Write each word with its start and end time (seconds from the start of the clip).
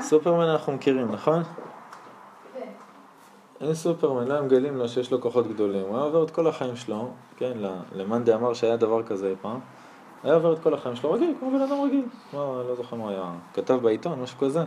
סופרמן 0.00 0.44
אנחנו 0.44 0.72
מכירים, 0.72 1.12
נכון? 1.12 1.42
אין 3.60 3.74
סופרמן, 3.74 4.28
לא 4.28 4.42
מגלים 4.42 4.76
לו 4.76 4.88
שיש 4.88 5.12
לו 5.12 5.20
כוחות 5.20 5.48
גדולים. 5.48 5.82
הוא 5.82 5.96
היה 5.96 6.04
עובר 6.04 6.24
את 6.24 6.30
כל 6.30 6.46
החיים 6.46 6.76
שלו, 6.76 7.08
כן, 7.36 7.52
למאן 7.92 8.22
אמר 8.34 8.54
שהיה 8.54 8.76
דבר 8.76 9.02
כזה 9.02 9.34
פעם. 9.42 9.58
היה 10.24 10.34
עובר 10.34 10.52
את 10.52 10.58
כל 10.58 10.74
החיים 10.74 10.96
שלו 10.96 11.12
רגיל, 11.12 11.34
כמו 11.40 11.50
בן 11.50 11.60
אדם 11.60 11.80
רגיל. 11.86 12.04
מה, 12.32 12.38
לא 12.68 12.74
זוכר 12.76 12.96
מה 12.96 13.10
היה, 13.10 13.32
כתב 13.54 13.74
בעיתון, 13.82 14.20
משהו 14.22 14.38
כזה. 14.38 14.60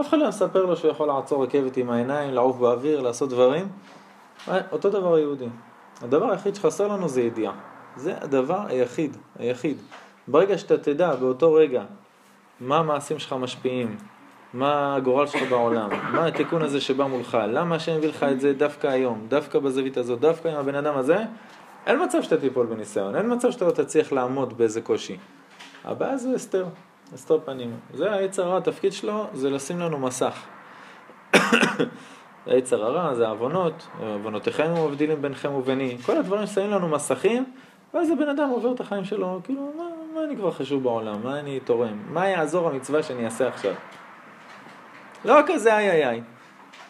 אף 0.00 0.08
אחד 0.08 0.18
לא 0.18 0.28
מספר 0.28 0.66
לו 0.66 0.76
שהוא 0.76 0.90
יכול 0.90 1.08
לעצור 1.08 1.44
רכבת 1.44 1.76
עם 1.76 1.90
העיניים, 1.90 2.34
לעוף 2.34 2.56
באוויר, 2.56 3.00
לעשות 3.00 3.30
דברים. 3.30 3.68
אה, 4.48 4.58
אותו 4.72 4.90
דבר 4.90 5.18
יהודי. 5.18 5.48
הדבר 6.02 6.30
היחיד 6.30 6.54
שחסר 6.54 6.88
לנו 6.88 7.08
זה 7.08 7.22
ידיעה. 7.22 7.52
זה 7.96 8.14
הדבר 8.20 8.66
היחיד, 8.66 9.16
היחיד. 9.38 9.76
ברגע 10.28 10.58
שאתה 10.58 10.78
תדע 10.78 11.14
באותו 11.14 11.54
רגע 11.54 11.84
מה 12.60 12.78
המעשים 12.78 13.18
שלך 13.18 13.32
משפיעים, 13.32 13.96
מה 14.54 14.96
הגורל 14.96 15.26
שלך 15.26 15.42
בעולם, 15.50 15.90
מה 16.12 16.26
התיקון 16.26 16.62
הזה 16.62 16.80
שבא 16.80 17.06
מולך, 17.06 17.38
למה 17.48 17.74
השם 17.74 17.92
הביא 17.92 18.08
לך 18.08 18.22
את 18.22 18.40
זה 18.40 18.52
דווקא 18.52 18.86
היום, 18.86 19.26
דווקא 19.28 19.58
בזווית 19.58 19.96
הזאת, 19.96 20.20
דווקא 20.20 20.48
עם 20.48 20.56
הבן 20.56 20.74
אדם 20.74 20.96
הזה, 20.96 21.16
אין 21.86 22.04
מצב 22.04 22.22
שאתה 22.22 22.36
תיפול 22.36 22.66
בניסיון, 22.66 23.16
אין 23.16 23.32
מצב 23.32 23.50
שאתה 23.50 23.64
לא 23.64 23.70
תצליח 23.70 24.12
לעמוד 24.12 24.58
באיזה 24.58 24.80
קושי. 24.80 25.16
הבעיה 25.84 26.16
זה 26.16 26.36
אסתר, 26.36 26.66
אסתר 27.14 27.38
פנים. 27.44 27.76
זה 27.94 28.12
היצר 28.12 28.46
הרע, 28.46 28.58
התפקיד 28.58 28.92
שלו 28.92 29.26
זה 29.32 29.50
לשים 29.50 29.80
לנו 29.80 29.98
מסך. 29.98 30.42
היצר 32.46 32.84
הרע 32.84 33.14
זה 33.14 33.28
עוונות, 33.28 33.88
עוונותיכם 34.00 34.74
מבדילים 34.86 35.22
ביניכם 35.22 35.52
וביני, 35.52 35.98
כל 36.06 36.16
הדברים 36.16 36.46
שמים 36.46 36.70
לנו 36.70 36.88
מסכים, 36.88 37.44
ואז 37.94 38.10
הבן 38.10 38.28
אדם 38.28 38.48
עובר 38.48 38.72
את 38.72 38.80
החיים 38.80 39.04
שלו, 39.04 39.40
כאילו, 39.44 39.72
מה, 39.76 39.84
מה 40.14 40.24
אני 40.24 40.36
כבר 40.36 40.50
חשוב 40.50 40.82
בעולם, 40.82 41.14
מה 41.24 41.38
אני 41.38 41.60
תורם, 41.60 41.98
מה 42.12 42.28
יעזור 42.28 42.68
המצווה 42.68 43.02
שאני 43.02 43.24
אעשה 43.24 43.48
עכשיו. 43.48 43.74
לא 45.24 45.40
כזה 45.46 45.76
איי 45.76 45.90
איי 45.90 46.08
איי. 46.08 46.22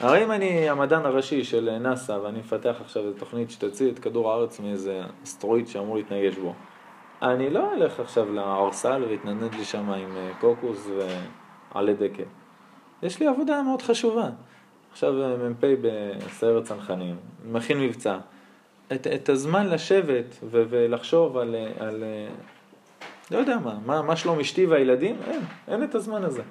הרי 0.00 0.24
אם 0.24 0.32
אני 0.32 0.70
המדען 0.70 1.06
הראשי 1.06 1.44
של 1.44 1.78
נאסא 1.80 2.12
ואני 2.12 2.38
מפתח 2.38 2.76
עכשיו 2.80 3.02
איזו 3.02 3.18
תוכנית 3.18 3.50
שתוציא 3.50 3.90
את 3.90 3.98
כדור 3.98 4.30
הארץ 4.30 4.60
מאיזה 4.60 5.02
אסטרואיד 5.24 5.68
שאמור 5.68 5.96
להתנגש 5.96 6.36
בו, 6.36 6.54
אני 7.22 7.50
לא 7.50 7.74
אלך 7.74 8.00
עכשיו 8.00 8.32
לערסל 8.32 9.04
ואתנדנד 9.10 9.54
לי 9.54 9.64
שם 9.64 9.90
עם 9.90 10.16
אה, 10.16 10.30
קוקוס 10.40 10.88
ועלי 11.74 11.94
דקל. 11.94 12.22
יש 13.02 13.20
לי 13.20 13.26
עבודה 13.26 13.62
מאוד 13.62 13.82
חשובה. 13.82 14.28
עכשיו 14.92 15.22
אה, 15.22 15.36
מ"פ 15.36 15.64
בסיירת 15.82 16.64
צנחנים, 16.64 17.16
מכין 17.44 17.80
מבצע. 17.80 18.18
את, 18.92 19.06
את 19.06 19.28
הזמן 19.28 19.66
לשבת 19.66 20.38
ו- 20.42 20.64
ולחשוב 20.68 21.36
על, 21.36 21.54
אה, 21.54 21.86
על, 21.86 22.04
לא 23.30 23.38
יודע 23.38 23.58
מה, 23.58 23.78
מה, 23.86 24.02
מה 24.02 24.16
שלום 24.16 24.40
אשתי 24.40 24.66
והילדים, 24.66 25.16
אין, 25.26 25.40
אין 25.68 25.84
את 25.84 25.94
הזמן 25.94 26.24
הזה. 26.24 26.42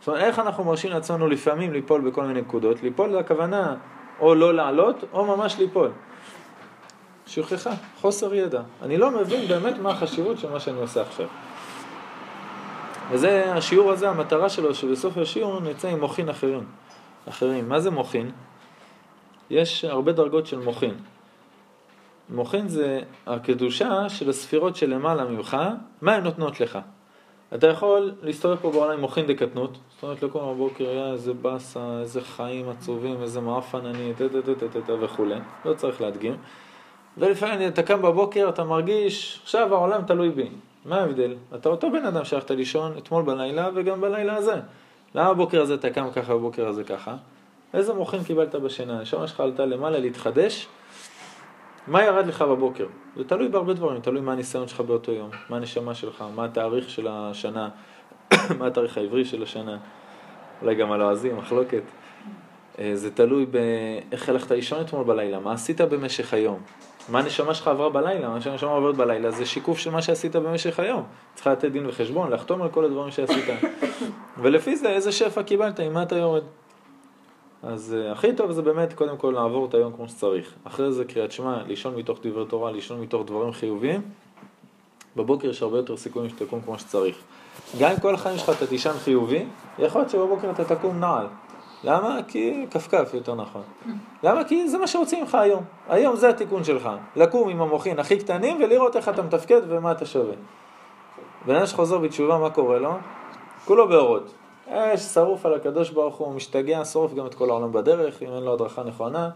זאת 0.00 0.08
אומרת, 0.08 0.22
איך 0.22 0.38
אנחנו 0.38 0.64
מרשים 0.64 0.90
לעצמנו 0.90 1.28
לפעמים 1.28 1.72
ליפול 1.72 2.00
בכל 2.00 2.24
מיני 2.24 2.40
נקודות? 2.40 2.82
ליפול 2.82 3.10
זה 3.10 3.18
הכוונה 3.18 3.76
או 4.20 4.34
לא 4.34 4.54
לעלות, 4.54 5.04
או 5.12 5.36
ממש 5.36 5.58
ליפול. 5.58 5.90
שכחה, 7.26 7.70
חוסר 8.00 8.34
ידע. 8.34 8.62
אני 8.82 8.96
לא 8.96 9.10
מבין 9.10 9.48
באמת 9.48 9.78
מה 9.78 9.90
החשיבות 9.90 10.38
של 10.38 10.50
מה 10.50 10.60
שאני 10.60 10.80
עושה 10.80 11.02
עכשיו. 11.02 11.26
וזה, 13.10 13.54
השיעור 13.54 13.92
הזה, 13.92 14.10
המטרה 14.10 14.48
שלו, 14.48 14.74
שבסוף 14.74 15.18
השיעור 15.18 15.60
נצא 15.60 15.88
עם 15.88 16.00
מוחין 16.00 16.28
אחרים. 16.28 16.64
אחרים. 17.28 17.68
מה 17.68 17.80
זה 17.80 17.90
מוחין? 17.90 18.30
יש 19.50 19.84
הרבה 19.84 20.12
דרגות 20.12 20.46
של 20.46 20.58
מוחין. 20.58 20.94
מוחין 22.30 22.68
זה 22.68 23.00
הקדושה 23.26 24.08
של 24.08 24.30
הספירות 24.30 24.76
שלמעלה 24.76 25.24
ממך, 25.24 25.56
מה 26.02 26.14
הן 26.14 26.24
נותנות 26.24 26.60
לך? 26.60 26.78
אתה 27.54 27.66
יכול 27.66 28.12
להסתובב 28.22 28.56
פה 28.56 28.70
בעולם 28.70 28.92
עם 28.92 29.00
מוחין 29.00 29.26
דקטנות, 29.26 29.78
זאת 29.94 30.02
אומרת 30.02 30.22
לקום 30.22 30.54
בבוקר, 30.54 30.84
יא 30.84 31.12
איזה 31.12 31.32
באסה, 31.32 32.00
איזה 32.00 32.20
חיים 32.20 32.68
עצובים, 32.68 33.22
איזה 33.22 33.40
מעפן 33.40 33.86
אני, 33.86 34.12
טטטטטט 34.14 34.90
וכולי, 35.00 35.34
לא 35.64 35.74
צריך 35.74 36.00
להדגים. 36.00 36.36
ולפעמים 37.18 37.68
אתה 37.68 37.82
קם 37.82 38.02
בבוקר, 38.02 38.48
אתה 38.48 38.64
מרגיש, 38.64 39.40
עכשיו 39.42 39.74
העולם 39.74 40.02
תלוי 40.06 40.30
בי. 40.30 40.48
מה 40.84 41.00
ההבדל? 41.00 41.34
אתה 41.54 41.68
אותו 41.68 41.90
בן 41.90 42.06
אדם 42.06 42.24
שהלכת 42.24 42.50
לישון 42.50 42.92
אתמול 42.98 43.22
בלילה 43.22 43.70
וגם 43.74 44.00
בלילה 44.00 44.36
הזה. 44.36 44.54
למה 45.14 45.28
הבוקר 45.28 45.62
הזה 45.62 45.74
אתה 45.74 45.90
קם 45.90 46.10
ככה, 46.10 46.34
בבוקר 46.34 46.68
הזה 46.68 46.84
ככה? 46.84 47.16
איזה 47.74 47.94
מוחין 47.94 48.24
קיבלת 48.24 48.54
בשינה? 48.54 48.98
הנשמה 48.98 49.26
שלך 49.26 49.40
עלתה 49.40 49.66
למעלה 49.66 49.98
להתחדש, 49.98 50.66
מה 51.86 52.04
ירד 52.04 52.26
לך 52.26 52.42
בבוקר? 52.42 52.86
זה 53.16 53.24
תלוי 53.24 53.48
בהרבה 53.48 53.72
דברים, 53.74 54.00
תלוי 54.00 54.20
מה 54.20 54.32
הניסיון 54.32 54.68
שלך 54.68 54.80
באותו 54.80 55.12
יום, 55.12 55.30
מה 55.48 55.56
הנשמה 55.56 55.94
שלך, 55.94 56.24
מה 56.34 56.44
התאריך 56.44 56.90
של 56.90 57.08
השנה, 57.10 57.68
מה 58.58 58.66
התאריך 58.66 58.98
העברי 58.98 59.24
של 59.24 59.42
השנה, 59.42 59.78
אולי 60.62 60.74
גם 60.74 60.92
הלועזי, 60.92 61.32
מחלוקת. 61.32 61.82
אה, 62.78 62.90
זה 62.94 63.10
תלוי 63.10 63.46
באיך 63.46 64.28
הלכת 64.28 64.50
לישון 64.50 64.80
אתמול 64.80 65.04
בלילה, 65.04 65.40
מה 65.40 65.52
עשית 65.52 65.80
במשך 65.80 66.34
היום, 66.34 66.58
מה 67.08 67.18
הנשמה 67.18 67.54
שלך 67.54 67.68
עברה 67.68 67.90
בלילה, 67.90 68.28
מה 68.28 68.40
שהנשמה 68.40 68.70
עוברת 68.70 68.96
בלילה 68.96 69.30
זה 69.30 69.46
שיקוף 69.46 69.78
של 69.78 69.90
מה 69.90 70.02
שעשית 70.02 70.36
במשך 70.36 70.80
היום. 70.80 71.02
צריכה 71.34 71.52
לתת 71.52 71.70
דין 71.70 71.86
וחשבון, 71.86 72.30
לחתום 72.32 72.62
על 72.62 72.68
כל 72.68 72.84
הדברים 72.84 73.10
שעשית. 73.10 73.44
ולפי 74.42 74.76
זה 74.76 74.88
איזה 74.88 75.12
שפע 75.12 75.42
קיבלת, 75.42 75.80
עם 75.80 75.92
מה 75.92 76.02
אתה 76.02 76.16
יורד. 76.16 76.42
אז 77.66 77.96
uh, 77.96 78.12
הכי 78.12 78.34
טוב 78.34 78.52
זה 78.52 78.62
באמת 78.62 78.92
קודם 78.92 79.16
כל 79.16 79.32
לעבור 79.34 79.66
את 79.66 79.74
היום 79.74 79.92
כמו 79.92 80.08
שצריך. 80.08 80.54
אחרי 80.64 80.92
זה 80.92 81.04
קריאת 81.04 81.32
שמע, 81.32 81.62
לישון 81.62 81.96
מתוך 81.96 82.18
דברי 82.22 82.46
תורה, 82.46 82.72
לישון 82.72 83.00
מתוך 83.00 83.26
דברים 83.26 83.52
חיוביים. 83.52 84.02
בבוקר 85.16 85.48
יש 85.48 85.62
הרבה 85.62 85.76
יותר 85.76 85.96
סיכויים 85.96 86.30
שתקום 86.30 86.60
כמו 86.60 86.78
שצריך. 86.78 87.16
גם 87.78 87.90
אם 87.90 88.00
כל 88.00 88.14
החיים 88.14 88.38
שלך 88.38 88.50
אתה 88.56 88.66
תישן 88.66 88.92
חיובי, 88.92 89.46
יכול 89.78 90.00
להיות 90.00 90.10
שבבוקר 90.10 90.50
אתה 90.50 90.64
תקום 90.64 91.00
נעל. 91.00 91.26
למה? 91.84 92.18
כי 92.28 92.66
כפכף 92.70 93.14
יותר 93.14 93.34
נכון. 93.34 93.62
למה? 94.22 94.44
כי 94.44 94.68
זה 94.68 94.78
מה 94.78 94.86
שרוצים 94.86 95.20
ממך 95.20 95.34
היום. 95.34 95.64
היום 95.88 96.16
זה 96.16 96.28
התיקון 96.28 96.64
שלך. 96.64 96.88
לקום 97.16 97.48
עם 97.48 97.60
המוחין 97.62 97.98
הכי 97.98 98.18
קטנים 98.18 98.62
ולראות 98.62 98.96
איך 98.96 99.08
אתה 99.08 99.22
מתפקד 99.22 99.60
ומה 99.68 99.92
אתה 99.92 100.06
שווה. 100.06 100.34
בן 101.46 101.54
אדם 101.54 101.66
שחוזר 101.66 101.98
בתשובה, 101.98 102.38
מה 102.38 102.50
קורה 102.50 102.78
לו? 102.78 102.92
כולו 103.64 103.88
באורות. 103.88 104.34
אש 104.74 105.00
שרוף 105.00 105.46
על 105.46 105.54
הקדוש 105.54 105.90
ברוך 105.90 106.16
הוא, 106.16 106.34
משתגע, 106.34 106.84
שורף 106.84 107.14
גם 107.14 107.26
את 107.26 107.34
כל 107.34 107.50
העולם 107.50 107.72
בדרך, 107.72 108.22
אם 108.22 108.28
אין 108.28 108.42
לו 108.42 108.52
הדרכה 108.52 108.82
נכונה, 108.82 109.30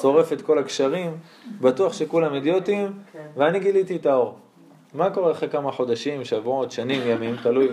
שורף 0.00 0.32
את 0.32 0.42
כל 0.42 0.58
הקשרים, 0.58 1.18
בטוח 1.60 1.92
שכולם 1.92 2.34
אידיוטים, 2.34 2.92
כן. 3.12 3.26
ואני 3.36 3.60
גיליתי 3.60 3.96
את 3.96 4.06
האור. 4.06 4.38
מה 4.94 5.10
קורה 5.10 5.32
אחרי 5.32 5.48
כמה 5.48 5.72
חודשים, 5.72 6.24
שבועות, 6.24 6.70
שנים, 6.70 7.02
ימים, 7.04 7.36
תלוי 7.42 7.68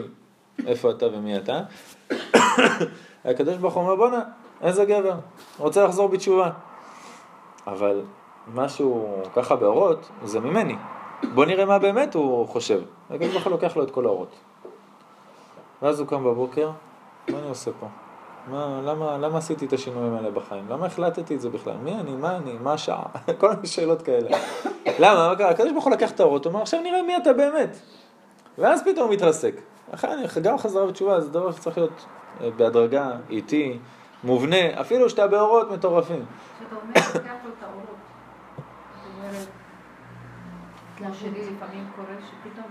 איפה 0.68 0.92
אתה 0.92 1.06
ומי 1.06 1.38
אתה? 1.38 1.62
הקדוש 3.26 3.58
ברוך 3.58 3.74
הוא 3.74 3.84
אומר, 3.84 3.96
בואנה, 3.96 4.22
איזה 4.62 4.86
גבר, 4.86 5.16
רוצה 5.58 5.86
לחזור 5.86 6.08
בתשובה. 6.08 6.50
אבל 7.68 8.02
משהו 8.54 9.22
ככה 9.36 9.56
באורות, 9.56 10.10
זה 10.24 10.40
ממני. 10.40 10.76
בוא 11.34 11.46
נראה 11.46 11.66
מה 11.66 11.80
באמת 11.80 12.16
הוא 12.16 12.48
חושב. 12.48 12.82
הקדוש 13.10 13.32
ברוך 13.32 13.44
הוא 13.44 13.52
לוקח 13.52 13.78
לו 13.78 13.84
את 13.84 13.92
כל 13.92 14.06
האורות. 14.06 14.36
ואז 15.82 16.00
הוא 16.00 16.08
קם 16.08 16.24
בבוקר, 16.24 16.70
מה 17.32 17.40
אני 17.40 17.50
עושה 17.50 17.72
פה? 17.80 17.88
מה, 18.48 18.82
למה, 18.86 19.18
למה 19.18 19.38
עשיתי 19.38 19.66
את 19.66 19.74
השינויים 19.74 20.14
האלה 20.14 20.32
בחיים? 20.32 20.66
למה 20.70 20.86
החלטתי 20.86 21.36
את 21.36 21.42
זה 21.42 21.50
בכלל? 21.50 21.74
מי 21.84 21.96
אני? 21.96 22.12
מה 22.12 22.36
אני? 22.36 22.54
מה 22.54 22.74
השעה? 22.74 23.04
כל 23.40 23.54
מיני 23.54 23.68
שאלות 23.68 24.02
כאלה. 24.02 24.38
למה? 25.00 25.30
מה 25.30 25.36
קרה? 25.36 25.50
הקדוש 25.50 25.72
ברוך 25.72 25.86
הוא 25.86 25.94
לקח 25.94 26.12
את 26.12 26.20
האורות, 26.20 26.46
הוא 26.46 26.52
אומר, 26.52 26.62
עכשיו 26.62 26.82
נראה 26.82 27.02
מי 27.02 27.18
אתה 27.18 27.34
באמת. 27.34 27.78
ואז 28.58 28.84
פתאום 28.84 29.08
הוא 29.08 29.14
מתרסק. 29.14 29.54
גם 30.42 30.58
חזרה 30.58 30.86
בתשובה 30.86 31.22
זה 31.22 31.30
דבר 31.30 31.52
שצריך 31.52 31.78
להיות 31.78 32.06
אה, 32.42 32.50
בהדרגה, 32.52 33.12
איטי, 33.30 33.80
מובנה, 34.24 34.82
אפילו 34.82 35.10
שאתה 35.10 35.28
באורות 35.28 35.72
מטורפים. 35.72 36.26
כשאתה 36.60 36.76
אומר, 36.76 36.94
לוקח 36.94 37.46
לו 37.46 37.52
את 37.58 37.64
האורות. 37.64 37.96
זאת 39.04 39.12
אומרת, 41.00 41.14
שלי 41.14 41.40
לפעמים 41.40 41.88
קורה 41.96 42.16
שפתאום 42.28 42.66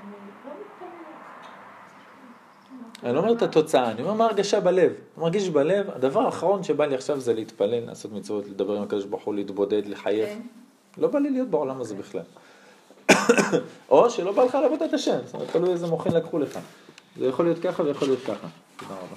אני 3.02 3.14
לא 3.14 3.18
אומר 3.18 3.32
את 3.32 3.42
התוצאה, 3.42 3.90
אני 3.90 4.02
אומר 4.02 4.12
מה 4.12 4.24
הרגשה 4.24 4.60
בלב. 4.60 4.92
אני 4.92 5.22
מרגיש 5.22 5.48
בלב, 5.48 5.90
הדבר 5.90 6.20
האחרון 6.20 6.62
שבא 6.62 6.86
לי 6.86 6.94
עכשיו 6.94 7.20
זה 7.20 7.34
להתפלל, 7.34 7.86
לעשות 7.86 8.12
מצוות, 8.12 8.46
לדבר 8.46 8.76
עם 8.76 8.82
הקדוש 8.82 9.04
ברוך 9.04 9.24
הוא, 9.24 9.34
להתבודד, 9.34 9.86
לחייך. 9.86 10.28
כן. 10.28 10.40
לא 10.98 11.08
בא 11.08 11.18
לי 11.18 11.30
להיות 11.30 11.48
בעולם 11.48 11.80
הזה 11.80 11.94
בכלל. 11.94 12.22
או 13.90 14.10
שלא 14.10 14.32
בא 14.32 14.44
לך 14.44 14.54
לעבוד 14.54 14.82
את 14.82 14.92
השם, 14.92 15.18
זאת 15.24 15.34
אומרת, 15.34 15.48
תלוי 15.50 15.70
איזה 15.70 15.86
מוחין 15.86 16.12
לקחו 16.12 16.38
לך. 16.38 16.58
זה 17.18 17.26
יכול 17.26 17.44
להיות 17.44 17.58
ככה 17.58 17.82
ויכול 17.82 18.08
להיות 18.08 18.20
ככה. 18.20 18.48
תודה 18.76 18.94
רבה. 18.94 19.16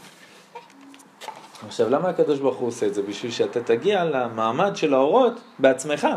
עכשיו, 1.68 1.90
למה 1.90 2.10
הקדוש 2.10 2.40
ברוך 2.40 2.58
הוא 2.58 2.68
עושה 2.68 2.88
את 2.88 2.94
זה? 2.94 3.02
בשביל 3.02 3.32
שאתה 3.32 3.64
תגיע 3.64 4.06
למעמד 4.06 4.76
של 4.76 4.94
האורות 4.94 5.34
בעצמך. 5.60 6.08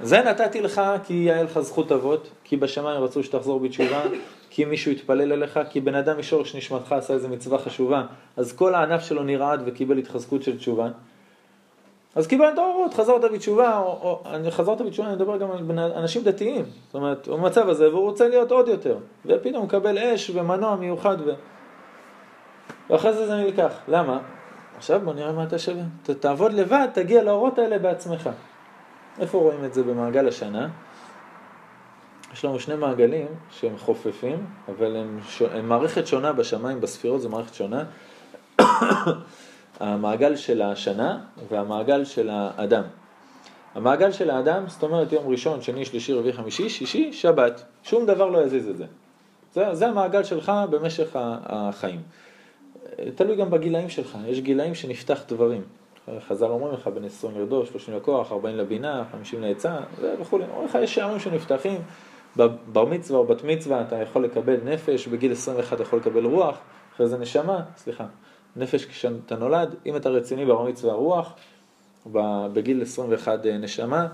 זה 0.00 0.22
נתתי 0.22 0.60
לך 0.60 0.82
כי 1.04 1.14
היה 1.14 1.42
לך 1.42 1.60
זכות 1.60 1.92
אבות, 1.92 2.28
כי 2.44 2.56
בשמיים 2.56 3.02
רצו 3.02 3.22
שתחזור 3.22 3.60
בתשובה, 3.60 4.02
כי 4.56 4.64
מישהו 4.64 4.92
התפלל 4.92 5.32
אליך, 5.32 5.60
כי 5.70 5.80
בן 5.80 5.94
אדם 5.94 6.18
משורש 6.18 6.56
נשמתך 6.56 6.92
עשה 6.92 7.14
איזה 7.14 7.28
מצווה 7.28 7.58
חשובה, 7.58 8.02
אז 8.36 8.52
כל 8.52 8.74
הענף 8.74 9.02
שלו 9.02 9.22
נרעד 9.22 9.62
וקיבל 9.66 9.98
התחזקות 9.98 10.42
של 10.42 10.58
תשובה. 10.58 10.88
אז 12.14 12.26
קיבלת 12.26 12.58
אורות, 12.58 12.94
חזרת 12.94 13.32
בתשובה, 13.32 13.78
או, 13.78 13.84
או 13.84 14.50
חזרת 14.50 14.80
בתשובה, 14.80 15.08
אני 15.08 15.16
מדבר 15.16 15.36
גם 15.36 15.50
על 15.50 15.92
אנשים 15.92 16.22
דתיים, 16.22 16.64
זאת 16.86 16.94
אומרת, 16.94 17.26
הוא 17.26 17.38
במצב 17.38 17.68
הזה 17.68 17.88
והוא 17.88 18.00
רוצה 18.00 18.28
להיות 18.28 18.52
עוד 18.52 18.68
יותר, 18.68 18.96
ופתאום 19.26 19.54
הוא 19.54 19.64
מקבל 19.64 19.98
אש 19.98 20.30
ומנוע 20.34 20.76
מיוחד 20.76 21.16
ו... 21.26 21.32
ואחרי 22.90 23.12
זה 23.12 23.26
זה 23.26 23.34
נלקח. 23.34 23.72
למה? 23.88 24.18
עכשיו 24.76 25.00
בוא 25.04 25.14
נראה 25.14 25.32
מה 25.32 25.44
אתה 25.44 25.58
שווה. 25.58 25.82
ת, 26.02 26.10
תעבוד 26.10 26.52
לבד, 26.52 26.88
תגיע 26.94 27.22
לאורות 27.22 27.58
האלה 27.58 27.78
בעצמך. 27.78 28.30
איפה 29.20 29.38
רואים 29.38 29.64
את 29.64 29.74
זה 29.74 29.82
במעגל 29.82 30.28
השנה? 30.28 30.68
יש 32.36 32.44
לנו 32.44 32.60
שני 32.60 32.76
מעגלים 32.76 33.26
שהם 33.50 33.78
חופפים, 33.78 34.46
אבל 34.68 34.96
הם, 34.96 35.20
ש... 35.28 35.42
הם 35.42 35.68
מערכת 35.68 36.06
שונה 36.06 36.32
בשמיים, 36.32 36.80
בספירות 36.80 37.20
זה 37.20 37.28
מערכת 37.28 37.54
שונה. 37.54 37.84
המעגל 39.80 40.36
של 40.36 40.62
השנה 40.62 41.18
והמעגל 41.48 42.04
של 42.04 42.30
האדם. 42.30 42.82
המעגל 43.74 44.12
של 44.12 44.30
האדם, 44.30 44.64
זאת 44.68 44.82
אומרת 44.82 45.12
יום 45.12 45.28
ראשון, 45.28 45.62
שני, 45.62 45.84
שלישי, 45.84 46.12
רביעי, 46.12 46.32
חמישי, 46.32 46.68
שישי, 46.68 47.12
שבת. 47.12 47.64
שום 47.82 48.06
דבר 48.06 48.30
לא 48.30 48.38
יזיז 48.44 48.68
את 48.68 48.76
זה. 48.76 48.84
זה, 49.52 49.74
זה 49.74 49.88
המעגל 49.88 50.24
שלך 50.24 50.52
במשך 50.70 51.08
החיים. 51.46 52.00
תלוי 53.14 53.36
גם 53.36 53.50
בגילאים 53.50 53.88
שלך, 53.88 54.18
יש 54.26 54.40
גילאים 54.40 54.74
שנפתח 54.74 55.22
דברים. 55.28 55.62
חז"ל 56.28 56.46
אומרים 56.46 56.74
לך 56.74 56.88
בין 56.94 57.04
20 57.04 57.38
לרדו, 57.38 57.66
30 57.66 57.96
לכוח, 57.96 58.32
40 58.32 58.56
לבינה, 58.56 59.04
50 59.12 59.42
לעצה 59.42 59.76
וכולי. 60.20 60.44
אומרים 60.44 60.64
לך 60.68 60.78
יש 60.82 60.94
שערים 60.94 61.20
שנפתחים, 61.20 61.80
בבר 62.36 62.84
מצווה 62.84 63.18
או 63.18 63.26
בת 63.26 63.44
מצווה 63.44 63.82
אתה 63.82 63.96
יכול 63.96 64.24
לקבל 64.24 64.56
נפש, 64.64 65.08
בגיל 65.08 65.32
21 65.32 65.72
אתה 65.72 65.82
יכול 65.82 65.98
לקבל 65.98 66.24
רוח, 66.24 66.58
אחרי 66.94 67.08
זה 67.08 67.18
נשמה, 67.18 67.62
סליחה, 67.76 68.04
נפש 68.56 68.84
כשאתה 68.84 69.36
נולד, 69.36 69.74
אם 69.86 69.96
אתה 69.96 70.08
רציני 70.08 70.44
בבר 70.44 70.62
מצווה 70.62 70.94
רוח, 70.94 71.34
בגיל 72.52 72.82
21 72.82 73.46
אה, 73.46 73.58
נשמה, 73.58 74.06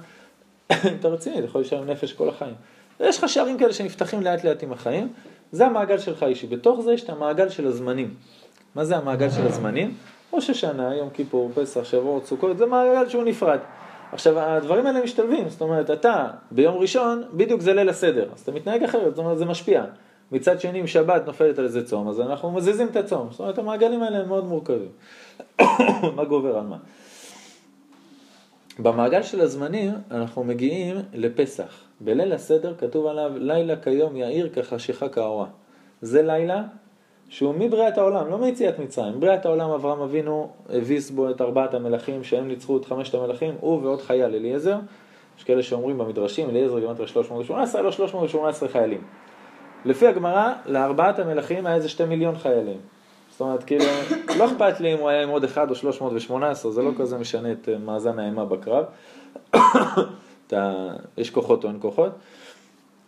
אתה 1.01 1.09
רציני, 1.09 1.39
אתה 1.39 1.45
יכול 1.45 1.61
להישאר 1.61 1.83
עם 1.83 1.91
נפש 1.91 2.13
כל 2.13 2.29
החיים. 2.29 2.55
יש 3.01 3.19
לך 3.19 3.29
שערים 3.29 3.59
כאלה 3.59 3.73
שנפתחים 3.73 4.23
לאט 4.23 4.45
לאט 4.45 4.63
עם 4.63 4.73
החיים, 4.73 5.13
זה 5.53 5.67
המעגל 5.67 5.99
שלך 5.99 6.23
אישי. 6.23 6.47
בתוך 6.47 6.81
זה 6.81 6.93
יש 6.93 7.05
את 7.05 7.11
המעגל 7.11 7.49
של 7.49 7.67
הזמנים. 7.67 8.15
מה 8.75 8.85
זה 8.85 8.97
המעגל 8.97 9.31
של 9.31 9.47
הזמנים? 9.47 9.95
ראש 10.33 10.51
השנה, 10.51 10.95
יום 10.95 11.11
כיפור, 11.11 11.51
פסח, 11.55 11.85
שבועות, 11.85 12.27
סוכות, 12.27 12.59
זה 12.59 12.67
מעגל 12.67 13.09
שהוא 13.09 13.25
נפרד. 13.25 13.59
עכשיו, 14.13 14.39
הדברים 14.39 14.87
האלה 14.87 15.03
משתלבים, 15.03 15.49
זאת 15.49 15.61
אומרת, 15.61 15.91
אתה 15.91 16.27
ביום 16.51 16.79
ראשון, 16.79 17.23
בדיוק 17.33 17.61
זה 17.61 17.73
ליל 17.73 17.89
הסדר, 17.89 18.29
אז 18.35 18.41
אתה 18.41 18.53
מתנהג 18.53 18.83
אחרת, 18.83 19.15
זאת 19.15 19.19
אומרת, 19.19 19.39
זה 19.39 19.45
משפיע. 19.45 19.85
מצד 20.33 20.61
שני, 20.61 20.81
אם 20.81 20.87
שבת 20.87 21.27
נופלת 21.27 21.59
על 21.59 21.65
איזה 21.65 21.87
צום, 21.87 22.09
אז 22.09 22.21
אנחנו 22.21 22.51
מזיזים 22.51 22.87
את 22.87 22.97
הצום. 22.97 23.29
זאת 23.31 23.41
אומרת, 23.41 23.59
המעגלים 23.59 24.03
האלה 24.03 24.19
הם 24.19 24.29
מאוד 24.29 24.45
מורכבים. 24.45 24.89
מה 26.17 26.25
גובר 26.25 26.59
על 26.59 26.67
מה? 26.67 26.77
במעגל 28.79 29.23
של 29.23 29.41
הזמנים 29.41 29.93
אנחנו 30.11 30.45
מגיעים 30.45 30.97
לפסח. 31.15 31.81
בליל 32.01 32.33
הסדר 32.33 32.75
כתוב 32.79 33.07
עליו, 33.07 33.33
לילה 33.35 33.77
כיום 33.77 34.17
יאיר 34.17 34.49
כחשיכה 34.53 35.09
כאורה. 35.09 35.47
זה 36.03 36.23
לילה 36.23 36.63
שהוא 37.33 37.55
מבריאת 37.55 37.99
העולם, 37.99 38.31
לא 38.31 38.39
מיציאת 38.39 38.79
מצרים. 38.79 39.21
בריאת 39.21 39.47
העולם 39.47 39.71
אברהם 39.71 40.01
אבינו 40.01 40.51
הביס 40.71 41.11
בו 41.11 41.31
את 41.31 41.41
ארבעת 41.41 41.75
המלכים 41.75 42.25
שהם 42.25 42.49
ניצחו 42.49 42.77
את 42.77 42.85
חמשת 42.85 43.15
המלכים, 43.15 43.55
הוא 43.61 43.83
ועוד 43.83 44.03
חייל 44.03 44.35
אליעזר. 44.35 44.77
יש 45.39 45.45
כאלה 45.45 45.63
שאומרים 45.63 45.99
במדרשים, 45.99 46.51
אליעזר 46.51 46.79
גימטרי 46.79 47.07
318, 47.07 47.83
לא 47.83 47.93
318 47.93 48.69
חיילים. 48.69 49.01
לפי 49.85 50.07
הגמרא, 50.07 50.53
לארבעת 50.67 51.19
המלכים 51.19 51.67
היה 51.67 51.77
איזה 51.77 51.89
שתי 51.89 52.05
מיליון 52.05 52.39
חיילים. 52.39 52.79
זאת 53.31 53.41
אומרת, 53.41 53.65
כאילו, 53.65 53.85
לא 54.39 54.47
אכפת 54.47 54.81
לי 54.81 54.95
אם 54.95 54.99
הוא 54.99 55.09
היה 55.09 55.23
עם 55.23 55.29
עוד 55.29 55.45
אחד 55.45 55.71
או 55.71 55.75
318, 55.75 56.73
זה 56.73 56.83
לא 56.83 56.91
כזה 56.99 57.19
משנה 57.19 57.53
את 57.53 57.69
מאזן 57.85 58.19
האימה 58.19 58.45
בקרב. 58.45 58.85
יש 61.19 61.31
כוחות 61.31 61.65
או 61.65 61.69
אין 61.69 61.79
כוחות. 61.81 62.13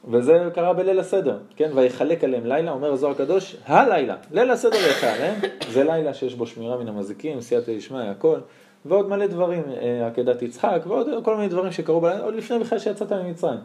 וזה 0.08 0.48
קרה 0.54 0.72
בליל 0.72 1.00
הסדר, 1.00 1.38
כן? 1.56 1.70
ויחלק 1.74 2.24
עליהם 2.24 2.46
לילה, 2.46 2.70
אומר 2.70 2.92
הזוהר 2.92 3.12
הקדוש, 3.12 3.56
הלילה, 3.66 4.16
ליל 4.32 4.50
הסדר 4.50 4.78
יצא 4.90 5.12
עליהם, 5.12 5.40
זה 5.72 5.84
לילה 5.84 6.14
שיש 6.14 6.34
בו 6.34 6.46
שמירה 6.46 6.76
מן 6.76 6.88
המזיקים, 6.88 7.40
סייעתא 7.40 7.76
דשמיא, 7.76 8.00
הכל, 8.00 8.38
ועוד 8.84 9.08
מלא 9.08 9.26
דברים, 9.26 9.62
אה, 9.80 10.06
עקדת 10.06 10.42
יצחק, 10.42 10.82
ועוד 10.86 11.08
כל 11.24 11.36
מיני 11.36 11.48
דברים 11.48 11.72
שקרו 11.72 12.00
בלילה, 12.00 12.24
עוד 12.24 12.34
לפני 12.34 12.58
בכלל 12.58 12.78
שיצאת 12.78 13.12
ממצרים. 13.12 13.58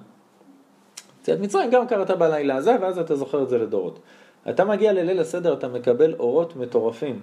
יציאת 1.21 1.39
מצרים 1.39 1.69
גם 1.69 1.87
קראת 1.87 2.11
בלילה 2.11 2.55
הזה, 2.55 2.75
ואז 2.81 2.99
אתה 2.99 3.15
זוכר 3.15 3.43
את 3.43 3.49
זה 3.49 3.57
לדורות. 3.57 3.99
אתה 4.49 4.65
מגיע 4.65 4.93
לליל 4.93 5.19
הסדר, 5.19 5.53
אתה 5.53 5.67
מקבל 5.67 6.13
אורות 6.19 6.55
מטורפים. 6.55 7.19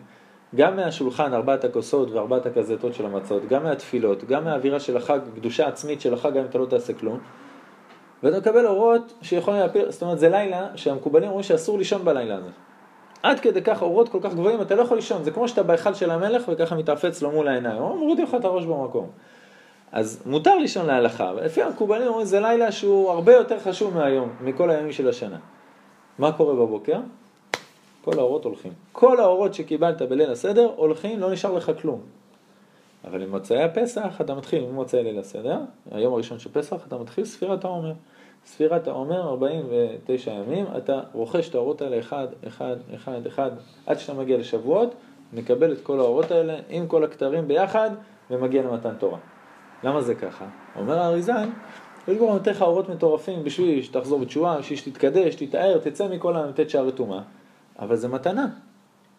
גם 0.55 0.77
מהשולחן, 0.77 1.35
ארבעת 1.35 1.65
הכוסות 1.65 2.11
וארבעת 2.11 2.47
הכזתות 2.47 2.95
של 2.95 3.07
המצות, 3.07 3.49
גם 3.49 3.62
מהתפילות, 3.62 4.25
גם 4.25 4.45
מהאווירה 4.45 4.81
של 4.81 4.97
החג, 4.97 5.19
קדושה 5.37 5.69
עצמית 5.69 6.01
של 6.01 6.15
החג, 6.15 6.31
גם 6.31 6.39
אם 6.39 6.45
אתה 6.45 6.59
לא 6.59 6.67
תעשה 6.67 6.93
כלום. 6.93 7.19
ואתה 8.23 8.39
מקבל 8.39 8.67
אורות 8.67 9.13
שיכולים 9.23 9.61
להפיל, 9.61 9.91
זאת 9.91 10.03
אומרת 10.03 10.19
זה 10.19 10.29
לילה 10.29 10.67
שהמקובלים 10.77 11.29
אומרים 11.29 11.43
שאסור 11.43 11.79
לישון 11.79 12.05
בלילה 12.05 12.37
הזה. 12.37 12.51
עד 13.23 13.41
כדי 13.41 13.63
כך 13.63 13.83
אורות 13.83 14.09
כל 14.09 14.19
כך 14.23 14.35
גבוהים, 14.35 14.63
אתה 14.63 14.75
לא 14.75 14.83
יכול 14.83 14.97
לישון, 14.97 15.25
זה 15.25 15.31
כמו 15.31 15.49
שאתה 15.49 15.63
בהיכל 15.63 15.95
של 15.95 16.11
המלך 16.11 16.43
וככה 16.49 16.75
מתעפץ 16.75 17.23
לו 17.23 17.31
מול 17.31 17.49
העיניים, 17.49 17.83
הוא 17.83 17.99
מוריד 17.99 18.21
לך 18.21 18.35
את 18.35 18.45
הראש 18.45 18.65
במקום. 18.65 19.11
אז 19.93 20.23
מותר 20.27 20.59
לישון 20.59 20.87
להלכה, 20.87 21.33
ולפי 21.37 21.63
המקובלים 21.63 22.09
אומרים 22.09 22.27
זה 22.27 22.41
לילה 22.41 22.73
שהוא 22.73 23.11
הרבה 23.11 23.33
יותר 23.33 23.61
חשוב 23.61 23.95
מהיום, 23.95 24.29
מכל 24.41 24.71
הימים 24.71 24.93
של 24.93 25.09
השנה. 25.09 25.39
מה 26.19 26.33
קורה 26.33 26.55
בבוקר? 26.55 26.99
כל 28.05 28.19
האורות 28.19 28.45
הולכים. 28.45 28.73
כל 28.93 29.21
האורות 29.21 29.55
שקיבלת 29.55 30.03
בליל 30.03 30.31
הסדר 30.31 30.71
הולכים, 30.77 31.21
לא 31.21 31.31
נשאר 31.31 31.53
לך 31.53 31.73
כלום. 31.83 32.01
אבל 33.06 33.23
עם 33.23 33.31
מוצאי 33.31 33.62
הפסח 33.62 34.20
אתה 34.20 34.35
מתחיל 34.35 34.64
ממוצאי 34.64 35.03
ליל 35.03 35.19
הסדר, 35.19 35.58
היום 35.91 36.14
הראשון 36.14 36.38
של 36.38 36.50
פסח 36.53 36.87
אתה 36.87 36.99
מתחיל 36.99 37.25
ספירת 37.25 37.64
העומר. 37.64 37.93
ספירת 38.47 38.88
העומר, 38.88 39.29
49 39.29 40.31
ימים, 40.31 40.67
אתה 40.76 41.00
רוכש 41.12 41.49
את 41.49 41.55
האורות 41.55 41.82
האלה 41.82 41.99
אחד, 41.99 42.26
אחד, 42.49 42.76
אחד, 42.94 43.26
אחד, 43.26 43.50
עד 43.87 43.99
שאתה 43.99 44.14
מגיע 44.14 44.38
לשבועות, 44.38 44.94
מקבל 45.32 45.73
את 45.73 45.81
כל 45.81 46.00
האורות 46.00 46.31
האלה 46.31 46.58
עם 46.69 46.87
כל 46.87 47.05
הכתרים 47.05 47.49
ביחד 47.49 47.91
ומגיע 48.31 48.62
למתן 48.62 48.94
תורה. 48.99 49.19
למה 49.85 50.00
זה 50.00 50.14
ככה? 50.14 50.44
אומר 50.76 50.99
האריזן, 50.99 51.50
יש 52.09 52.19
בו 52.19 52.32
נותן 52.32 52.50
לך 52.50 52.62
אורות 52.62 52.88
מטורפים 52.88 53.44
בשביל 53.44 53.82
שתחזור 53.82 54.19
בתשובה, 54.19 54.59
בשביל 54.59 54.79
שתתקדש, 54.79 55.35
תתאר, 55.35 55.79
תצא 55.79 56.09
מכל 56.09 56.37
המ"ט 56.37 56.70
שערי 56.70 56.93
טומאה, 56.93 57.20
אבל 57.79 57.97
זה 57.97 58.09
מתנה. 58.09 58.47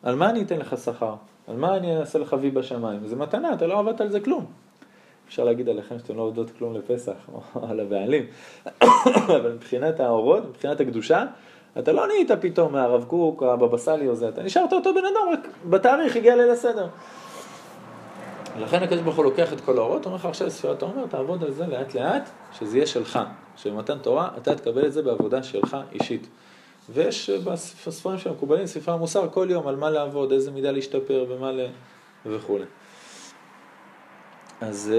על 0.04 0.16
מה 0.16 0.30
אני 0.30 0.42
אתן 0.42 0.60
לך 0.60 0.78
שכר? 0.78 1.16
על 1.48 1.56
מה 1.56 1.78
אני 1.78 1.98
אעשה 1.98 2.20
וי 2.42 2.52
בשמיים? 2.52 3.08
זה 3.08 3.16
מתנה, 3.16 3.54
אתה 3.54 3.68
לא 3.68 3.80
עבדת 3.80 4.02
על 4.02 4.10
זה 4.10 4.20
כלום. 4.20 4.46
אפשר 5.28 5.44
להגיד 5.44 5.70
עליכם 5.70 6.00
שאתם 6.00 6.18
לא 6.18 6.22
עובדות 6.22 6.52
כלום 6.58 6.76
לפסח, 6.76 7.30
או 7.34 7.42
על 7.70 7.80
הבעלים, 7.80 8.26
אבל 9.38 9.52
מבחינת 9.52 10.00
האורות, 10.00 10.46
מבחינת 10.50 10.80
הקדושה, 10.80 11.26
אתה 11.80 11.92
לא 11.92 12.08
נהיית 12.08 12.32
פתאום 12.32 12.74
מהרב 12.74 13.04
קוק, 13.04 13.44
הבבא 13.44 13.78
סאלי 13.78 14.08
או 14.08 14.16
זה, 14.16 14.30
אתה 14.30 14.44
נשארת 14.44 14.74
אותו 14.74 14.94
בן 14.94 15.06
אדם, 15.06 15.34
רק 15.34 15.48
בתאריך 15.70 16.16
הגיע 16.16 16.36
ליל 16.36 16.52
הסדר. 16.52 16.88
לכן 18.60 18.84
הקדוש 18.84 19.02
ברוך 19.02 19.16
הוא 19.16 19.26
לוקח 19.26 19.54
את 19.54 19.62
כל 19.62 19.78
האורות, 19.78 20.06
אומר 20.06 20.16
לך 20.16 20.26
עכשיו 20.26 20.50
ספירת 20.50 20.82
העומר, 20.82 21.06
תעבוד 21.06 21.44
על 21.44 21.52
זה 21.52 21.68
לאט 21.68 21.96
לאט, 21.96 22.30
שזה 22.52 22.78
יהיה 22.78 22.88
שלך. 22.88 23.20
שבמתן 23.58 23.98
תורה 23.98 24.30
אתה 24.38 24.56
תקבל 24.56 24.86
את 24.86 24.94
זה 24.94 25.02
בעבודה 25.02 25.44
שלך 25.44 25.78
אישית. 25.92 26.28
ויש 26.90 27.30
בספרים 27.30 28.18
של 28.18 28.30
המקובלים, 28.30 28.66
ספרי 28.66 28.94
המוסר, 28.94 29.28
כל 29.32 29.48
יום 29.50 29.68
על 29.68 29.76
מה 29.76 29.90
לעבוד, 29.90 30.32
איזה 30.32 30.52
מידה 30.52 30.72
להשתפר 30.72 31.26
ומה 31.30 31.52
ל... 31.52 31.68
וכולי. 32.26 32.66
אז 34.62 34.94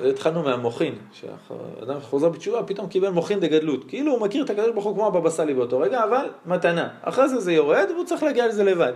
uh, 0.00 0.04
התחלנו 0.04 0.42
מהמוחין, 0.42 0.94
שאדם 1.12 2.00
חוזר 2.00 2.28
בתשובה 2.28 2.62
פתאום 2.62 2.88
קיבל 2.88 3.10
מוחין 3.10 3.40
דגדלות, 3.40 3.84
כאילו 3.88 4.12
הוא 4.12 4.20
מכיר 4.20 4.44
את 4.44 4.50
הקדוש 4.50 4.70
ברוך 4.70 4.84
הוא 4.84 4.94
כמו 4.94 5.06
הבבא 5.06 5.30
סאלי 5.30 5.54
באותו 5.54 5.78
רגע, 5.78 6.04
אבל 6.04 6.26
מתנה. 6.46 6.88
אחרי 7.02 7.28
זה 7.28 7.40
זה 7.40 7.52
יורד 7.52 7.86
והוא 7.94 8.04
צריך 8.04 8.22
להגיע 8.22 8.48
לזה 8.48 8.64
לבד. 8.64 8.92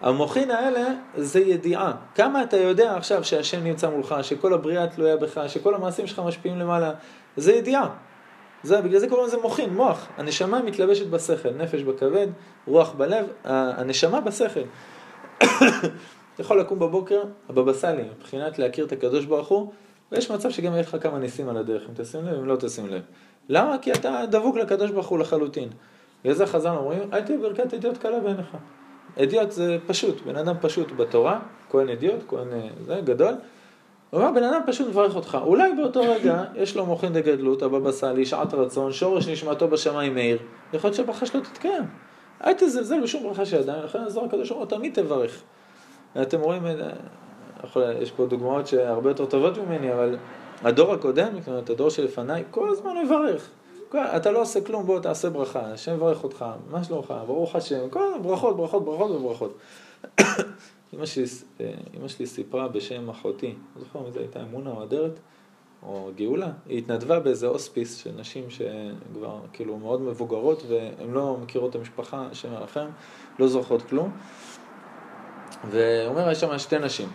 המוחין 0.00 0.50
האלה 0.50 0.94
זה 1.16 1.40
ידיעה. 1.40 1.92
כמה 2.14 2.42
אתה 2.42 2.56
יודע 2.56 2.96
עכשיו 2.96 3.24
שהשם 3.24 3.64
נמצא 3.64 3.90
מולך, 3.90 4.14
שכל 4.22 4.54
הבריאה 4.54 4.86
תלויה 4.86 5.16
בך, 5.16 5.40
שכל 5.48 5.74
המעשים 5.74 6.06
שלך 6.06 6.18
משפיעים 6.18 6.58
למעלה, 6.58 6.92
זה 7.36 7.52
ידיעה. 7.52 7.88
זה, 8.62 8.80
בגלל 8.80 8.98
זה 8.98 9.08
קוראים 9.08 9.26
לזה 9.26 9.36
מוחין, 9.36 9.74
מוח. 9.74 10.08
הנשמה 10.16 10.62
מתלבשת 10.62 11.06
בשכל, 11.06 11.50
נפש 11.50 11.82
בכבד, 11.82 12.26
רוח 12.66 12.92
בלב, 12.92 13.26
הנשמה 13.44 14.20
בשכל. 14.20 14.60
אתה 16.34 16.42
יכול 16.42 16.60
לקום 16.60 16.78
בבוקר, 16.78 17.22
הבבא 17.48 17.72
סאלי, 17.72 18.02
מבחינת 18.18 18.58
להכיר 18.58 18.84
את 18.84 18.92
הקדוש 18.92 19.24
ברוך 19.24 19.48
הוא, 19.48 19.72
ויש 20.12 20.30
מצב 20.30 20.50
שגם 20.50 20.72
יהיה 20.72 20.82
לך 20.82 20.96
כמה 21.00 21.18
ניסים 21.18 21.48
על 21.48 21.56
הדרך, 21.56 21.82
אם 21.88 21.94
תשים 21.94 22.26
לב, 22.26 22.38
אם 22.38 22.44
לא 22.44 22.56
תשים 22.56 22.86
לב. 22.86 23.02
למה? 23.48 23.78
כי 23.82 23.92
אתה 23.92 24.22
דבוק 24.30 24.56
לקדוש 24.56 24.90
ברוך 24.90 25.08
הוא 25.08 25.18
לחלוטין. 25.18 25.68
בגלל 26.22 26.34
זה 26.34 26.46
חז"ל 26.46 26.68
אומרים, 26.68 27.02
אל 27.12 27.20
תהיה 27.20 27.38
ברכת 27.38 27.74
אדיוט 27.74 27.98
קלה 27.98 28.20
בעיניך. 28.20 28.56
אדיוט 29.22 29.50
זה 29.50 29.78
פשוט, 29.86 30.20
בן 30.20 30.36
אדם 30.36 30.54
פשוט 30.60 30.92
בתורה, 30.96 31.40
כהן 31.70 31.88
אדיוט, 31.88 32.20
כהן 32.28 32.52
אה, 32.52 32.68
זה, 32.80 33.00
גדול. 33.04 33.34
הוא 34.10 34.20
אומר, 34.20 34.32
בן 34.32 34.42
אדם 34.42 34.60
פשוט 34.66 34.88
מברך 34.88 35.16
אותך. 35.16 35.38
אולי 35.42 35.72
באותו 35.72 36.00
רגע 36.00 36.44
יש 36.54 36.76
לו 36.76 36.86
מוחין 36.86 37.12
דגדלות, 37.12 37.62
הבבא 37.62 37.92
סאלי, 37.92 38.26
שעת 38.26 38.54
רצון, 38.54 38.92
שורש 38.92 39.28
נשמתו 39.28 39.68
בשמיים 39.68 40.14
מאיר, 40.14 40.38
יכול 40.72 40.88
להיות 40.88 40.96
שהברכה 40.96 41.26
שלו 41.26 41.40
תתקיים. 41.40 41.84
אל 42.44 42.52
תזלזל 42.52 43.00
בשום 43.00 43.22
ברכה 43.22 43.44
של 43.46 43.58
אדם, 43.58 43.84
לכן 43.84 43.98
הזוהר 43.98 44.26
הקדוש 44.26 44.50
אומר, 44.50 44.64
תמיד 44.64 44.94
תברך. 44.94 45.42
אתם 46.22 46.40
רואים, 46.40 46.66
אה, 46.66 47.92
יש 48.00 48.10
פה 48.10 48.26
דוגמאות 48.26 48.66
שהרבה 48.66 49.10
יותר 49.10 49.26
טובות 49.26 49.58
ממני, 49.58 49.92
אבל 49.92 50.16
הדור 50.62 50.92
הקודם, 50.92 51.28
זאת 51.46 51.70
הדור 51.70 51.90
שלפניי, 51.90 52.44
כל 52.50 52.70
הזמן 52.70 52.90
מברך. 53.04 53.48
אתה 53.96 54.30
לא 54.30 54.42
עושה 54.42 54.60
כלום, 54.60 54.86
בוא 54.86 55.00
תעשה 55.00 55.30
ברכה, 55.30 55.60
השם 55.60 55.94
יברך 55.94 56.24
אותך, 56.24 56.44
מה 56.70 56.84
שלומך, 56.84 57.14
ברוך 57.26 57.56
השם, 57.56 57.88
כל 57.90 58.04
ברכות, 58.22 58.56
ברכות, 58.56 58.84
ברכות 58.84 59.10
וברכות. 59.10 59.58
אמא 60.94 61.06
שלי, 61.06 61.24
אה, 61.60 61.72
אמא 61.96 62.08
שלי 62.08 62.26
סיפרה 62.26 62.68
בשם 62.68 63.10
אחותי, 63.10 63.54
לא 63.76 63.82
זוכר 63.82 64.00
מי 64.00 64.12
זה 64.12 64.20
הייתה, 64.20 64.42
אמונה 64.42 64.70
או 64.70 64.82
אדרת, 64.82 65.20
או 65.82 66.10
גאולה, 66.16 66.52
היא 66.66 66.78
התנדבה 66.78 67.20
באיזה 67.20 67.46
הוספיס 67.46 67.96
של 67.96 68.10
נשים 68.16 68.50
שכבר 68.50 69.40
כאילו 69.52 69.76
מאוד 69.78 70.00
מבוגרות 70.00 70.62
והן 70.68 71.10
לא 71.12 71.36
מכירות 71.42 71.70
את 71.70 71.74
המשפחה, 71.74 72.26
השם 72.30 72.54
עליכם, 72.56 72.86
לא 73.38 73.48
זוכרות 73.48 73.82
כלום. 73.82 74.10
ואומר, 75.70 76.30
יש 76.30 76.40
שם 76.40 76.58
שתי 76.58 76.78
נשים. 76.78 77.08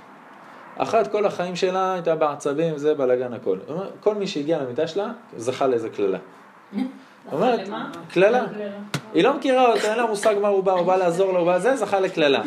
אחת 0.77 1.11
כל 1.11 1.25
החיים 1.25 1.55
שלה 1.55 1.93
הייתה 1.93 2.15
בעצבים, 2.15 2.77
זה 2.77 2.93
בלאגן 2.93 3.33
הכל. 3.33 3.57
אומר, 3.69 3.89
כל 3.99 4.15
מי 4.15 4.27
שהגיע 4.27 4.63
למיטה 4.63 4.87
שלה 4.87 5.11
זכה 5.37 5.67
לאיזה 5.67 5.89
קללה. 5.89 6.17
אומרת, 7.31 7.69
קללה. 8.09 8.45
היא 9.15 9.23
לא 9.23 9.37
מכירה 9.37 9.71
אותו, 9.71 9.87
אין 9.87 9.97
לה 9.97 10.05
מושג 10.05 10.35
מה 10.41 10.47
הוא 10.47 10.63
בא, 10.63 10.71
הוא 10.71 10.81
בא 10.81 10.95
לעזור 10.95 11.31
לו, 11.31 11.39
הוא 11.39 11.45
בא 11.45 11.59
זה, 11.59 11.75
זכה 11.75 11.99
לקללה. 11.99 12.41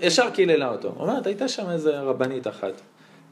ישר 0.00 0.30
קיללה 0.30 0.68
אותו. 0.68 0.92
אומרת, 0.96 1.26
הייתה 1.26 1.48
שם 1.48 1.70
איזה 1.70 2.00
רבנית 2.00 2.46
אחת. 2.46 2.72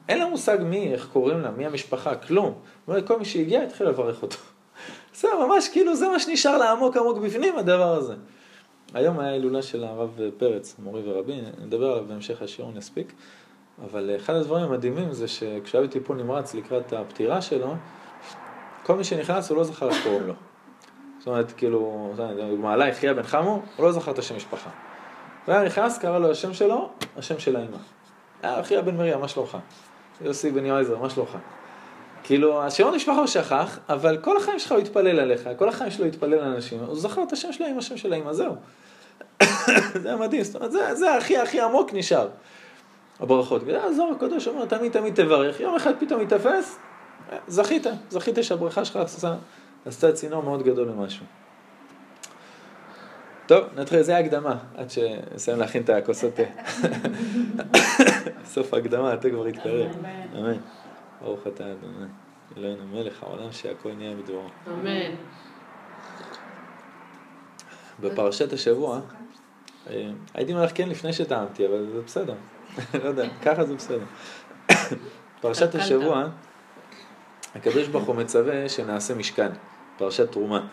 אין 0.09 0.19
לה 0.19 0.29
מושג 0.29 0.59
מי, 0.61 0.93
איך 0.93 1.09
קוראים 1.13 1.41
לה, 1.41 1.51
מי 1.51 1.67
המשפחה, 1.67 2.15
כלום. 2.15 2.55
אומרת, 2.89 3.07
כל 3.07 3.19
מי 3.19 3.25
שהגיע 3.25 3.63
התחיל 3.63 3.89
לברך 3.89 4.23
אותו. 4.23 4.37
זה 5.15 5.29
ממש 5.47 5.69
כאילו, 5.69 5.97
זה 5.97 6.09
מה 6.09 6.19
שנשאר 6.19 6.59
לה 6.59 6.73
עמוק 6.73 6.97
עמוק 6.97 7.19
בפנים, 7.19 7.59
הדבר 7.59 7.93
הזה. 7.93 8.15
היום 8.95 9.19
היה 9.19 9.33
הילולה 9.33 9.63
של 9.63 9.85
הרב 9.85 10.21
פרץ, 10.39 10.77
מורי 10.79 11.03
ורבי, 11.05 11.41
נדבר 11.65 11.93
עליו 11.93 12.05
בהמשך 12.09 12.43
השיעור, 12.43 12.73
נספיק. 12.75 13.13
אבל 13.85 14.11
אחד 14.17 14.35
הדברים 14.35 14.65
המדהימים 14.65 15.13
זה 15.13 15.29
שכשהיה 15.29 15.83
בטיפול 15.83 16.17
נמרץ 16.17 16.55
לקראת 16.55 16.93
הפטירה 16.93 17.43
שלו, 17.43 17.75
כל 18.83 18.97
מי 18.97 19.05
שנכנס 19.05 19.51
הוא 19.51 19.57
לא 19.57 19.65
זכר 19.65 19.89
איך 19.89 20.03
קוראים 20.05 20.27
לו. 20.27 20.35
זאת 21.27 21.31
אומרת, 21.31 21.53
כאילו, 21.53 22.13
מעלה 22.59 22.89
יחיה 22.89 23.15
בן 23.15 23.23
חמו, 23.23 23.63
הוא 23.77 23.87
לא 23.87 23.93
זכר 23.93 24.11
את 24.11 24.19
השם 24.19 24.37
משפחה. 24.37 24.71
הוא 25.47 25.55
היה 25.55 25.65
נכנס, 25.65 25.99
קרא 25.99 26.19
לו 26.19 26.31
השם 26.31 26.55
שלו, 26.55 26.91
השם 27.17 27.39
של 27.39 27.57
האמא. 27.57 27.77
אה, 28.45 28.61
אחיה 28.61 28.83
בן 28.83 28.97
מרים, 28.97 29.21
מה 29.21 29.29
שלומך? 29.29 29.59
יוסי 30.21 30.51
בן 30.51 30.67
יועזר, 30.67 30.99
מה 30.99 31.11
שלומך? 31.11 31.37
כאילו, 32.23 32.63
השם 32.63 32.87
המשפחה 32.87 33.19
הוא 33.19 33.27
שכח, 33.27 33.79
אבל 33.89 34.19
כל 34.23 34.37
החיים 34.37 34.59
שלך 34.59 34.73
הוא 34.73 34.81
התפלל 34.81 35.21
עליך, 35.21 35.49
כל 35.57 35.69
החיים 35.69 35.91
שלו 35.91 36.07
התפלל 36.07 36.35
על 36.35 36.53
אנשים, 36.53 36.81
הוא 36.81 36.97
זכר 36.97 37.23
את 37.23 37.33
השם 37.33 37.53
שלו 37.53 37.67
עם 37.67 37.79
השם 37.79 37.97
של 37.97 38.13
האמא, 38.13 38.33
זהו. 38.33 38.55
זה 40.03 40.09
היה 40.09 40.17
מדהים, 40.17 40.43
זאת 40.43 40.57
אומרת, 40.57 40.73
זה, 40.73 40.95
זה 40.95 41.17
הכי 41.17 41.39
הכי 41.39 41.61
עמוק 41.61 41.91
נשאר. 41.93 42.29
הברכות. 43.21 43.63
והזוהר 43.67 44.13
הקדוש 44.13 44.49
אומר, 44.49 44.65
תמיד 44.65 44.93
תמיד 44.93 45.15
תברך, 45.15 45.61
יום 45.61 45.75
אחד 45.75 45.93
פתאום 45.99 46.21
יתפס, 46.21 46.79
זכית, 47.49 47.87
זכית 48.11 48.39
שהברכה 48.43 48.85
שלך 48.85 48.97
עשתה, 48.97 49.35
עשתה 49.87 50.13
צינור 50.13 50.43
מאוד 50.43 50.63
גדול 50.63 50.89
למשהו. 50.89 51.27
טוב, 53.47 53.65
נתחיל, 53.77 54.03
זה 54.03 54.17
ההקדמה, 54.17 54.59
עד 54.77 54.91
שנסיים 54.91 55.59
להכין 55.59 55.83
את 55.83 55.91
הכוסות 55.91 56.35
תה. 56.35 56.43
סוף 58.55 58.75
ההקדמה, 58.75 59.13
התה 59.13 59.31
כבר 59.31 59.49
יתקרב. 59.49 59.91
אמן. 60.39 60.57
ברוך 61.23 61.47
אתה 61.47 61.65
אדוני. 61.65 62.07
אלוהינו 62.57 62.87
מלך 62.87 63.23
העולם 63.23 63.53
שהכל 63.53 63.93
נהיה 63.93 64.17
בדברו. 64.17 64.49
אמן. 64.67 65.15
בפרשת 68.01 68.53
השבוע, 68.53 69.01
אה, 69.91 70.11
הייתי 70.35 70.53
אומר 70.53 70.65
לך 70.65 70.71
כן 70.75 70.89
לפני 70.89 71.13
שטעמתי, 71.13 71.67
אבל 71.67 71.87
זה 71.93 72.01
בסדר. 72.01 72.35
לא 73.03 73.09
יודע, 73.09 73.29
ככה 73.43 73.65
זה 73.65 73.75
בסדר. 73.75 74.05
פרשת 75.41 75.75
השבוע, 75.75 76.29
הקדוש 77.55 77.89
ברוך 77.89 78.05
הוא 78.05 78.15
מצווה 78.15 78.69
שנעשה 78.69 79.15
משכן, 79.15 79.51
פרשת 79.99 80.33
תרומה. 80.33 80.67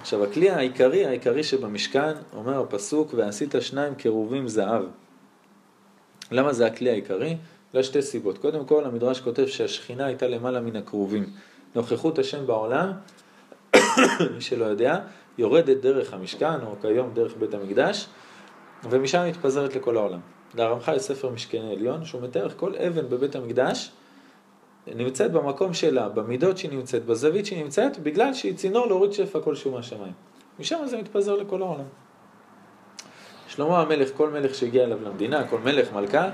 עכשיו 0.00 0.24
הכלי 0.24 0.50
העיקרי, 0.50 1.06
העיקרי 1.06 1.44
שבמשכן, 1.44 2.12
אומר 2.36 2.60
הפסוק, 2.60 3.14
ועשית 3.16 3.54
שניים 3.60 3.94
קרובים 3.94 4.48
זהב. 4.48 4.82
למה 6.30 6.52
זה 6.52 6.66
הכלי 6.66 6.90
העיקרי? 6.90 7.36
לא 7.74 7.82
שתי 7.82 8.02
סיבות. 8.02 8.38
קודם 8.38 8.64
כל, 8.64 8.84
המדרש 8.84 9.20
כותב 9.20 9.46
שהשכינה 9.46 10.06
הייתה 10.06 10.28
למעלה 10.28 10.60
מן 10.60 10.76
הקרובים. 10.76 11.26
נוכחות 11.74 12.18
השם 12.18 12.46
בעולם, 12.46 12.92
מי 14.34 14.40
שלא 14.40 14.64
יודע, 14.64 15.00
יורדת 15.38 15.76
דרך 15.76 16.14
המשכן, 16.14 16.60
או 16.66 16.76
כיום 16.80 17.10
דרך 17.14 17.36
בית 17.36 17.54
המקדש, 17.54 18.06
ומשם 18.90 19.24
מתפזרת 19.28 19.76
לכל 19.76 19.96
העולם. 19.96 20.20
לרמח"ל 20.54 20.96
יש 20.96 21.02
ספר 21.02 21.30
משכני 21.30 21.72
עליון, 21.72 22.04
שהוא 22.04 22.22
מתאר 22.22 22.48
כל 22.56 22.76
אבן 22.76 23.08
בבית 23.08 23.36
המקדש 23.36 23.90
נמצאת 24.94 25.32
במקום 25.32 25.74
שלה, 25.74 26.08
במידות 26.08 26.58
שהיא 26.58 26.70
נמצאת, 26.70 27.04
בזווית 27.04 27.46
שהיא 27.46 27.64
נמצאת, 27.64 27.98
בגלל 27.98 28.34
שהיא 28.34 28.54
צינור 28.54 28.86
להוריד 28.86 29.12
שפע 29.12 29.40
כלשהו 29.40 29.70
מהשמיים. 29.72 30.12
משם 30.58 30.78
זה 30.86 30.98
מתפזר 30.98 31.36
לכל 31.36 31.62
העולם. 31.62 31.84
שלמה 33.48 33.80
המלך, 33.80 34.10
כל 34.16 34.30
מלך 34.30 34.54
שהגיע 34.54 34.84
אליו 34.84 34.98
למדינה, 35.04 35.48
כל 35.48 35.58
מלך, 35.58 35.92
מלכה, 35.92 36.28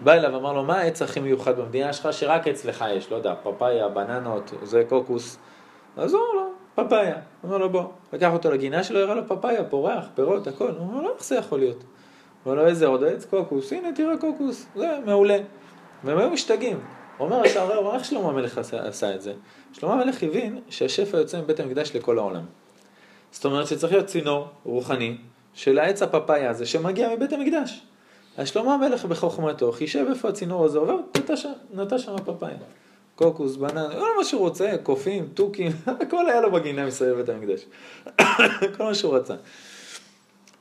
בא 0.00 0.12
אליו, 0.12 0.36
אמר 0.36 0.52
לו, 0.52 0.64
מה 0.64 0.78
העץ 0.78 1.02
הכי 1.02 1.20
מיוחד 1.20 1.58
במדינה 1.58 1.92
שלך 1.92 2.12
שרק 2.12 2.48
אצלך 2.48 2.84
יש? 2.96 3.10
לא 3.10 3.16
יודע, 3.16 3.34
פפאיה, 3.42 3.88
בננות, 3.88 4.52
זה 4.62 4.82
קוקוס. 4.88 5.38
אז 5.96 6.14
הוא 6.14 6.22
אומר 6.22 6.42
לו, 6.42 6.50
פפאיה. 6.74 7.16
אומר 7.44 7.58
לו, 7.58 7.70
בוא. 7.70 7.84
לקח 8.12 8.32
אותו 8.32 8.50
לגינה 8.50 8.82
שלו, 8.82 9.00
הראה 9.00 9.14
לו 9.14 9.28
פפאיה, 9.28 9.64
פורח, 9.64 10.04
פירות, 10.14 10.46
הכל. 10.46 10.70
הוא 10.70 10.88
אומר 10.88 11.02
לו, 11.02 11.14
איך 11.14 11.24
זה 11.24 11.36
יכול 11.36 11.58
להיות? 11.58 11.84
אומר 12.46 12.56
לו, 12.56 12.66
איזה 12.66 12.86
עוד 12.86 13.04
עץ? 13.04 13.24
קוקוס. 13.24 13.72
הנה, 13.72 13.92
תראה 13.92 14.16
קוקוס. 14.16 14.66
זה 14.76 14.98
מעולה. 15.06 15.38
והם 16.04 16.18
היו 16.18 16.30
משתגעים. 16.30 16.80
אומר 17.20 17.42
השער, 17.42 17.94
איך 17.94 18.04
שלמה 18.04 18.28
המלך 18.28 18.58
עשה, 18.58 18.86
עשה 18.86 19.14
את 19.14 19.22
זה? 19.22 19.32
שלמה 19.72 19.92
המלך 19.92 20.22
הבין 20.22 20.60
שהשפע 20.68 21.18
יוצא 21.18 21.40
מבית 21.40 21.60
המקדש 21.60 21.96
לכל 21.96 22.18
העולם. 22.18 22.44
זאת 23.32 23.44
אומרת 23.44 23.66
שצריך 23.66 23.92
להיות 23.92 24.06
צינור 24.06 24.48
רוחני 24.64 25.16
של 25.54 25.78
העץ 25.78 26.02
הפפאיה 26.02 26.50
הזה 26.50 26.66
שמגיע 26.66 27.08
מבית 27.16 27.32
המקדש. 27.32 27.82
אז 28.36 28.48
שלמה 28.48 28.74
המלך 28.74 29.04
בחוכמתו 29.04 29.72
חישב 29.72 30.06
איפה 30.10 30.28
הצינור 30.28 30.64
הזה 30.64 30.78
עובר, 30.78 30.96
נטע 31.74 31.98
שם 31.98 32.16
פפאיה. 32.24 32.56
קוקוס, 33.16 33.56
בנן, 33.56 33.88
כל 33.98 34.16
מה 34.18 34.24
שהוא 34.24 34.40
רוצה, 34.40 34.72
קופים, 34.82 35.28
תוכים, 35.34 35.72
הכל 36.00 36.28
היה 36.28 36.40
לו 36.40 36.52
בגינה 36.52 36.86
מסביב 36.86 37.14
בית 37.14 37.28
המקדש. 37.28 37.66
כל 38.76 38.84
מה 38.84 38.94
שהוא 38.94 39.16
רצה. 39.16 39.34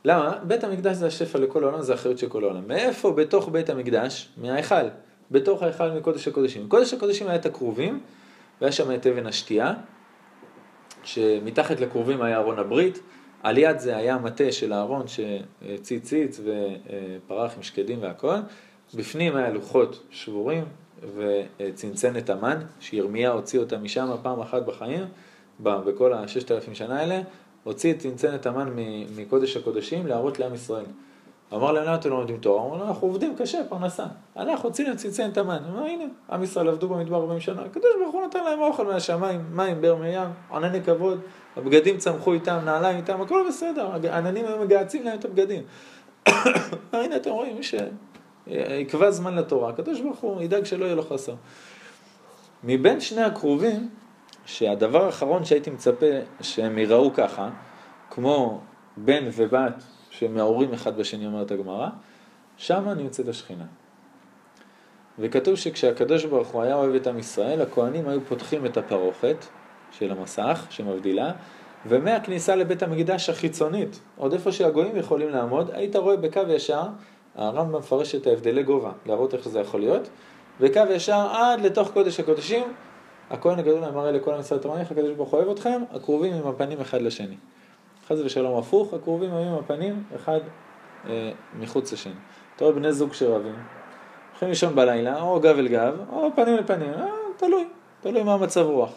למה? 0.05 0.37
בית 0.43 0.63
המקדש 0.63 0.95
זה 0.95 1.07
השפע 1.07 1.39
לכל 1.39 1.63
העולם, 1.63 1.81
זה 1.81 1.93
אחריות 1.93 2.17
של 2.17 2.29
כל 2.29 2.43
העולם. 2.43 2.67
מאיפה 2.67 3.11
בתוך 3.11 3.49
בית 3.49 3.69
המקדש? 3.69 4.29
מההיכל. 4.37 4.85
בתוך 5.33 5.63
ההיכל 5.63 5.91
מקודש 5.91 6.27
הקודשים. 6.27 6.69
קודש 6.69 6.93
הקודשים 6.93 7.27
היה 7.27 7.35
את 7.35 7.45
הכרובים, 7.45 7.99
והיה 8.61 8.71
שם 8.71 8.95
את 8.95 9.07
אבן 9.07 9.25
השתייה, 9.25 9.73
שמתחת 11.03 11.79
לכרובים 11.79 12.21
היה 12.21 12.37
ארון 12.37 12.59
הברית, 12.59 12.99
על 13.43 13.57
יד 13.57 13.79
זה 13.79 13.97
היה 13.97 14.17
מטה 14.17 14.51
של 14.51 14.73
הארון 14.73 15.05
שציץ 15.07 16.03
ציץ 16.03 16.39
ופרח 16.43 17.53
עם 17.57 17.63
שקדים 17.63 18.01
והכל, 18.01 18.35
בפנים 18.93 19.35
היה 19.35 19.49
לוחות 19.49 20.03
שבורים 20.09 20.63
וצנצנת 21.15 22.29
המן, 22.29 22.59
שירמיה 22.79 23.31
הוציא 23.31 23.59
אותה 23.59 23.77
משם 23.77 24.09
פעם 24.21 24.39
אחת 24.39 24.65
בחיים, 24.65 25.05
בכל 25.59 26.13
הששת 26.13 26.51
אלפים 26.51 26.75
שנה 26.75 26.99
האלה, 26.99 27.21
הוציא 27.63 27.93
את 27.93 27.99
צנצנת 27.99 28.45
המן 28.45 28.73
מקודש 29.15 29.57
הקודשים 29.57 30.07
להראות 30.07 30.39
לעם 30.39 30.53
ישראל. 30.53 30.85
אמר 31.55 31.71
להם, 31.71 31.85
למה 31.85 31.95
אתם 31.95 32.09
לא 32.09 32.17
לומדים 32.17 32.37
תורה? 32.37 32.63
אמרו 32.63 32.77
לו, 32.77 32.87
אנחנו 32.87 33.07
עובדים 33.07 33.35
קשה, 33.37 33.61
פרנסה. 33.69 34.05
אנחנו 34.37 34.71
צנצנת 34.71 35.37
המן. 35.37 35.57
הוא 35.69 35.79
אמר, 35.79 35.85
הנה, 35.85 36.03
עם 36.31 36.43
ישראל 36.43 36.67
עבדו 36.67 36.89
במדבר 36.89 37.15
40 37.15 37.39
שנה, 37.39 37.61
הקדוש 37.61 37.91
ברוך 38.01 38.15
הוא 38.15 38.25
נתן 38.25 38.43
להם 38.43 38.61
אוכל 38.61 38.85
מהשמיים, 38.85 39.45
מים, 39.51 39.81
באר 39.81 39.95
מים, 39.95 40.29
ענני 40.53 40.83
כבוד, 40.83 41.19
הבגדים 41.57 41.97
צמחו 41.97 42.33
איתם, 42.33 42.59
נעליים 42.65 42.97
איתם, 42.97 43.21
הכל 43.21 43.45
בסדר, 43.47 43.89
העננים 44.09 44.45
היו 44.45 44.59
מגהצים 44.59 45.03
להם 45.03 45.19
את 45.19 45.25
הבגדים. 45.25 45.63
הנה 46.93 47.15
אתם 47.15 47.29
רואים, 47.29 47.57
מי 47.57 47.63
שיקבע 47.63 49.11
זמן 49.11 49.35
לתורה, 49.35 49.69
הקדוש 49.69 50.01
ברוך 50.01 50.19
הוא 50.19 50.41
ידאג 50.41 50.63
שלא 50.63 50.85
יהיה 50.85 50.95
לו 50.95 51.03
חסר. 51.03 51.33
מבין 52.63 52.99
שני 52.99 53.21
הקרובים, 53.21 53.89
שהדבר 54.45 55.05
האחרון 55.05 55.45
שהייתי 55.45 55.69
מצפה 55.69 56.05
שהם 56.41 56.77
יראו 56.77 57.13
ככה, 57.13 57.49
כמו 58.09 58.61
בן 58.97 59.23
ובת 59.31 59.83
שמעורים 60.19 60.73
אחד 60.73 60.97
בשני, 60.97 61.25
אומרת 61.25 61.51
הגמרא, 61.51 61.87
שמה 62.57 62.93
נמצאת 62.93 63.27
השכינה. 63.27 63.65
וכתוב 65.19 65.55
שכשהקדוש 65.55 66.25
ברוך 66.25 66.47
הוא 66.47 66.61
היה 66.61 66.75
אוהב 66.75 66.95
את 66.95 67.07
עם 67.07 67.19
ישראל, 67.19 67.61
הכהנים 67.61 68.07
היו 68.07 68.21
פותחים 68.21 68.65
את 68.65 68.77
הפרוכת 68.77 69.45
של 69.91 70.11
המסך 70.11 70.65
שמבדילה, 70.69 71.31
ומהכניסה 71.85 72.55
לבית 72.55 72.83
המקדש 72.83 73.29
החיצונית, 73.29 73.99
עוד 74.17 74.33
איפה 74.33 74.51
שהגויים 74.51 74.95
יכולים 74.95 75.29
לעמוד, 75.29 75.71
היית 75.73 75.95
רואה 75.95 76.17
בקו 76.17 76.41
ישר, 76.49 76.83
הרמב"ם 77.35 77.75
מפרש 77.75 78.15
את 78.15 78.27
ההבדלי 78.27 78.63
גובה, 78.63 78.91
להראות 79.05 79.33
איך 79.33 79.49
זה 79.49 79.59
יכול 79.59 79.79
להיות, 79.79 80.09
בקו 80.59 80.81
ישר 80.89 81.27
עד 81.31 81.61
לתוך 81.61 81.91
קודש 81.91 82.19
הקודשים, 82.19 82.63
הכהן 83.29 83.59
הגדול 83.59 83.83
אמר 83.83 84.09
אלה 84.09 84.19
כל 84.19 84.33
עם 84.33 84.39
ישראל 84.39 84.59
תורני, 84.59 84.81
איך 84.81 84.91
הקדוש 84.91 85.11
ברוך 85.11 85.29
הוא 85.29 85.39
אוהב 85.39 85.49
אתכם, 85.49 85.81
הקרובים 85.91 86.33
עם 86.33 86.47
הפנים 86.47 86.81
אחד 86.81 87.01
לשני. 87.01 87.35
חס 88.07 88.17
ושלום 88.25 88.57
הפוך, 88.57 88.93
הקרובים 88.93 89.33
היו 89.33 89.47
עם 89.47 89.53
הפנים 89.53 90.03
אחד 90.15 90.39
אה, 91.09 91.31
מחוץ 91.59 91.93
לשני. 91.93 92.13
אתה 92.55 92.65
רואה 92.65 92.75
בני 92.75 92.93
זוג 92.93 93.13
שרבים, 93.13 93.55
הולכים 94.29 94.49
לישון 94.49 94.75
בלילה, 94.75 95.21
או 95.21 95.39
גב 95.39 95.57
אל 95.57 95.67
גב, 95.67 95.95
או 96.09 96.29
פנים 96.35 96.55
לפנים, 96.55 96.93
אה, 96.93 97.07
תלוי, 97.37 97.67
תלוי 98.01 98.23
מה 98.23 98.33
המצב 98.33 98.61
רוח. 98.61 98.91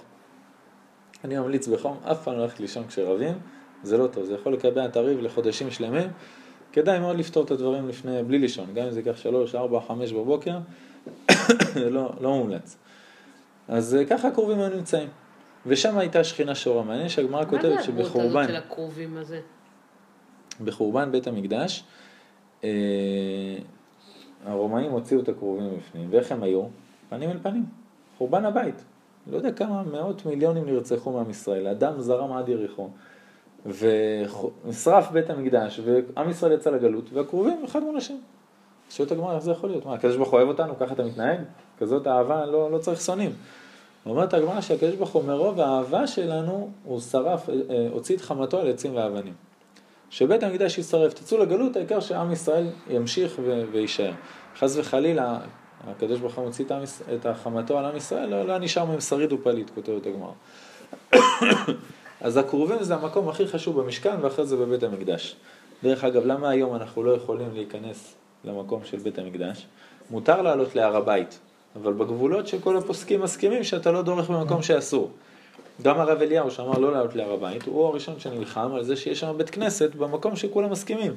אני 1.24 1.38
ממליץ 1.38 1.68
בחום, 1.68 1.96
אף 2.04 2.24
פעם 2.24 2.34
לא 2.34 2.42
ללכת 2.42 2.60
לישון 2.60 2.86
כשרבים, 2.86 3.34
זה 3.82 3.98
לא 3.98 4.06
טוב, 4.06 4.24
זה 4.24 4.34
יכול 4.34 4.52
לקבע 4.52 4.84
את 4.84 4.96
הריב 4.96 5.20
לחודשים 5.20 5.70
שלמים, 5.70 6.08
כדאי 6.72 6.98
מאוד 6.98 7.16
לפתור 7.18 7.44
את 7.44 7.50
הדברים 7.50 7.88
לפני, 7.88 8.22
בלי 8.22 8.38
לישון, 8.38 8.74
גם 8.74 8.84
אם 8.84 8.90
זה 8.90 9.00
ייקח 9.00 9.16
שלוש, 9.16 9.54
ארבע, 9.54 9.80
חמש 9.80 10.12
בבוקר, 10.12 10.58
לא, 11.76 12.10
לא 12.20 12.30
מומלץ. 12.30 12.76
אז 13.68 13.94
אה, 13.94 14.04
ככה 14.04 14.28
הקרובים 14.28 14.58
היו 14.58 14.68
נמצאים. 14.68 15.08
ושם 15.66 15.98
הייתה 15.98 16.24
שכינה 16.24 16.54
שורה. 16.54 16.82
מעניין 16.82 17.08
שהגמרא 17.08 17.44
כותבת 17.44 17.64
מה 17.64 17.68
זה 17.68 17.68
הדמות 17.68 18.00
הזאת 18.00 18.06
שבחורבן, 18.06 18.46
של 18.46 18.56
הכרובים 18.56 19.16
הזה? 19.16 19.40
בחורבן 20.64 21.12
בית 21.12 21.26
המקדש, 21.26 21.84
אה, 22.64 22.70
הרומאים 24.46 24.90
הוציאו 24.90 25.20
את 25.20 25.28
הכרובים 25.28 25.76
בפנים, 25.78 26.08
ואיך 26.10 26.32
הם 26.32 26.42
היו? 26.42 26.62
פנים 27.08 27.30
אל 27.30 27.38
פנים. 27.42 27.64
חורבן 28.18 28.44
הבית. 28.44 28.84
לא 29.26 29.36
יודע 29.36 29.52
כמה 29.52 29.82
מאות 29.82 30.26
מיליונים 30.26 30.66
נרצחו 30.66 31.12
מעם 31.12 31.30
ישראל, 31.30 31.66
הדם 31.66 31.94
זרם 31.98 32.32
עד 32.32 32.48
יריחו. 32.48 32.88
ונשרף 33.66 35.10
בית 35.10 35.30
המקדש, 35.30 35.80
ועם 35.84 36.30
ישראל 36.30 36.52
יצא 36.52 36.70
לגלות, 36.70 37.12
והכרובים 37.12 37.64
אחד 37.64 37.82
מול 37.82 37.96
השם. 37.96 38.14
שואלת 38.90 39.12
הגמרא, 39.12 39.34
איך 39.34 39.42
זה 39.42 39.50
יכול 39.50 39.70
להיות? 39.70 39.86
מה, 39.86 39.94
הקדוש 39.94 40.16
ברוך 40.16 40.28
הוא 40.28 40.36
אוהב 40.36 40.48
אותנו, 40.48 40.78
ככה 40.78 40.94
אתה 40.94 41.04
מתנהג? 41.04 41.38
כזאת 41.78 42.06
אהבה, 42.06 42.46
לא, 42.46 42.70
לא 42.70 42.78
צריך 42.78 43.00
שונאים. 43.00 43.32
אומרת 44.10 44.34
הגמרא 44.34 44.60
שהקדוש 44.60 44.94
ברוך 44.94 45.10
הוא 45.10 45.24
מרוב 45.24 45.60
האהבה 45.60 46.06
שלנו, 46.06 46.70
הוא 46.84 47.00
שרף, 47.00 47.48
אה, 47.48 47.54
הוציא 47.90 48.16
את 48.16 48.20
חמתו 48.20 48.60
על 48.60 48.70
עצים 48.70 48.96
ואבנים. 48.96 49.34
שבית 50.10 50.42
המקדש 50.42 50.78
יישרף, 50.78 51.12
תצאו 51.12 51.38
לגלות, 51.38 51.76
העיקר 51.76 52.00
שעם 52.00 52.32
ישראל 52.32 52.66
ימשיך 52.90 53.40
ויישאר. 53.72 54.12
חס 54.58 54.76
וחלילה, 54.76 55.38
הקדוש 55.86 56.20
ברוך 56.20 56.34
הוא 56.34 56.44
מוציא 56.44 56.64
את, 56.64 56.72
את 57.14 57.26
החמתו 57.26 57.78
על 57.78 57.84
עם 57.84 57.96
ישראל, 57.96 58.28
לא, 58.28 58.46
לא 58.46 58.58
נשאר 58.58 58.84
מהם 58.84 59.00
שריד 59.00 59.32
ופליט, 59.32 59.70
כותבת 59.74 60.06
הגמרא. 60.06 60.32
אז 62.20 62.36
הכרובים 62.36 62.82
זה 62.82 62.94
המקום 62.94 63.28
הכי 63.28 63.46
חשוב 63.46 63.80
במשכן, 63.80 64.16
ואחרי 64.20 64.46
זה 64.46 64.56
בבית 64.56 64.82
המקדש. 64.82 65.36
דרך 65.82 66.04
אגב, 66.04 66.26
למה 66.26 66.50
היום 66.50 66.74
אנחנו 66.74 67.02
לא 67.02 67.10
יכולים 67.10 67.54
להיכנס 67.54 68.14
למקום 68.44 68.80
של 68.84 68.96
בית 68.96 69.18
המקדש? 69.18 69.66
מותר 70.10 70.42
לעלות 70.42 70.74
להר 70.74 70.96
הבית, 70.96 71.38
אבל 71.82 71.92
בגבולות 71.92 72.46
שכל 72.46 72.76
הפוסקים 72.76 73.20
מסכימים 73.20 73.64
שאתה 73.64 73.92
לא 73.92 74.02
דורך 74.02 74.30
במקום 74.30 74.62
שאסור. 74.62 75.10
גם 75.82 76.00
הרב 76.00 76.22
אליהו 76.22 76.50
שאמר 76.50 76.78
לא 76.78 76.92
לעלות 76.92 77.14
להר 77.14 77.32
הבית, 77.32 77.66
הוא 77.66 77.86
הראשון 77.86 78.14
שנלחם 78.18 78.74
על 78.74 78.84
זה 78.84 78.96
שיש 78.96 79.20
שם 79.20 79.34
בית 79.36 79.50
כנסת 79.50 79.94
במקום 79.94 80.36
שכולם 80.36 80.70
מסכימים. 80.70 81.12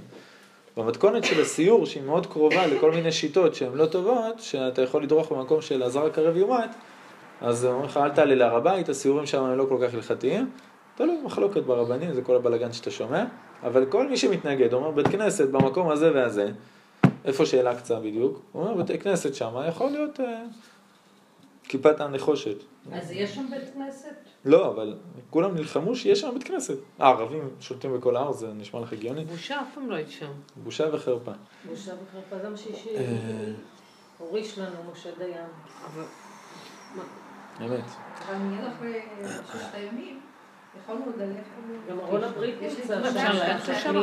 במתכונת 0.78 1.24
של 1.24 1.42
הסיור, 1.42 1.86
שהיא 1.86 2.04
מאוד 2.04 2.26
קרובה 2.26 2.68
לכל 2.68 2.92
מיני 2.92 3.12
שיטות 3.12 3.56
שהן 3.56 3.74
לא 3.74 3.86
טובות, 3.86 4.40
שאתה 4.40 4.82
יכול 4.82 5.04
לדרוך 5.04 5.32
במקום 5.32 5.62
של 5.62 5.84
עזר 5.84 6.06
הקרב 6.06 6.38
יומת, 6.38 6.70
אז 7.42 7.66
אומרים 7.66 7.86
לך 7.86 7.98
אל 7.98 8.10
תעלה 8.10 8.36
להר 8.36 8.56
הבית, 8.56 8.90
הסיורים 8.90 9.26
שם 9.26 9.44
הם 9.44 9.58
לא 9.58 9.66
כל 9.70 9.78
כך 9.82 9.94
הלכתיים. 9.94 10.50
תלוי 10.96 11.18
מחלוקת 11.26 11.62
ברבנים, 11.62 12.14
זה 12.14 12.22
כל 12.22 12.36
הבלגן 12.36 12.74
שאתה 12.74 12.92
שומע, 12.92 13.24
אבל 13.64 13.86
כל 13.86 14.08
מי 14.08 14.18
שמתנגד, 14.18 14.74
אומר 14.74 14.92
בית 14.92 15.08
כנסת 15.08 15.50
במקום 15.50 15.90
הזה 15.90 16.12
והזה, 16.14 16.52
איפה 17.26 17.46
שאל-אקצא 17.46 18.00
בדיוק, 18.00 18.42
הוא 18.52 18.64
אומר 18.64 18.74
בתי 18.84 19.00
כנסת 19.00 19.36
שם, 19.36 19.56
יכול 19.68 19.92
להיות 19.92 20.20
אה, 20.20 20.44
כיפת 21.64 22.02
הנחושת. 22.02 22.58
אז 22.92 23.12
יש 23.12 23.36
שם 23.36 23.46
בית 23.50 23.74
כנסת? 23.74 24.16
לא, 24.46 24.68
אבל 24.68 24.98
כולם 25.30 25.56
נלחמו 25.56 25.96
שיש 25.96 26.22
שם 26.22 26.34
בית 26.34 26.44
כנסת. 26.44 26.78
הערבים 27.00 27.50
שולטים 27.60 27.98
בכל 27.98 28.16
ההר, 28.16 28.32
זה 28.32 28.54
נשמע 28.54 28.80
לך 28.82 28.94
הגיוני? 28.94 29.26
בושה, 29.26 29.62
אף 29.62 29.68
פעם 29.76 29.90
לא 29.90 29.96
היית 29.96 30.10
שם. 30.10 30.32
בושה 30.64 30.96
וחרפה. 30.96 31.32
בושה 31.70 31.92
וחרפה, 31.92 32.44
זה 32.44 32.50
מה 32.50 32.56
אה. 32.98 33.54
שהוריש 34.18 34.60
לנו 34.60 34.92
משה 34.92 35.10
דיין. 35.18 35.46
אבל... 35.86 36.04
אמת. 37.62 37.84
אבל 38.26 38.38
מיד 38.38 38.64
אחרי 38.64 39.02
ששת 39.26 39.74
הימים, 39.74 40.19
יכולנו 40.84 41.06
עוד 41.06 41.16
ללכת. 41.18 41.60
גם 41.90 42.00
ארון 42.00 42.24
הברית 42.24 42.56
נמצא 42.62 43.80
שם, 43.80 43.96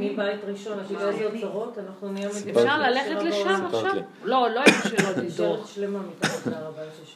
מבית 0.00 0.44
ראשון, 0.44 0.80
את 0.80 0.90
יודעת 0.90 1.14
איזה 1.14 1.26
אוצרות, 1.26 1.78
אנחנו 1.78 2.12
נהיה 2.12 2.28
מדינה 2.40 2.60
אפשר. 2.60 2.78
ללכת 2.78 3.22
לשם 3.22 3.66
עכשיו? 3.66 3.94
לא, 4.24 4.48
לא 4.50 4.60
עם 4.60 4.72
שאלות 4.82 5.16
לדוח. 5.16 5.76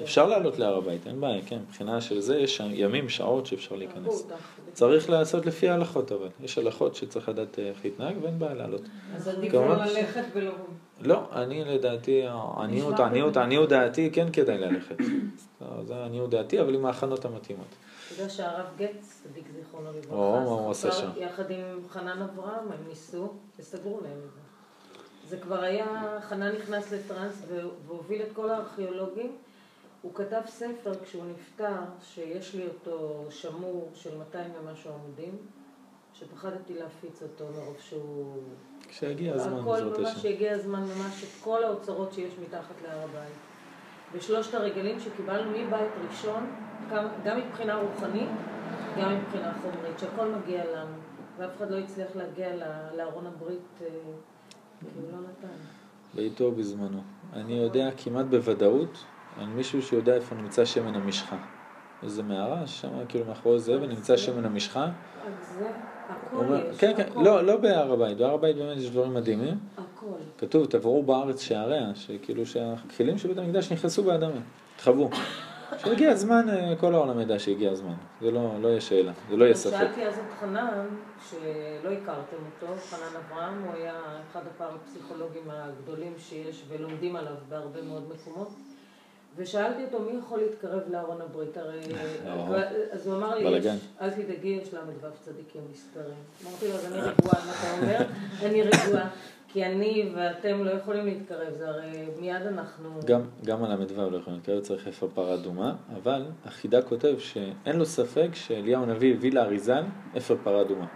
אפשר 0.02 0.26
לעלות 0.26 0.58
להר 0.58 0.76
הבית, 0.76 1.06
אין 1.06 1.20
בעיה, 1.20 1.42
כן. 1.46 1.58
מבחינה 1.68 2.00
של 2.00 2.20
זה, 2.20 2.38
יש 2.38 2.60
ימים, 2.70 3.08
שעות 3.08 3.46
שאפשר 3.46 3.76
להיכנס. 3.76 4.26
צריך 4.72 5.10
לעשות 5.10 5.46
לפי 5.46 5.68
ההלכות 5.68 6.12
אבל. 6.12 6.28
יש 6.40 6.58
הלכות 6.58 6.94
שצריך 6.94 7.28
לדעת 7.28 7.58
אה, 7.58 7.68
איך 7.68 7.84
להתנהג 7.84 8.14
ואין 8.22 8.38
בעיה 8.38 8.54
לעלות. 8.54 8.82
אז 9.16 9.28
עדיף. 9.28 9.54
לא 9.54 9.76
ללכת 9.76 10.24
ולא... 10.32 10.52
לא, 11.00 11.22
אני 11.32 11.64
לדעתי, 11.64 12.22
העניות, 12.26 12.96
טוב. 12.96 13.06
העניות 13.36 13.68
דעתי 13.68 14.10
כן 14.12 14.26
כדאי 14.32 14.58
ללכת. 14.58 14.96
זה 15.86 15.96
העניות 15.96 16.30
דעתי, 16.30 16.60
אבל 16.60 16.74
עם 16.74 16.86
ההכנות 16.86 17.24
המתאימות. 17.24 17.66
אתה 18.12 18.20
יודע 18.20 18.30
שהרב 18.30 18.66
גץ, 18.76 19.22
צדיק 19.22 19.44
זיכרונו 19.56 19.92
לברכה, 19.92 20.44
מה 20.44 20.50
הוא 20.50 20.74
שם? 20.74 21.10
יחד 21.16 21.50
עם 21.50 21.88
חנן 21.88 22.22
אברהם, 22.22 22.72
הם 22.72 22.88
ניסו 22.88 23.32
וסגרו 23.58 24.00
להם 24.00 24.18
את 24.26 24.32
זה. 24.34 24.40
זה 25.28 25.36
כבר 25.36 25.60
היה, 25.60 26.18
חנן 26.20 26.56
נכנס 26.56 26.92
לטראנס 26.92 27.42
והוביל 27.86 28.22
את 28.22 28.32
כל 28.32 28.50
הארכיאולוגים. 28.50 29.36
הוא 30.02 30.14
כתב 30.14 30.40
ספר 30.46 30.92
כשהוא 31.04 31.24
נפטר, 31.24 31.76
שיש 32.02 32.54
לי 32.54 32.68
אותו 32.68 33.26
שמור 33.30 33.90
של 33.94 34.18
200 34.18 34.50
ומשהו 34.60 34.90
עמודים, 34.92 35.38
שפחדתי 36.14 36.74
להפיץ 36.74 37.22
אותו 37.22 37.44
מרוב 37.56 37.76
שהוא... 37.80 38.42
כשיגיע 38.88 39.34
הזמן, 39.34 39.58
הכל 39.58 39.70
בעזרת 39.70 39.98
ממש 39.98 40.16
השם. 40.16 40.28
הגיע 40.28 40.52
הזמן 40.52 40.82
ממש 40.82 41.24
את 41.24 41.42
כל 41.44 41.64
האוצרות 41.64 42.12
שיש 42.12 42.32
מתחת 42.42 42.74
להר 42.82 42.98
הבית. 43.02 43.34
ושלושת 44.12 44.54
הרגלים 44.54 45.00
שקיבלנו 45.00 45.50
מבית 45.50 45.90
ראשון, 46.08 46.50
גם, 47.24 47.38
מבחינה 47.38 47.74
רוחנית, 47.74 48.28
גם 48.98 49.14
מבחינה 49.18 49.52
חומרית, 49.62 49.98
שהכל 49.98 50.26
מגיע 50.28 50.64
לנו. 50.64 50.94
ואף 51.38 51.50
אחד 51.56 51.70
לא 51.70 51.78
הצליח 51.78 52.08
להגיע 52.16 52.48
לארון 52.96 53.26
הברית, 53.26 53.80
אה, 53.82 53.86
כי 54.80 54.86
הוא 54.96 55.12
לא 55.12 55.18
נתן. 55.18 55.54
בעיתו 56.14 56.52
בזמנו. 56.52 57.02
אני 57.32 57.52
יודע 57.52 57.90
כמעט 57.96 58.26
בוודאות 58.26 59.04
על 59.40 59.46
מישהו 59.46 59.82
שיודע 59.82 60.14
איפה 60.14 60.34
נמצא 60.34 60.64
שמן 60.64 60.94
המשחה. 60.94 61.36
איזה 62.02 62.22
מערה, 62.22 62.66
שם 62.66 62.88
כאילו 63.08 63.24
מאחורי 63.24 63.58
זה, 63.58 63.82
ונמצא 63.82 64.16
שמן 64.16 64.44
המשחה. 64.44 64.84
אז 64.84 65.56
זה, 65.58 65.70
הכל 66.08 66.44
יש, 66.70 66.78
כן, 66.78 66.92
כן, 66.96 67.08
לא, 67.16 67.42
לא 67.42 67.56
בהר 67.56 67.92
הבית, 67.92 68.18
בהר 68.18 68.34
הבית 68.34 68.56
באמת 68.56 68.76
יש 68.76 68.90
דברים 68.90 69.14
מדהימים. 69.14 69.58
הכל. 70.00 70.46
כתוב, 70.46 70.66
תבואו 70.66 71.02
בארץ 71.02 71.40
שעריה, 71.40 71.94
שכאילו 71.94 72.46
שהכלים 72.46 73.18
של 73.18 73.28
בית 73.28 73.38
המקדש 73.38 73.72
נכנסו 73.72 74.02
באדמה, 74.02 74.40
התחבאו. 74.76 75.10
כשהגיע 75.76 76.10
הזמן, 76.10 76.48
אה, 76.48 76.76
כל 76.80 76.94
העולם 76.94 77.20
ידע 77.20 77.38
שהגיע 77.38 77.70
הזמן. 77.70 77.94
זה 78.20 78.30
לא, 78.30 78.60
לא 78.60 78.68
יהיה 78.68 78.80
שאלה, 78.80 79.12
זה 79.30 79.36
לא 79.36 79.44
יהיה 79.44 79.54
ספק. 79.54 79.76
שאלתי 79.78 80.06
אז 80.06 80.14
את 80.14 80.40
חנן, 80.40 80.86
שלא 81.30 81.90
הכרתם 81.90 82.36
אותו, 82.46 82.74
חנן 82.90 83.16
אברהם, 83.16 83.62
הוא 83.62 83.74
היה 83.74 83.94
אחד 84.30 84.40
הפרפסיכולוגים 84.46 85.42
הגדולים 85.50 86.14
שיש 86.18 86.62
ולומדים 86.68 87.16
עליו 87.16 87.34
בהרבה 87.48 87.82
מאוד 87.82 88.02
מקומות. 88.14 88.48
ושאלתי 89.36 89.84
אותו 89.84 90.00
מי 90.00 90.18
יכול 90.18 90.38
להתקרב 90.38 90.80
לארון 90.90 91.20
הברית, 91.20 91.56
הרי... 91.56 91.80
לא. 92.26 92.56
אז 92.90 93.06
הוא 93.06 93.16
אמר 93.16 93.34
לי, 93.34 93.70
אל 94.00 94.10
תדאגי, 94.10 94.48
יש 94.48 94.74
ל"ו 94.74 95.06
צדיקים 95.20 95.62
מספרים. 95.72 96.14
אמרתי 96.44 96.68
לו, 96.68 96.74
אז 96.74 96.84
אני 96.86 97.00
רגועה, 97.00 97.46
מה 97.46 97.52
אתה 97.52 97.80
אומר? 97.80 97.98
אני 98.42 98.62
רגועה, 98.62 99.08
כי 99.52 99.64
אני 99.64 100.12
ואתם 100.14 100.64
לא 100.64 100.70
יכולים 100.70 101.06
להתקרב, 101.06 101.54
זה 101.58 101.68
הרי 101.68 102.08
מיד 102.20 102.42
אנחנו... 102.42 102.88
גם, 103.04 103.20
גם 103.44 103.64
על 103.64 103.72
הל"ו 103.72 104.10
לא 104.10 104.16
יכולים 104.16 104.38
להתקרב, 104.38 104.60
צריך 104.60 104.88
אפר 104.88 105.08
פרה 105.14 105.34
אדומה, 105.34 105.74
אבל 105.96 106.24
החידה 106.44 106.82
כותב 106.82 107.18
שאין 107.18 107.76
לו 107.76 107.86
ספק 107.86 108.28
שאליהו 108.32 108.82
הנביא 108.82 109.14
הביא 109.14 109.32
לאריזל 109.32 109.84
אפר 110.16 110.36
פרה 110.44 110.60
אדומה. 110.60 110.86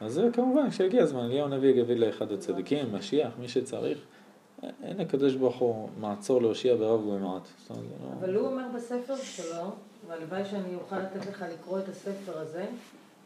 אז 0.00 0.12
זה 0.12 0.28
כמובן, 0.32 0.70
כשיגיע 0.70 1.02
הזמן, 1.02 1.24
אליהו 1.24 1.46
הנביא 1.46 1.70
יביא 1.70 1.96
לאחד 1.96 2.32
הצדיקים, 2.32 2.94
משיח, 2.94 3.32
מי 3.38 3.48
שצריך. 3.48 3.98
אין 4.82 5.00
הקדוש 5.00 5.34
ברוך 5.34 5.56
הוא 5.56 5.88
מעצור 6.00 6.42
להושיע 6.42 6.76
ברב 6.76 7.06
ובמעט. 7.06 7.48
לא- 7.70 7.76
אבל 8.20 8.36
הוא 8.36 8.46
אומר 8.46 8.64
בספר 8.74 9.16
שלו, 9.16 9.70
והלוואי 10.08 10.44
שאני 10.44 10.74
אוכל 10.74 10.98
לתת 10.98 11.26
לך 11.26 11.44
לקרוא 11.52 11.78
את 11.78 11.88
הספר 11.88 12.38
הזה, 12.38 12.66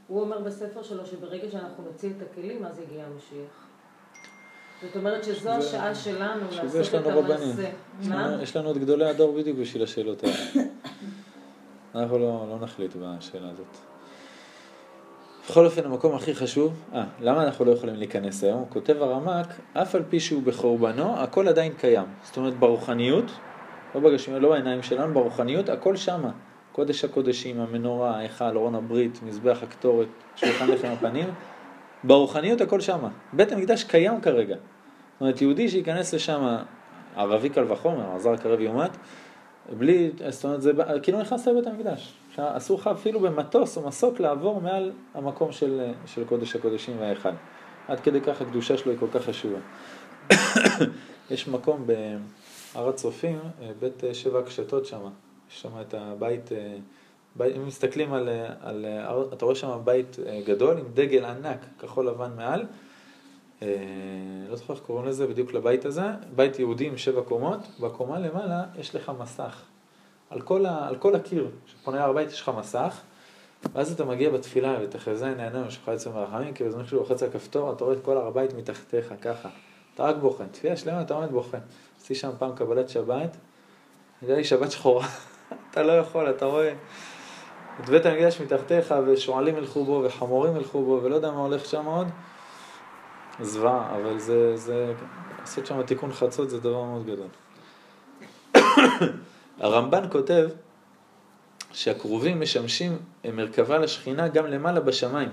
הוא 0.08 0.20
אומר 0.20 0.40
בספר 0.40 0.82
שלו 0.82 1.06
שברגע 1.06 1.50
שאנחנו 1.50 1.84
נוציא 1.84 2.10
את 2.16 2.22
הכלים, 2.22 2.64
אז 2.64 2.78
יגיע 2.78 3.04
המשיח. 3.04 3.65
זאת 4.82 4.96
אומרת 4.96 5.24
שזו 5.24 5.50
השעה 5.50 5.94
שלנו 5.94 6.44
לעשות 6.50 6.94
את. 6.94 7.06
המעשה. 7.06 7.70
מה? 8.08 8.38
יש 8.42 8.56
לנו 8.56 8.70
את 8.70 8.78
גדולי 8.78 9.04
הדור 9.04 9.32
בדיוק 9.32 9.58
בשביל 9.58 9.82
השאלות 9.82 10.24
האלה. 10.24 10.36
אנחנו 11.94 12.18
לא, 12.18 12.46
לא 12.48 12.58
נחליט 12.60 12.96
בשאלה 12.96 13.48
הזאת. 13.50 13.66
בכל 15.48 15.64
אופן, 15.66 15.84
המקום 15.84 16.14
הכי 16.14 16.34
חשוב, 16.34 16.74
אה, 16.94 17.04
למה 17.20 17.44
אנחנו 17.44 17.64
לא 17.64 17.70
יכולים 17.70 17.96
להיכנס 17.96 18.44
היום? 18.44 18.64
כותב 18.68 19.02
הרמק, 19.02 19.46
אף 19.72 19.94
על 19.94 20.02
פי 20.08 20.20
שהוא 20.20 20.42
בחורבנו, 20.42 21.20
הכל 21.20 21.48
עדיין 21.48 21.72
קיים. 21.72 22.06
זאת 22.22 22.36
אומרת, 22.36 22.58
ברוחניות, 22.58 23.30
לא 23.94 24.00
בגשמיות, 24.00 24.42
לא 24.42 24.48
בעיניים 24.48 24.82
שלנו, 24.82 25.14
ברוחניות, 25.14 25.68
הכל 25.68 25.96
שמה. 25.96 26.30
קודש 26.72 27.04
הקודשים, 27.04 27.60
המנורה, 27.60 28.16
ההיכל, 28.16 28.44
ארון 28.44 28.74
הברית, 28.74 29.20
מזבח 29.22 29.58
הקטורת, 29.62 30.08
שולחן 30.36 30.70
לחם 30.70 30.88
הפנים, 30.88 31.28
ברוחניות 32.04 32.60
הכל 32.60 32.80
שמה. 32.80 33.08
בית 33.32 33.52
המקדש 33.52 33.84
קיים 33.84 34.20
כרגע. 34.20 34.56
זאת 34.56 35.20
אומרת, 35.20 35.42
יהודי 35.42 35.68
שייכנס 35.68 36.14
לשם, 36.14 36.56
ערבי 37.16 37.48
קל 37.48 37.72
וחומר, 37.72 38.14
עזר 38.14 38.36
קרב 38.36 38.60
יומת, 38.60 38.90
בלי, 39.78 40.10
זאת 40.28 40.44
אומרת, 40.44 40.62
זה 40.62 40.72
כאילו 41.02 41.20
נכנס 41.20 41.48
לבית 41.48 41.66
המקדש. 41.66 42.12
אסור 42.38 42.78
לך 42.78 42.86
אפילו 42.86 43.20
במטוס 43.20 43.76
או 43.76 43.88
מסוק 43.88 44.20
לעבור 44.20 44.60
מעל 44.60 44.92
המקום 45.14 45.52
של, 45.52 45.90
של 46.06 46.24
קודש 46.24 46.56
הקודשים 46.56 46.96
וההיכל. 47.00 47.28
עד 47.88 48.00
כדי 48.00 48.20
כך 48.20 48.40
הקדושה 48.40 48.76
שלו 48.76 48.92
היא 48.92 49.00
כל 49.00 49.06
כך 49.12 49.22
חשובה. 49.22 49.58
יש 51.30 51.48
מקום 51.48 51.86
בהר 51.86 52.88
הצופים, 52.88 53.38
אה, 53.62 53.70
בית 53.80 54.04
אה, 54.04 54.14
שבע 54.14 54.38
הקשתות 54.38 54.86
שם, 54.86 55.00
יש 55.50 55.62
שם 55.62 55.80
את 55.80 55.94
הבית, 55.94 56.52
אה, 56.52 56.76
אם 57.56 57.66
מסתכלים 57.66 58.12
על, 58.12 58.28
אה, 58.28 58.52
על, 58.60 58.84
הר- 58.84 59.28
אתה 59.32 59.44
רואה 59.44 59.56
שם 59.56 59.80
בית 59.84 60.16
אה, 60.26 60.40
גדול 60.46 60.78
עם 60.78 60.84
דגל 60.94 61.24
ענק, 61.24 61.58
כחול 61.78 62.08
לבן 62.08 62.30
מעל, 62.36 62.64
אה, 63.62 63.68
לא 64.48 64.56
זוכר 64.56 64.72
איך 64.74 64.82
קוראים 64.82 65.06
לזה 65.06 65.26
בדיוק 65.26 65.52
לבית 65.52 65.84
הזה, 65.84 66.02
בית 66.36 66.58
יהודי 66.58 66.86
עם 66.86 66.96
שבע 66.96 67.22
קומות, 67.22 67.60
בקומה 67.80 68.18
למעלה 68.18 68.64
יש 68.78 68.94
לך 68.94 69.12
מסך. 69.18 69.62
על 70.30 70.40
כל, 70.40 70.66
ה, 70.66 70.88
על 70.88 70.96
כל 70.96 71.14
הקיר, 71.14 71.50
כשפונה 71.66 71.96
להר 71.96 72.10
הבית 72.10 72.28
יש 72.30 72.40
לך 72.40 72.50
מסך, 72.58 73.00
ואז 73.72 73.92
אתה 73.92 74.04
מגיע 74.04 74.30
בתפילה 74.30 74.78
ותחזה 74.82 75.26
עינינו 75.26 75.70
שלך 75.70 75.90
יצא 75.94 76.10
מרחמים, 76.10 76.54
כי 76.54 76.64
בזמן 76.64 76.86
שהוא 76.86 77.00
לוחץ 77.00 77.22
על 77.22 77.30
כפתור, 77.30 77.72
אתה 77.72 77.84
רואה 77.84 77.96
את 77.96 78.02
כל 78.04 78.16
הר 78.16 78.26
הבית 78.26 78.54
מתחתיך, 78.54 79.14
ככה. 79.22 79.48
אתה 79.94 80.04
רק 80.04 80.16
בוכה. 80.16 80.44
תפילה 80.52 80.76
שלמה, 80.76 81.00
אתה 81.02 81.14
עומד 81.14 81.30
בוכה. 81.30 81.58
עשיתי 81.98 82.14
שם 82.14 82.30
פעם 82.38 82.54
קבלת 82.56 82.88
שבת, 82.88 83.36
הייתה 84.22 84.34
לי 84.36 84.44
שבת 84.44 84.70
שחורה. 84.70 85.06
אתה 85.70 85.82
לא 85.82 85.92
יכול, 85.92 86.30
אתה 86.30 86.44
רואה 86.46 86.74
את 87.80 87.88
בית 87.88 88.06
המקדש 88.06 88.40
מתחתיך, 88.40 88.94
ושועלים 89.06 89.56
ילכו 89.56 89.84
בו, 89.84 90.02
וחמורים 90.04 90.56
ילכו 90.56 90.84
בו, 90.84 91.00
ולא 91.02 91.14
יודע 91.14 91.30
מה 91.30 91.40
הולך 91.40 91.64
שם 91.64 91.84
עוד. 91.84 92.06
זוועה, 93.40 93.96
אבל 93.96 94.18
זה, 94.18 94.56
זה, 94.56 94.92
לעשות 95.40 95.66
שם 95.66 95.82
תיקון 95.82 96.12
חצות 96.12 96.50
זה 96.50 96.60
דבר 96.60 96.84
מאוד 96.84 97.06
גדול. 97.06 97.28
הרמב"ן 99.60 100.04
כותב 100.12 100.48
שהכרובים 101.72 102.40
משמשים 102.40 102.98
מרכבה 103.32 103.78
לשכינה 103.78 104.28
גם 104.28 104.46
למעלה 104.46 104.80
בשמיים. 104.80 105.28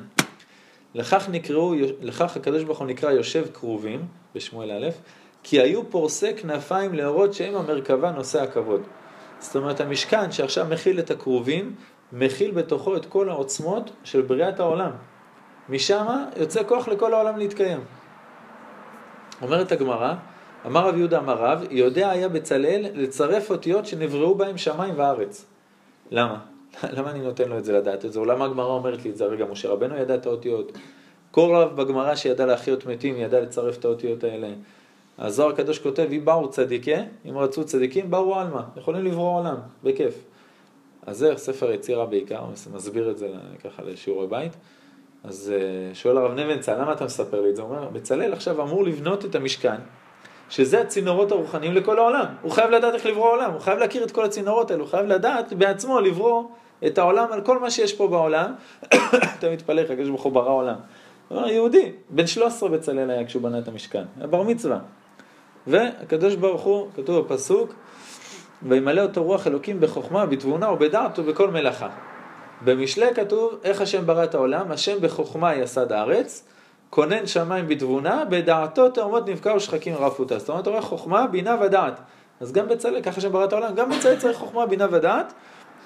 לכך 0.95 1.29
נקראו, 1.31 1.73
לכך 2.01 2.35
הקדוש 2.35 2.63
ברוך 2.63 2.79
הוא 2.79 2.87
נקרא 2.87 3.11
יושב 3.11 3.45
כרובים, 3.53 4.05
בשמואל 4.35 4.71
א', 4.71 4.89
כי 5.43 5.61
היו 5.61 5.89
פורסי 5.89 6.33
כנפיים 6.37 6.93
להורות 6.93 7.33
שהם 7.33 7.55
המרכבה 7.55 8.11
נושא 8.11 8.41
הכבוד. 8.41 8.81
זאת 9.39 9.55
אומרת, 9.55 9.81
המשכן 9.81 10.31
שעכשיו 10.31 10.65
מכיל 10.69 10.99
את 10.99 11.11
הכרובים, 11.11 11.75
מכיל 12.13 12.51
בתוכו 12.51 12.95
את 12.95 13.05
כל 13.05 13.29
העוצמות 13.29 13.91
של 14.03 14.21
בריאת 14.21 14.59
העולם. 14.59 14.91
משם 15.69 16.05
יוצא 16.37 16.63
כוח 16.63 16.87
לכל 16.87 17.13
העולם 17.13 17.37
להתקיים. 17.37 17.83
אומרת 19.41 19.71
הגמרא, 19.71 20.13
אמר 20.65 20.87
רב 20.87 20.97
יהודה 20.97 21.19
אמר 21.19 21.37
רב, 21.37 21.63
יודע 21.71 22.09
היה 22.09 22.29
בצלאל 22.29 22.85
לצרף 22.93 23.51
אותיות 23.51 23.85
שנבראו 23.85 24.35
בהם 24.35 24.57
שמיים 24.57 24.93
וארץ. 24.97 25.45
למה? 26.11 26.39
למה 26.95 27.11
אני 27.11 27.19
נותן 27.19 27.49
לו 27.49 27.57
את 27.57 27.65
זה 27.65 27.73
לדעת 27.73 28.05
את 28.05 28.13
זה? 28.13 28.19
אולם 28.19 28.41
הגמרא 28.41 28.73
אומרת 28.73 29.03
לי 29.03 29.09
את 29.09 29.17
זה, 29.17 29.25
רגע, 29.25 29.45
משה 29.45 29.69
רבנו 29.69 29.97
ידע 29.97 30.15
את 30.15 30.25
האותיות. 30.25 30.71
כל 31.31 31.55
רב 31.55 31.75
בגמרא 31.81 32.15
שידע 32.15 32.45
להחיות 32.45 32.85
מתים 32.85 33.17
ידע 33.17 33.41
לצרף 33.41 33.77
את 33.77 33.85
האותיות 33.85 34.23
האלה. 34.23 34.47
הזוהר 35.17 35.49
הקדוש 35.49 35.79
כותב, 35.79 36.07
אם 36.11 36.25
באו 36.25 36.49
צדיקי, 36.49 36.95
אם 37.29 37.37
רצו 37.37 37.63
צדיקים, 37.63 38.11
באו 38.11 38.39
עלמא, 38.39 38.61
יכולים 38.77 39.05
לברוא 39.05 39.39
עולם, 39.39 39.55
בכיף. 39.83 40.32
אז 41.05 41.17
זה 41.17 41.33
ספר 41.37 41.71
יצירה 41.71 42.05
בעיקר, 42.05 42.41
מסביר 42.73 43.11
את 43.11 43.17
זה 43.17 43.27
ככה 43.63 43.83
לשיעורי 43.83 44.27
בית. 44.27 44.51
אז 45.23 45.53
אה, 45.55 45.95
שואל 45.95 46.17
הרב 46.17 46.31
נבנצל, 46.31 46.81
למה 46.81 46.93
אתה 46.93 47.05
מספר 47.05 47.41
לי 47.41 47.49
את 47.49 47.55
זה? 47.55 47.61
הוא 47.61 47.75
אומר, 47.75 47.89
בצלאל 47.89 48.33
עכשיו 48.33 48.61
אמור 48.61 48.83
לבנות 48.83 49.25
את 49.25 49.35
המשכן, 49.35 49.75
שזה 50.49 50.81
הצינורות 50.81 51.31
הרוחניים 51.31 51.73
לכל 51.73 51.99
העולם. 51.99 52.25
הוא 52.41 52.51
חייב 52.51 52.69
לדעת 52.69 52.93
איך 52.93 53.05
לברוא 53.05 53.31
עולם, 53.31 53.51
הוא 53.51 53.59
חייב 53.59 53.79
להכיר 53.79 54.03
את 54.03 54.11
כל 54.11 54.25
הצינורות 54.25 54.71
האלו, 54.71 54.83
הוא 54.83 54.91
חייב 54.91 55.05
לדעת 55.05 55.53
בעצמו 55.53 55.99
לברוא 55.99 56.43
את 56.85 56.97
העולם 56.97 57.27
על 57.31 57.41
כל 57.41 57.59
מה 57.59 57.71
שיש 57.71 57.93
פה 57.93 58.07
בעולם. 58.07 58.53
אתה 59.39 59.49
מתפלא, 59.51 59.81
הקדוש 59.81 60.09
ברוך 60.09 60.23
הוא 60.23 60.31
ברא 60.31 60.51
עולם. 60.51 60.75
הוא 61.27 61.37
אומר, 61.37 61.49
יהודי, 61.49 61.91
בן 62.09 62.27
13 62.27 62.69
בצלאל 62.69 63.09
היה 63.09 63.25
כשהוא 63.25 63.43
בנה 63.43 63.59
את 63.59 63.67
המשכן, 63.67 64.03
היה 64.17 64.27
בר 64.27 64.43
מצווה. 64.43 64.79
והקדוש 65.67 66.35
ברוך 66.35 66.61
הוא, 66.61 66.87
כתוב 66.95 67.25
בפסוק, 67.25 67.73
וימלא 68.67 69.01
אותו 69.01 69.23
רוח 69.23 69.47
אלוקים 69.47 69.79
בחוכמה, 69.79 70.25
בתבונה 70.25 70.71
ובדעת 70.71 71.19
ובכל 71.19 71.51
מלאכה. 71.51 71.89
במשלי 72.61 73.05
כתוב, 73.15 73.59
איך 73.63 73.81
השם 73.81 74.05
ברא 74.05 74.23
את 74.23 74.35
העולם, 74.35 74.71
השם 74.71 75.01
בחוכמה 75.01 75.55
יסד 75.55 75.91
הארץ, 75.91 76.47
כונן 76.89 77.27
שמיים 77.27 77.67
בתבונה, 77.67 78.25
בדעתו 78.25 78.89
תאומות 78.89 79.29
נבקע 79.29 79.53
ושחקים 79.55 79.95
רפותה. 79.95 80.39
זאת 80.39 80.49
אומרת, 80.49 80.67
רואה 80.67 80.81
חוכמה, 80.81 81.27
בינה 81.27 81.55
ודעת. 81.61 81.99
אז 82.39 82.51
גם 82.51 82.67
בצלאל, 82.67 83.01
ככה 83.01 83.17
השם 83.17 83.31
ברא 83.31 83.45
את 83.45 83.53
העולם, 83.53 83.75
גם 83.75 83.89
בצלאל 83.89 84.17
צריך 84.17 84.37
חוכמה, 84.37 84.65
בינה 84.65 84.87
ודעת, 84.91 85.33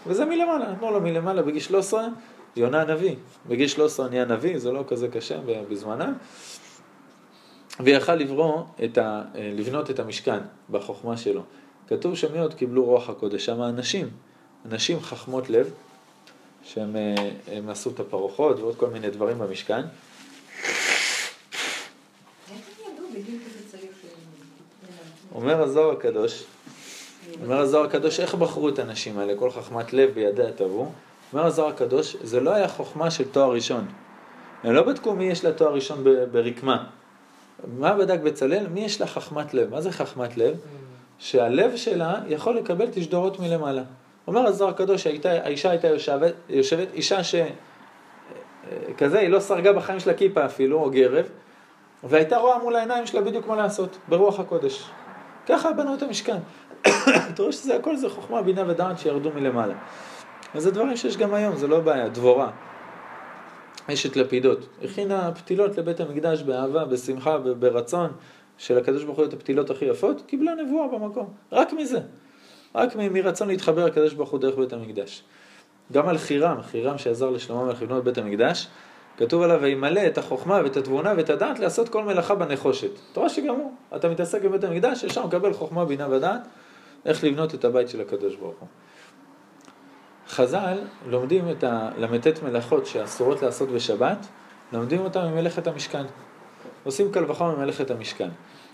וזה 0.08 0.26
מלמעלה, 0.26 0.72
נתנו 0.72 0.92
לו 0.92 1.02
מלמעלה 1.02 1.42
בגיל 1.42 1.62
13, 1.62 2.08
יונה 2.56 2.82
הנביא. 2.82 3.16
בגיל 3.48 3.68
13 3.68 4.10
נהיה 4.10 4.26
נביא, 4.26 4.58
זה 4.58 4.72
לא 4.72 4.84
כזה 4.88 5.08
קשה 5.08 5.38
בזמנם. 5.70 6.13
ויכל 7.80 8.16
לברוא 8.16 8.63
את 8.84 8.98
ה, 8.98 9.22
לבנות 9.36 9.90
את 9.90 10.00
המשכן 10.00 10.40
בחוכמה 10.70 11.18
שלו. 11.18 11.42
כתוב 11.88 12.15
שמי 12.15 12.39
עוד 12.39 12.54
קיבלו 12.54 12.86
רוח 12.86 13.10
הקודש? 13.10 13.45
שם 13.45 13.62
אנשים, 13.62 14.10
אנשים 14.71 15.00
חכמות 15.00 15.50
לב, 15.50 15.71
שהם 16.63 16.95
הם 17.52 17.69
עשו 17.69 17.89
את 17.89 18.00
הפרוחות 18.00 18.60
ועוד 18.60 18.76
כל 18.76 18.89
מיני 18.89 19.10
דברים 19.10 19.39
במשכן. 19.39 19.82
אומר 25.36 25.62
הזוהר 25.62 25.91
הקדוש, 25.91 26.43
אומר 27.43 27.60
הזוהר 27.60 27.86
הקדוש, 27.86 28.19
איך 28.19 28.36
בחרו 28.36 28.69
את 28.69 28.80
האנשים 28.80 29.19
האלה? 29.19 29.34
כל 29.39 29.52
חכמת 29.52 29.93
לב 29.93 30.10
בידיה 30.13 30.52
טבעו. 30.52 30.91
אומר 31.34 31.45
הזוהר 31.45 31.69
הקדוש, 31.69 32.15
זה 32.23 32.39
לא 32.39 32.52
היה 32.52 32.67
חוכמה 32.67 33.12
של 33.12 33.23
תואר 33.32 33.52
ראשון. 33.52 33.86
הם 34.63 34.73
לא 34.73 34.84
בדקו 34.84 35.15
מי 35.15 35.26
יש 35.26 35.45
לה 35.45 35.52
תואר 35.54 35.73
ראשון 35.73 36.04
ברקמה. 36.32 36.88
מה 37.78 37.93
בדק 37.93 38.19
בצלאל? 38.19 38.67
מי 38.67 38.86
יש 38.86 39.02
לה 39.02 39.08
חכמת 39.08 39.54
לב? 39.54 39.69
מה 39.69 39.82
זה 39.82 39.91
חכמת 39.91 40.38
לב? 40.38 40.58
שהלב 41.19 41.75
שלה 41.75 42.15
יכול 42.27 42.56
לקבל 42.56 42.86
תשדורות 42.91 43.39
מלמעלה. 43.39 43.84
אומר 44.27 44.47
הזוהר 44.47 44.69
הקדוש 44.69 45.03
שהייתה, 45.03 45.32
האישה 45.32 45.69
הייתה 45.69 45.88
יושבת, 45.88 46.34
יושבת, 46.49 46.88
אישה 46.93 47.23
ש... 47.23 47.36
כזה, 48.97 49.19
היא 49.19 49.30
לא 49.30 49.39
סרגה 49.39 49.73
בחיים 49.73 49.99
שלה 49.99 50.13
כיפה 50.13 50.45
אפילו, 50.45 50.84
או 50.84 50.89
גרב, 50.89 51.25
והייתה 52.03 52.38
רואה 52.38 52.60
מול 52.60 52.75
העיניים 52.75 53.06
שלה 53.06 53.21
בדיוק 53.21 53.47
מה 53.47 53.56
לעשות, 53.56 53.97
ברוח 54.08 54.39
הקודש. 54.39 54.89
ככה 55.47 55.71
בנו 55.71 55.93
את 55.93 56.01
המשכן. 56.01 56.38
אתה 57.34 57.41
רואה 57.41 57.51
שזה 57.51 57.75
הכל 57.75 57.95
זה 57.95 58.10
חוכמה, 58.10 58.41
בינה 58.41 58.63
ודעת 58.67 58.99
שירדו 58.99 59.32
מלמעלה. 59.36 59.73
אז 60.53 60.63
זה 60.63 60.71
דברים 60.71 60.97
שיש 60.97 61.17
גם 61.17 61.34
היום, 61.34 61.56
זה 61.56 61.67
לא 61.67 61.80
בעיה, 61.80 62.10
דבורה. 62.10 62.49
אשת 63.93 64.15
לפידות. 64.15 64.67
הכינה 64.84 65.32
פתילות 65.32 65.77
לבית 65.77 65.99
המקדש 65.99 66.41
באהבה, 66.43 66.86
בשמחה, 66.86 67.38
ברצון, 67.38 68.12
של 68.58 68.78
הקדוש 68.78 69.04
ברוך 69.04 69.17
הוא 69.17 69.26
את 69.26 69.34
הפתילות 69.34 69.70
הכי 69.70 69.86
יפות, 69.86 70.22
קיבלה 70.28 70.56
נבואה 70.56 70.88
במקום. 70.88 71.34
רק 71.52 71.74
מזה. 71.74 72.00
רק 72.76 72.96
מרצון 72.96 73.48
להתחבר 73.48 73.86
לקדוש 73.86 74.13
ברוך 74.13 74.30
הוא 74.30 74.39
דרך 74.39 74.58
בית 74.58 74.74
המקדש. 74.74 75.24
גם 75.91 76.08
על 76.08 76.17
חירם, 76.17 76.62
חירם 76.62 76.98
שעזר 76.98 77.30
לשלמה 77.30 77.62
המלך 77.62 77.82
לבנות 77.82 78.04
בית 78.04 78.17
המקדש, 78.17 78.67
כתוב 79.17 79.41
עליו, 79.41 79.60
וימלא 79.62 80.08
את 80.08 80.17
החוכמה 80.17 80.62
ואת 80.63 80.78
התבונה 80.78 81.13
ואת 81.17 81.30
הדעת 81.30 81.60
לעשות 81.60 81.89
כל 81.89 82.04
מלאכה 82.04 82.36
בנחושת. 82.36 82.91
אתה 83.12 83.20
רואה 83.20 83.30
שגם 83.30 83.56
הוא, 83.56 83.74
אתה 83.96 84.10
מתעסק 84.10 84.41
בבית 84.41 84.63
המקדש, 84.63 85.04
ישר 85.04 85.26
מקבל 85.26 85.54
חוכמה, 85.54 85.86
בינה 85.86 86.08
ודעת, 86.10 86.48
איך 87.06 87.24
לבנות 87.24 87.56
את 87.56 87.65
הבית 87.65 87.89
של 87.89 88.02
הקדוש 88.02 88.36
ברוך 88.36 88.56
הוא. 88.60 88.67
חז"ל 90.30 90.78
לומדים 91.06 91.50
את 91.52 91.63
הל"ט 91.63 92.43
מלאכות 92.43 92.86
שאסורות 92.86 93.41
לעשות 93.41 93.70
בשבת, 93.70 94.28
לומדים 94.74 95.02
אותם 95.02 95.22
ממלאכת 95.22 95.67
המשכן. 95.67 96.04
עושים 96.88 97.12
קל 97.12 97.32
וחומר 97.32 97.56
ממלאכת 97.56 97.91
המשכן. 97.91 98.30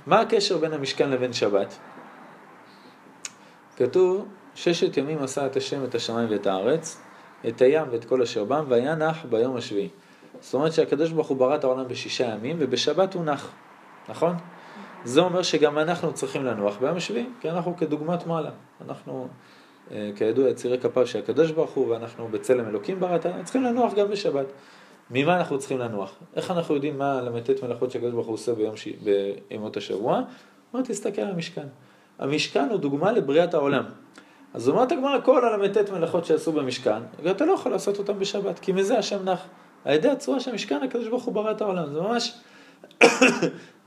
מה 0.08 0.22
הקשר 0.22 0.58
בין 0.58 0.74
המשכן 0.74 1.10
לבין 1.10 1.34
שבת? 1.34 1.78
כתוב, 3.78 4.28
ששת 4.56 4.98
ימים 4.98 5.24
עשה 5.24 5.46
את 5.46 5.56
השם 5.56 5.84
את 5.84 5.96
השמיים 5.96 6.28
ואת 6.32 6.48
הארץ, 6.48 7.02
את 7.48 7.62
הים 7.62 7.88
ואת 7.92 8.06
כל 8.06 8.22
אשר 8.22 8.44
בם, 8.44 8.66
וינח 8.68 9.26
ביום 9.30 9.56
השביעי. 9.56 9.90
זאת 10.40 10.54
אומרת 10.54 10.74
שהקדוש 10.74 11.12
ברוך 11.12 11.28
הוא 11.28 11.38
ברא 11.38 11.56
את 11.56 11.64
העולם 11.64 11.88
בשישה 11.88 12.26
ימים, 12.26 12.56
ובשבת 12.60 13.14
הוא 13.14 13.24
נח, 13.24 13.52
נכון? 14.10 14.36
זה 15.04 15.22
אומר 15.22 15.42
שגם 15.42 15.80
אנחנו 15.80 16.14
צריכים 16.14 16.46
לנוח 16.46 16.78
ביום 16.78 16.98
השביעי, 16.98 17.26
כי 17.42 17.50
אנחנו 17.50 17.78
כדוגמת 17.78 18.28
מעלה. 18.28 18.52
אנחנו, 18.88 19.28
אה, 19.92 20.12
כידוע, 20.16 20.50
יצירי 20.50 20.80
כפיו 20.80 21.08
של 21.08 21.20
הקדוש 21.20 21.52
ברוך 21.52 21.72
הוא, 21.72 21.88
ואנחנו 21.88 22.28
בצלם 22.28 22.68
אלוקים 22.68 23.00
בראת, 23.00 23.26
צריכים 23.44 23.64
לנוח 23.64 23.94
גם 23.94 24.08
בשבת. 24.10 24.46
ממה 25.14 25.38
אנחנו 25.38 25.60
צריכים 25.60 25.80
לנוח? 25.80 26.16
איך 26.36 26.52
אנחנו 26.52 26.76
יודעים 26.76 26.98
מה 26.98 27.22
ל"ט 27.22 27.64
מלאכות 27.64 27.92
שהקדוש 27.92 28.14
ברוך 28.14 28.28
הוא 28.28 28.34
עושה 28.34 28.54
ביום 28.54 28.78
ש... 28.78 28.88
בימות 28.88 29.78
השבוע? 29.78 30.16
הוא 30.16 30.26
אומר, 30.74 30.86
תסתכל 30.86 31.22
על 31.22 31.32
המשכן. 31.32 31.68
המשכן 32.20 32.70
הוא 32.70 32.78
דוגמה 32.78 33.12
לבריאת 33.12 33.54
העולם. 33.54 33.84
אז 34.54 34.70
אומרת 34.70 34.92
הגמרא, 34.92 35.20
כל 35.22 35.46
הל"ט 35.46 35.90
מלאכות 35.90 36.26
שעשו 36.26 36.52
במשכן, 36.52 37.02
ואתה 37.24 37.46
לא 37.46 37.54
יכול 37.54 37.72
לעשות 37.72 38.00
אותם 38.00 38.20
בשבת, 38.20 38.60
כי 38.60 38.72
מזה 38.72 38.98
השם 38.98 39.30
נח. 39.30 39.40
על 39.86 39.94
ידי 39.94 40.10
הצורה 40.10 40.40
של 40.40 40.52
המשכן, 40.52 40.80
הקדוש 40.84 41.08
ברוך 41.08 41.24
הוא 41.24 41.34
ברא 41.34 41.52
את 41.52 41.62
העולם. 41.62 41.94
זה 41.94 42.02
ממש... 42.02 42.34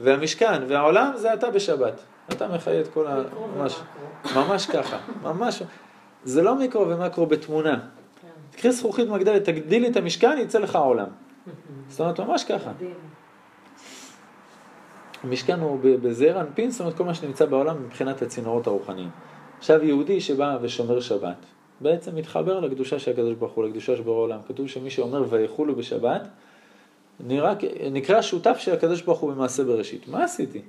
והמשכן 0.01 0.63
והעולם 0.69 1.13
זה 1.17 1.35
אתה 1.35 1.51
בשבת. 1.51 2.01
אתה 2.33 2.49
מחיה 2.49 2.81
את 2.81 2.89
כל 2.89 3.07
ה... 3.07 3.23
ממש. 3.57 3.81
ממש 4.37 4.67
ככה, 4.67 4.99
ממש. 5.23 5.63
זה 6.25 6.43
לא 6.43 6.55
מיקרו 6.55 6.89
ומקרו 6.89 7.27
בתמונה. 7.27 7.79
תקחי 8.57 8.73
זכוכית 8.73 9.09
מגדלת, 9.09 9.45
תגדילי 9.45 9.89
את 9.89 9.97
המשכן, 9.97 10.39
יצא 10.39 10.59
לך 10.59 10.77
העולם. 10.77 11.09
זאת 11.89 12.01
אומרת, 12.01 12.21
ממש 12.21 12.45
ככה. 12.45 12.73
המשכן 15.23 15.61
הוא 15.61 15.79
בזעיר 15.83 16.41
אנפין, 16.41 16.71
זאת 16.71 16.81
אומרת 16.81 16.97
כל 16.97 17.05
מה 17.05 17.15
שנמצא 17.15 17.47
בעולם 17.47 17.85
מבחינת 17.85 18.23
הצינורות 18.23 18.67
הרוחניים. 18.67 19.11
עכשיו 19.59 19.85
יהודי 19.85 20.21
שבא 20.21 20.59
ושומר 20.63 21.01
שבת, 21.01 21.37
בעצם 21.81 22.17
מתחבר 22.17 22.61
לקדושה 22.61 22.99
של 22.99 23.11
הקדוש 23.11 23.35
ברוך 23.35 23.53
הוא, 23.53 23.65
לקדושה 23.65 23.97
שבורא 23.97 24.17
העולם. 24.17 24.39
כתוב 24.49 24.69
שמי 24.69 24.91
שאומר 24.91 25.25
ויחולו 25.31 25.75
בשבת, 25.75 26.29
נראה, 27.21 27.55
נקרא 27.91 28.23
שותף 28.23 28.57
של 28.59 28.73
הקדוש 28.73 29.03
ברוך 29.03 29.21
הוא 29.21 29.33
במעשה 29.33 29.65
בראשית. 29.65 30.09
מה 30.09 30.25
עשיתי? 30.25 30.63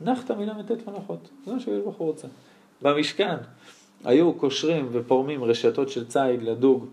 נחת 0.00 0.30
מל"ט 0.30 0.88
מלאכות, 0.88 1.28
זה 1.46 1.52
מה 1.52 1.60
שהקדוש 1.60 1.82
ברוך 1.82 1.96
הוא 1.96 2.06
רוצה. 2.06 2.28
במשכן 2.82 3.36
היו 4.04 4.32
קושרים 4.32 4.88
ופורמים 4.92 5.44
רשתות 5.44 5.88
של 5.88 6.06
ציד 6.06 6.42
לדוג, 6.42 6.86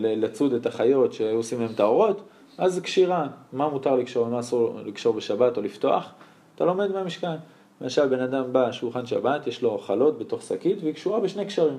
לצוד 0.00 0.52
את 0.52 0.66
החיות 0.66 1.12
שהיו 1.12 1.36
עושים 1.36 1.60
להם 1.60 1.70
את 1.74 1.80
האורות, 1.80 2.22
אז 2.58 2.74
זה 2.74 2.80
קשירה, 2.80 3.26
מה 3.52 3.68
מותר 3.68 3.96
לקשור 3.96 4.26
ומה 4.26 4.40
אסור 4.40 4.80
לקשור 4.84 5.14
בשבת 5.14 5.56
או 5.56 5.62
לפתוח, 5.62 6.12
אתה 6.54 6.64
לומד 6.64 6.92
מהמשכן. 6.92 7.36
למשל 7.80 8.06
בן 8.06 8.20
אדם 8.20 8.52
בא 8.52 8.72
שולחן 8.72 9.06
שבת, 9.06 9.46
יש 9.46 9.62
לו 9.62 9.78
חלות 9.78 10.18
בתוך 10.18 10.42
שקית 10.42 10.78
והיא 10.82 10.94
קשורה 10.94 11.20
בשני 11.20 11.46
קשרים. 11.46 11.78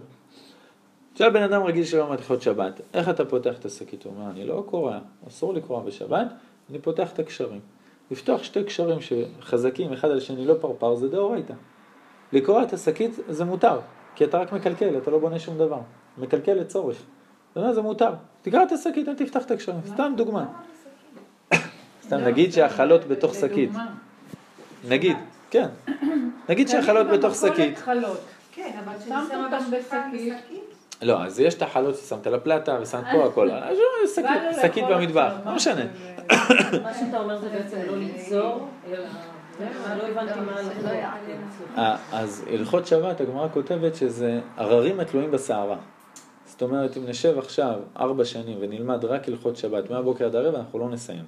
עכשיו 1.11 1.33
בן 1.33 1.43
אדם 1.43 1.63
רגיל 1.63 1.83
שלא 1.83 2.11
הלכות 2.11 2.41
שבת, 2.41 2.81
איך 2.93 3.09
אתה 3.09 3.25
פותח 3.25 3.59
את 3.59 3.65
השקית? 3.65 4.03
הוא 4.03 4.13
אומר, 4.17 4.31
אני 4.31 4.45
לא 4.45 4.63
קורע, 4.65 4.99
אסור 5.27 5.53
לקרוע 5.53 5.83
בשבת, 5.83 6.27
אני 6.69 6.79
פותח 6.79 7.13
את 7.13 7.19
הקשרים. 7.19 7.59
לפתוח 8.11 8.43
שתי 8.43 8.63
קשרים 8.63 8.97
שחזקים 9.01 9.93
אחד 9.93 10.11
על 10.11 10.19
שני 10.19 10.45
לא 10.45 10.53
פרפר 10.61 10.95
זה 10.95 11.09
דאורייתא. 11.09 11.53
לקרוע 12.33 12.63
את 12.63 12.73
השקית 12.73 13.19
זה 13.27 13.45
מותר, 13.45 13.79
כי 14.15 14.23
אתה 14.23 14.37
רק 14.37 14.53
מקלקל, 14.53 14.97
אתה 14.97 15.11
לא 15.11 15.19
בונה 15.19 15.39
שום 15.39 15.57
דבר. 15.57 15.79
מקלקל 16.17 16.53
לצורך. 16.53 17.03
זאת 17.59 17.63
אומרת, 17.63 17.75
זה 17.75 17.81
מותר. 17.81 18.13
תקרע 18.41 18.63
את 18.63 18.71
השקית, 18.71 19.07
אל 19.07 19.15
תפתח 19.15 19.45
את 19.45 19.51
הקשרים. 19.51 19.79
סתם 19.93 20.13
דוגמה. 20.17 20.45
סתם 22.03 22.17
נגיד 22.17 22.53
שהחלות 22.53 23.07
בתוך 23.07 23.35
שקית. 23.35 23.69
נגיד, 24.87 25.17
כן. 25.51 25.67
נגיד 26.49 26.67
שהחלות 26.67 27.07
בתוך 27.07 27.35
שקית. 27.35 27.79
כן, 28.51 28.79
אבל 28.85 28.93
שמת 29.05 29.31
אותם 29.33 29.63
בשקית. 29.71 30.33
לא, 31.01 31.23
אז 31.23 31.39
יש 31.39 31.53
את 31.53 31.61
החלות 31.61 31.95
ששמת 31.95 32.27
על 32.27 32.35
הפלטה 32.35 32.77
ושמת 32.81 33.03
פה 33.11 33.25
הכל. 33.25 33.51
אז 33.51 33.77
שקית, 34.61 34.83
במטבח, 34.89 35.33
לא 35.45 35.55
משנה. 35.55 35.81
מה 36.83 36.93
שאתה 36.93 37.19
אומר 37.19 37.37
זה 37.37 37.49
בעצם 37.49 37.77
לא 37.87 37.97
ליצור, 37.97 38.67
אלא... 38.87 39.05
לא 39.97 40.03
הבנתי 40.07 40.39
מה 40.39 40.63
זה 40.63 40.71
לא. 40.83 40.89
אה, 41.77 41.95
אז 42.11 42.45
הלכות 42.49 42.87
שבת, 42.87 43.21
הגמרא 43.21 43.47
כותבת 43.53 43.95
שזה 43.95 44.39
עררים 44.57 44.99
התלויים 44.99 45.31
בסערה. 45.31 45.77
זאת 46.59 46.69
אומרת, 46.69 46.97
אם 46.97 47.05
נשב 47.07 47.37
עכשיו 47.37 47.79
ארבע 47.99 48.25
שנים 48.25 48.57
ונלמד 48.61 49.05
רק 49.05 49.27
הלכות 49.27 49.57
שבת, 49.57 49.89
מהבוקר 49.89 50.25
עד 50.25 50.35
הערב, 50.35 50.55
אנחנו 50.55 50.79
לא 50.79 50.89
נסיים. 50.89 51.23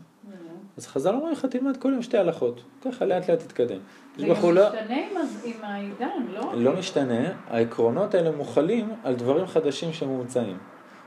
אז 0.78 0.88
חז"ל 0.88 1.14
אומרים 1.14 1.32
לך, 1.32 1.46
תלמד 1.46 1.78
כל 1.78 1.92
יום 1.92 2.02
שתי 2.02 2.18
הלכות. 2.18 2.62
ככה 2.86 3.06
לאט 3.06 3.30
לאט 3.30 3.40
תתקדם. 3.40 3.80
זה 4.18 4.28
גם 4.28 4.56
לא- 4.56 4.70
משתנה 4.70 4.98
עם 5.46 5.54
העידן, 5.64 6.26
לא? 6.34 6.54
לא 6.56 6.74
משתנה, 6.74 7.30
העקרונות 7.48 8.16
האלה 8.16 8.32
מוחלים 8.32 8.94
על 9.04 9.16
דברים 9.16 9.46
חדשים 9.48 9.94
שמומצאים. 9.94 10.58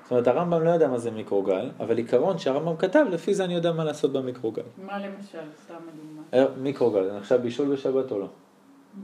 זאת 0.03 0.11
אומרת, 0.11 0.27
הרמב"ם 0.27 0.63
לא 0.65 0.71
יודע 0.71 0.89
מה 0.89 0.99
זה 0.99 1.11
מיקרוגל, 1.11 1.71
אבל 1.81 1.99
עיקרון 1.99 2.39
שהרמב"ם 2.39 2.77
כתב, 2.77 3.05
לפי 3.11 3.35
זה 3.35 3.45
אני 3.45 3.55
יודע 3.55 3.73
מה 3.73 3.85
לעשות 3.85 4.13
במיקרוגל. 4.13 4.63
מה 4.79 4.99
למשל, 4.99 5.39
סתם 5.65 5.75
לדוגמה. 5.75 6.23
אה, 6.35 6.45
מיקרוגל, 6.63 7.05
זה 7.05 7.17
נחשב 7.17 7.37
בישול 7.43 7.73
בשבת 7.73 8.13
או 8.13 8.19
לא? 8.19 8.29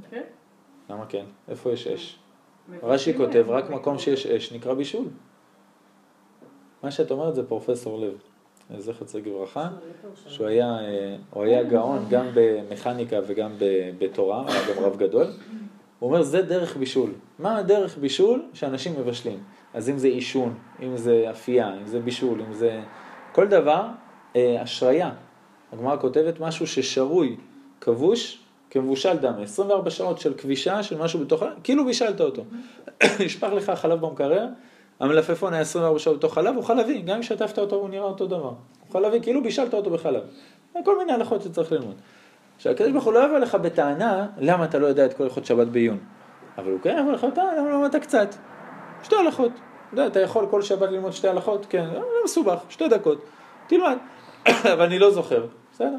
אוקיי? 0.05 0.23
למה 0.91 1.07
כן? 1.07 1.25
איפה 1.49 1.73
יש 1.73 1.87
אש? 1.87 2.19
רש"י. 2.83 3.15
כותב, 3.17 3.45
רק 3.49 3.71
מקום 3.71 3.99
שיש 3.99 4.27
אש 4.27 4.53
נקרא 4.53 4.75
בישול. 4.75 5.05
מה 6.83 6.91
שאת 6.91 7.11
אומרת 7.11 7.35
זה 7.35 7.47
פרופסור 7.47 8.01
לב, 8.01 8.13
זכר 8.79 9.05
צדיק 9.05 9.27
לברכה, 9.27 9.69
שהוא 10.27 10.47
היה, 10.47 10.79
אה, 10.81 11.17
הוא 11.31 11.43
היה 11.43 11.63
גאון 11.63 12.05
גם 12.11 12.27
במכניקה 12.35 13.17
וגם 13.27 13.53
בתורה, 13.99 14.41
הוא 14.41 14.51
היה 14.51 14.75
גם 14.75 14.85
רב 14.85 14.97
גדול. 14.97 15.27
הוא 15.99 16.09
אומר, 16.09 16.23
זה 16.23 16.43
דרך 16.43 16.77
בישול. 16.77 17.13
מה 17.39 17.57
הדרך 17.57 17.99
בישול 17.99 18.43
שאנשים 18.55 19.01
מבשלים? 19.01 19.39
אז 19.75 19.91
אם 19.91 19.99
זה 19.99 20.09
עישון, 20.09 20.55
אם 20.83 20.97
זה 20.97 21.27
אפייה, 21.31 21.77
אם 21.77 21.87
זה 21.87 22.01
בישול, 22.01 22.43
אם 22.43 22.53
זה... 22.53 22.83
כל 23.33 23.47
דבר, 23.49 23.87
אה, 24.37 24.63
אשריה. 24.63 25.11
הגמרא 25.73 25.97
כותבת 25.97 26.41
משהו 26.41 26.67
ששרוי, 26.67 27.37
כבוש, 27.81 28.45
כמבושל 28.71 29.17
דם. 29.17 29.33
24 29.43 29.91
שעות 29.91 30.19
של 30.19 30.35
כבישה 30.35 30.83
של 30.83 30.99
משהו 30.99 31.21
בתוך... 31.21 31.43
כאילו 31.63 31.85
בישלת 31.85 32.21
אותו. 32.21 32.43
נשפך 33.25 33.49
לך 33.53 33.71
חלב 33.71 34.01
במקרר, 34.01 34.47
המלפפון 35.01 35.53
היה 35.53 35.63
24 35.63 35.99
שעות 35.99 36.17
בתוך 36.17 36.35
חלב, 36.35 36.55
הוא 36.55 36.65
חלבי. 36.65 37.03
גם 37.03 37.17
אם 37.17 37.23
שטפת 37.23 37.59
אותו 37.59 37.77
הוא 37.77 37.89
נראה 37.89 38.05
אותו 38.05 38.27
דבר. 38.27 38.43
הוא 38.43 38.93
חלבי, 38.93 39.21
כאילו 39.23 39.43
בישלת 39.43 39.75
אותו 39.75 39.91
בחלב. 39.91 40.23
כל 40.85 40.99
מיני 40.99 41.13
הלכות 41.13 41.43
שצריך 41.43 41.73
ללמוד. 41.73 41.95
עכשיו, 42.57 42.73
הקדוש 42.73 42.93
ברוך 42.93 43.05
הוא 43.05 43.13
לא 43.13 43.25
יבוא 43.25 43.39
לך 43.39 43.55
בטענה, 43.55 44.27
למה 44.39 44.65
אתה 44.65 44.79
לא 44.79 44.87
יודע 44.87 45.07
את 45.07 45.15
כל 45.15 45.23
הלכות 45.23 45.47
שבת 45.47 45.67
בעיון. 45.67 45.99
אבל 46.59 46.73
הוא 46.73 46.81
כן 46.81 46.97
יבוא 47.01 47.13
לך 47.13 47.25
בטענה, 47.25 47.53
למה 47.57 47.71
לא 47.71 47.81
למדת 47.81 47.97
קצת? 47.97 48.35
שתי 49.03 49.17
הלכות. 49.17 49.53
אתה 49.53 49.61
יודע, 49.93 50.07
אתה 50.07 50.21
יכול 50.21 50.47
כל 50.51 50.63
שבת 50.63 50.91
ללמוד 50.91 51.13
שתי 51.13 51.29
הלכות? 51.29 51.67
כן, 51.69 51.85
לא 51.85 52.01
לא 52.01 52.25
מסובך, 52.25 52.59
שתי 52.69 52.89
דקות. 52.89 53.25
תלמד. 53.67 53.97
אבל 54.73 54.83
אני 54.83 54.99
לא 54.99 55.11
זוכר. 55.11 55.47
בסדר. 55.73 55.97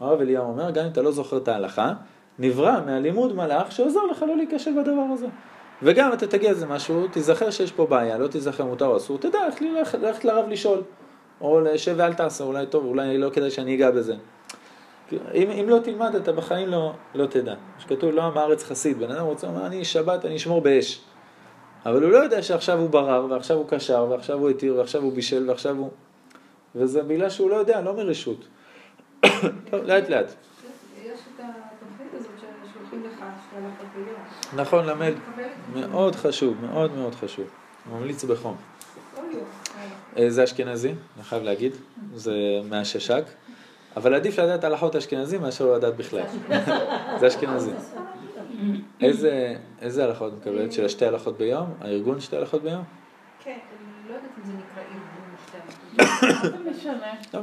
הרב 0.00 0.20
אליהו 0.20 0.46
אומר, 0.46 0.70
גם 0.70 0.84
אם 0.84 0.90
אתה 0.90 1.02
לא 1.02 1.12
זוכר 1.12 1.36
את 1.36 1.48
ההלכה, 1.48 1.92
נברא 2.38 2.80
מהלימוד 2.86 3.36
מלאך 3.36 3.72
שעוזר 3.72 4.00
לך 4.10 4.22
לא 4.22 4.36
להיכשל 4.36 4.70
בדבר 4.82 5.06
הזה. 5.12 5.26
וגם 5.82 6.12
אתה 6.12 6.26
תגיע 6.26 6.50
לזה 6.50 6.66
משהו, 6.66 7.08
תיזכר 7.08 7.50
שיש 7.50 7.72
פה 7.72 7.86
בעיה, 7.86 8.18
לא 8.18 8.26
תיזכר 8.26 8.64
מותר 8.64 8.86
או 8.86 8.96
אסור, 8.96 9.18
תדע 9.18 9.38
ללכת 9.94 10.24
לרב 10.24 10.48
לשאול. 10.48 10.82
או 11.40 11.60
לשב 11.60 11.94
ואל 11.96 12.14
תעשה, 12.14 12.44
אולי 12.44 12.66
טוב, 12.66 12.84
אולי 12.84 13.18
לא 13.18 13.30
כדאי 13.30 13.50
שאני 13.50 13.74
אגע 13.74 13.90
בזה. 13.90 14.14
אם, 15.12 15.50
אם 15.50 15.68
לא 15.68 15.78
תלמד, 15.78 16.14
אתה 16.14 16.32
בחיים 16.32 16.68
לא, 16.68 16.92
לא 17.14 17.26
תדע. 17.26 17.54
שכתוב, 17.78 18.10
לא 18.10 18.22
עם 18.22 18.38
הארץ 18.38 18.64
חסיד. 18.64 18.98
בן 18.98 19.10
אדם 19.10 19.24
רוצה, 19.24 19.46
אומר, 19.46 19.66
אני 19.66 19.84
שבת, 19.84 20.24
אני 20.24 20.36
אשמור 20.36 20.60
באש. 20.60 21.00
אבל 21.86 22.02
הוא 22.02 22.12
לא 22.12 22.18
יודע 22.18 22.42
שעכשיו 22.42 22.78
הוא 22.78 22.90
ברר, 22.90 23.26
ועכשיו 23.30 23.56
הוא 23.56 23.68
קשר, 23.68 24.06
ועכשיו 24.10 24.38
הוא 24.38 24.50
התיר, 24.50 24.74
ועכשיו 24.76 25.02
הוא 25.02 25.12
בישל, 25.12 25.48
ועכשיו 25.48 25.76
הוא... 25.76 25.90
וזה 26.74 27.02
בגלל 27.02 27.30
שהוא 27.30 27.50
לא 27.50 27.56
יודע, 27.56 27.80
לא 27.80 27.96
מרשות. 27.96 28.44
טוב, 29.70 29.84
לאט 29.84 30.08
לאט. 30.08 30.32
נכון, 34.56 34.86
למד. 34.86 35.12
מאוד 35.74 36.16
חשוב, 36.16 36.56
מאוד 36.64 36.94
מאוד 36.94 37.14
חשוב. 37.14 37.46
ממליץ 37.92 38.24
בחום. 38.24 38.56
אה, 40.16 40.30
זה 40.30 40.44
אשכנזי, 40.44 40.88
אני 40.88 41.24
חייב 41.24 41.42
להגיד. 41.42 41.72
זה 42.14 42.34
מהשש"ק. 42.68 43.24
אבל 43.96 44.14
עדיף 44.14 44.38
לדעת 44.38 44.64
הלכות 44.64 44.96
אשכנזי 44.96 45.38
מאשר 45.38 45.66
לא 45.66 45.76
לדעת 45.76 45.96
בכלל. 45.96 46.22
זה 47.20 47.26
אשכנזי. 47.28 47.70
איזה, 49.00 49.54
איזה 49.80 50.04
הלכות 50.04 50.32
מקבלת? 50.40 50.72
של 50.72 50.84
השתי 50.84 51.06
הלכות 51.06 51.38
ביום? 51.38 51.74
הארגון 51.80 52.20
שתי 52.20 52.36
הלכות 52.36 52.62
ביום? 52.62 52.84
כן, 53.44 53.50
אני 53.50 54.08
לא 54.08 54.14
יודעת 54.14 54.30
אם 54.38 54.44
זה 54.44 54.52
נקרא 54.52 54.82
מה 56.00 56.58
זה 56.64 56.70
משנה? 56.78 57.14
לא. 57.34 57.40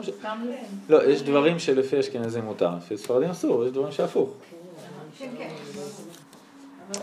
לא, 0.89 1.04
יש 1.04 1.22
דברים 1.22 1.60
שלפי 1.60 2.00
אשכנזים 2.00 2.43
מותר, 2.43 2.70
לפי 2.78 2.98
ספרדים 2.98 3.30
אסור, 3.30 3.65
יש 3.65 3.72
דברים 3.72 3.91
שהפוך. 3.91 4.30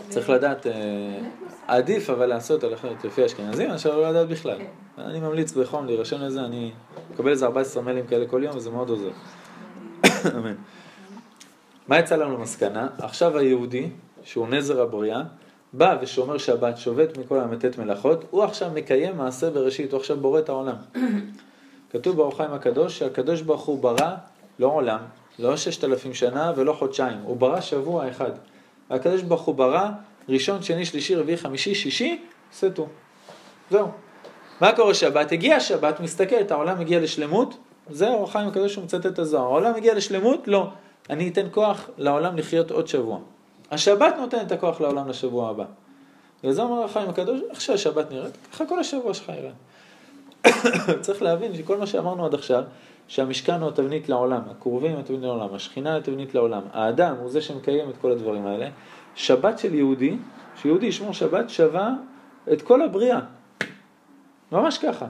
צריך 0.09 0.29
לדעת, 0.29 0.67
אה, 0.67 0.73
עדיף 1.67 2.09
אבל 2.09 2.25
לעשות 2.25 2.63
הלכות 2.63 3.03
לפי 3.03 3.25
אשכנזים 3.25 3.69
מאשר 3.69 3.97
לא 3.97 4.09
לדעת 4.09 4.27
בכלל. 4.27 4.57
אני 4.97 5.19
ממליץ 5.19 5.53
בחום 5.53 5.85
להירשם 5.85 6.21
לזה, 6.21 6.41
אני 6.41 6.71
מקבל 7.13 7.31
איזה 7.31 7.45
14 7.45 7.83
מיילים 7.83 8.07
כאלה 8.07 8.25
כל 8.27 8.43
יום 8.43 8.57
וזה 8.57 8.69
מאוד 8.69 8.89
עוזר. 8.89 9.11
אמן. 10.37 10.55
מה 11.87 11.99
יצא 11.99 12.15
לנו 12.15 12.37
למסקנה? 12.37 12.87
עכשיו 12.97 13.37
היהודי, 13.37 13.89
שהוא 14.23 14.47
נזר 14.47 14.81
הבריאה, 14.81 15.21
בא 15.73 15.97
ושומר 16.01 16.37
שבת, 16.37 16.77
שובת 16.77 17.17
מכל 17.17 17.39
המתת 17.39 17.77
מלאכות, 17.77 18.25
הוא 18.29 18.43
עכשיו 18.43 18.71
מקיים 18.73 19.17
מעשה 19.17 19.49
בראשית, 19.49 19.91
הוא 19.91 19.99
עכשיו 19.99 20.17
בורא 20.17 20.39
את 20.39 20.49
העולם. 20.49 20.75
כתוב 21.95 22.15
באור 22.17 22.37
חיים 22.37 22.53
הקדוש 22.53 22.99
שהקדוש 22.99 23.41
ברוך 23.41 23.61
הוא 23.61 23.79
ברא 23.79 24.15
לא 24.59 24.67
עולם, 24.67 24.99
לא 25.39 25.57
ששת 25.57 25.83
אלפים 25.83 26.13
שנה 26.13 26.51
ולא 26.55 26.73
חודשיים, 26.73 27.17
הוא 27.23 27.37
ברא 27.37 27.61
שבוע 27.61 28.09
אחד. 28.09 28.31
הקדוש 28.89 29.21
ברוך 29.21 29.41
הוא 29.41 29.55
ברא 29.55 29.89
ראשון, 30.29 30.63
שני, 30.63 30.85
שלישי, 30.85 31.15
רביעי, 31.15 31.37
חמישי, 31.37 31.75
שישי, 31.75 32.21
סטו. 32.53 32.87
זהו. 33.71 33.87
מה 34.61 34.71
קורה 34.75 34.93
שבת? 34.93 35.31
הגיע 35.31 35.59
שבת, 35.59 35.99
מסתכלת, 35.99 36.51
העולם 36.51 36.79
מגיע 36.79 36.99
לשלמות, 36.99 37.57
זה 37.89 38.09
אור 38.09 38.23
החיים 38.23 38.47
הקדוש 38.47 38.73
שהוא 38.73 38.83
מצטט 38.83 39.05
את 39.05 39.19
הזוהר. 39.19 39.43
העולם 39.43 39.73
מגיע 39.73 39.93
לשלמות? 39.93 40.47
לא. 40.47 40.67
אני 41.09 41.29
אתן 41.29 41.47
כוח 41.51 41.89
לעולם 41.97 42.37
לחיות 42.37 42.71
עוד 42.71 42.87
שבוע. 42.87 43.19
השבת 43.71 44.15
נותן 44.17 44.41
את 44.41 44.51
הכוח 44.51 44.81
לעולם 44.81 45.09
לשבוע 45.09 45.49
הבא. 45.49 45.65
וזה 46.43 46.61
אומר 46.61 46.83
החיים 46.83 47.09
הקדוש, 47.09 47.41
איך 47.49 47.61
שהשבת 47.61 48.11
נראית, 48.11 48.37
ככה 48.51 48.65
כל 48.65 48.79
השבוע 48.79 49.13
שלך 49.13 49.29
יראה. 49.29 49.51
צריך 51.01 51.21
להבין 51.21 51.55
שכל 51.55 51.77
מה 51.77 51.87
שאמרנו 51.87 52.25
עד 52.25 52.33
עכשיו, 52.33 52.63
שהמשכן 53.07 53.61
הוא 53.61 53.69
התבנית 53.69 54.09
לעולם, 54.09 54.41
הקרובים 54.51 54.91
הם 54.91 54.99
התבנית 54.99 55.21
לעולם, 55.21 55.53
השכינה 55.53 55.97
התבנית 55.97 56.35
לעולם, 56.35 56.61
האדם 56.73 57.15
הוא 57.19 57.29
זה 57.29 57.41
שמקיים 57.41 57.89
את 57.89 57.97
כל 58.01 58.11
הדברים 58.11 58.47
האלה. 58.47 58.69
שבת 59.15 59.59
של 59.59 59.75
יהודי, 59.75 60.17
שיהודי 60.61 60.85
ישמור 60.85 61.13
שבת 61.13 61.49
שווה 61.49 61.93
את 62.53 62.61
כל 62.61 62.81
הבריאה. 62.81 63.19
ממש 64.51 64.77
ככה. 64.77 65.07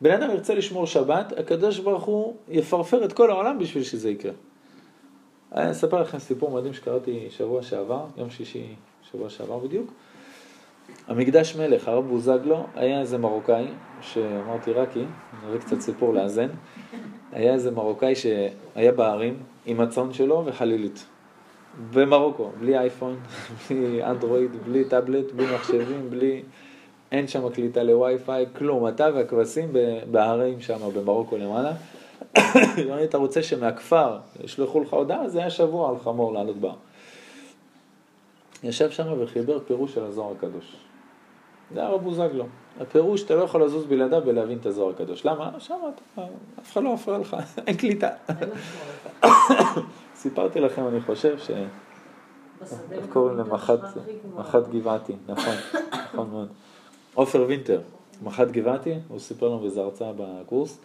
בן 0.00 0.10
אדם 0.10 0.30
ירצה 0.30 0.54
לשמור 0.54 0.86
שבת, 0.86 1.32
הקדוש 1.38 1.78
ברוך 1.78 2.04
הוא 2.04 2.36
יפרפר 2.48 3.04
את 3.04 3.12
כל 3.12 3.30
העולם 3.30 3.58
בשביל 3.58 3.84
שזה 3.84 4.10
יקרה. 4.10 4.32
אני 5.52 5.70
אספר 5.70 6.02
לכם 6.02 6.18
סיפור 6.18 6.50
מדהים 6.50 6.74
שקראתי 6.74 7.28
שבוע 7.30 7.62
שעבר, 7.62 8.04
יום 8.16 8.30
שישי, 8.30 8.74
שבוע 9.10 9.30
שעבר 9.30 9.58
בדיוק. 9.58 9.92
המקדש 11.08 11.56
מלך, 11.56 11.88
הרב 11.88 12.08
בוזגלו, 12.08 12.66
היה 12.74 13.00
איזה 13.00 13.18
מרוקאי, 13.18 13.66
שאמרתי 14.00 14.72
רקי, 14.72 15.04
נראה 15.46 15.58
קצת 15.58 15.80
סיפור 15.80 16.14
לאזן, 16.14 16.48
היה 17.32 17.52
איזה 17.52 17.70
מרוקאי 17.70 18.14
שהיה 18.14 18.92
בערים 18.92 19.36
עם 19.66 19.80
הצאן 19.80 20.12
שלו 20.12 20.42
וחלילית. 20.46 21.04
במרוקו, 21.92 22.50
בלי 22.60 22.78
אייפון, 22.78 23.16
בלי 23.70 24.04
אנדרואיד, 24.04 24.50
בלי 24.64 24.84
טאבלט, 24.84 25.32
בלי 25.32 25.54
מחשבים, 25.54 26.10
בלי... 26.10 26.42
אין 27.12 27.28
שם 27.28 27.48
קליטה 27.48 27.82
לווי-פיי, 27.82 28.46
כלום. 28.56 28.88
אתה 28.88 29.08
והכבשים 29.14 29.72
בהרים 30.10 30.60
שם, 30.60 30.78
במרוקו 30.94 31.36
למעלה. 31.36 31.72
אם 32.84 32.92
היית 32.92 33.14
רוצה 33.14 33.42
שמהכפר 33.42 34.18
ישלחו 34.44 34.80
לך 34.80 34.92
הודעה, 34.92 35.28
זה 35.28 35.38
היה 35.38 35.50
שבוע 35.50 35.90
על 35.90 35.98
חמור 35.98 36.32
לעלות 36.32 36.56
בר. 36.56 36.74
ישב 38.62 38.90
שם 38.90 39.06
וחיבר 39.20 39.58
פירוש 39.66 39.94
של 39.94 40.04
הזוהר 40.04 40.32
הקדוש. 40.32 40.76
זה 41.74 41.82
הרב 41.82 42.02
בוזגלו. 42.02 42.44
הפירוש, 42.80 43.22
אתה 43.22 43.34
לא 43.34 43.42
יכול 43.42 43.64
לזוז 43.64 43.86
בלעדיו 43.86 44.22
ולהבין 44.26 44.58
את 44.58 44.66
הזוהר 44.66 44.90
הקדוש. 44.90 45.26
למה? 45.26 45.50
שם 45.58 45.74
אתה, 45.94 46.22
אף 46.60 46.72
אחד 46.72 46.82
לא 46.82 46.94
מפריע 46.94 47.18
לך, 47.18 47.36
אין 47.66 47.76
קליטה. 47.76 48.08
סיפרתי 50.14 50.60
לכם, 50.60 50.88
אני 50.88 51.00
חושב, 51.00 51.38
ש... 51.38 51.50
איך 52.92 53.06
קוראים 53.08 53.36
במקום 53.36 53.52
למח"ט 53.52 53.84
הכי 53.84 54.12
גבוה. 54.24 54.40
מח"ט 54.40 54.68
גבעתי, 54.70 55.12
נכון, 55.28 55.54
נכון 56.12 56.30
מאוד. 56.30 56.48
עופר 57.14 57.44
וינטר, 57.48 57.80
מח"ט 58.22 58.48
גבעתי, 58.50 58.94
הוא 59.08 59.18
סיפר 59.18 59.48
לנו 59.48 59.58
באיזו 59.58 59.82
הרצאה 59.82 60.12
בקורס, 60.16 60.80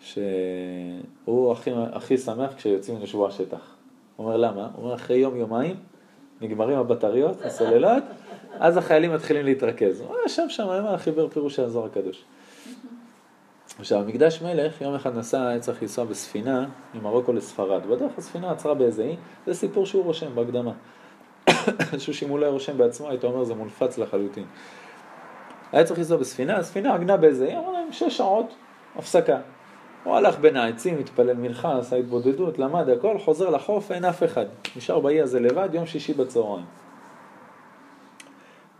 שהוא 0.00 1.52
הכי, 1.52 1.70
הכי 1.92 2.18
שמח 2.18 2.54
כשיוצאים 2.56 3.00
לשבוע 3.00 3.30
שטח. 3.30 3.60
הוא 4.16 4.26
אומר 4.26 4.36
למה? 4.36 4.68
הוא 4.74 4.84
אומר 4.84 4.94
אחרי 4.94 5.16
יום 5.16 5.36
יומיים 5.36 5.76
נגמרים 6.40 6.78
הבטריות, 6.78 7.42
הסוללות, 7.44 8.02
אז 8.60 8.76
החיילים 8.76 9.14
מתחילים 9.14 9.44
להתרכז. 9.44 10.00
הוא 10.00 10.16
ישב 10.26 10.42
שם, 10.48 10.62
אמר, 10.62 10.96
חיבר 10.96 11.28
פירוש 11.28 11.56
של 11.56 11.64
הזוהר 11.64 11.86
הקדוש. 11.86 12.24
עכשיו, 13.78 14.04
מקדש 14.06 14.42
מלך, 14.42 14.80
יום 14.80 14.94
אחד 14.94 15.16
נסע, 15.16 15.46
היה 15.46 15.60
צריך 15.60 15.82
לנסוע 15.82 16.04
בספינה 16.04 16.66
ממרוקו 16.94 17.32
לספרד. 17.32 17.86
בדרך 17.86 18.12
הספינה 18.18 18.50
עצרה 18.50 18.74
באיזה 18.74 19.02
אי, 19.02 19.16
זה 19.46 19.54
סיפור 19.54 19.86
שהוא 19.86 20.04
רושם 20.04 20.34
בהקדמה. 20.34 20.72
איזשהו 21.92 22.14
שאם 22.14 22.28
הוא 22.28 22.38
לא 22.38 22.44
היה 22.44 22.52
רושם 22.52 22.78
בעצמו, 22.78 23.08
היית 23.08 23.24
אומר 23.24 23.44
זה 23.44 23.54
מונפץ 23.54 23.98
לחלוטין. 23.98 24.44
היה 25.72 25.84
צריך 25.84 25.98
לנסוע 25.98 26.16
בספינה, 26.16 26.56
הספינה 26.56 26.94
עגנה 26.94 27.16
באיזה 27.16 27.46
אי, 27.46 27.56
אמרו 27.56 27.72
להם 27.72 27.92
שש 27.92 28.16
שעות 28.16 28.54
הפסקה. 28.96 29.38
הוא 30.08 30.16
הלך 30.16 30.38
בין 30.38 30.56
העצים, 30.56 30.98
התפלל 30.98 31.36
מנחה, 31.36 31.78
עשה 31.78 31.96
התבודדות, 31.96 32.58
למד 32.58 32.88
הכל, 32.88 33.18
חוזר 33.18 33.50
לחוף, 33.50 33.92
אין 33.92 34.04
אף 34.04 34.22
אחד. 34.22 34.46
נשאר 34.76 35.00
באי 35.00 35.20
הזה 35.20 35.40
לבד, 35.40 35.68
יום 35.72 35.86
שישי 35.86 36.14
בצהריים. 36.14 36.64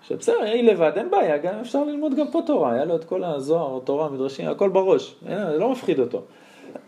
עכשיו 0.01 0.19
בסדר, 0.19 0.45
אי 0.45 0.63
לבד, 0.63 0.93
אין 0.97 1.11
בעיה, 1.11 1.39
גם 1.39 1.55
אפשר 1.61 1.85
ללמוד 1.85 2.15
גם 2.15 2.31
פה 2.31 2.41
תורה, 2.47 2.73
היה 2.73 2.85
לו 2.85 2.97
את 2.97 3.05
כל 3.05 3.25
הזוהר, 3.25 3.81
תורה, 3.85 4.07
המדרשים, 4.07 4.49
הכל 4.49 4.69
בראש, 4.69 5.17
אין, 5.27 5.39
זה 5.53 5.59
לא 5.59 5.73
מפחיד 5.73 5.99
אותו. 5.99 6.23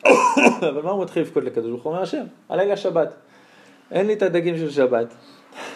אבל 0.69 0.83
מה 0.83 0.91
הוא 0.91 1.03
מתחיל 1.03 1.23
לבכות 1.23 1.45
לקדוש 1.45 1.71
ברוך 1.71 1.83
הוא? 1.83 1.93
אומר 1.93 2.03
השם, 2.03 2.25
הלילה 2.49 2.77
שבת. 2.77 3.15
אין 3.91 4.07
לי 4.07 4.13
את 4.13 4.23
הדגים 4.23 4.57
של 4.57 4.71
שבת, 4.71 5.15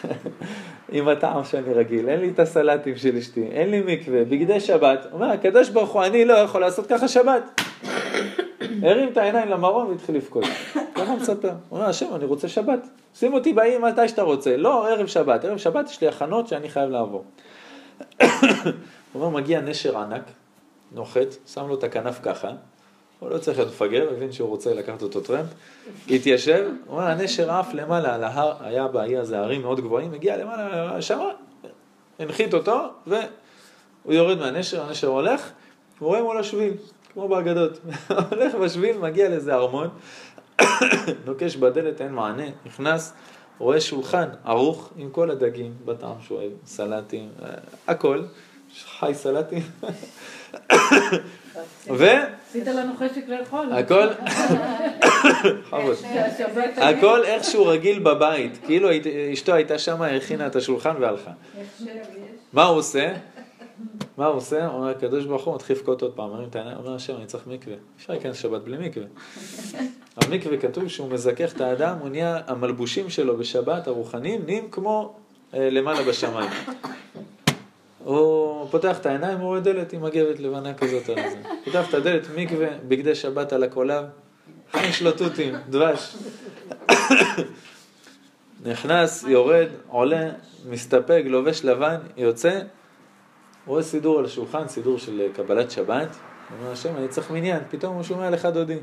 עם 0.92 1.08
הטעם 1.08 1.44
שאני 1.44 1.72
רגיל, 1.74 2.08
אין 2.08 2.20
לי 2.20 2.28
את 2.28 2.38
הסלטים 2.38 2.96
של 2.96 3.16
אשתי, 3.16 3.46
אין 3.52 3.70
לי 3.70 3.82
מקווה, 3.86 4.24
בגדי 4.24 4.60
שבת. 4.60 5.06
אומר, 5.12 5.26
הקדוש 5.26 5.68
ברוך 5.68 5.90
הוא, 5.90 6.04
אני 6.04 6.24
לא 6.24 6.34
יכול 6.34 6.60
לעשות 6.60 6.86
ככה 6.86 7.08
שבת. 7.08 7.63
הרים 8.84 9.12
את 9.12 9.16
העיניים 9.16 9.48
למרום 9.48 9.90
והתחיל 9.90 10.16
לבכות. 10.16 10.44
ככה 10.94 11.10
הוא 11.10 11.18
מספר. 11.18 11.48
הוא 11.68 11.78
אומר, 11.78 11.88
השם, 11.88 12.14
אני 12.14 12.24
רוצה 12.24 12.48
שבת. 12.48 12.86
שים 13.14 13.34
אותי 13.34 13.52
באי 13.52 13.78
מתי 13.78 14.08
שאתה 14.08 14.22
רוצה. 14.22 14.56
לא, 14.56 14.88
ערב 14.88 15.06
שבת. 15.06 15.44
ערב 15.44 15.56
שבת 15.56 15.90
יש 15.90 16.00
לי 16.00 16.08
הכנות 16.08 16.48
שאני 16.48 16.68
חייב 16.68 16.90
לעבור. 16.90 17.24
הוא 18.20 18.24
אומר, 19.14 19.28
מגיע 19.28 19.60
נשר 19.60 19.98
ענק, 19.98 20.22
נוחת, 20.92 21.36
שם 21.46 21.68
לו 21.68 21.74
את 21.74 21.84
הכנף 21.84 22.18
ככה. 22.22 22.50
הוא 23.18 23.30
לא 23.30 23.38
צריך 23.38 23.58
להיות 23.58 23.70
מפגר, 23.70 24.08
הבין 24.16 24.32
שהוא 24.32 24.48
רוצה 24.48 24.74
לקחת 24.74 25.02
אותו 25.02 25.20
טרמפ. 25.20 25.46
התיישב, 26.10 26.70
הוא 26.86 26.96
אומר, 26.96 27.10
הנשר 27.10 27.50
עף 27.50 27.74
למעלה 27.74 28.14
על 28.14 28.24
ההר, 28.24 28.52
היה 28.60 28.88
באי 28.88 29.16
הזה 29.16 29.38
הרים 29.38 29.62
מאוד 29.62 29.80
גבוהים, 29.80 30.14
הגיע 30.14 30.36
למעלה, 30.36 31.02
שמה, 31.02 31.28
הנחית 32.18 32.54
אותו, 32.54 32.80
והוא 33.06 33.22
יורד 34.14 34.38
מהנשר, 34.38 34.82
הנשר 34.82 35.08
הולך, 35.08 35.50
הוא 35.98 36.08
רואה 36.08 36.22
מול 36.22 36.38
השביל, 36.38 36.72
כמו 37.14 37.28
באגדות. 37.28 37.78
הולך 38.30 38.54
בשביל, 38.54 38.98
מגיע 38.98 39.28
לאיזה 39.28 39.54
ארמון, 39.54 39.88
נוקש 41.26 41.56
בדלת, 41.56 42.00
אין 42.00 42.12
מענה, 42.12 42.46
נכנס, 42.66 43.12
רואה 43.58 43.80
שולחן 43.80 44.28
ערוך 44.44 44.90
עם 44.96 45.10
כל 45.10 45.30
הדגים 45.30 45.72
בטעם 45.84 46.16
שהוא 46.20 46.38
אוהב, 46.38 46.52
סלטים, 46.66 47.28
אה, 47.42 47.48
הכל, 47.86 48.22
חי 48.98 49.12
סלטים. 49.14 49.62
ו... 51.98 52.04
עשית 52.48 52.66
לנו 52.66 52.92
חשק 52.98 53.28
לאכול. 53.28 53.72
הכל. 53.72 54.08
שהשבת 56.02 56.70
הכל 56.76 57.24
איכשהו 57.24 57.66
רגיל 57.66 57.98
בבית, 57.98 58.58
כאילו 58.66 58.88
אשתו 59.32 59.54
הייתה 59.54 59.78
שמה, 59.78 60.06
הכינה 60.06 60.46
את 60.46 60.56
השולחן 60.56 60.94
והלכה. 61.00 61.30
מה 62.52 62.64
הוא 62.64 62.78
עושה? 62.78 63.12
מה 64.16 64.26
הוא 64.26 64.36
עושה? 64.36 64.68
אומר, 64.68 64.88
הקדוש 64.88 65.24
ברוך 65.24 65.44
הוא 65.44 65.54
מתחיל 65.54 65.76
לבכות 65.76 66.02
עוד 66.02 66.12
פעם, 66.12 66.30
מרים 66.30 66.48
את 66.48 66.56
העיניים, 66.56 66.78
אומר 66.78 66.94
השם, 66.94 67.16
אני 67.16 67.26
צריך 67.26 67.46
מקווה. 67.46 67.76
אפשר 67.96 68.12
להיכנס 68.12 68.36
שבת 68.36 68.62
בלי 68.62 68.88
מקווה. 68.88 69.06
המקווה 70.16 70.56
כתוב 70.56 70.88
שהוא 70.88 71.10
מזכך 71.10 71.52
את 71.52 71.60
האדם, 71.60 71.96
הוא 72.00 72.08
נהיה, 72.08 72.40
המלבושים 72.46 73.10
שלו 73.10 73.36
בשבת, 73.36 73.86
הרוחניים, 73.86 74.42
נהיים 74.44 74.70
כמו 74.70 75.14
אה, 75.54 75.70
למעלה 75.70 76.02
בשמיים. 76.02 76.50
הוא 78.04 78.68
פותח 78.70 78.98
את 78.98 79.06
העיניים, 79.06 79.38
הוא 79.38 79.46
רואה 79.46 79.60
דלת 79.60 79.92
עם 79.92 80.02
מגבת 80.02 80.40
לבנה 80.40 80.74
כזאת 80.74 81.08
על 81.08 81.30
זה. 81.30 81.36
פותח 81.64 81.88
את 81.88 81.94
הדלת, 81.94 82.26
מקווה, 82.36 82.68
בגדי 82.88 83.14
שבת 83.14 83.52
על 83.52 83.62
הקולב, 83.62 84.04
חמש 84.72 85.02
לו 85.02 85.12
תותים, 85.12 85.54
דבש. 85.68 86.16
נכנס, 88.66 89.24
יורד, 89.28 89.68
עולה, 89.88 90.30
מסתפק, 90.68 91.22
לובש 91.26 91.64
לבן, 91.64 91.96
יוצא, 92.16 92.60
רואה 93.66 93.82
סידור 93.82 94.18
על 94.18 94.24
השולחן, 94.24 94.68
סידור 94.68 94.98
של 94.98 95.20
אה, 95.20 95.26
קבלת 95.34 95.70
שבת, 95.70 96.08
אומר 96.58 96.72
השם, 96.72 96.96
אני 96.96 97.08
צריך 97.08 97.30
מניין, 97.30 97.62
פתאום 97.70 97.94
הוא 97.94 98.02
שומע 98.02 98.30
לך 98.30 98.46
דודי. 98.46 98.78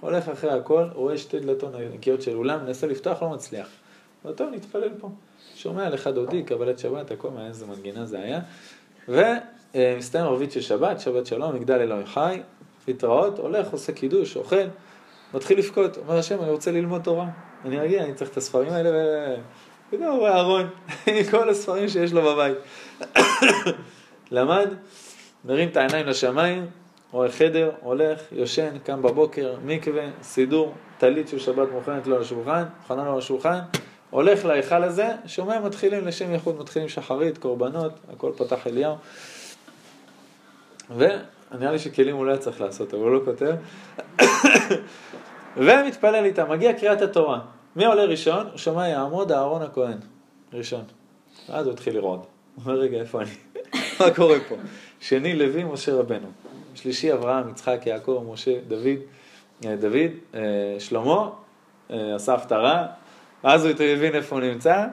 הולך 0.00 0.28
אחרי 0.28 0.50
הכל, 0.50 0.84
רואה 0.94 1.18
שתי 1.18 1.40
דלתות 1.40 1.72
נקיות 1.94 2.22
של 2.22 2.36
אולם, 2.36 2.64
מנסה 2.64 2.86
לפתוח, 2.86 3.22
לא 3.22 3.30
מצליח. 3.30 3.66
אומר, 4.24 4.36
טוב, 4.36 4.50
נתפלל 4.52 4.90
פה. 5.00 5.10
שומע 5.54 5.90
לך 5.90 6.06
דודי, 6.06 6.42
קבלת 6.42 6.78
שבת, 6.78 7.10
הכל, 7.10 7.30
מה 7.30 7.46
איזה 7.46 7.66
מנגינה 7.66 8.06
זה 8.06 8.20
היה. 8.20 8.40
ומסתיים 9.08 10.24
ערבית 10.24 10.52
של 10.52 10.60
שבת, 10.60 11.00
שבת 11.00 11.26
שלום, 11.26 11.54
מגדל 11.54 11.80
אלוהי 11.80 12.06
חי, 12.06 12.40
להתראות, 12.88 13.38
הולך, 13.38 13.70
עושה 13.72 13.92
קידוש, 13.92 14.36
אוכל, 14.36 14.56
מתחיל 15.34 15.58
לבכות, 15.58 15.96
אומר 15.96 16.18
השם, 16.18 16.42
אני 16.42 16.50
רוצה 16.50 16.72
ללמוד 16.72 17.02
תורה. 17.02 17.26
אני 17.64 17.80
מגיע, 17.80 18.04
אני 18.04 18.14
צריך 18.14 18.30
את 18.30 18.36
הספרים 18.36 18.72
האלה, 18.72 18.90
ו... 18.92 19.34
פתאום 19.90 20.06
הוא 20.06 20.18
רואה 20.18 20.40
ארון, 20.40 20.68
עם 21.06 21.24
כל 21.30 21.48
הספרים 21.48 21.88
שיש 21.88 22.12
לו 22.12 22.22
בבית. 22.22 22.56
למד, 24.30 24.68
מרים 25.44 25.68
את 25.68 25.76
העיניים 25.76 26.06
לשמיים, 26.06 26.66
רואה 27.12 27.28
חדר, 27.28 27.70
הולך, 27.80 28.20
יושן, 28.32 28.78
קם 28.78 29.02
בבוקר, 29.02 29.54
מקווה, 29.64 30.04
סידור, 30.22 30.74
טלית 30.98 31.28
של 31.28 31.38
שבת 31.38 31.68
מוכנת 31.72 32.06
לו 32.06 32.16
על 32.16 32.22
השולחן, 32.22 32.64
מוכנה 32.80 33.04
לו 33.04 33.12
על 33.12 33.18
השולחן, 33.18 33.58
הולך 34.10 34.44
להיכל 34.44 34.84
הזה, 34.84 35.08
שומע 35.26 35.60
מתחילים 35.60 36.06
לשם 36.06 36.32
ייחוד, 36.32 36.60
מתחילים 36.60 36.88
שחרית, 36.88 37.38
קורבנות, 37.38 37.92
הכל 38.12 38.32
פתח 38.36 38.66
אליהו. 38.66 38.96
ונראה 40.96 41.72
לי 41.72 41.78
שכלים 41.78 42.16
הוא 42.16 42.26
לא 42.26 42.36
צריך 42.36 42.60
לעשות, 42.60 42.94
אבל 42.94 43.02
הוא 43.02 43.10
לא 43.10 43.20
כותב. 43.24 43.54
ומתפלל 45.56 46.24
איתם, 46.24 46.50
מגיע 46.50 46.72
קריאת 46.72 47.02
התורה. 47.02 47.40
מי 47.76 47.86
עולה 47.86 48.04
ראשון? 48.04 48.46
הוא 48.46 48.58
שומע 48.58 48.88
יעמוד 48.88 49.32
אהרון 49.32 49.62
הכהן, 49.62 49.98
ראשון. 50.52 50.84
ואז 51.48 51.66
הוא 51.66 51.72
התחיל 51.72 51.94
לרעוד. 51.94 52.20
הוא 52.54 52.64
אומר, 52.64 52.78
רגע, 52.78 52.98
איפה 53.00 53.20
אני? 53.20 53.30
מה 54.00 54.14
קורה 54.14 54.36
פה? 54.48 54.54
שני, 55.00 55.34
לוי, 55.34 55.64
משה 55.64 55.94
רבנו. 55.94 56.26
שלישי, 56.74 57.12
אברהם, 57.12 57.48
יצחק, 57.48 57.86
יעקב, 57.86 58.24
משה, 58.32 58.58
דוד, 58.68 58.98
אה, 59.66 59.76
דוד, 59.76 60.10
אה, 60.34 60.40
שלמה, 60.78 61.30
אה, 61.90 62.14
עשה 62.14 62.34
הפטרה, 62.34 62.86
ואז 63.44 63.64
הוא 63.64 63.72
הבין 63.72 64.14
איפה 64.14 64.36
הוא 64.36 64.44
נמצא, 64.44 64.86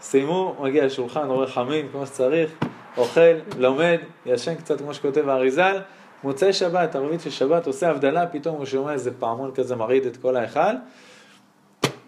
סיימו, 0.00 0.56
מגיע 0.60 0.86
לשולחן, 0.86 1.26
רואה 1.26 1.46
חמים 1.46 1.88
כמו 1.92 2.06
שצריך, 2.06 2.50
אוכל, 2.96 3.34
לומד, 3.58 3.98
ישן 4.26 4.54
קצת 4.54 4.78
כמו 4.78 4.94
שכותב 4.94 5.28
האריזל, 5.28 5.78
מוצאי 6.24 6.52
שבת, 6.52 6.96
ערבית 6.96 7.20
של 7.20 7.30
שבת, 7.30 7.66
עושה 7.66 7.90
הבדלה, 7.90 8.26
פתאום 8.26 8.56
הוא 8.56 8.66
שומע 8.66 8.92
איזה 8.92 9.10
פעמון 9.18 9.50
כזה 9.54 9.76
מרעיד 9.76 10.06
את 10.06 10.16
כל 10.16 10.36
ההיכל, 10.36 10.74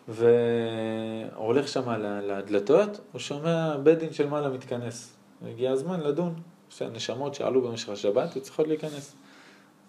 והוא 0.08 0.26
הולך 1.34 1.68
שם 1.68 1.90
לדלתות, 2.22 3.00
הוא 3.12 3.20
שומע 3.20 3.76
בית 3.76 3.98
דין 3.98 4.12
של 4.12 4.26
מעלה 4.26 4.48
מתכנס. 4.48 5.21
הגיע 5.48 5.70
הזמן 5.70 6.00
לדון, 6.00 6.34
שהנשמות 6.68 7.34
שעלו 7.34 7.62
במשך 7.62 7.88
השבת, 7.88 8.38
צריכות 8.38 8.68
להיכנס. 8.68 9.14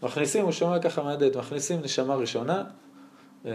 מכניסים, 0.03 0.43
הוא 0.43 0.51
שומע 0.51 0.79
ככה 0.79 1.03
מהדלת, 1.03 1.37
מכניסים 1.37 1.81
נשמה 1.81 2.15
ראשונה, 2.15 2.63
אה, 3.45 3.51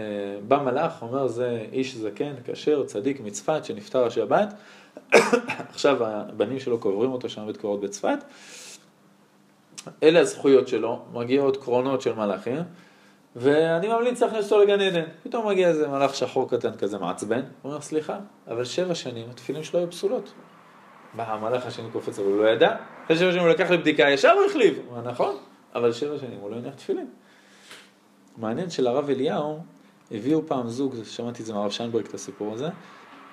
בא 0.48 0.62
מלאך, 0.62 1.02
אומר 1.02 1.28
זה 1.28 1.66
איש 1.72 1.96
זקן, 1.96 2.34
כשר, 2.44 2.84
צדיק 2.86 3.20
מצפת, 3.20 3.64
שנפטר 3.64 4.06
השבת, 4.06 4.54
עכשיו 5.74 6.04
הבנים 6.04 6.60
שלו 6.60 6.78
קוברים 6.78 7.12
אותו 7.12 7.28
שם 7.28 7.46
בית 7.46 7.56
קברות 7.56 7.80
בצפת, 7.80 8.18
אלה 10.02 10.20
הזכויות 10.20 10.68
שלו, 10.68 11.02
מגיעות 11.12 11.56
קרונות 11.56 12.02
של 12.02 12.14
מלאכים, 12.14 12.62
ואני 13.36 13.88
ממליץ 13.88 14.22
להכניס 14.22 14.52
אותו 14.52 14.64
לגן 14.64 14.80
עדן. 14.80 15.04
פתאום 15.22 15.48
מגיע 15.48 15.68
איזה 15.68 15.88
מלאך 15.88 16.14
שחור 16.14 16.50
קטן 16.50 16.76
כזה 16.76 16.98
מעצבן, 16.98 17.40
הוא 17.62 17.70
אומר, 17.70 17.80
סליחה, 17.80 18.18
אבל 18.48 18.64
שבע 18.64 18.94
שנים 18.94 19.30
התפילין 19.30 19.62
שלו 19.62 19.80
היו 19.80 19.90
פסולות. 19.90 20.32
בא 21.14 21.32
המלאך 21.32 21.66
השני 21.66 21.90
קופץ, 21.92 22.18
אבל 22.18 22.28
הוא 22.28 22.44
לא 22.44 22.48
ידע. 22.48 22.76
אחרי 23.04 23.16
שבע 23.16 23.32
שנים 23.32 23.42
הוא 23.42 23.50
לקח 23.50 23.70
לבדיקה, 23.70 24.10
ישר 24.10 24.30
הוא 24.30 24.44
החליף. 24.50 24.78
הוא 24.78 24.96
אומר, 24.96 25.10
נכון, 25.10 25.36
אבל 25.74 25.92
שבע 25.92 26.18
שנים 26.18 26.38
הוא 26.40 26.50
לא 26.50 26.56
הניח 26.56 26.74
תפילין. 26.74 27.06
מעניין 28.36 28.70
שלרב 28.70 29.10
אליהו 29.10 29.58
הביאו 30.10 30.46
פעם 30.46 30.68
זוג, 30.68 30.94
שמעתי 31.04 31.42
את 31.42 31.46
זה 31.46 31.52
מהרב 31.52 31.70
שיינברג 31.70 32.06
את 32.06 32.14
הסיפור 32.14 32.54
הזה, 32.54 32.68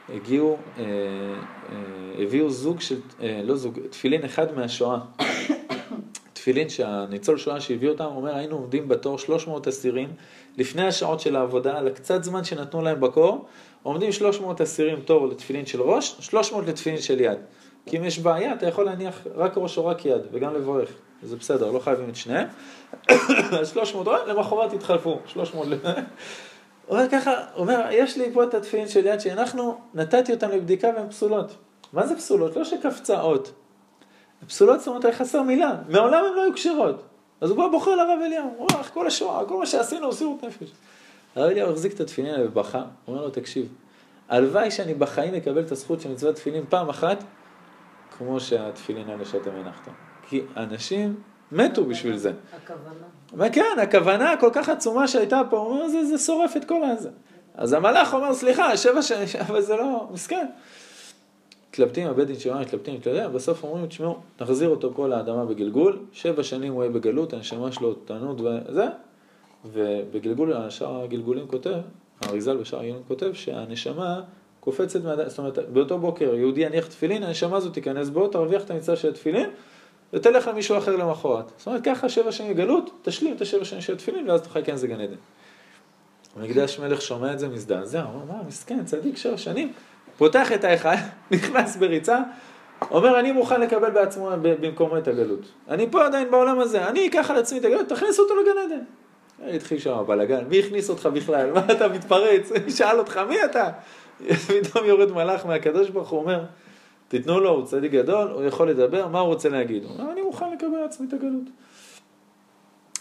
הגיעו, 0.10 0.58
אה, 0.78 0.84
אה, 0.84 2.24
הביאו 2.24 2.50
זוג 2.50 2.82
של, 2.82 3.00
אה, 3.22 3.42
לא 3.44 3.56
זוג, 3.56 3.80
תפילין 3.90 4.26
אחד 4.26 4.56
מהשואה. 4.56 5.00
תפילין 6.34 6.70
שהניצול 6.70 7.38
שואה 7.38 7.62
שהביא 7.62 7.90
אותם, 7.90 8.06
אומר, 8.06 8.36
היינו 8.36 8.56
עומדים 8.56 8.88
בתור 8.88 9.20
300 9.20 9.68
אסירים, 9.68 10.10
לפני 10.58 10.88
השעות 10.88 11.20
של 11.20 11.36
העבודה, 11.36 11.78
על 11.78 11.88
הקצת 11.88 12.24
זמן 12.24 12.44
שנתנו 12.44 12.82
להם 12.82 13.02
בקור, 13.02 13.46
עומדים 13.84 14.12
300 14.12 14.62
אסירים 14.62 15.00
תור 15.00 15.28
לתפילין 15.28 15.66
של 15.66 15.82
ראש, 15.82 16.16
300 16.20 16.68
לתפילין 16.68 17.02
של 17.02 17.22
יד. 17.22 17.38
כי 17.86 17.98
אם 17.98 18.04
יש 18.04 18.20
בעיה, 18.20 18.54
אתה 18.54 18.68
יכול 18.68 18.86
להניח 18.86 19.28
רק 19.36 19.54
ראש 19.56 19.78
או 19.78 19.86
רק 19.86 20.06
יד, 20.06 20.22
וגם 20.32 20.54
לברך. 20.54 20.90
זה 21.24 21.36
בסדר, 21.36 21.72
לא 21.72 21.80
חייבים 21.80 22.10
את 22.10 22.16
שניהם. 22.16 22.48
אז 23.60 23.70
300, 23.70 24.08
למחרת 24.28 24.74
התחלפו, 24.74 25.20
300. 25.26 25.68
הוא 25.78 25.78
אומר 26.90 27.10
ככה, 27.12 27.32
הוא 27.32 27.62
אומר, 27.62 27.88
יש 27.92 28.18
לי 28.18 28.34
פה 28.34 28.44
את 28.44 28.54
התפילין 28.54 28.88
של 28.88 29.06
יד 29.06 29.20
שאנחנו, 29.20 29.78
נתתי 29.94 30.34
אותם 30.34 30.50
לבדיקה 30.50 30.88
והן 30.96 31.10
פסולות. 31.10 31.56
מה 31.94 32.08
זה 32.08 32.16
פסולות? 32.16 32.56
לא 32.56 32.64
שקפצה 32.64 33.22
אות. 33.22 33.52
פסולות 34.48 34.80
זאת 34.80 34.88
אומרת, 34.88 35.06
חסר 35.16 35.42
מילה. 35.42 35.76
מעולם 35.90 36.24
הן 36.26 36.34
לא 36.36 36.44
היו 36.44 36.54
כשרות. 36.54 37.04
אז 37.42 37.50
הוא 37.50 37.58
בא 37.58 37.68
בוחר 37.68 37.96
לרב 37.96 38.20
אליהו, 38.26 38.54
הוא 38.58 38.68
אומר, 38.72 38.84
כל 38.84 39.08
השואה, 39.08 39.46
כל 39.46 39.58
מה 39.58 39.66
שעשינו, 39.66 40.10
עשינו 40.10 40.40
נפש. 40.44 40.70
הרב 41.36 41.50
אליהו 41.50 41.72
החזיק 41.72 41.94
את 41.94 42.00
התפילין 42.00 42.34
האלה 42.34 42.46
ובכה, 42.46 42.80
הוא 42.80 43.16
אומר 43.16 43.26
לו, 43.26 43.30
תקשיב, 43.30 43.68
הלוואי 44.30 44.72
שאני 44.72 44.94
בחיים 44.94 45.36
אקבל 45.36 45.62
את 45.62 45.72
הזכות 45.72 46.02
של 46.02 46.12
מצוות 46.12 46.36
תפילין 46.36 46.64
פעם 46.70 46.90
אחת, 46.90 47.24
כמו 48.18 48.40
שהתפילין 48.40 49.10
האלה 49.10 49.26
שאתם 49.26 49.52
הנחתם. 49.56 49.92
כי 50.30 50.42
אנשים 50.58 51.16
מתו 51.52 51.86
בשביל 51.86 52.18
זה. 52.18 52.34
הכוונה. 52.64 53.06
וכן, 53.34 53.80
הכוונה 53.82 54.32
הכל 54.32 54.50
כך 54.54 54.70
עצומה 54.70 55.08
שהייתה 55.08 55.42
פה, 55.50 55.58
הוא 55.58 55.72
אומר, 55.72 55.88
זה, 55.88 56.06
זה 56.06 56.18
שורף 56.18 56.58
את 56.58 56.66
כל 56.66 56.84
הזה. 56.84 57.10
אז 57.56 57.74
המלאך 57.74 58.14
אומר, 58.14 58.34
סליחה, 58.34 58.78
שבע 58.78 59.02
שנים, 59.02 59.28
אבל 59.48 59.62
זה 59.62 59.76
לא, 59.76 60.08
מסכן. 60.12 60.46
מתלבטים, 61.70 62.08
הבית 62.08 62.28
דין 62.28 62.40
שלנו 62.40 62.60
מתלבטים, 62.60 62.96
אתה 62.96 63.10
יודע, 63.10 63.28
בסוף 63.28 63.64
אומרים, 63.64 63.88
תשמעו, 63.88 64.16
נחזיר 64.42 64.70
אותו 64.70 64.92
כל 64.96 65.14
האדמה 65.14 65.46
בגלגול, 65.46 66.00
שבע 66.12 66.44
שנים 66.44 66.74
הוא 66.74 66.84
יהיה 66.84 66.94
בגלות, 66.94 67.34
הנשמה 67.34 67.72
שלו 67.72 67.94
תענות 67.94 68.42
וזה, 68.42 68.88
ובגלגול, 69.66 70.70
שאר 70.70 71.04
הגלגולים 71.04 71.48
כותב, 71.48 71.76
האריזל 72.22 72.58
בשאר 72.58 72.80
הגלגולים 72.80 73.04
כותב 73.08 73.34
שהנשמה 73.34 74.22
קופצת 74.66 75.00
זאת 75.28 75.38
אומרת, 75.38 75.60
באותו 75.70 75.98
בוקר 75.98 76.36
יהודי 76.36 76.62
יניח 76.62 76.88
תפילין, 76.88 77.24
הנשמה 77.24 77.58
הזאת 77.58 77.74
תיכנס 77.74 78.10
בו, 78.10 78.28
תרוויח 78.28 78.64
את 78.64 78.72
המצווה 78.72 78.98
של 78.98 79.10
התפילין, 79.10 79.50
ותלך 80.14 80.48
למישהו 80.48 80.78
אחר 80.78 80.96
למחרת. 80.96 81.52
זאת 81.58 81.68
אומרת, 81.68 81.84
ככה 81.84 82.10
שבע 82.10 82.32
שנים 82.32 82.54
גלות, 82.54 82.92
תשלים 83.02 83.36
את 83.36 83.42
השבע 83.42 83.66
שנים 83.66 83.82
של 83.82 83.94
התפילין, 83.94 84.30
ואז 84.30 84.42
תוכל 84.42 84.60
להיכנס 84.60 84.84
לגן 84.84 85.02
עדן. 85.02 85.16
המקדש 86.36 86.80
מלך 86.80 87.02
שומע 87.02 87.34
את 87.34 87.40
זה, 87.40 87.48
מזדעזע, 87.48 88.02
הוא 88.04 88.22
אומר, 88.22 88.34
מה, 88.34 88.44
מסכן, 88.48 88.86
צדיק 88.86 89.18
שבע 89.18 89.38
שנים, 89.38 89.74
פותח 90.18 90.52
את 90.52 90.64
ההיכל, 90.64 90.90
נכנס 91.32 91.76
בריצה, 91.76 92.20
אומר, 92.92 93.20
אני 93.20 93.32
מוכן 93.32 93.62
לקבל 93.62 93.90
בעצמו, 93.90 94.30
במקומו 94.42 94.98
את 94.98 95.08
הגלות. 95.08 95.52
אני 95.70 95.88
פה 95.92 96.06
עדיין 96.06 96.32
בעולם 96.32 96.60
הזה, 96.60 96.88
אני 96.88 97.08
אקח 97.08 97.32
על 97.32 97.38
עצמי 97.38 97.60
את 97.60 97.66
הגלות, 97.66 97.90
תכניס 97.90 98.20
אותו 98.20 98.34
לגן 98.36 98.58
עדן. 98.66 98.84
התחיל 99.56 99.80
שם 99.80 99.94
הבלאגן, 99.94 100.44
מי 100.50 100.60
הכניס 100.60 100.90
אותך 100.90 101.10
בכלל? 101.14 101.52
מה 101.52 101.62
אתה 101.72 101.88
מתפרץ? 101.88 102.52
מי 102.66 102.72
שאל 102.72 103.00
אותך, 103.00 103.20
מי 103.30 103.46
אתה? 103.46 103.70
פתאום 104.48 104.86
יורד 104.86 105.12
מלאך 105.12 105.46
מהקדוש 105.46 105.90
ברוך 105.90 106.10
הוא 106.10 106.20
אומר, 106.20 106.44
תיתנו 107.08 107.40
לו, 107.40 107.50
הוא 107.50 107.66
צדיק 107.66 107.92
גדול, 107.92 108.28
הוא 108.32 108.44
יכול 108.44 108.70
לדבר, 108.70 109.08
מה 109.08 109.20
הוא 109.20 109.28
רוצה 109.28 109.50
להגיד? 109.50 109.84
הוא 109.84 109.92
אומר, 109.92 110.12
אני 110.12 110.22
מוכן 110.22 110.54
לקבל 110.54 110.78
לעצמי 110.82 111.08
את 111.08 111.14
הגלות. 111.14 111.44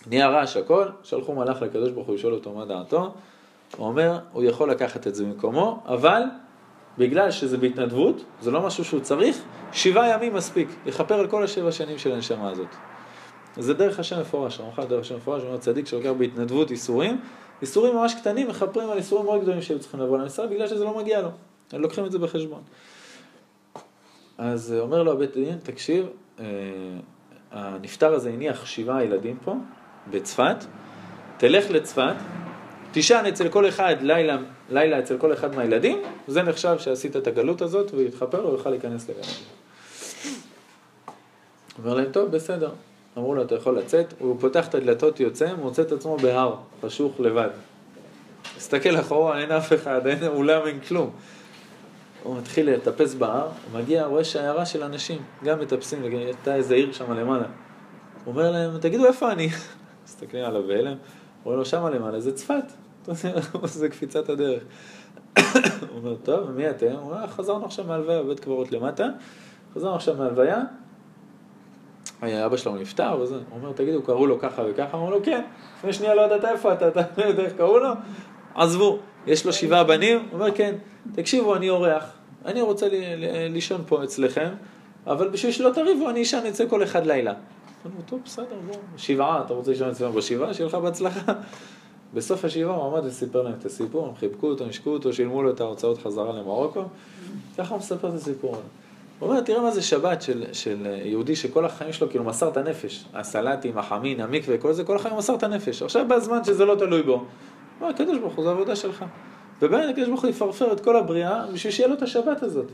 נהיה 0.07 0.29
רעש 0.29 0.57
הכל, 0.57 0.87
שלחו 1.03 1.35
מלאך 1.35 1.63
לקדוש 1.63 1.91
ברוך 1.91 2.07
הוא 2.07 2.15
לשאול 2.15 2.33
אותו 2.33 2.53
מה 2.53 2.65
דעתו, 2.65 3.15
הוא 3.77 3.87
אומר, 3.87 4.19
הוא 4.33 4.45
יכול 4.45 4.71
לקחת 4.71 5.07
את 5.07 5.15
זה 5.15 5.27
ממקומו, 5.27 5.83
אבל 5.87 6.23
בגלל 6.99 7.31
שזה 7.31 7.59
בהתנדבות, 7.59 8.25
זה 8.41 8.51
לא 8.51 8.61
משהו 8.61 8.85
שהוא 8.85 9.01
צריך, 9.01 9.43
שבעה 9.73 10.09
ימים 10.09 10.35
מספיק, 10.35 10.69
לכפר 10.87 11.15
על 11.15 11.27
כל 11.27 11.45
השבע 11.45 11.73
שנים 11.73 11.99
של 11.99 12.13
הנשמה 12.13 12.51
הזאת. 12.51 12.69
זה 13.57 13.75
דרך 13.75 13.99
השם 13.99 14.21
מפורש, 14.21 14.61
רמח"ל 14.61 14.85
דרך 14.85 15.01
השם 15.01 15.17
מפורש, 15.17 15.43
הוא 15.43 15.49
אומר 15.49 15.59
צדיק 15.59 15.87
שלוקח 15.87 16.11
בהתנדבות 16.19 16.71
איסורים, 16.71 17.21
איסורים 17.65 17.97
ממש 17.97 18.15
קטנים 18.15 18.49
מכפרים 18.49 18.91
על 18.91 18.99
איסורים 18.99 19.25
מאוד 19.25 19.43
גדולים 19.43 19.63
שהיו 19.63 19.79
צריכים 19.79 20.01
לבוא 20.01 20.19
למשרד 20.19 20.51
בגלל 20.51 20.69
שזה 20.69 20.85
לא 20.85 20.97
מגיע 20.97 21.23
לו, 21.23 21.29
הם 21.73 21.81
לוקחים 21.81 22.07
את 22.07 22.13
זה 22.13 22.19
בחשבון. 22.19 22.63
אז 24.39 24.75
אומר 24.79 25.03
לו 25.03 25.13
הבית 25.13 25.35
דין, 25.35 25.59
תקשיב, 25.63 26.07
אה, 26.41 26.45
הנפטר 27.51 28.15
הזה 28.15 28.31
הניח 28.31 28.67
שבעה 28.67 29.05
ילדים 29.05 29.37
פה, 29.45 29.55
בצפת, 30.11 30.57
תלך 31.37 31.71
לצפת, 31.71 32.15
תישן 32.93 33.25
אצל 33.29 33.49
כל 33.49 33.69
אחד 33.69 33.97
לילה, 34.01 34.39
לילה 34.71 34.99
אצל 34.99 35.19
כל 35.19 35.33
אחד 35.33 35.57
מהילדים, 35.57 36.03
זה 36.29 36.43
נחשב 36.43 36.77
שעשית 36.79 37.17
את 37.17 37.27
הגלות 37.27 37.63
הזאת 37.63 37.95
ויתחפר 37.95 38.41
לו 38.41 38.51
ויוכל 38.51 38.71
להיכנס 38.71 39.11
לגן. 39.11 39.29
אומר 41.79 41.95
להם, 41.95 42.13
טוב, 42.13 42.31
בסדר. 42.31 42.71
אמרו 43.19 43.35
לו, 43.35 43.43
אתה 43.43 43.55
יכול 43.55 43.79
לצאת, 43.79 44.15
הוא 44.19 44.37
פותח 44.41 44.69
את 44.69 44.75
הדלתות, 44.75 45.21
יוצא, 45.21 45.55
מוצא 45.55 45.83
את 45.83 45.93
עצמו 45.93 46.17
בהר, 46.17 46.57
חשוך 46.83 47.21
לבד. 47.21 47.49
מסתכל 48.57 49.01
אחורה, 49.01 49.39
אין 49.39 49.51
אף 49.51 49.73
אחד, 49.73 50.07
אין 50.07 50.27
אולם, 50.27 50.67
אין 50.67 50.81
כלום. 50.81 51.11
הוא 52.23 52.37
מתחיל 52.37 52.71
לטפס 52.71 53.15
בהר, 53.15 53.43
הוא 53.43 53.81
מגיע, 53.81 54.07
רואה 54.07 54.25
שיירה 54.25 54.67
של 54.67 54.83
אנשים, 54.83 55.23
גם 55.45 55.61
מטפסים, 55.61 56.03
הייתה 56.05 56.55
איזה 56.55 56.75
עיר 56.75 56.93
שם 56.93 57.13
למעלה. 57.13 57.47
הוא 58.25 58.33
אומר 58.33 58.51
להם, 58.51 58.79
תגידו, 58.79 59.07
איפה 59.07 59.33
אני? 59.33 59.49
מסתכלים 60.05 60.45
עליו 60.45 60.63
בהלם, 60.67 60.97
אומרים 61.45 61.59
לו, 61.59 61.65
שמה 61.65 61.91
למעלה, 61.91 62.21
זה 62.21 62.33
צפת. 62.33 62.65
זה 63.65 63.89
קפיצת 63.89 64.29
הדרך. 64.29 64.63
הוא 65.91 65.99
אומר, 65.99 66.15
טוב, 66.15 66.49
ומי 66.49 66.71
אתם? 66.71 66.93
הוא 66.93 67.11
אומר, 67.11 67.27
חזרנו 67.27 67.65
עכשיו 67.65 67.85
מהלוויה, 67.85 68.23
בבית 68.23 68.41
קברות 68.41 68.73
למטה, 68.73 69.07
חזרנו 69.75 69.95
עכשיו 69.95 70.17
מהלוויה, 70.17 70.63
אבא 72.33 72.57
שלו 72.57 72.77
נפטר 72.77 73.19
וזה, 73.21 73.35
הוא 73.35 73.43
אומר, 73.63 73.73
תגידו, 73.73 74.03
קראו 74.03 74.27
לו 74.27 74.39
ככה 74.39 74.63
וככה? 74.71 74.97
אומר 74.97 75.11
לו, 75.11 75.23
כן, 75.23 75.43
לפני 75.79 75.93
שנייה 75.93 76.15
לא 76.15 76.23
ידעת 76.23 76.45
איפה 76.45 76.73
אתה, 76.73 76.89
אתה 76.89 77.27
יודע 77.27 77.43
איך 77.43 77.53
קראו 77.53 77.79
לו? 77.79 77.91
עזבו, 78.55 78.99
יש 79.27 79.47
לו 79.47 79.53
שבעה 79.53 79.85
בנים, 79.85 80.19
הוא 80.19 80.41
אומר, 80.41 80.55
כן, 80.55 80.75
תקשיבו, 81.15 81.57
אני 81.57 81.71
אורח, 81.71 82.13
אני 82.45 82.63
רוצה 82.63 82.89
לישון 83.51 83.83
פה 83.87 84.05
אצלכם, 84.05 84.49
אבל 85.07 85.29
בשביל 85.29 85.53
שלא 85.53 85.71
תריבו, 85.75 86.11
אני 86.11 86.23
אשן 86.23 86.47
אצל 86.49 86.69
כל 86.69 86.83
אחד 86.83 87.07
לילה. 87.07 87.33
אמרו, 87.87 88.03
טוב, 88.07 88.21
בסדר, 88.25 88.57
בוא, 88.67 88.77
שבעה, 88.97 89.43
אתה 89.47 89.55
רוצה 89.55 89.71
לישון 89.71 89.89
אצלנו 89.89 90.13
בשבעה? 90.13 90.55
שיהיה 90.55 90.69
לך 90.69 90.75
בהצלחה. 90.75 91.33
בסוף 92.15 92.45
השבעה 92.45 92.77
הוא 92.77 92.85
עמד 92.85 93.07
וסיפר 93.07 93.43
להם 93.43 93.55
את 93.61 93.67
הסיפור, 93.67 94.07
הם 94.07 94.15
חיבקו 94.15 94.47
אותו, 94.47 94.67
נשקו 94.67 94.91
אותו, 94.91 95.13
שילמו 95.13 95.43
לו 95.43 95.51
את 95.51 95.61
ההוצאות 95.61 95.99
חזרה 95.99 96.33
למרוקו, 96.33 96.83
ככה 97.59 97.75
הוא 97.75 97.79
מספר 97.79 98.09
את 98.09 98.15
הסיפור 98.15 98.55
הזה. 98.55 98.84
הוא 99.19 99.29
אומר, 99.29 99.41
תראה 99.41 99.63
מה 99.63 99.71
זה 99.71 99.83
שבת 99.83 100.23
של, 100.23 100.45
של 100.53 100.87
יהודי 101.05 101.37
שכל 101.37 101.65
החיים 101.65 101.93
שלו 101.93 102.11
כאילו 102.11 102.25
מסר 102.25 102.49
את 102.49 102.57
הנפש. 102.57 103.05
הסלטים, 103.15 103.79
החמין, 103.79 104.21
המקווה, 104.21 104.59
כל 104.59 104.73
זה, 104.73 104.85
כל 104.85 104.97
החיים 104.97 105.17
מסר 105.17 105.35
את 105.35 105.43
הנפש. 105.43 105.83
עכשיו 105.83 106.09
בזמן 106.09 106.45
שזה 106.45 106.65
לא 106.65 106.75
תלוי 106.75 107.03
בו. 107.03 107.13
הוא 107.13 107.23
אומר, 107.81 107.91
הקדוש 107.95 108.19
ברוך 108.19 108.35
הוא, 108.35 108.45
זו 108.45 108.51
עבודה 108.51 108.77
שלך. 108.77 109.05
ובאמת 109.63 109.91
הקדוש 109.91 110.09
ברוך 110.09 110.23
הוא 110.23 110.31
יפרפר 110.31 110.73
את 110.73 110.81
כל 110.81 110.97
הבריאה 110.97 111.47
בשביל 111.53 111.73
שיהיה 111.73 111.89
לו 111.89 111.95
את 111.95 112.03
השבת 112.03 112.43
הזאת. 112.43 112.67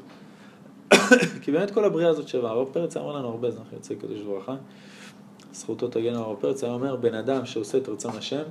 כי 1.43 1.53
באמת 1.53 1.71
כל 1.71 1.85
הבריאה 1.85 2.09
הזאת 2.09 2.29
שווה. 2.29 2.51
הרב 2.51 2.69
פרץ 2.73 2.97
אמר 2.97 3.17
לנו 3.17 3.29
הרבה, 3.29 3.51
זכר 3.51 3.63
יוצא 3.73 3.95
קדוש 3.95 4.21
ברכה. 4.21 4.55
זכותו 5.53 5.89
תגן 5.89 6.15
הרב 6.15 6.37
פרץ, 6.41 6.65
היה 6.65 6.73
אומר, 6.73 6.97
בן 6.97 7.15
אדם 7.15 7.47
שעושה 7.47 7.79
את 7.79 7.89
רצון 7.89 8.13
השם, 8.19 8.43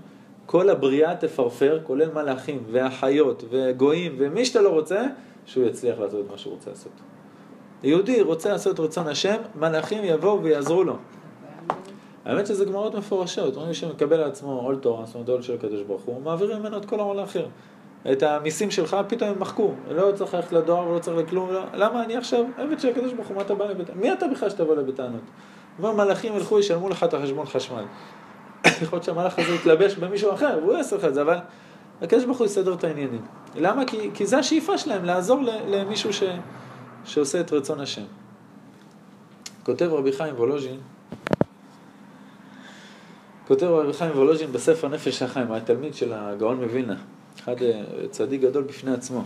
כל 0.45 0.69
הבריאה 0.69 1.15
תפרפר, 1.15 1.79
כולל 1.83 2.13
מלאכים 2.13 2.63
והחיות 2.71 3.43
וגויים 3.49 4.15
ומי 4.17 4.45
שאתה 4.45 4.61
לא 4.61 4.69
רוצה, 4.69 5.05
שהוא 5.45 5.65
יצליח 5.65 5.99
לעשות 5.99 6.25
את 6.25 6.31
מה 6.31 6.37
שהוא 6.37 6.53
רוצה 6.53 6.69
לעשות. 6.69 6.91
יהודי 7.83 8.21
רוצה 8.21 8.51
לעשות 8.51 8.79
רצון 8.79 9.07
השם, 9.07 9.35
מלאכים 9.55 10.03
יבואו 10.03 10.43
ויעזרו 10.43 10.83
לו. 10.83 10.95
האמת 12.25 12.47
שזה 12.47 12.65
גמרות 12.65 12.95
מפורשות, 12.95 13.55
אומרים 13.55 13.73
שמקבל 13.73 14.19
על 14.19 14.29
עצמו 14.29 14.51
עול 14.51 14.75
תורה, 14.75 15.05
זאת 15.05 15.15
אומרת 15.15 15.29
עול 15.29 15.41
של 15.41 15.53
הקדוש 15.53 15.81
ברוך 15.81 16.01
הוא, 16.01 16.21
מעבירים 16.21 16.59
ממנו 16.59 16.77
את 16.77 16.85
כל 16.85 16.99
העול 16.99 17.19
האחר. 17.19 17.45
את 18.11 18.23
המיסים 18.23 18.71
שלך 18.71 18.97
פתאום 19.07 19.29
הם 19.29 19.39
מחקו, 19.39 19.71
לא 19.91 20.11
צריך 20.15 20.33
ללכת 20.33 20.51
לדואר 20.51 20.87
ולא 20.87 20.99
צריך 20.99 21.17
לכלום, 21.17 21.51
לא. 21.51 21.61
למה 21.73 22.03
אני 22.03 22.17
עכשיו 22.17 22.45
עבד 22.57 22.79
של 22.79 22.89
הקדוש 22.89 23.13
ברוך 23.13 23.27
הוא, 23.27 23.35
מה 23.35 23.41
אתה 23.41 23.55
בא 23.55 23.65
לבית... 23.65 23.89
מי 23.95 24.13
אתה 24.13 24.27
בכלל 24.27 24.49
שתבוא 24.49 24.75
לבטענות? 24.75 25.21
אומר 25.79 25.91
מלאכים 25.91 26.35
ילכו 26.35 26.59
ישלמו 26.59 26.89
לך 26.89 27.03
את 27.03 27.13
החשבון 27.13 27.45
חשמל. 27.45 27.83
יכול 28.81 28.95
להיות 28.95 29.03
שהמלאך 29.03 29.39
הזה 29.39 29.51
יתלבש 29.51 29.95
במישהו 29.95 30.33
אחר, 30.33 30.59
והוא 30.61 30.73
יעשה 30.73 30.95
לך 30.95 31.05
את 31.05 31.13
זה, 31.13 31.21
אבל 31.21 31.37
הקדוש 32.01 32.25
ברוך 32.25 32.37
הוא 32.37 32.45
יסדר 32.45 32.73
את 32.73 32.83
העניינים. 32.83 33.21
למה? 33.55 33.85
כי, 33.85 34.09
כי 34.13 34.25
זה 34.25 34.37
השאיפה 34.37 34.77
שלהם, 34.77 35.05
לעזור 35.05 35.41
למישהו 35.67 36.13
ש, 36.13 36.23
שעושה 37.05 37.39
את 37.39 37.53
רצון 37.53 37.79
השם. 37.79 38.03
כותב 39.63 39.85
רבי 39.85 40.11
חיים 40.11 40.35
וולוז'ין, 40.35 40.79
כותב 43.47 43.65
רבי 43.65 43.93
חיים 43.93 44.11
וולוז'ין 44.11 44.51
בספר 44.51 44.87
נפש 44.87 45.21
החיים, 45.21 45.51
התלמיד 45.51 45.93
של 45.93 46.13
הגאון 46.13 46.63
מווילנה, 46.63 46.95
אחד 47.39 47.61
אה, 47.61 47.81
צדיק 48.09 48.41
גדול 48.41 48.63
בפני 48.63 48.93
עצמו. 48.93 49.23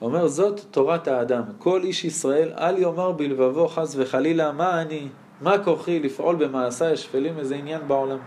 אומר, 0.00 0.28
זאת 0.28 0.60
תורת 0.70 1.08
האדם. 1.08 1.42
כל 1.58 1.80
איש 1.82 2.04
ישראל 2.04 2.52
אל 2.58 2.78
יאמר 2.78 3.12
בלבבו 3.12 3.68
חס 3.68 3.94
וחלילה, 3.98 4.52
מה 4.52 4.82
אני, 4.82 5.08
מה 5.40 5.64
כוחי 5.64 6.00
לפעול 6.00 6.36
במעשיי 6.36 6.92
השפלים 6.92 7.38
איזה 7.38 7.56
עניין 7.56 7.88
בעולם. 7.88 8.18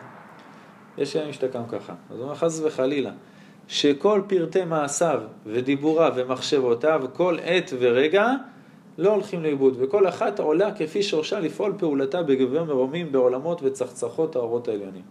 יש 0.97 1.15
להם 1.15 1.29
משתקם 1.29 1.63
ככה. 1.71 1.93
אז 2.09 2.15
הוא 2.17 2.23
אומר, 2.23 2.35
חס 2.35 2.61
וחלילה, 2.63 3.11
שכל 3.67 4.21
פרטי 4.27 4.65
מעשיו 4.65 5.21
ודיבוריו 5.45 6.13
ומחשבותיו, 6.15 7.01
כל 7.13 7.37
עת 7.43 7.73
ורגע, 7.79 8.31
לא 8.99 9.13
הולכים 9.13 9.43
לאיבוד, 9.43 9.75
וכל 9.79 10.07
אחת 10.07 10.39
עולה 10.39 10.71
כפי 10.71 11.03
שורשה 11.03 11.39
לפעול 11.39 11.73
פעולתה 11.77 12.23
בגבי 12.23 12.59
מרומים 12.59 13.11
בעולמות 13.11 13.61
וצחצחות 13.63 14.35
האורות 14.35 14.67
העליונים. 14.67 15.01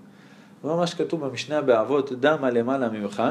זה 0.63 0.69
מה 0.69 0.87
שכתוב 0.87 1.27
במשנה 1.27 1.61
באבות, 1.61 2.13
דמה 2.13 2.51
למעלה 2.51 2.89
ממך, 2.89 3.23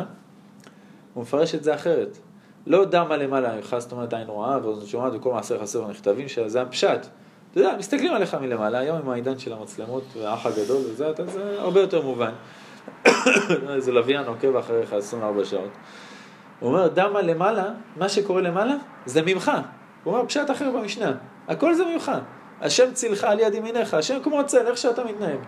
הוא 1.13 1.21
מפרש 1.21 1.55
את 1.55 1.63
זה 1.63 1.75
אחרת. 1.75 2.17
לא 2.67 2.85
דמה 2.85 3.17
למעלה 3.17 3.55
ממך, 3.55 3.75
זאת 3.79 3.91
אומרת 3.91 4.13
עין 4.13 4.27
רואה 4.27 4.57
ואוזן 4.63 4.85
שומעת 4.85 5.13
וכל 5.15 5.33
מעשיך 5.33 5.65
ספר 5.65 5.87
נכתבים, 5.87 6.27
שזה 6.27 6.61
הפשט. 6.61 7.07
אתה 7.51 7.59
יודע, 7.59 7.75
מסתכלים 7.79 8.13
עליך 8.13 8.33
מלמעלה, 8.33 8.79
היום 8.79 8.97
עם 8.97 9.09
העידן 9.09 9.39
של 9.39 9.53
המצלמות 9.53 10.03
והאח 10.17 10.45
הגדול 10.45 10.77
וזה, 10.77 11.09
אתה, 11.09 11.25
זה 11.25 11.61
הרבה 11.61 11.79
יותר 11.81 12.01
מובן. 12.01 12.31
איזה 13.69 13.91
לוויין 13.91 14.25
עוקב 14.25 14.55
אחריך 14.55 14.93
24 14.93 15.45
שעות. 15.45 15.69
הוא 16.59 16.69
אומר, 16.69 16.87
דמה 16.87 17.21
למעלה, 17.21 17.69
מה 17.95 18.09
שקורה 18.09 18.41
למעלה, 18.41 18.75
זה 19.05 19.21
ממך. 19.21 19.51
הוא 20.07 20.15
אומר, 20.15 20.27
פשט 20.27 20.51
אחר 20.51 20.71
במשנה, 20.71 21.11
הכל 21.47 21.73
זה 21.73 21.83
ממך. 21.85 22.11
השם 22.61 22.93
צילך 22.93 23.23
על 23.23 23.39
יד 23.39 23.53
ימיניך, 23.53 23.93
השם 23.93 24.17
כמו 24.23 24.45
צל, 24.45 24.67
איך 24.67 24.77
שאתה 24.77 25.03
מתנהג. 25.03 25.39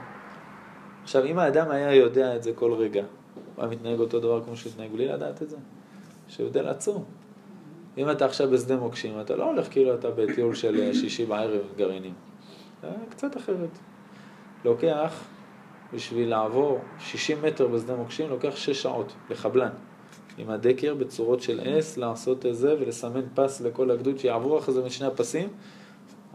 עכשיו, 1.04 1.26
אם 1.26 1.40
האדם 1.40 1.72
היה 1.72 1.96
יודע 1.96 2.36
את 2.36 2.44
זה 2.44 2.52
כל 2.56 2.74
רגע, 2.74 3.04
הוא 3.34 3.64
היה 3.64 3.68
מתנהג 3.68 4.00
אותו 4.00 4.20
דבר 4.20 4.44
כמו 4.44 4.56
שהוא 4.58 4.72
התנהג 4.72 4.92
בלי 4.92 5.08
לדעת 5.08 5.42
את 5.42 5.50
זה? 5.50 5.58
יש 6.30 6.42
הבדל 6.42 6.68
עצום. 6.68 7.04
אם 7.98 8.12
אתה 8.12 8.26
עכשיו 8.26 8.50
בשדה 8.50 8.76
מוקשים, 8.76 9.22
אתה 9.22 9.36
לא 9.36 9.44
הולך 9.44 9.72
כאילו 9.72 9.94
אתה 9.94 10.12
בטיול 10.12 10.56
של 10.56 10.94
שישי 10.94 11.26
בערב 11.26 11.62
גרעינים. 11.78 12.14
זה 12.82 12.88
קצת 13.10 13.38
אחרת. 13.38 13.70
לוקח, 14.66 15.24
בשביל 15.94 16.30
לעבור 16.30 16.80
60 17.00 17.38
מטר 17.42 17.68
בשדה 17.68 17.96
מוקשים, 17.96 18.30
לוקח 18.30 18.56
6 18.56 18.82
שעות 18.82 19.14
לחבלן. 19.30 19.70
עם 20.40 20.50
הדקר 20.50 20.94
בצורות 20.94 21.42
של 21.42 21.60
אס, 21.80 21.98
לעשות 21.98 22.46
את 22.46 22.56
זה 22.56 22.76
ולסמן 22.80 23.22
פס 23.36 23.62
לכל 23.62 23.92
הגדוד 23.92 24.20
שיעברו 24.20 24.58
אחרי 24.58 24.74
זה 24.74 24.84
משני 24.84 25.08
הפסים, 25.08 25.50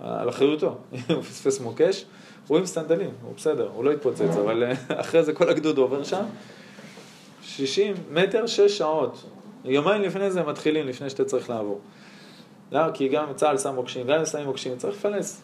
על 0.03 0.29
אחריותו. 0.29 0.77
הוא 1.15 1.23
פספס 1.23 1.61
מוקש, 1.61 2.05
הוא 2.47 2.59
עם 2.59 2.67
סנדלים, 2.67 3.11
הוא 3.23 3.35
בסדר, 3.37 3.69
הוא 3.75 3.85
לא 3.85 3.91
יתפוצץ, 3.91 4.37
אבל 4.45 4.65
אחרי 5.03 5.23
זה 5.23 5.33
כל 5.33 5.49
הגדוד 5.49 5.79
עובר 5.79 6.05
שם. 6.05 6.25
60 7.43 7.95
מטר, 8.11 8.47
6 8.47 8.79
שעות. 8.79 9.25
יומיים 9.65 10.03
לפני 10.03 10.31
זה 10.31 10.43
מתחילים, 10.43 10.87
לפני 10.87 11.11
שאתה 11.11 11.25
צריך 11.25 11.51
לעבור. 11.51 11.81
למה? 12.73 12.93
כי 12.93 13.09
גם 13.09 13.27
צה"ל 13.35 13.59
שם 13.59 13.75
מוקשים, 13.75 14.07
גם 14.07 14.19
אם 14.19 14.25
שמים 14.25 14.47
מוקשים, 14.47 14.77
צריך 14.77 14.97
לפלס. 14.97 15.43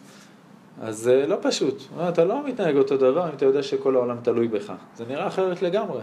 אז 0.81 0.97
זה 0.97 1.25
לא 1.27 1.37
פשוט. 1.41 1.83
אתה 2.09 2.25
לא 2.25 2.47
מתנהג 2.47 2.77
אותו 2.77 2.97
דבר 2.97 3.29
אם 3.29 3.35
אתה 3.35 3.45
יודע 3.45 3.63
שכל 3.63 3.95
העולם 3.95 4.17
תלוי 4.23 4.47
בך. 4.47 4.73
זה 4.95 5.05
נראה 5.09 5.27
אחרת 5.27 5.61
לגמרי. 5.61 6.01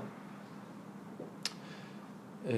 אה, 2.49 2.55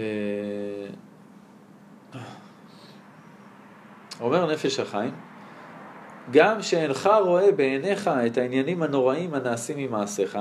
אומר 4.21 4.53
נפש 4.53 4.81
החיים, 4.81 5.15
גם 6.31 6.63
שאינך 6.63 7.11
רואה 7.25 7.53
בעיניך 7.53 8.11
את 8.27 8.39
העניינים 8.39 8.83
הנוראים 8.83 9.35
הנעשים 9.35 9.79
ממעשיך, 9.79 10.39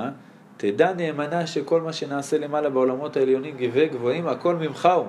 תדע 0.56 0.92
נאמנה 0.92 1.46
שכל 1.46 1.80
מה 1.80 1.92
שנעשה 1.92 2.38
למעלה 2.38 2.70
בעולמות 2.70 3.16
העליונים 3.16 3.56
גבוהי 3.56 3.88
גבוהים, 3.88 4.28
הכל 4.28 4.56
ממך 4.56 4.88
הוא. 4.96 5.06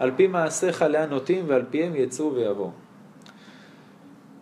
על 0.00 0.10
פי 0.16 0.26
מעשיך 0.26 0.82
לאן 0.82 1.10
נוטים 1.10 1.44
ועל 1.48 1.64
פיהם 1.70 1.96
יצאו 1.96 2.34
ויבואו. 2.34 2.70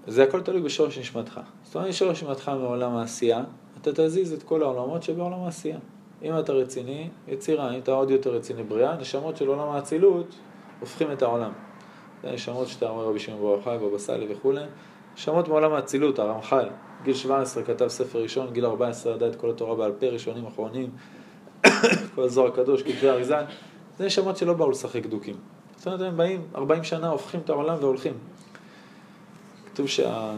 זה 0.07 0.23
הכל 0.23 0.41
תלוי 0.41 0.63
בשורש 0.63 0.99
נשמתך. 0.99 1.41
זאת 1.63 1.77
אומרת, 1.77 1.93
שורש 1.93 2.23
נשמתך 2.23 2.49
מעולם 2.49 2.97
העשייה, 2.97 3.45
אתה 3.81 3.91
תזיז 3.93 4.33
את 4.33 4.43
כל 4.43 4.63
העולמות 4.63 5.03
שבעולם 5.03 5.41
העשייה. 5.45 5.79
אם 6.23 6.39
אתה 6.39 6.53
רציני, 6.53 7.09
יצירה, 7.29 7.75
אם 7.75 7.81
אתה 7.81 7.93
עוד 7.93 8.11
יותר 8.11 8.31
רציני 8.35 8.63
בריאה, 8.63 8.97
נשמות 8.97 9.37
של 9.37 9.49
עולם 9.49 9.69
האצילות 9.69 10.35
הופכים 10.81 11.13
את 11.13 11.23
העולם. 11.23 11.53
זה 12.23 12.33
נשמות 12.33 12.69
שאתה 12.69 12.89
אומר 12.89 13.05
רבי 13.05 13.19
שמעון 13.19 13.41
ברוך 13.41 13.67
הוא, 13.67 13.89
בבא 13.89 13.99
סאלי 13.99 14.27
וכולי, 14.33 14.65
נשמות 15.15 15.49
מעולם 15.49 15.73
האצילות, 15.73 16.19
הרמח"ל, 16.19 16.69
גיל 17.05 17.15
17 17.15 17.63
כתב 17.63 17.89
ספר 17.89 18.23
ראשון, 18.23 18.53
גיל 18.53 18.67
14 18.67 19.15
ידע 19.15 19.29
את 19.29 19.37
כל 19.37 19.51
התורה 19.51 19.75
בעל 19.75 19.93
פה, 19.93 20.07
ראשונים 20.07 20.47
אחרונים, 20.47 20.91
כל 22.15 22.23
הזוהר 22.23 22.49
הקדוש, 22.49 22.83
כתבי 22.83 23.09
אריזה, 23.09 23.37
זה 23.99 24.07
נשמות 24.07 24.37
שלא 24.37 24.53
באו 24.53 24.71
לשחק 24.71 25.07
דוקים. 25.07 25.37
זאת 25.77 25.87
אומרת, 25.87 26.01
הם 26.01 26.17
באים 26.17 26.47
40 26.55 26.85
שנה, 26.85 27.09
הופכים 27.09 27.41
את 27.41 27.51
העולם 27.51 27.77
והולכים. 27.81 28.15
כתוב 29.67 29.87
שה... 29.87 30.33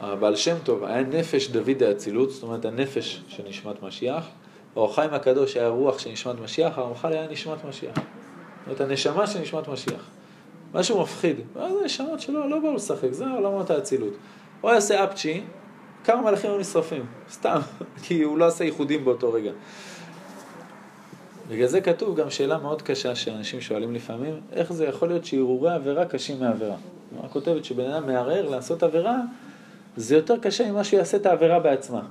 הבעל 0.00 0.36
שם 0.36 0.56
טוב 0.64 0.84
היה 0.84 1.02
נפש 1.02 1.48
דוד 1.48 1.82
האצילות, 1.82 2.30
זאת 2.30 2.42
אומרת 2.42 2.64
הנפש 2.64 3.22
של 3.28 3.42
נשמת 3.48 3.82
משיח, 3.82 4.28
האור 4.76 4.94
חיים 4.94 5.14
הקדוש 5.14 5.56
היה 5.56 5.68
רוח 5.68 5.98
של 5.98 6.10
נשמת 6.10 6.40
משיח, 6.40 6.78
הרמח"ל 6.78 7.12
היה 7.12 7.28
נשמת 7.28 7.64
משיח. 7.68 7.94
זאת 7.94 8.66
אומרת 8.66 8.80
הנשמה 8.80 9.26
של 9.26 9.40
נשמת 9.40 9.68
משיח. 9.68 10.10
משהו 10.74 11.02
מפחיד. 11.02 11.36
ואז 11.54 11.72
זה 11.72 11.84
נשמות 11.84 12.20
שלא 12.20 12.50
לא 12.50 12.58
באו 12.58 12.74
לשחק, 12.74 13.12
זה 13.12 13.24
עולמות 13.26 13.70
האצילות. 13.70 14.12
הוא 14.60 14.70
היה 14.70 14.78
עושה 14.78 15.04
אפצ'י, 15.04 15.42
כמה 16.04 16.22
מלאכים 16.22 16.50
היו 16.50 16.58
נשרפים, 16.58 17.06
סתם, 17.30 17.60
כי 18.02 18.22
הוא 18.22 18.38
לא 18.38 18.46
עשה 18.46 18.64
ייחודים 18.64 19.04
באותו 19.04 19.32
רגע. 19.32 19.50
בגלל 21.48 21.66
זה 21.66 21.80
כתוב 21.80 22.16
גם 22.16 22.30
שאלה 22.30 22.58
מאוד 22.58 22.82
קשה 22.82 23.14
שאנשים 23.14 23.60
שואלים 23.60 23.94
לפעמים, 23.94 24.40
איך 24.52 24.72
זה 24.72 24.86
יכול 24.86 25.08
להיות 25.08 25.24
שהרהורי 25.24 25.74
עבירה 25.74 26.04
קשים 26.04 26.40
מעבירה? 26.40 26.76
היא 27.22 27.28
כותבת 27.30 27.64
שבן 27.64 27.90
אדם 27.90 28.06
מערער 28.06 28.48
לעשות 28.48 28.82
עבירה, 28.82 29.16
זה 29.96 30.16
יותר 30.16 30.38
קשה 30.38 30.72
ממה 30.72 30.84
שהוא 30.84 30.98
יעשה 30.98 31.16
את 31.16 31.26
העבירה 31.26 31.60
בעצמה. 31.60 32.02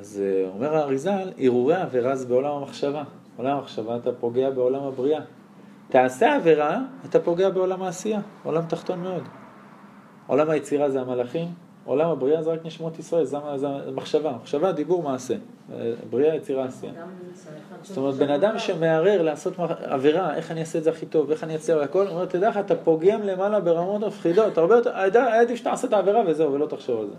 אז 0.00 0.22
אה, 0.24 0.48
אומר 0.54 0.76
האריזל, 0.76 1.32
הרהורי 1.38 1.74
עבירה 1.74 2.16
זה 2.16 2.26
בעולם 2.26 2.50
המחשבה. 2.50 3.04
בעולם 3.36 3.56
המחשבה 3.56 3.96
אתה 3.96 4.12
פוגע 4.12 4.50
בעולם 4.50 4.82
הבריאה. 4.82 5.20
תעשה 5.88 6.36
עבירה, 6.36 6.80
אתה 7.08 7.20
פוגע 7.20 7.50
בעולם 7.50 7.82
העשייה, 7.82 8.20
עולם 8.42 8.66
תחתון 8.66 9.02
מאוד. 9.02 9.22
עולם 10.26 10.50
היצירה 10.50 10.90
זה 10.90 11.00
המלאכים, 11.00 11.48
עולם 11.84 12.10
הבריאה 12.10 12.42
זה 12.42 12.52
רק 12.52 12.60
נשמות 12.64 12.98
ישראל, 12.98 13.24
זה, 13.24 13.38
זה 13.56 13.68
מחשבה, 13.94 14.32
מחשבה, 14.42 14.72
דיבור, 14.72 15.02
מעשה. 15.02 15.34
בריאה, 16.10 16.34
יצירה, 16.36 16.64
עשייה. 16.64 16.92
זאת 17.82 17.96
אומרת, 17.96 18.14
בן 18.14 18.30
אדם 18.30 18.58
שמערער 18.58 19.22
לעשות 19.22 19.54
עבירה, 19.82 20.34
איך 20.34 20.50
אני 20.50 20.60
אעשה 20.60 20.78
את 20.78 20.84
זה 20.84 20.90
הכי 20.90 21.06
טוב, 21.06 21.30
איך 21.30 21.44
אני 21.44 21.56
אצליח 21.56 21.78
והכל, 21.78 22.06
הוא 22.06 22.14
אומר, 22.14 22.26
תדע 22.26 22.48
לך, 22.48 22.56
אתה 22.56 22.76
פוגם 22.76 23.22
למעלה 23.22 23.60
ברמות 23.60 24.04
מפחידות, 24.04 24.58
הרבה 24.58 24.74
יותר, 24.74 24.96
היה 24.96 25.40
עדיף 25.40 25.56
שתעשה 25.56 25.86
את 25.86 25.92
העבירה 25.92 26.22
וזהו, 26.26 26.52
ולא 26.52 26.66
תחשוב 26.66 27.00
על 27.00 27.06
זה. 27.06 27.14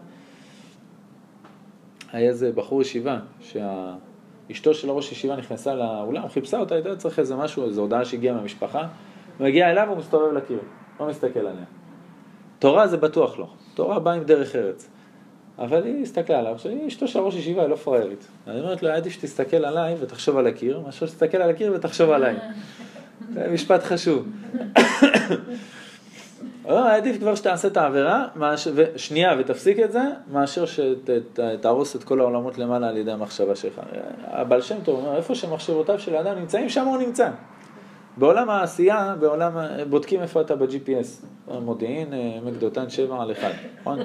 היה 2.12 2.30
איזה 2.30 2.52
בחור 2.52 2.82
ישיבה, 2.82 3.20
שאשתו 3.42 4.74
של 4.74 4.90
הראש 4.90 5.12
ישיבה 5.12 5.36
נכנסה 5.36 5.76
לאולם, 5.76 6.28
חיפשה 6.28 6.60
אותה, 6.60 6.76
הייתה 6.76 6.96
צריך 6.96 7.20
איזה 7.20 7.36
משהו, 7.36 7.66
איזו 7.66 7.82
הודעה 7.82 8.06
שהגיעה 8.06 8.36
מהמשפחה, 8.36 8.88
הוא 9.38 9.48
מגיע 9.48 9.72
אליו, 9.72 9.90
הוא 9.90 9.98
מסתובב 9.98 10.34
לקיר, 10.34 10.60
לא 11.00 11.08
מסתכל 11.08 11.40
עליה. 11.40 11.66
תורה 12.60 12.88
זה 12.88 12.98
בטוח 12.98 13.40
לא, 13.40 13.48
תורה 13.74 14.00
באה 14.00 14.14
עם 14.14 14.24
דרך 14.24 14.56
ארץ. 14.56 14.90
אבל 15.60 15.84
היא 15.84 16.04
הסתכלה 16.04 16.40
עליו, 16.40 16.54
עכשיו 16.54 16.72
היא 16.72 16.88
אשתו 16.88 17.08
של 17.08 17.20
ראש 17.20 17.36
ישיבה, 17.36 17.62
היא 17.62 17.70
לא 17.70 17.76
פראיירית. 17.76 18.28
אני 18.48 18.60
אומרת 18.60 18.84
לו, 18.84 18.90
עדיף 18.90 19.14
שתסתכל 19.14 19.66
עליי 19.66 19.96
ותחשוב 20.00 20.38
על 20.38 20.48
הקיר, 20.48 20.80
מאשר 20.80 21.06
שתסתכל 21.06 21.38
על 21.38 21.50
הקיר 21.50 21.74
ותחשוב 21.76 22.12
עליי. 22.12 22.36
זה 23.34 23.48
משפט 23.54 23.84
חשוב. 23.84 24.28
עדיף 26.66 27.18
כבר 27.20 27.36
שתעשה 27.36 27.68
את 27.68 27.78
העבירה, 27.78 28.28
שנייה 28.96 29.36
ותפסיק 29.40 29.80
את 29.80 29.92
זה, 29.92 30.04
מאשר 30.32 30.66
שתהרוס 30.66 31.96
את 31.96 32.04
כל 32.04 32.20
העולמות 32.20 32.58
למעלה 32.58 32.90
על 32.90 32.98
ידי 32.98 33.12
המחשבה 33.12 33.56
שלך. 33.56 33.82
הבעל 34.24 34.62
שם 34.62 34.76
טוב 34.84 35.00
אומר, 35.00 35.16
איפה 35.18 35.36
שמחשבותיו 35.36 36.00
של 36.00 36.16
האדם 36.16 36.40
נמצאים, 36.40 36.70
שם 36.70 36.86
הוא 36.86 36.98
נמצא. 36.98 37.30
בעולם 38.18 38.50
העשייה, 38.50 39.16
בעולם, 39.20 39.58
בודקים 39.90 40.22
איפה 40.22 40.42
אתה 40.42 40.56
ב-GPS, 40.56 41.26
מודיעין, 41.48 42.14
עמק 42.14 42.54
דותן 42.60 42.90
7 42.90 43.22
על 43.22 43.32
1, 43.32 43.52
נכון? 43.82 44.00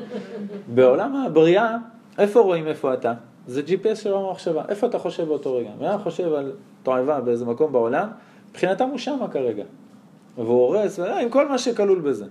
בעולם 0.74 1.16
הבריאה, 1.16 1.76
איפה 2.18 2.41
רואים 2.41 2.66
איפה 2.66 2.95
אתה? 2.95 3.12
זה 3.47 3.62
GPS 3.66 3.95
של 3.95 4.12
עולם 4.12 4.28
המחשבה, 4.28 4.62
איפה 4.68 4.86
אתה 4.86 4.99
חושב 4.99 5.24
באותו 5.24 5.57
רגע? 5.57 5.70
מי 5.80 5.86
חושב 5.99 6.32
על 6.34 6.53
תועבה 6.82 7.20
באיזה 7.20 7.45
מקום 7.45 7.72
בעולם, 7.72 8.09
מבחינתם 8.51 8.89
הוא 8.89 8.99
שמה 8.99 9.28
כרגע. 9.28 9.64
והוא 10.36 10.66
הורס, 10.66 11.01
עם 11.01 11.28
כל 11.30 11.49
מה 11.49 11.59
שכלול 11.59 12.01
בזה. 12.01 12.24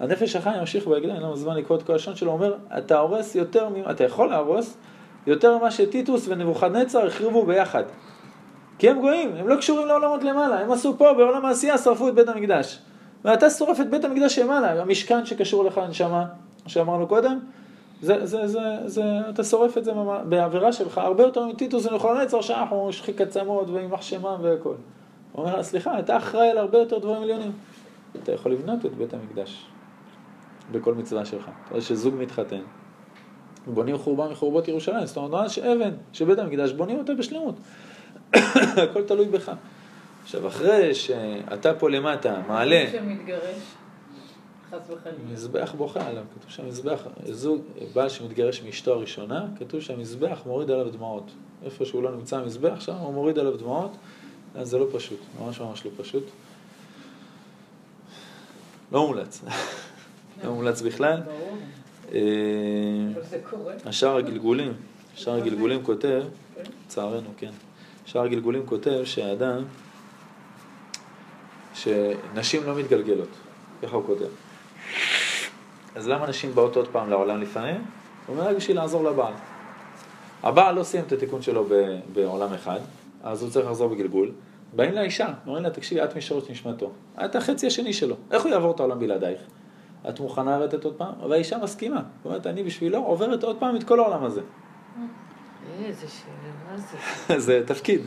הנפש 0.00 0.36
החי 0.36 0.58
ימשיך 0.58 0.86
ויגיד, 0.86 1.10
אין 1.10 1.22
לנו 1.22 1.36
זמן 1.36 1.56
לקרוא 1.56 1.78
את 1.78 1.82
כל 1.82 1.94
השון 1.94 2.16
שלו, 2.16 2.32
אומר, 2.32 2.54
אתה 2.78 2.98
הורס 2.98 3.34
יותר, 3.34 3.68
אתה 3.90 4.04
יכול 4.04 4.28
להרוס 4.28 4.76
יותר 5.26 5.58
ממה 5.58 5.70
שטיטוס 5.70 6.28
ונבוכדנצר 6.28 7.06
החריבו 7.06 7.46
ביחד. 7.46 7.82
כי 8.78 8.90
הם 8.90 9.00
גויים, 9.00 9.32
הם 9.36 9.48
לא 9.48 9.56
קשורים 9.56 9.86
לעולמות 9.86 10.24
למעלה, 10.24 10.60
הם 10.60 10.72
עשו 10.72 10.98
פה 10.98 11.12
בעולם 11.12 11.44
העשייה, 11.44 11.78
שרפו 11.78 12.08
את 12.08 12.14
בית 12.14 12.28
המקדש. 12.28 12.78
ואתה 13.24 13.50
שורף 13.50 13.80
את 13.80 13.90
בית 13.90 14.04
המקדש 14.04 14.38
למעלה, 14.38 14.82
המשכן 14.82 15.26
שקשור 15.26 15.64
לך 15.64 15.78
לנשמה, 15.78 16.24
שאמרנו 16.66 17.06
קודם, 17.06 17.38
זה, 18.02 18.26
זה, 18.26 18.46
זה, 18.46 18.60
זה, 18.84 19.02
אתה 19.30 19.44
שורף 19.44 19.78
את 19.78 19.84
זה 19.84 19.92
בעבירה 20.28 20.72
שלך, 20.72 20.98
הרבה 20.98 21.22
יותר 21.22 21.46
מטיטוס 21.46 21.86
ונכון 21.86 22.20
נצר 22.20 22.40
שאנחנו 22.40 22.92
שחיקת 22.92 23.26
עצמות 23.26 23.70
ויימח 23.70 24.02
שמם 24.02 24.36
והכל. 24.42 24.74
הוא 25.32 25.44
אומר 25.44 25.56
לה, 25.56 25.62
סליחה, 25.62 25.98
אתה 25.98 26.16
אחראי 26.16 26.50
על 26.50 26.58
הרבה 26.58 26.78
יותר 26.78 26.98
דברים 26.98 27.22
עליונים. 27.22 27.52
אתה 28.22 28.32
יכול 28.32 28.52
לבנות 28.52 28.86
את 28.86 28.94
בית 28.94 29.14
המקדש 29.14 29.66
בכל 30.72 30.94
מצווה 30.94 31.24
שלך. 31.24 31.42
אתה 31.42 31.70
רואה 31.70 31.80
שזוג 31.80 32.14
מתחתן, 32.14 32.60
בונים 33.66 33.98
חורבה 33.98 34.28
מחורבות 34.28 34.68
ירושלים, 34.68 35.06
זאת 35.06 35.16
אומרת, 35.16 35.30
ממש 35.30 35.58
אבן 35.58 35.90
של 36.12 36.24
בית 36.24 36.38
המקדש, 36.38 36.72
בונים 36.72 36.98
אותה 36.98 37.14
בשלמות. 37.14 37.54
הכל 38.82 39.02
תלוי 39.06 39.26
בך. 39.26 39.52
עכשיו, 40.22 40.46
אחרי 40.46 40.94
שאתה 40.94 41.74
פה 41.74 41.90
למטה, 41.90 42.42
מעלה, 42.48 42.84
שמתגרש, 42.92 43.56
חס 44.70 44.90
וחלילה. 44.90 45.18
מזבח 45.32 45.74
בוכה 45.76 46.06
עליו, 46.06 46.24
כתוב 46.34 46.50
שהמזבח, 46.50 47.00
זוג, 47.30 47.60
בעל 47.94 48.08
שמתגרש 48.08 48.62
מאשתו 48.62 48.92
הראשונה, 48.92 49.46
כתוב 49.58 49.80
שהמזבח 49.80 50.40
מוריד 50.46 50.70
עליו 50.70 50.90
דמעות. 50.90 51.30
איפה 51.64 51.84
שהוא 51.84 52.02
לא 52.02 52.16
נמצא 52.16 52.36
המזבח, 52.36 52.80
שם 52.80 52.92
הוא 52.92 53.14
מוריד 53.14 53.38
עליו 53.38 53.56
דמעות, 53.56 53.96
אז 54.54 54.68
זה 54.68 54.78
לא 54.78 54.86
פשוט, 54.92 55.18
ממש 55.40 55.60
ממש 55.60 55.86
לא 55.86 55.90
פשוט. 55.96 56.24
לא 58.92 59.06
מומלץ, 59.06 59.44
לא 60.44 60.50
מומלץ 60.50 60.82
בכלל. 60.82 61.20
אה. 62.12 62.18
השער 63.84 64.16
הגלגולים, 64.16 64.72
שער 65.14 65.34
הגלגולים 65.34 65.84
כותב, 65.84 66.22
כן. 66.54 66.62
לצערנו, 66.86 67.28
כן, 67.36 67.50
שער 68.04 68.24
הגלגולים 68.24 68.66
כותב 68.66 69.00
שהאדם, 69.04 69.64
שנשים 71.82 72.62
לא 72.66 72.74
מתגלגלות, 72.74 73.28
ככה 73.82 73.96
הוא 73.96 74.06
כותב. 74.06 74.26
אז 75.94 76.08
למה 76.08 76.26
נשים 76.26 76.54
באות 76.54 76.76
עוד 76.76 76.88
פעם 76.88 77.10
לעולם 77.10 77.40
לפעמים? 77.40 77.84
הוא 78.26 78.36
אומר 78.36 78.48
רק 78.48 78.56
בשביל 78.56 78.76
לעזור 78.76 79.04
לבעל. 79.04 79.32
הבעל 80.42 80.74
לא 80.74 80.82
סיים 80.82 81.04
את 81.06 81.12
התיקון 81.12 81.42
שלו 81.42 81.64
ב- 81.64 81.98
בעולם 82.12 82.52
אחד, 82.52 82.78
אז 83.22 83.42
הוא 83.42 83.50
צריך 83.50 83.66
לחזור 83.66 83.88
בגלגול. 83.88 84.32
באים 84.72 84.92
לאישה, 84.92 85.28
אומרים 85.46 85.62
לה, 85.62 85.70
תקשיבי, 85.70 86.04
את 86.04 86.16
משורש 86.16 86.50
נשמתו. 86.50 86.90
את 87.24 87.36
החצי 87.36 87.66
השני 87.66 87.92
שלו. 87.92 88.16
איך 88.30 88.42
הוא 88.42 88.52
יעבור 88.52 88.74
את 88.74 88.80
העולם 88.80 88.98
בלעדייך? 88.98 89.40
את 90.08 90.20
מוכנה 90.20 90.58
לרדת 90.58 90.84
עוד 90.84 90.94
פעם? 90.94 91.12
והאישה 91.28 91.58
מסכימה. 91.58 91.96
זאת 91.96 92.24
אומרת, 92.24 92.46
אני 92.46 92.62
בשבילו 92.62 92.98
עוברת 92.98 93.44
עוד 93.44 93.56
פעם 93.58 93.76
את 93.76 93.84
כל 93.84 94.00
העולם 94.00 94.24
הזה. 94.24 94.40
איזה 95.84 96.06
שאלה, 96.08 96.72
מה 96.72 96.78
זה? 96.78 97.38
זה 97.46 97.62
תפקיד. 97.66 98.00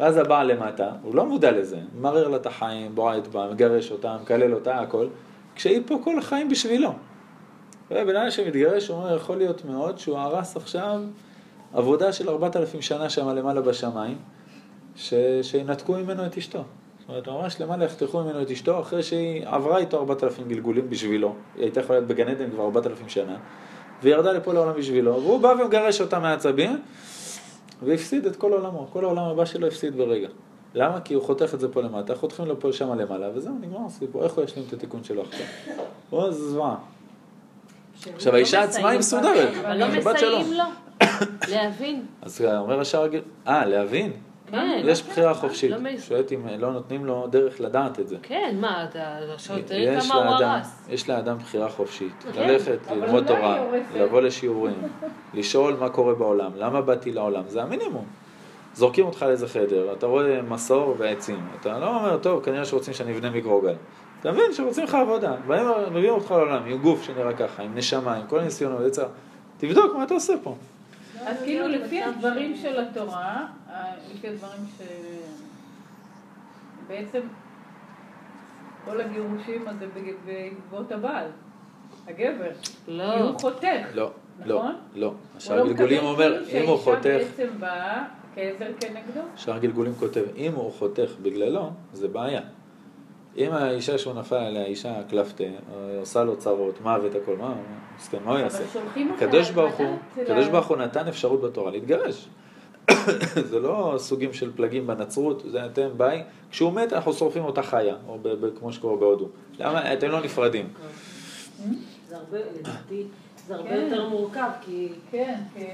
ואז 0.00 0.16
הבעל 0.16 0.52
למטה, 0.52 0.90
הוא 1.02 1.14
לא 1.14 1.26
מודע 1.26 1.50
לזה, 1.52 1.78
מרר 2.00 2.28
לה 2.28 2.36
את 2.36 2.46
החיים, 2.46 2.94
בועט 2.94 3.26
בה, 3.26 3.48
מגרש 3.52 3.90
אותה, 3.90 4.16
מקלל 4.22 4.54
אותה, 4.54 4.80
הכל, 4.80 5.06
כשהיא 5.54 5.82
פה 5.86 5.98
כל 6.04 6.18
החיים 6.18 6.48
בשבילו. 6.48 6.92
ובן 7.90 8.16
אדם 8.16 8.30
שמתגרש, 8.30 8.88
הוא 8.88 8.96
אומר, 8.96 9.16
יכול 9.16 9.36
להיות 9.36 9.64
מאוד 9.64 9.98
שהוא 9.98 10.18
הרס 10.18 10.56
עכשיו 10.56 11.00
עבודה 11.74 12.12
של 12.12 12.28
ארבעת 12.28 12.56
אלפים 12.56 12.82
שנה 12.82 13.10
שם 13.10 13.28
למעלה 13.28 13.60
בשמיים, 13.60 14.18
ש... 14.96 15.14
שינתקו 15.42 15.92
ממנו 15.92 16.26
את 16.26 16.36
אשתו. 16.36 16.64
זאת 16.98 17.08
אומרת, 17.08 17.28
ממש 17.28 17.60
למעלה 17.60 17.84
יחתכו 17.84 18.24
ממנו 18.24 18.42
את 18.42 18.50
אשתו, 18.50 18.80
אחרי 18.80 19.02
שהיא 19.02 19.46
עברה 19.46 19.78
איתו 19.78 19.98
ארבעת 19.98 20.24
אלפים 20.24 20.48
גלגולים 20.48 20.90
בשבילו, 20.90 21.34
היא 21.56 21.62
הייתה 21.62 21.80
יכולה 21.80 21.98
להיות 21.98 22.08
בגן 22.08 22.28
עדן 22.28 22.50
כבר 22.50 22.64
ארבעת 22.64 22.86
אלפים 22.86 23.08
שנה, 23.08 23.36
והיא 24.02 24.14
ירדה 24.14 24.32
לפה 24.32 24.52
לעולם 24.52 24.72
בשבילו, 24.78 25.22
והוא 25.22 25.40
בא 25.40 25.48
ומגרש 25.48 26.00
אותה 26.00 26.18
מהעצבים, 26.18 26.82
והפסיד 27.82 28.26
את 28.26 28.36
כל 28.36 28.52
עולמו, 28.52 28.86
כל 28.92 29.04
העולם 29.04 29.24
הבא 29.24 29.44
שלו 29.44 29.66
הפסיד 29.66 29.96
ברגע. 29.96 30.28
למה? 30.74 31.00
כי 31.00 31.14
הוא 31.14 31.22
חותך 31.22 31.54
את 31.54 31.60
זה 31.60 31.72
פה 31.72 31.82
למטה, 31.82 32.14
חותכים 32.14 32.46
לו 32.46 32.60
פה 32.60 32.72
שמה 32.72 32.94
למעלה, 32.94 33.30
וזהו, 33.34 33.54
נגמר 33.60 33.86
הסיפור. 33.86 34.24
איך 34.24 34.32
הוא 34.32 34.44
ישלים 34.44 34.64
את 34.68 34.72
התיקון 34.72 35.04
שלו 35.04 35.22
עכשיו? 35.22 35.46
זה 36.32 36.48
זוועה. 36.50 36.76
עכשיו, 38.14 38.34
האישה 38.34 38.62
עצמה 38.62 38.88
היא 38.88 38.98
מסודרת. 38.98 39.54
אבל 39.60 39.78
לא. 39.78 39.86
מסייעים 39.88 40.52
לו 40.52 40.64
להבין. 41.48 42.06
אז 42.22 42.40
אומר 42.40 42.80
הגיל, 43.04 43.22
אה, 43.46 43.66
להבין? 43.66 44.12
כן. 44.60 44.82
יש 44.84 45.02
בחירה 45.02 45.34
חופשית. 45.34 45.70
לא 45.70 45.78
שואלת 45.98 46.32
אם 46.32 46.46
לא 46.58 46.72
נותנים 46.72 47.06
לו 47.06 47.26
דרך 47.26 47.60
לדעת 47.60 48.00
את 48.00 48.08
זה. 48.08 48.16
כן, 48.22 48.56
מה, 48.60 48.84
אתה 48.84 49.18
עכשיו 49.34 49.56
תראה 49.66 49.78
יש 49.78 50.10
כמה 50.10 50.36
הוא 50.36 50.44
הרס. 50.44 50.86
יש 50.88 51.08
לאדם 51.08 51.38
בחירה 51.38 51.68
חופשית. 51.68 52.24
כן, 52.32 52.48
ללכת, 52.48 52.78
ללמוד 52.90 53.26
תורה. 53.26 53.64
לבוא 53.96 54.20
לשיעורים, 54.20 54.82
לשאול 55.34 55.76
מה 55.80 55.88
קורה 55.88 56.14
בעולם, 56.14 56.50
למה 56.56 56.80
באתי 56.80 57.12
לעולם, 57.12 57.42
זה 57.48 57.62
המינימום. 57.62 58.04
זורקים 58.74 59.06
אותך 59.06 59.22
לאיזה 59.22 59.48
חדר, 59.48 59.92
אתה 59.92 60.06
רואה 60.06 60.42
מסור 60.42 60.94
ועצים, 60.98 61.40
אתה 61.60 61.78
לא 61.78 61.96
אומר, 61.96 62.18
טוב, 62.18 62.44
כנראה 62.44 62.64
שרוצים 62.64 62.94
שאני 62.94 63.12
אבנה 63.12 63.30
מיקרוגל. 63.30 63.74
אתה 64.20 64.32
מבין 64.32 64.52
שרוצים 64.52 64.84
לך 64.84 64.94
עבודה, 64.94 65.34
באים, 65.46 65.66
מביאים 65.92 66.14
אותך 66.14 66.30
לעולם 66.30 66.62
עם 66.66 66.78
גוף 66.78 67.02
שנראה 67.02 67.32
ככה, 67.32 67.62
עם 67.62 67.74
נשמה, 67.74 68.14
עם 68.14 68.26
כל 68.26 68.38
הניסיונות, 68.38 68.80
יצא. 68.86 69.04
תבדוק 69.58 69.96
מה 69.96 70.04
אתה 70.04 70.14
עושה 70.14 70.34
פה. 70.42 70.54
אז 71.26 71.42
כאילו 71.42 71.68
לפי 71.68 72.02
הדברים 72.02 72.56
של 72.56 72.80
התורה, 72.80 73.46
אה, 73.70 73.92
לפי 74.14 74.28
הדברים 74.28 74.60
ש... 74.78 74.82
בעצם 76.88 77.20
כל 78.84 79.00
הגירושים 79.00 79.68
הזה 79.68 79.86
בעקבות 80.24 80.92
הבעל, 80.92 81.26
הגבר. 82.06 82.50
כי 82.62 82.92
לא. 82.92 83.14
הוא 83.14 83.38
חותך. 83.38 83.64
לא, 83.94 84.10
לא, 84.44 84.58
נכון? 84.58 84.74
לא. 84.94 85.14
לא 85.50 85.64
גלגולים 85.64 85.98
מקבל 85.98 85.98
אומר, 85.98 86.44
כאילו 86.44 86.64
אם 86.64 86.68
הוא 86.68 86.78
שהאישה 86.78 86.84
חותך, 86.84 87.04
בעצם 87.04 87.48
באה 87.60 88.04
כעזר 88.34 88.72
כנגדו. 88.80 89.20
שער 89.36 89.58
גלגולים 89.58 89.94
כותב, 89.94 90.22
אם 90.36 90.52
הוא 90.54 90.72
חותך 90.72 91.10
בגללו, 91.22 91.70
זה 91.92 92.08
בעיה. 92.08 92.40
אם 93.38 93.52
האישה 93.52 93.98
שהוא 93.98 94.14
נפל 94.14 94.34
עליה, 94.36 94.64
אישה 94.64 94.94
קלפטה, 95.10 95.44
אה, 95.44 95.50
עושה 96.00 96.24
לו 96.24 96.36
צרות, 96.36 96.80
מוות, 96.80 97.12
הכל, 97.22 97.36
מה, 97.36 97.54
מסכן, 97.98 98.18
מה 98.24 98.30
הוא 98.30 98.38
יעשה? 98.38 98.64
הקדוש 99.16 99.50
ברוך 99.50 99.74
הוא, 99.74 99.86
הקדוש 100.12 100.46
לה- 100.46 100.50
ברוך 100.52 100.66
הוא 100.66 100.76
נתן 100.76 101.08
אפשרות 101.08 101.40
בתורה 101.40 101.70
להתגרש. 101.70 102.28
זה 103.50 103.60
לא 103.60 103.94
סוגים 103.98 104.32
של 104.32 104.52
פלגים 104.56 104.86
בנצרות, 104.86 105.42
זה 105.46 105.66
אתם 105.66 105.88
ביי, 105.96 106.22
כשהוא 106.50 106.72
מת 106.72 106.92
אנחנו 106.92 107.12
שורפים 107.12 107.44
אותה 107.44 107.62
חיה, 107.62 107.96
או 108.08 108.18
כמו 108.58 108.72
שקורה 108.72 108.96
בהודו. 108.96 109.28
למה? 109.58 109.92
אתם 109.92 110.08
לא 110.08 110.20
נפרדים. 110.20 110.68
זה 112.08 112.16
הרבה, 112.16 112.38
לדעתי, 112.58 113.02
זה 113.46 113.54
הרבה 113.54 113.68
כן. 113.68 113.80
יותר 113.82 114.08
מורכב, 114.08 114.50
כי 114.60 114.88
כן, 115.10 115.40
כי... 115.54 115.64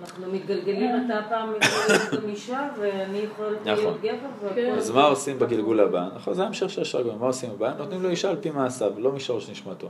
אנחנו 0.00 0.32
מתגלגלים, 0.32 0.90
אתה 1.06 1.20
פעם 1.28 1.52
יכול 1.62 2.28
אישה, 2.28 2.68
ואני 2.78 3.18
יכולת 3.18 3.66
נכון. 3.66 3.98
להיות 4.02 4.18
גבר. 4.42 4.54
כן. 4.54 4.74
אז 4.76 4.90
מה 4.90 5.04
עושים 5.04 5.38
בגלגול 5.38 5.80
הבא? 5.80 6.08
נכון, 6.16 6.34
זה 6.34 6.42
ההמשך 6.42 6.70
של 6.70 6.82
השרגון, 6.82 7.18
מה 7.18 7.26
עושים 7.26 7.50
הבא? 7.50 7.74
נותנים 7.78 8.02
לו 8.02 8.08
אישה 8.08 8.30
על 8.30 8.36
פי 8.40 8.50
מעשיו, 8.50 8.92
לא 8.98 9.12
משורש 9.12 9.50
נשמתו. 9.50 9.88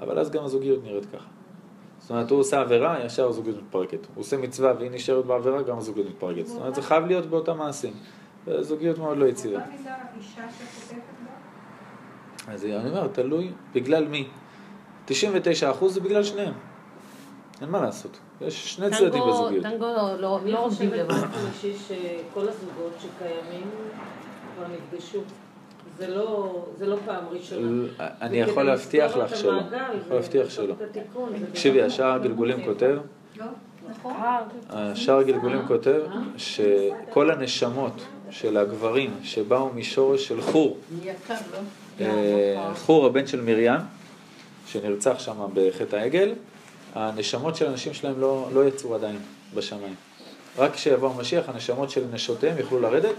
אבל 0.00 0.18
אז 0.18 0.30
גם 0.30 0.44
הזוגיות 0.44 0.84
נראית 0.84 1.06
ככה. 1.06 1.26
זאת 1.98 2.10
אומרת, 2.10 2.30
הוא 2.30 2.40
עושה 2.40 2.60
עבירה, 2.60 3.04
ישר 3.04 3.28
הזוגיות 3.28 3.56
מתפרקת. 3.62 4.06
הוא 4.14 4.20
עושה 4.20 4.36
מצווה 4.36 4.72
והיא 4.78 4.90
נשארת 4.90 5.26
בעבירה, 5.26 5.62
גם 5.62 5.78
הזוגיות 5.78 6.06
מתפרקת. 6.08 6.46
זאת 6.46 6.60
אומרת, 6.60 6.74
זה 6.74 6.82
חייב 6.82 7.06
להיות 7.06 7.26
באותם 7.26 7.58
מעשים. 7.58 7.92
זוגיות 8.60 8.98
מאוד 8.98 9.18
לא 9.18 9.26
יציבה. 9.26 9.60
אז 12.48 12.64
אני 12.64 12.88
אומר, 12.90 13.06
תלוי 13.06 13.52
בגלל 13.74 14.08
מי. 14.08 14.28
99% 15.08 15.12
זה 15.88 16.00
בגלל 16.00 16.22
שניהם. 16.22 16.52
אין 17.60 17.68
מה 17.70 17.80
לעשות. 17.80 18.18
יש 18.40 18.74
שני 18.74 18.90
צדדים 18.90 19.22
בזוגיות. 19.28 19.62
טנגו 19.62 19.84
לא- 19.86 20.20
לא 20.20 20.38
אני 20.42 20.52
לא 20.52 20.58
עומדים 20.64 20.90
חושבת 20.90 20.98
לבד. 20.98 21.08
באופן 21.14 21.26
אישי 21.54 21.72
שכל 21.78 22.48
הזוגות 22.48 22.92
שקיימים 22.98 23.66
כבר 24.56 24.66
נפגשו. 24.74 25.18
זה 25.98 26.06
לא, 26.08 26.64
זה 26.78 26.86
לא 26.86 26.96
פעם 27.06 27.24
ראשונה. 27.30 27.86
אני 28.00 28.40
יכול 28.40 28.62
להבטיח 28.62 29.16
לך 29.16 29.36
שלא. 29.36 29.58
אני 29.60 29.66
יכול 30.00 30.16
להבטיח 30.16 30.50
שלא. 30.50 30.74
תקשיבי, 31.52 31.82
השער 31.82 32.12
הגלגולים 32.12 32.64
כותב, 32.64 32.96
לא? 33.36 33.44
נכון? 33.90 34.12
השער 34.70 35.18
הגלגולים 35.18 35.66
כותב 35.68 36.00
שכל 36.36 37.30
הנשמות 37.30 37.92
של 38.30 38.56
הגברים 38.56 39.14
שבאו 39.22 39.68
משורש 39.74 40.28
של 40.28 40.40
חור, 40.40 40.78
לא? 41.06 41.10
אה, 42.00 42.72
חור 42.74 43.06
הבן 43.06 43.26
של 43.26 43.40
מרים, 43.40 43.72
שנרצח 44.66 45.18
שם 45.18 45.34
בחטא 45.54 45.96
העגל, 45.96 46.32
הנשמות 46.94 47.56
של 47.56 47.66
הנשים 47.66 47.94
שלהם 47.94 48.20
לא, 48.20 48.48
לא 48.52 48.64
יצאו 48.68 48.94
עדיין 48.94 49.18
בשמיים. 49.54 49.94
רק 50.58 50.74
כשיבוא 50.74 51.10
המשיח, 51.10 51.48
הנשמות 51.48 51.90
של 51.90 52.04
נשותיהם 52.12 52.58
יוכלו 52.58 52.80
לרדת. 52.80 53.14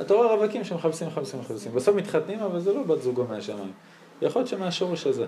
אתה 0.00 0.14
רואה 0.14 0.34
רווקים 0.34 0.64
שמחפשים, 0.64 1.08
מחפשים, 1.08 1.40
מחפשים. 1.40 1.74
בסוף 1.74 1.96
מתחתנים, 1.96 2.40
אבל 2.40 2.60
זה 2.60 2.72
לא 2.72 2.82
בת 2.82 3.02
זוגו 3.02 3.24
מהשמיים. 3.28 3.72
יכול 4.22 4.40
להיות 4.40 4.48
שמהשורש 4.48 5.06
הזה. 5.06 5.26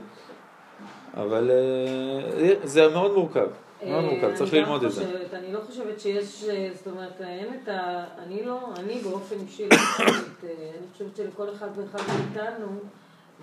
אבל 1.16 1.50
אה, 1.50 2.54
זה 2.64 2.88
מאוד 2.88 3.14
מורכב. 3.14 3.46
מאוד 3.86 4.04
מורכב, 4.04 4.34
צריך 4.34 4.54
ללמוד 4.54 4.84
את 4.84 4.92
זה. 4.92 5.04
אני 5.32 5.52
לא 5.52 5.60
חושבת 5.66 6.00
שיש, 6.00 6.44
אה, 6.44 6.68
זאת 6.74 6.86
אומרת, 6.86 7.20
אין 7.20 7.48
את 7.62 7.68
ה... 7.68 8.04
אני 8.18 8.44
לא, 8.44 8.60
אני 8.76 8.98
באופן 8.98 9.36
אישי 9.46 9.68
לא 9.68 9.76
אה, 9.76 10.06
אני 10.48 10.86
חושבת 10.92 11.16
שלכל 11.16 11.50
אחד 11.54 11.68
ואחד 11.76 11.98
מאיתנו 12.08 12.66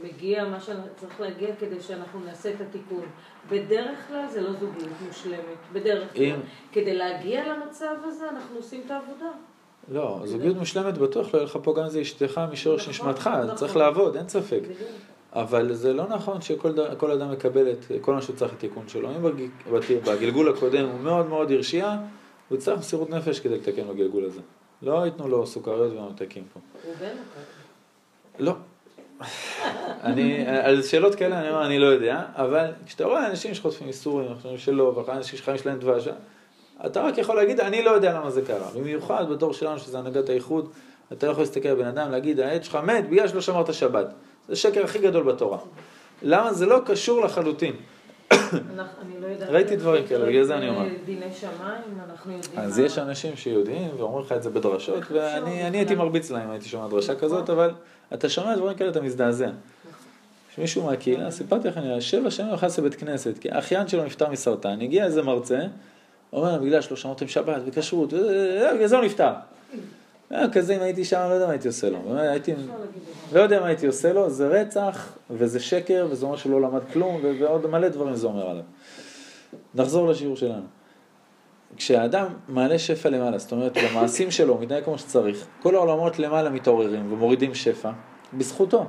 מגיע 0.04 0.46
מה 0.46 0.60
שצריך 0.60 1.22
להגיע 1.22 1.56
כדי 1.60 1.82
שאנחנו 1.82 2.20
נעשה 2.26 2.54
את 2.54 2.62
התיקון. 2.62 3.06
בדרך 3.50 4.08
כלל 4.08 4.26
זה 4.30 4.42
לא 4.42 4.54
זוגיות 4.54 4.94
מושלמת, 5.08 5.40
בדרך 5.74 6.14
כלל. 6.14 6.24
אם- 6.24 6.40
כדי 6.72 6.94
להגיע 6.98 7.54
למצב 7.54 7.96
הזה 8.06 8.30
אנחנו 8.30 8.56
עושים 8.56 8.82
את 8.86 8.92
העבודה. 8.92 9.30
לא, 9.92 10.20
זוגיות 10.26 10.56
מושלמת 10.58 10.98
בטוח 10.98 11.34
לא 11.34 11.40
יהיה 11.40 11.46
לך 11.46 11.58
פה 11.64 11.74
גם 11.78 11.84
אם 11.84 11.90
זה 11.90 12.02
אשתך 12.02 12.42
משורש 12.52 12.82
נכון, 12.82 13.10
נשמתך, 13.10 13.28
נכון. 13.44 13.56
צריך 13.56 13.76
לעבוד, 13.76 14.18
אין 14.18 14.30
ספק. 14.30 14.60
בדיוק. 14.64 14.78
אבל 15.34 15.74
זה 15.74 15.94
לא 15.94 16.08
נכון 16.08 16.42
שכל 16.42 17.12
אדם 17.14 17.32
מקבל 17.32 17.72
את 17.72 17.86
כל 18.02 18.14
מה 18.14 18.22
שהוא 18.22 18.36
צריך 18.36 18.54
לתיקון 18.54 18.88
שלו. 18.88 19.10
אם 19.10 19.24
בגלגול 20.06 20.50
הקודם 20.50 20.86
הוא 20.90 21.00
מאוד 21.00 21.28
מאוד 21.28 21.52
הרשיע, 21.52 21.98
הוא 22.50 22.58
יצטרך 22.58 22.80
מסירות 22.80 23.10
נפש 23.10 23.40
כדי 23.40 23.56
לתקן 23.58 23.88
בגלגול 23.88 24.26
הזה. 24.26 24.40
לא 24.82 25.06
ייתנו 25.06 25.28
לו 25.28 25.48
סוכריות 25.48 25.94
וממתקים 25.94 26.44
פה. 26.54 26.60
רובנו 26.86 27.00
ככה. 27.36 27.42
לא. 28.40 28.54
אני, 30.04 30.46
על 30.48 30.82
שאלות 30.82 31.16
כאלה 31.16 31.40
אני 31.40 31.50
אומר, 31.50 31.66
אני 31.66 31.80
לא 31.80 31.86
יודע, 31.86 32.22
אבל 32.36 32.66
כשאתה 32.86 33.06
רואה 33.06 33.28
אנשים 33.28 33.54
שחוטפים 33.54 33.88
איסורים, 33.88 34.28
אנשים 34.32 34.58
שלא, 34.58 34.84
ואחרי 34.84 35.16
אנשים 35.16 35.40
שחיים 35.40 35.58
שלהם 35.58 35.80
דבש, 35.80 36.08
אתה 36.86 37.02
רק 37.02 37.18
יכול 37.18 37.36
להגיד, 37.36 37.60
אני 37.60 37.84
לא 37.84 37.92
יודע 37.92 38.14
למה 38.14 38.32
זה 38.32 38.42
קרה. 38.42 38.70
במיוחד 38.76 39.30
בדור 39.30 39.54
שלנו, 39.54 39.80
שזה 39.80 40.00
הנהגת 40.00 40.30
האיחוד, 40.30 40.70
אתה 41.12 41.28
לא 41.28 41.32
יכול 41.32 41.44
להסתכל 41.44 41.70
על 41.70 41.76
בן 41.76 41.88
אדם, 41.88 42.12
להגיד, 42.12 42.40
העד 42.40 42.64
שלך 42.64 42.76
מת 42.76 43.10
בגלל 43.10 43.28
שלא 43.28 43.42
שמרת 43.42 43.74
שבת. 43.74 44.08
זה 44.48 44.54
השקר 44.54 44.84
הכי 44.84 45.00
גדול 45.00 45.24
בתורה. 45.24 45.58
למה? 46.22 46.54
זה 46.54 46.66
לא 46.66 46.80
קשור 46.86 47.26
לחלוטין. 47.26 47.76
לא. 48.78 48.84
ראיתי 49.50 49.76
דברים 49.76 50.08
כאלה, 50.08 50.26
בגלל 50.26 50.44
זה 50.44 50.58
אני 50.58 50.70
אומר. 50.70 50.86
דיני 51.06 51.26
שמיים, 51.40 51.82
אנחנו 52.10 52.32
יודעים... 52.32 52.60
אז 52.60 52.80
יש 52.80 52.98
אנשים 52.98 53.36
שיודעים 53.36 53.90
ואומרים 53.98 54.26
לך 54.26 54.32
את 54.32 54.44
זה 54.44 54.50
בדרשות, 54.50 55.04
ואני 55.12 55.68
אני 55.68 55.78
הייתי 55.78 55.96
מרביץ 55.96 56.32
להם, 56.32 56.52
הייתי 56.52 56.70
שומע 56.70 56.88
דרשה 56.88 57.16
כזאת, 57.16 57.50
אבל 57.50 57.72
אתה 58.14 58.30
שומע 58.30 58.56
דברים 58.56 58.78
כאלה, 58.78 58.90
אתה 58.90 59.02
מזדעזע. 59.02 59.50
יש 60.52 60.58
מישהו 60.58 60.84
מהקהילה, 60.84 61.32
סיפרתי 61.32 61.68
אני 61.70 62.02
שבע 62.02 62.32
שנים 62.32 62.50
לא 62.50 62.56
נכנס 62.56 62.80
לבית 62.80 62.96
כנסת, 62.96 63.38
כי 63.38 63.52
האחיין 63.52 63.88
שלו 63.88 64.06
נפטר 64.06 64.30
מסרטן, 64.30 64.82
הגיע 64.82 65.06
איזה 65.06 65.22
מרצה, 65.22 65.60
אומר, 66.34 66.60
בגלל 66.60 66.82
שלא 66.82 66.98
שמרתם 66.98 67.28
שבת 67.28 67.62
וכשרות, 67.66 68.14
אה, 68.14 68.74
בגלל 68.76 68.88
זה 68.88 68.98
הוא 68.98 69.06
נפטר. 69.06 69.32
היה 70.30 70.50
כזה, 70.50 70.76
אם 70.76 70.82
הייתי 70.82 71.06
שם, 71.06 71.26
לא 71.30 71.34
יודע 71.34 71.46
מה 71.46 71.52
הייתי 71.52 71.68
עושה 71.68 71.90
לו. 71.90 72.18
הייתי. 72.18 72.54
לא 73.34 73.40
יודע 73.42 73.60
מה 73.60 73.68
הייתי 73.68 73.88
עושה 73.88 74.14
לו, 74.14 74.30
זה 74.30 74.48
רצח, 74.48 75.18
וזה 75.30 75.60
שקר, 75.60 76.08
וזה 76.10 76.26
אומר 76.26 76.38
שהוא 76.38 76.52
לא 76.52 76.62
למד 76.62 76.82
כלום, 76.94 77.22
ועוד 77.40 77.68
מלא 77.68 77.88
דברים 77.88 78.16
זה 78.16 78.28
אומר 78.28 78.50
עליו. 78.50 78.64
נחזור 79.76 80.08
לשיעור 80.08 80.36
שלנו. 80.36 80.64
כשהאדם 81.78 82.28
מעלה 82.48 82.80
שפע 82.80 83.10
למעלה, 83.10 83.38
זאת 83.38 83.52
אומרת, 83.52 83.78
במעשים 83.78 84.32
שלו, 84.32 84.54
הוא 84.54 84.62
מתנהג 84.62 84.84
כמו 84.84 84.98
שצריך, 84.98 85.46
כל 85.62 85.76
העולמות 85.76 86.20
למעלה 86.20 86.50
מתעוררים 86.50 87.14
ומורידים 87.14 87.56
שפע, 87.56 87.92
בזכותו. 88.34 88.86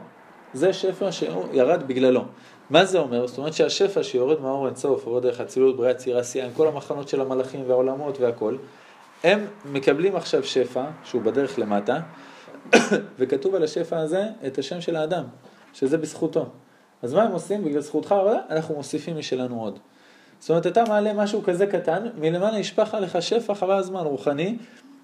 זה 0.54 0.72
שפע 0.72 1.12
שהוא 1.12 1.44
ירד 1.52 1.82
בגללו. 1.88 2.24
מה 2.70 2.84
זה 2.84 2.98
אומר? 2.98 3.26
זאת 3.26 3.38
אומרת 3.38 3.54
שהשפע 3.54 4.02
שיורד 4.02 4.40
מהאור 4.40 4.66
אינסוף, 4.66 5.06
יורד 5.06 5.22
דרך 5.22 5.40
אצילות, 5.40 5.76
בריאה, 5.76 5.90
יצירה, 5.90 6.20
עשייה, 6.20 6.44
עם 6.44 6.50
כל 6.56 6.68
המחנות 6.68 7.08
של 7.08 7.20
המלאכים 7.20 7.64
והעולמות 7.66 8.20
והכל, 8.20 8.56
הם 9.24 9.46
מקבלים 9.64 10.16
עכשיו 10.16 10.44
שפע, 10.44 10.84
שהוא 11.04 11.22
בדרך 11.22 11.58
למטה, 11.58 12.00
וכתוב 13.18 13.54
על 13.54 13.62
השפע 13.62 13.98
הזה 13.98 14.24
את 14.46 14.58
השם 14.58 14.80
של 14.80 14.96
האדם, 14.96 15.24
שזה 15.72 15.98
בזכותו. 15.98 16.46
אז 17.02 17.14
מה 17.14 17.22
הם 17.22 17.32
עושים? 17.32 17.64
בגלל 17.64 17.80
זכותך 17.80 18.14
אנחנו 18.50 18.74
מוסיפים 18.74 19.18
משלנו 19.18 19.60
עוד. 19.60 19.78
זאת 20.44 20.50
אומרת, 20.50 20.66
אתה 20.66 20.84
מעלה 20.88 21.12
משהו 21.12 21.42
כזה 21.42 21.66
קטן, 21.66 22.06
מלמעלה 22.18 22.58
נשפך 22.58 22.94
עליך 22.94 23.22
שפע 23.22 23.54
חבל 23.54 23.74
הזמן 23.74 24.00
רוחני, 24.00 24.56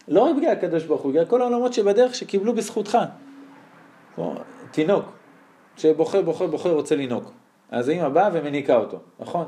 לא 0.08 0.20
רק 0.20 0.36
בגלל 0.36 0.50
הקדוש 0.50 0.84
ברוך 0.84 1.02
הוא, 1.02 1.12
בגלל 1.12 1.24
כל 1.24 1.42
העולמות 1.42 1.72
שבדרך 1.72 2.14
שקיבלו 2.14 2.54
בזכותך. 2.54 2.98
כמו 4.14 4.34
תינוק, 4.70 5.04
שבוכה, 5.76 6.22
בוכה, 6.22 6.46
בוכה, 6.46 6.68
רוצה 6.68 6.96
לינוק. 6.96 7.32
אז 7.70 7.88
האמא 7.88 8.08
באה 8.08 8.28
ומניקה 8.32 8.76
אותו, 8.76 8.98
נכון? 9.20 9.46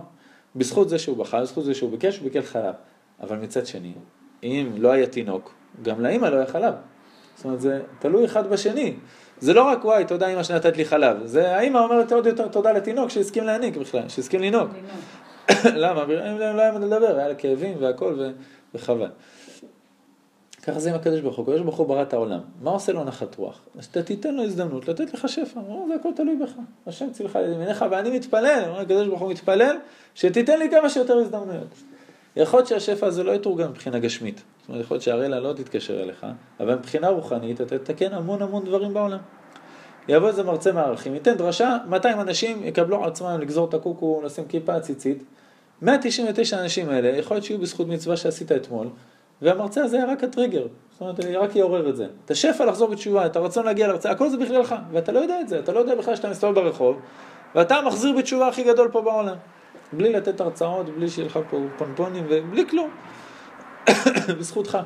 בזכות 0.57 0.89
זה 0.89 0.99
שהוא 0.99 1.17
בכה, 1.17 1.41
בזכות 1.41 1.65
זה 1.65 1.75
שהוא 1.75 1.91
ביקש, 1.91 2.19
הוא 2.19 2.25
ביקש 2.25 2.47
חלב. 2.47 2.75
אבל 3.21 3.37
מצד 3.37 3.67
שני, 3.67 3.93
אם 4.43 4.73
לא 4.77 4.93
היה 4.93 5.07
תינוק, 5.07 5.53
גם 5.83 6.01
לאמא 6.01 6.27
לא 6.27 6.37
היה 6.37 6.47
חלב. 6.47 6.75
זאת 7.37 7.45
אומרת, 7.45 7.61
זה 7.61 7.81
תלוי 7.99 8.25
אחד 8.25 8.51
בשני. 8.51 8.95
זה 9.41 9.55
לא 9.55 9.63
רק 9.63 9.85
וואי, 9.85 10.05
תודה 10.05 10.29
אמא 10.29 10.43
שנתת 10.43 10.77
לי 10.77 10.85
חלב. 10.85 11.27
זה 11.27 11.57
האמא 11.57 11.79
אומרת 11.79 12.13
עוד 12.13 12.27
יותר 12.27 12.49
תודה 12.49 12.73
לתינוק 12.73 13.11
שהסכים 13.11 13.45
להניק 13.45 13.77
בכלל, 13.77 14.09
שהסכים 14.09 14.41
לינוק. 14.41 14.71
למה? 15.75 16.05
לא 16.05 16.61
היה 16.61 16.73
מה 16.73 16.79
לדבר, 16.79 17.17
היה 17.17 17.29
לה 17.29 17.35
כאבים 17.35 17.77
והכל 17.81 18.21
וחבל. 18.75 19.09
ככה 20.63 20.81
זה 20.81 20.91
עם 20.91 20.97
הקדוש 20.97 21.21
ברוך 21.21 21.37
הוא, 21.37 21.43
הקדוש 21.43 21.61
ברוך 21.61 21.77
הוא 21.77 21.87
ברא 21.87 22.03
את 22.03 22.13
העולם. 22.13 22.41
מה 22.63 22.71
עושה 22.71 22.93
לו 22.93 23.05
נחת 23.05 23.37
רוח? 23.37 23.61
אז 23.79 23.85
אתה 23.85 24.03
תיתן 24.03 24.35
לו 24.35 24.43
הזדמנות 24.43 24.89
לתת 24.89 25.15
לך 25.15 25.29
שפע, 25.29 25.61
הוא 25.61 25.79
אומר, 25.79 25.87
זה 25.89 25.95
הכל 26.01 26.09
תלוי 26.17 26.37
בך. 26.37 26.53
השם 26.87 27.11
צילך 27.13 27.37
על 27.37 27.53
ימיניך 27.53 27.85
ואני 27.91 28.11
מתפלל, 28.11 28.63
אומר 28.69 28.81
הקדוש 28.81 29.09
ברוך 29.09 29.21
הוא 29.21 29.31
מתפלל, 29.31 29.77
שתיתן 30.15 30.59
לי 30.59 30.71
כמה 30.71 30.91
שיותר 30.91 31.19
הזדמנויות. 31.19 31.75
יכול 32.37 32.59
להיות 32.59 32.69
שהשפע 32.69 33.07
הזה 33.07 33.23
לא 33.25 33.33
יתורגם 33.33 33.71
מבחינה 33.71 33.99
גשמית. 33.99 34.43
זאת 34.61 34.69
אומרת, 34.69 34.85
יכול 34.85 34.95
להיות 34.95 35.03
שהרלה 35.03 35.41
לא 35.41 35.53
תתקשר 35.53 36.03
אליך, 36.03 36.27
אבל 36.61 36.75
מבחינה 36.75 37.09
רוחנית 37.09 37.61
אתה 37.61 37.79
תתקן 37.79 38.13
המון 38.13 38.43
המון 38.43 38.65
דברים 38.65 38.95
בעולם. 38.95 39.19
יבוא 40.09 40.29
איזה 40.29 40.43
מרצה 40.43 40.73
מערכים, 40.73 41.15
ייתן 41.15 41.35
דרשה, 41.35 41.77
200 41.89 42.21
אנשים 42.21 42.65
יקבלו 42.65 43.05
עצמם 43.05 43.39
לגזור 43.41 43.69
את 43.69 43.75
הקוקו, 43.75 44.23
לשים 44.25 44.45
כיפה, 44.49 44.81
ציצית. 44.81 45.25
199 45.83 46.59
האנשים 46.59 46.89
האלה, 46.89 47.09
יכול 47.09 47.35
להיות 47.35 47.45
שיהיו 47.45 47.59
בזכות 47.59 47.89
מצווה 47.89 48.17
שעשית 48.17 48.53
אתמול, 48.53 48.89
והמרצה 49.43 49.85
הזה 49.85 49.97
היה 49.97 50.07
רק 50.07 50.25
הטריגר, 50.25 50.67
זאת 50.93 51.01
אומרת, 51.01 51.21
אני 51.21 51.37
רק 51.37 51.57
יעורר 51.57 51.89
את 51.89 51.97
זה. 51.97 52.07
את 52.25 52.31
השפע 52.31 52.65
לחזור 52.65 52.89
בתשובה, 52.89 53.27
את 53.27 53.37
הרצון 53.37 53.65
להגיע 53.65 53.89
להרצאה, 53.89 54.13
הכל 54.13 54.29
זה 54.29 54.37
בכללך, 54.37 54.75
ואתה 54.93 55.13
לא 55.13 55.19
יודע 55.19 55.41
את 55.41 55.49
זה, 55.49 55.59
אתה 55.59 55.73
לא 55.73 55.79
יודע 55.79 55.95
בכלל 55.95 56.17
שאתה 56.17 56.31
מסתובב 56.31 56.55
ברחוב, 56.55 57.01
ואתה 57.55 57.77
המחזיר 57.77 58.17
בתשובה 58.19 58.49
הכי 58.49 58.65
גדול 58.65 58.89
פה 58.93 59.01
בעולם. 59.01 59.37
בלי 59.93 60.13
לתת 60.13 60.41
הרצאות, 60.41 60.89
בלי 60.89 61.09
שיהיה 61.09 61.27
לך 61.27 61.39
פה 61.51 61.59
פונפונים, 61.79 62.27
ובלי 62.29 62.69
כלום. 62.69 62.91
בזכותך. 64.39 64.79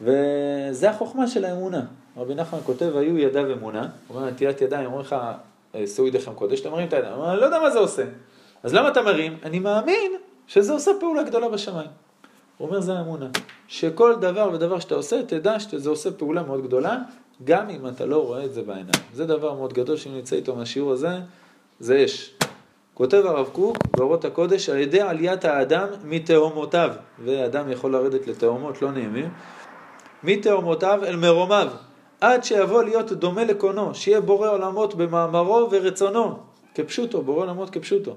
וזה 0.00 0.90
החוכמה 0.90 1.26
של 1.26 1.44
האמונה. 1.44 1.82
רבי 2.16 2.34
נחמן 2.34 2.58
כותב, 2.64 2.96
היו 2.96 3.18
ידיו 3.18 3.52
אמונה, 3.52 3.88
הוא 4.08 4.16
אומר, 4.16 4.30
נטילת 4.30 4.60
ידיים, 4.60 4.86
אומרים 4.86 5.00
לך, 5.00 5.16
אה, 5.74 5.86
שאו 5.86 6.06
ידיכם 6.06 6.34
קודש, 6.34 6.60
אתה 6.60 6.70
מרים 6.70 6.88
את 6.88 6.92
הידיים, 6.92 7.22
אני 7.22 7.40
לא 7.40 7.44
יודע 7.44 7.60
מה 7.60 7.70
זה 7.70 7.78
עושה. 7.78 8.02
אז 8.62 8.74
למה 8.74 8.88
אתה 8.88 9.02
מרים? 9.02 9.36
אני 9.42 9.58
מאמין 9.58 10.12
שזה 10.46 10.72
עושה 10.72 10.90
פעולה 11.00 11.22
גדולה 11.22 11.48
בשמיים. 11.48 11.90
הוא 12.56 12.68
אומר, 12.68 12.80
זה 12.80 12.98
האמונה. 12.98 13.26
שכל 13.68 14.14
דבר 14.14 14.50
ודבר 14.52 14.78
שאתה 14.80 14.94
עושה, 14.94 15.22
תדע 15.22 15.60
שזה 15.60 15.90
עושה 15.90 16.10
פעולה 16.10 16.42
מאוד 16.42 16.62
גדולה, 16.62 16.98
גם 17.44 17.70
אם 17.70 17.86
אתה 17.86 18.06
לא 18.06 18.24
רואה 18.26 18.44
את 18.44 18.54
זה 18.54 18.62
בעיניים. 18.62 19.04
זה 19.14 19.26
דבר 19.26 19.54
מאוד 19.54 19.72
גדול, 19.72 19.96
שאם 19.96 20.18
נצא 20.18 20.36
איתו 20.36 20.56
מהשיעור 20.56 20.92
הזה, 20.92 21.08
זה 21.80 22.04
אש. 22.04 22.34
כותב 22.94 23.22
הרב 23.26 23.48
קוק 23.52 23.76
באורות 23.96 24.24
הקודש, 24.24 24.68
על 24.68 24.78
ידי 24.78 25.00
עליית 25.00 25.44
האדם 25.44 25.88
מתהומותיו, 26.04 26.90
ואדם 27.24 27.72
יכול 27.72 27.92
לרדת 27.92 28.26
לתהומות 28.26 28.82
לא 28.82 28.92
נעימים, 28.92 29.30
מתהומותיו 30.24 31.00
אל 31.04 31.16
מרומיו, 31.16 31.68
עד 32.20 32.44
שיבוא 32.44 32.82
להיות 32.82 33.12
דומה 33.12 33.44
לקונו, 33.44 33.94
שיהיה 33.94 34.20
בורא 34.20 34.50
עולמות 34.50 34.94
במאמרו 34.94 35.68
ורצונו, 35.70 36.38
כפשוטו, 36.74 37.22
בורא 37.22 37.42
עולמות 37.42 37.70
כפשוטו. 37.70 38.14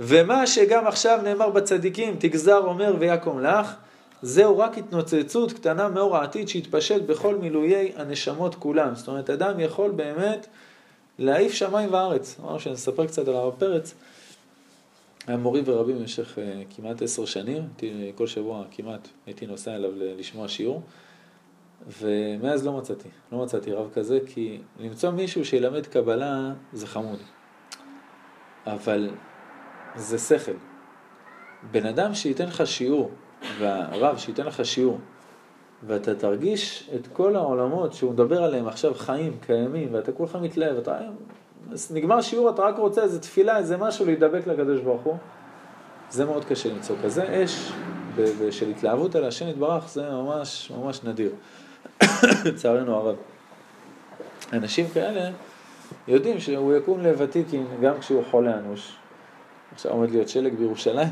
ומה 0.00 0.46
שגם 0.46 0.86
עכשיו 0.86 1.20
נאמר 1.24 1.50
בצדיקים, 1.50 2.16
תגזר 2.18 2.58
אומר 2.58 2.94
ויקום 2.98 3.40
לך, 3.40 3.74
זהו 4.22 4.58
רק 4.58 4.78
התנוצצות 4.78 5.52
קטנה 5.52 5.88
מאור 5.88 6.16
העתיד 6.16 6.48
שהתפשט 6.48 7.02
בכל 7.02 7.36
מילויי 7.36 7.92
הנשמות 7.96 8.54
כולם. 8.54 8.94
זאת 8.94 9.08
אומרת, 9.08 9.30
אדם 9.30 9.60
יכול 9.60 9.90
באמת 9.90 10.46
להעיף 11.18 11.52
שמיים 11.52 11.92
וארץ. 11.92 12.36
אמרנו 12.40 12.60
שנספר 12.60 13.06
קצת 13.06 13.28
על 13.28 13.34
הרב 13.34 13.54
פרץ. 13.58 13.94
היה 15.26 15.36
מורי 15.36 15.62
ורבי 15.64 15.92
במשך 15.92 16.38
uh, 16.38 16.76
כמעט 16.76 17.02
עשר 17.02 17.24
שנים, 17.24 17.62
הייתי 17.62 18.12
כל 18.14 18.26
שבוע 18.26 18.64
כמעט 18.70 19.08
הייתי 19.26 19.46
נוסע 19.46 19.74
אליו 19.74 19.90
לשמוע 19.94 20.48
שיעור, 20.48 20.82
ומאז 22.00 22.66
לא 22.66 22.72
מצאתי, 22.72 23.08
לא 23.32 23.44
מצאתי 23.44 23.72
רב 23.72 23.90
כזה, 23.94 24.18
כי 24.26 24.58
למצוא 24.80 25.10
מישהו 25.10 25.44
שילמד 25.44 25.86
קבלה 25.86 26.52
זה 26.72 26.86
חמוד, 26.86 27.18
אבל 28.66 29.10
זה 29.96 30.18
שכל. 30.18 30.52
בן 31.70 31.86
אדם 31.86 32.14
שייתן 32.14 32.46
לך 32.46 32.66
שיעור, 32.66 33.10
והרב 33.58 34.18
שייתן 34.18 34.46
לך 34.46 34.64
שיעור, 34.64 34.98
ואתה 35.86 36.14
תרגיש 36.14 36.90
את 36.94 37.06
כל 37.12 37.36
העולמות 37.36 37.92
שהוא 37.92 38.12
מדבר 38.12 38.42
עליהם 38.42 38.68
עכשיו 38.68 38.94
חיים, 38.94 39.36
קיימים, 39.46 39.88
ואתה 39.92 40.12
כולך 40.12 40.36
מתלהב, 40.42 40.76
אתה... 40.76 40.98
נגמר 41.90 42.20
שיעור, 42.20 42.50
אתה 42.50 42.62
רק 42.62 42.78
רוצה 42.78 43.02
איזה 43.02 43.20
תפילה, 43.20 43.58
איזה 43.58 43.76
משהו 43.76 44.06
להידבק 44.06 44.46
לקדוש 44.46 44.80
ברוך 44.80 45.02
הוא, 45.02 45.16
זה 46.10 46.24
מאוד 46.24 46.44
קשה 46.44 46.68
למצוא. 46.68 46.96
כזה 47.04 47.44
אש 47.44 47.72
של 48.50 48.68
התלהבות 48.68 49.14
על 49.14 49.24
השם 49.24 49.48
יתברך, 49.48 49.88
זה 49.88 50.10
ממש 50.10 50.72
ממש 50.76 51.04
נדיר, 51.04 51.32
לצערנו 52.44 52.94
הרב. 52.94 53.16
אנשים 54.52 54.86
כאלה 54.94 55.30
יודעים 56.08 56.40
שהוא 56.40 56.74
יקום 56.74 57.00
לוותיקין 57.00 57.66
גם 57.82 57.98
כשהוא 58.00 58.24
חולה 58.30 58.58
אנוש. 58.58 58.96
עכשיו 59.76 59.92
עומד 59.92 60.10
להיות 60.10 60.28
שלג 60.28 60.54
בירושלים, 60.54 61.08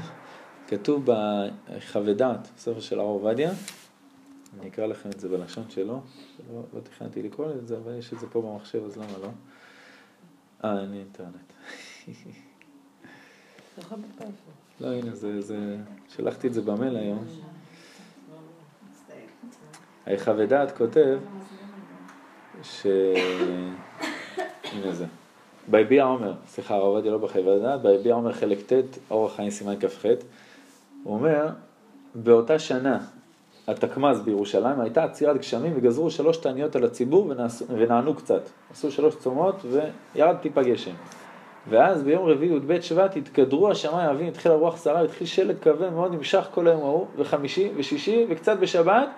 כתוב 0.69 1.05
בחווה 1.07 2.15
דעת, 2.15 2.49
ספר 2.59 2.81
של 2.81 2.99
הרב 2.99 3.09
עובדיה, 3.09 3.53
אני 4.61 4.69
אקרא 4.69 4.87
לכם 4.87 5.09
את 5.09 5.21
זה 5.21 5.29
בלשון 5.29 5.65
שלו, 5.71 6.01
לא, 6.53 6.63
לא 6.75 6.81
תכננתי 6.81 7.23
לקרוא 7.23 7.51
את 7.51 7.69
זה, 7.69 7.77
אבל 7.77 7.99
יש 7.99 8.13
את 8.13 8.19
זה 8.21 8.27
פה 8.27 8.43
במחשב, 8.43 8.85
אז 8.85 8.97
למה 8.97 9.19
לא? 9.23 9.29
אה, 10.65 10.81
אין 10.81 10.91
לי 10.91 10.99
אינטרנט. 10.99 11.53
לא, 14.81 14.87
הנה, 14.87 15.15
זה, 15.15 15.41
זה... 15.41 15.77
שלחתי 16.09 16.47
את 16.47 16.55
זה 16.55 16.63
במייל 16.63 16.97
היום. 16.97 17.27
היחווה 20.07 20.47
דעת 20.47 20.77
כותב 20.77 21.19
ש... 22.63 22.87
הנה 24.65 24.93
זה. 24.93 25.07
ביביע 25.69 26.05
עומר, 26.05 26.33
סליחה, 26.47 26.75
הרב 26.75 26.85
עובדיה 26.85 27.13
לא 27.13 27.19
בחברה 27.19 27.59
דעת, 27.59 27.83
ביביע 27.83 28.15
עומר 28.15 28.33
חלק 28.33 28.59
ט', 28.73 28.99
אורח 29.11 29.37
חיים 29.37 29.51
סימן 29.51 29.75
כ"ח, 29.81 30.07
הוא 31.05 31.15
אומר, 31.15 31.49
באותה 32.15 32.59
שנה 32.59 32.99
התקמ"ז 33.69 34.21
בירושלים 34.21 34.81
הייתה 34.81 35.05
עצירת 35.05 35.37
גשמים 35.37 35.73
וגזרו 35.77 36.11
שלוש 36.11 36.37
תעניות 36.37 36.77
על 36.77 36.85
הציבור 36.85 37.27
ונעש, 37.27 37.63
ונענו 37.69 38.15
קצת. 38.15 38.43
עשו 38.71 38.91
שלוש 38.91 39.17
צומות 39.17 39.57
וירד 40.15 40.37
טיפה 40.37 40.63
גשם. 40.63 40.95
ואז 41.69 42.03
ביום 42.03 42.27
רביעי 42.27 42.57
י"ב 42.57 42.81
שבט 42.81 43.17
התקדרו 43.17 43.71
השמיים 43.71 44.09
האבים, 44.09 44.29
התחילה 44.29 44.55
רוח 44.55 44.77
סערה, 44.77 45.03
התחיל 45.03 45.27
שלג 45.27 45.57
כבד 45.61 45.93
מאוד, 45.93 46.13
נמשך 46.15 46.49
כל 46.55 46.69
היום 46.69 46.83
ההוא, 46.83 47.07
וחמישי 47.17 47.71
ושישי 47.77 48.27
וקצת 48.31 48.59
בשבת, 48.59 49.09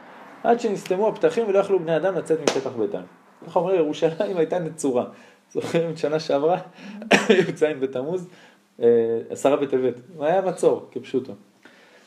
עד 0.45 0.61
שנסתמו 0.61 1.09
הפתחים 1.09 1.49
ולא 1.49 1.59
יכלו 1.59 1.79
בני 1.79 1.97
אדם 1.97 2.15
לצאת 2.15 2.41
מפתח 2.41 2.71
ביתם. 2.71 3.01
איך 3.47 3.57
אומרים, 3.57 3.77
ירושלים 3.77 4.37
הייתה 4.37 4.59
נצורה. 4.59 5.05
זוכרים 5.53 5.91
את 5.91 5.99
שנה 5.99 6.21
שעברה, 6.21 6.59
י"ז 7.39 7.65
בתמוז, 7.81 8.29
אה, 8.83 8.87
עשרה 9.31 9.57
בטבת, 9.57 9.95
היה 10.21 10.41
מצור, 10.41 10.89
כפשוטו. 10.93 11.33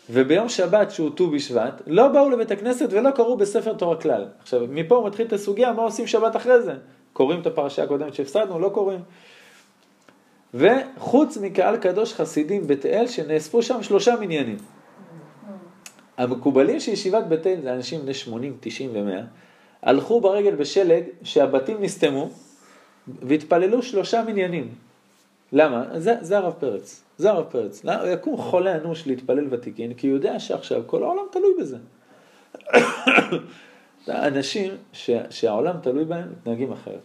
וביום 0.10 0.50
שבת 0.50 0.92
שהוא 0.92 1.10
ט"ו 1.16 1.30
בשבט, 1.30 1.82
לא 1.88 2.08
באו 2.08 2.30
לבית 2.30 2.52
הכנסת 2.52 2.88
ולא 2.92 3.12
קראו 3.12 3.38
בספר 3.38 3.74
תורה 3.74 3.96
כלל. 3.96 4.28
עכשיו, 4.42 4.62
מפה 4.70 4.96
הוא 4.96 5.08
מתחיל 5.08 5.28
את 5.28 5.34
הסוגיה, 5.34 5.74
מה 5.74 5.82
עושים 5.82 6.08
שבת 6.08 6.36
אחרי 6.36 6.62
זה? 6.62 6.74
קוראים 7.14 7.42
את 7.42 7.46
הפרשה 7.46 7.84
הקודמת 7.84 8.14
שהפסדנו? 8.14 8.60
לא 8.60 8.70
קוראים. 8.70 9.00
וחוץ 10.54 11.38
מקהל 11.38 11.78
קדוש 11.78 12.14
חסידים 12.14 12.68
בית 12.68 12.86
אל, 12.86 13.08
שנאספו 13.08 13.62
שם 13.62 13.84
שלושה 13.84 14.16
מניינים. 14.20 14.58
המקובלים 16.18 16.80
של 16.80 16.92
ישיבת 16.92 17.24
בית 17.24 17.48
אל, 17.48 17.62
זה 17.62 17.74
אנשים 17.74 18.02
בני 18.02 18.14
80, 18.14 18.58
90 18.60 18.90
ו-100, 18.94 19.22
הלכו 19.84 20.22
ברגל 20.22 20.56
בשלג 20.56 21.04
שהבתים 21.24 21.78
נסתמו 21.82 22.30
והתפללו 23.22 23.84
שלושה 23.84 24.24
מניינים. 24.24 24.74
למה? 25.52 25.86
זה, 25.98 26.16
זה 26.22 26.38
הרב 26.38 26.54
פרץ. 26.60 27.04
זה 27.18 27.30
הרב 27.30 27.46
פרץ. 27.50 27.84
למה? 27.84 28.08
יקום 28.08 28.38
חולה 28.38 28.76
אנוש 28.76 29.08
להתפלל 29.08 29.48
ותיקין, 29.50 29.94
כי 29.94 30.08
הוא 30.08 30.16
יודע 30.16 30.40
שעכשיו 30.40 30.82
כל 30.86 31.04
העולם 31.04 31.24
תלוי 31.32 31.54
בזה. 31.60 31.78
אנשים 34.10 34.72
ש, 34.94 35.10
שהעולם 35.30 35.76
תלוי 35.82 36.06
בהם 36.06 36.28
מתנהגים 36.32 36.72
אחרת. 36.72 37.02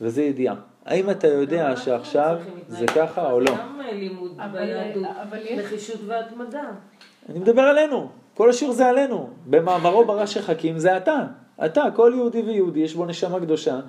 וזה 0.00 0.22
ידיעה. 0.22 0.54
האם 0.86 1.10
אתה 1.10 1.26
יודע 1.26 1.76
שעכשיו 1.76 2.38
זה 2.68 2.86
ככה 2.86 3.30
או 3.30 3.40
לא? 3.40 3.50
גם 3.50 3.80
לימוד 3.92 4.36
ביהדות, 4.52 5.06
נחישות 5.56 6.00
והתמדה. 6.06 6.70
אני 7.28 7.38
מדבר 7.38 7.62
עלינו, 7.62 8.08
כל 8.34 8.50
השיעור 8.50 8.72
זה 8.74 8.86
עלינו. 8.86 9.30
במאמרו 9.46 10.04
ברש 10.04 10.36
החכים 10.36 10.78
זה 10.78 10.96
אתה. 10.96 11.18
אתה, 11.64 11.84
כל 11.94 12.12
יהודי 12.16 12.42
ויהודי, 12.42 12.80
יש 12.80 12.94
בו 12.94 13.06
נשמה 13.06 13.40
קדושה. 13.40 13.80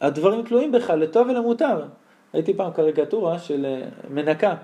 הדברים 0.00 0.42
תלויים 0.42 0.72
בך, 0.72 0.90
לטוב 0.90 1.28
ולמוטב. 1.28 1.78
הייתי 2.32 2.54
פעם 2.54 2.72
קריקטורה 2.72 3.38
של 3.38 3.66
אה, 3.66 3.88
מנקה, 4.10 4.54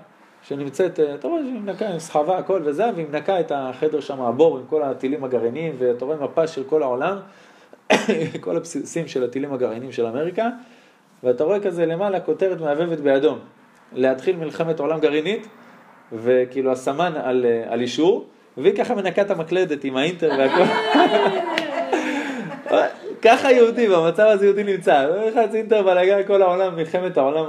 שנמצאת, 0.41 0.99
אה, 0.99 1.15
אתה 1.15 1.27
רואה 1.27 1.41
שהיא 1.41 1.59
מנקה 1.61 1.89
עם 1.89 1.99
סחבה, 1.99 2.37
הכל 2.37 2.61
וזה, 2.65 2.85
והיא 2.95 3.07
מנקה 3.11 3.39
את 3.39 3.51
החדר 3.55 3.99
שם, 3.99 4.21
הבור 4.21 4.57
עם 4.57 4.63
כל 4.69 4.83
הטילים 4.83 5.23
הגרעיניים, 5.23 5.75
ואתה 5.77 6.05
רואה 6.05 6.17
מפה 6.17 6.47
של 6.47 6.63
כל 6.63 6.83
העולם, 6.83 7.17
כל 8.41 8.57
הבסיסים 8.57 9.07
של 9.07 9.23
הטילים 9.23 9.53
הגרעיניים 9.53 9.91
של 9.91 10.05
אמריקה, 10.05 10.49
ואתה 11.23 11.43
רואה 11.43 11.59
כזה 11.59 11.85
למעלה 11.85 12.19
כותרת 12.19 12.61
מהבהבת 12.61 12.99
באדום, 12.99 13.39
להתחיל 13.93 14.35
מלחמת 14.35 14.79
עולם 14.79 14.99
גרעינית, 14.99 15.47
וכאילו 16.13 16.71
הסמן 16.71 17.13
על, 17.15 17.45
אה, 17.45 17.73
על 17.73 17.81
אישור, 17.81 18.25
והיא 18.57 18.75
ככה 18.75 18.95
מנקה 18.95 19.21
את 19.21 19.31
המקלדת 19.31 19.83
עם 19.83 19.97
האינטר 19.97 20.29
והכל. 20.37 20.63
ככה 23.21 23.51
יהודי, 23.51 23.87
במצב 23.87 24.23
הזה 24.23 24.45
יהודי 24.45 24.63
נמצא. 24.63 25.07
אחד 25.29 25.55
אינטר 25.55 25.83
בלאגן 25.83 26.27
כל 26.27 26.41
העולם, 26.41 26.75
מלחמת 26.75 27.17
העולם, 27.17 27.45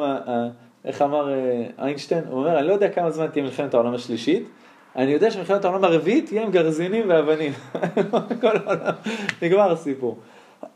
איך 0.85 1.03
אמר 1.03 1.33
אה, 1.33 1.67
איינשטיין? 1.79 2.25
הוא 2.31 2.39
אומר, 2.39 2.59
אני 2.59 2.67
לא 2.67 2.73
יודע 2.73 2.89
כמה 2.89 3.11
זמן 3.11 3.27
תהיה 3.27 3.45
מלחמת 3.45 3.75
העולם 3.75 3.95
השלישית, 3.95 4.49
אני 4.97 5.13
יודע 5.13 5.31
שמלחמת 5.31 5.65
העולם 5.65 5.85
הרביעית 5.85 6.27
תהיה 6.27 6.43
עם 6.43 6.51
גרזינים 6.51 7.05
ואבנים. 7.09 7.53
כל 8.41 8.57
העולם, 8.67 8.93
נגמר 9.43 9.73
הסיפור. 9.73 10.19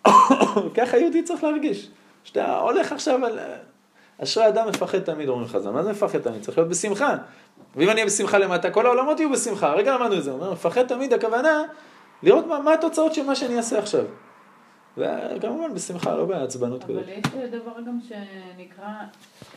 ככה 0.76 0.99
יהודי 0.99 1.22
צריך 1.22 1.45
להרגיש. 1.45 1.90
שאתה 2.24 2.59
הולך 2.59 2.93
עכשיו 2.93 3.26
על... 3.26 3.38
אשרי 4.22 4.49
אדם 4.49 4.68
מפחד 4.68 4.99
תמיד, 4.99 5.28
אומרים 5.28 5.49
חז"ל. 5.49 5.70
מה 5.70 5.82
זה 5.82 5.90
מפחד 5.90 6.18
תמיד? 6.18 6.43
צריך 6.43 6.59
להיות 6.59 6.70
בשמחה. 6.70 7.16
ואם 7.76 7.88
אני 7.88 7.95
אהיה 7.95 8.07
בשמחה 8.07 8.38
למטה, 8.38 8.70
כל 8.70 8.86
העולמות 8.86 9.20
יהיו 9.20 9.30
בשמחה. 9.30 9.70
הרגע 9.70 9.95
למדנו 9.95 10.16
את 10.16 10.22
זה. 10.22 10.30
הוא 10.30 10.40
אומר, 10.40 10.53
מפחד 10.53 10.86
תמיד, 10.86 11.12
הכוונה, 11.12 11.62
לראות 12.22 12.47
מה, 12.47 12.61
מה 12.61 12.72
התוצאות 12.72 13.14
של 13.14 13.22
מה 13.22 13.34
שאני 13.34 13.57
אעשה 13.57 13.78
עכשיו. 13.78 14.05
וכמובן 14.97 15.74
בשמחה, 15.74 16.16
לא 16.16 16.24
בעצבנות 16.24 16.84
כזאת. 16.84 17.03
אבל 17.03 17.09
יש 17.09 17.51
דבר 17.51 17.80
גם 17.86 17.99
שנקרא, 18.09 18.93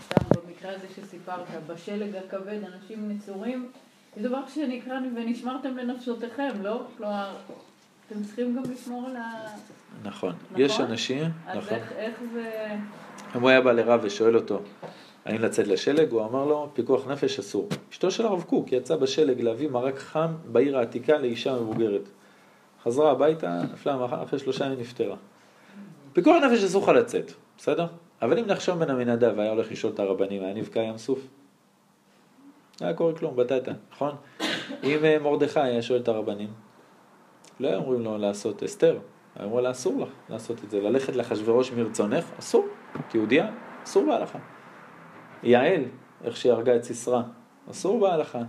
סתם 0.05 0.25
במקרה 0.29 0.71
הזה 0.71 0.87
שסיפרת, 0.95 1.45
בשלג 1.67 2.15
הכבד, 2.15 2.59
אנשים 2.75 3.09
נצורים, 3.09 3.71
זה 4.15 4.29
דבר 4.29 4.47
שנקרא 4.47 4.99
ונשמרתם 5.15 5.77
לנפשותיכם, 5.77 6.51
לא? 6.61 6.81
כלומר, 6.97 7.35
אתם 8.07 8.23
צריכים 8.23 8.55
גם 8.55 8.71
לשמור 8.71 9.07
על 9.09 9.15
ה... 9.15 9.21
נכון. 10.03 10.33
נכון? 10.51 10.61
יש 10.61 10.79
אנשים, 10.79 11.23
אז 11.47 11.57
נכון. 11.57 11.77
איך, 11.77 11.91
איך 11.91 12.13
זה... 12.33 12.75
אם 13.35 13.41
הוא 13.41 13.49
היה 13.49 13.61
בא 13.61 13.71
לרב 13.71 13.99
ושואל 14.03 14.35
אותו, 14.35 14.61
האם 15.25 15.41
לצאת 15.41 15.67
לשלג? 15.67 16.11
הוא 16.11 16.25
אמר 16.25 16.45
לו, 16.45 16.69
פיקוח 16.73 17.07
נפש 17.07 17.39
אסור. 17.39 17.69
אשתו 17.91 18.11
של 18.11 18.25
הרב 18.25 18.43
קוק 18.43 18.71
יצא 18.71 18.95
בשלג 18.95 19.41
להביא 19.41 19.69
מרק 19.69 19.99
חם 19.99 20.33
בעיר 20.45 20.77
העתיקה 20.77 21.17
לאישה 21.17 21.55
מבוגרת. 21.55 22.09
חזרה 22.85 23.11
הביתה, 23.11 23.61
נפלה 23.73 23.93
המחר, 23.93 24.23
אחרי 24.23 24.39
שלושה 24.39 24.65
ימים 24.65 24.79
נפטרה. 24.79 25.15
פיקוח 26.13 26.35
נפש 26.43 26.63
אסור 26.63 26.83
לך 26.83 26.89
לצאת, 26.89 27.31
בסדר? 27.57 27.87
אבל 28.21 28.39
אם 28.39 28.45
נחשוב 28.45 28.79
בן 28.79 28.89
המנדב 28.89 29.33
והיה 29.37 29.51
הולך 29.51 29.71
לשאול 29.71 29.93
את 29.93 29.99
הרבנים, 29.99 30.43
היה 30.43 30.53
נבקע 30.53 30.79
ים 30.79 30.97
סוף. 30.97 31.19
לא 32.81 32.85
היה 32.85 32.95
קורה 32.95 33.13
כלום, 33.13 33.35
בטטה, 33.35 33.71
נכון? 33.91 34.15
אם 34.83 34.97
אה, 35.03 35.19
מרדכי 35.19 35.59
היה 35.59 35.81
שואל 35.81 36.01
את 36.01 36.07
הרבנים, 36.07 36.49
לא 37.59 37.67
היו 37.67 37.77
אומרים 37.77 38.01
לו 38.01 38.17
לעשות 38.17 38.63
אסתר, 38.63 38.99
היו 39.35 39.45
אומרים 39.45 39.63
לה 39.63 39.71
אסור 39.71 40.01
לך 40.01 40.09
לעשות 40.29 40.63
את 40.63 40.69
זה, 40.69 40.81
ללכת 40.81 41.15
לאחשוורוש 41.15 41.71
מרצונך, 41.71 42.25
אסור, 42.39 42.65
כיהודייה, 43.09 43.51
אסור 43.83 44.05
בהלכה. 44.05 44.39
יעל, 45.43 45.83
איך 46.23 46.37
שהיא 46.37 46.51
הרגה 46.51 46.75
את 46.75 46.83
סיסרא, 46.83 47.21
אסור 47.71 47.99
בהלכה. 47.99 48.41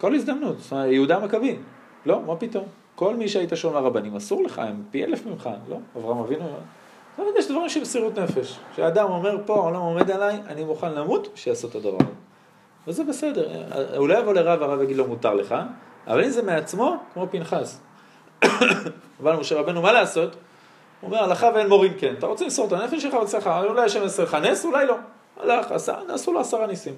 כל 0.00 0.14
הזדמנות, 0.14 0.58
זאת 0.58 0.72
אומרת, 0.72 0.92
יהודה 0.92 1.16
המכבי, 1.16 1.56
לא, 2.06 2.22
מה 2.26 2.36
פתאום? 2.36 2.64
כל 2.94 3.16
מי 3.16 3.28
שהיית 3.28 3.50
שומע 3.54 3.80
רבנים, 3.80 4.16
אסור 4.16 4.42
לך, 4.42 4.58
הם 4.58 4.82
פי 4.90 5.04
אלף 5.04 5.26
ממך, 5.26 5.50
לא? 5.68 5.76
אברהם 5.96 6.18
אבינו, 6.18 6.44
לא 7.18 7.24
יודע, 7.24 7.38
יש 7.38 7.48
דברים 7.48 7.68
של 7.68 7.80
מסירות 7.80 8.18
נפש. 8.18 8.58
שאדם 8.76 9.10
אומר 9.10 9.38
פה, 9.46 9.54
העולם 9.54 9.80
עומד 9.80 10.10
עליי, 10.10 10.40
אני 10.46 10.64
מוכן 10.64 10.92
למות, 10.92 11.28
שיעשו 11.34 11.68
את 11.68 11.74
הדבר 11.74 11.96
הזה. 12.00 12.12
וזה 12.88 13.04
בסדר, 13.04 13.48
הוא 13.96 14.08
לא 14.08 14.18
יבוא 14.18 14.32
לרב, 14.32 14.62
הרב 14.62 14.82
יגיד 14.82 14.96
לו 14.96 15.06
מותר 15.06 15.34
לך, 15.34 15.54
אבל 16.06 16.24
אם 16.24 16.30
זה 16.30 16.42
מעצמו, 16.42 16.96
כמו 17.14 17.26
פנחס. 17.30 17.80
אבל 19.22 19.36
משה 19.36 19.58
רבנו, 19.58 19.82
מה 19.82 19.92
לעשות? 19.92 20.36
הוא 21.00 21.10
אומר, 21.10 21.24
הלכה 21.24 21.50
ואין 21.54 21.68
מורין 21.68 21.92
כן. 21.98 22.14
אתה 22.18 22.26
רוצה 22.26 22.44
למסור 22.44 22.66
את 22.66 22.72
הנפש 22.72 23.02
שלך, 23.02 23.14
רוצה 23.14 23.38
לך, 23.38 23.50
אולי 23.68 23.84
השם 23.84 24.02
יעשה 24.02 24.22
לך 24.22 24.34
נס, 24.34 24.64
אולי 24.64 24.86
לא. 24.86 24.96
הלך, 25.40 25.72
עשה, 25.72 25.96
נעשו 26.08 26.32
לו 26.32 26.40
עשרה 26.40 26.66
ניסים. 26.66 26.94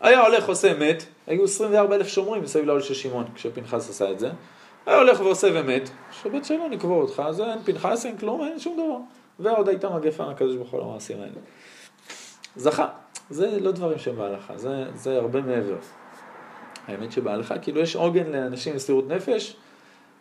היה 0.00 0.26
הולך 0.26 0.48
עושה 0.48 0.74
מת, 0.74 1.04
היו 1.26 1.44
24 1.44 1.94
אלף 1.94 2.08
שומרים 2.08 2.42
מסביב 2.42 2.64
לאוהל 2.64 2.82
של 2.82 2.94
שמעון, 2.94 3.24
כשפנחס 3.34 3.90
עשה 3.90 4.10
את 4.10 4.18
זה. 4.18 4.30
היה 4.86 4.98
הולך 4.98 5.20
ועושה 5.20 5.48
ומת, 5.54 5.90
שבית 6.22 6.44
שלו 6.44 6.68
נקבור 6.68 7.02
אותך, 7.02 7.22
אז 7.26 7.40
אין 7.40 7.58
פנחס, 7.64 8.06
אין 8.06 8.18
כלום, 8.18 8.44
אין 8.44 8.58
שום 8.58 8.74
דבר. 8.74 8.98
ועוד 9.38 9.68
הייתה 9.68 9.90
מגפה 9.90 10.26
מהקדוש 10.26 10.56
ברוך 10.56 10.70
הוא 10.70 10.80
למעשים 10.80 11.20
האלה. 11.20 11.40
זכה, 12.56 12.88
זה 13.30 13.60
לא 13.60 13.72
דברים 13.72 13.98
שהם 13.98 14.16
בהלכה, 14.16 14.58
זה, 14.58 14.84
זה 14.94 15.16
הרבה 15.16 15.40
מעבר. 15.40 15.76
האמת 16.86 17.12
שבהלכה, 17.12 17.58
כאילו 17.58 17.80
יש 17.80 17.96
עוגן 17.96 18.26
לאנשים 18.32 18.76
מסירות 18.76 19.08
נפש, 19.08 19.56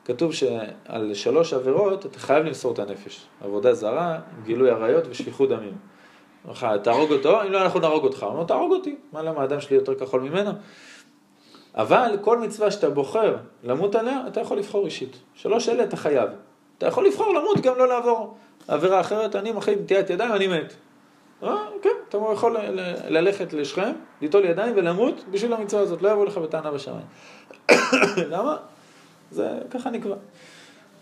כתוב 0.05 0.34
שעל 0.34 1.13
שלוש 1.13 1.53
עבירות 1.53 2.05
אתה 2.05 2.19
חייב 2.19 2.45
למסור 2.45 2.73
את 2.73 2.80
הנפש. 2.80 3.25
עבודה 3.41 3.73
זרה, 3.73 4.19
גילוי 4.43 4.69
עריות 4.69 5.03
ושפיכות 5.09 5.49
דמים. 5.49 5.78
תהרוג 6.83 7.11
אותו, 7.11 7.41
אם 7.41 7.51
לא 7.51 7.61
אנחנו 7.61 7.79
נהרוג 7.79 8.03
אותך. 8.03 8.23
הוא 8.23 8.31
אומר, 8.31 8.43
תהרוג 8.43 8.71
אותי, 8.71 8.95
מה 9.13 9.21
למה 9.21 9.41
האדם 9.41 9.61
שלי 9.61 9.75
יותר 9.75 9.95
כחול 9.95 10.21
ממנו? 10.21 10.51
אבל 11.75 12.17
כל 12.21 12.37
מצווה 12.37 12.71
שאתה 12.71 12.89
בוחר 12.89 13.35
למות 13.63 13.95
עליה, 13.95 14.21
אתה 14.27 14.41
יכול 14.41 14.57
לבחור 14.57 14.85
אישית. 14.85 15.17
שלוש 15.33 15.69
אלה 15.69 15.83
אתה 15.83 15.97
חייב. 15.97 16.29
אתה 16.77 16.87
יכול 16.87 17.07
לבחור 17.07 17.33
למות, 17.33 17.61
גם 17.61 17.77
לא 17.77 17.87
לעבור 17.87 18.37
עבירה 18.67 18.99
אחרת, 18.99 19.35
אני 19.35 19.51
מחליט 19.51 19.79
נטיית 19.79 20.09
ידיים, 20.09 20.31
אני 20.31 20.47
מת. 20.47 20.73
אה, 21.43 21.55
כן, 21.81 21.89
אתה 22.09 22.17
יכול 22.33 22.57
ללכת 23.07 23.53
לשכם, 23.53 23.91
ליטול 24.21 24.45
ידיים 24.45 24.73
ולמות 24.75 25.23
בשביל 25.31 25.53
המצווה 25.53 25.81
הזאת, 25.81 26.01
לא 26.01 26.09
יבוא 26.09 26.25
לך 26.25 26.37
בטענה 26.37 26.71
בשמיים. 26.71 27.05
למה? 28.33 28.57
זה 29.31 29.49
ככה 29.71 29.89
נקבע. 29.89 30.15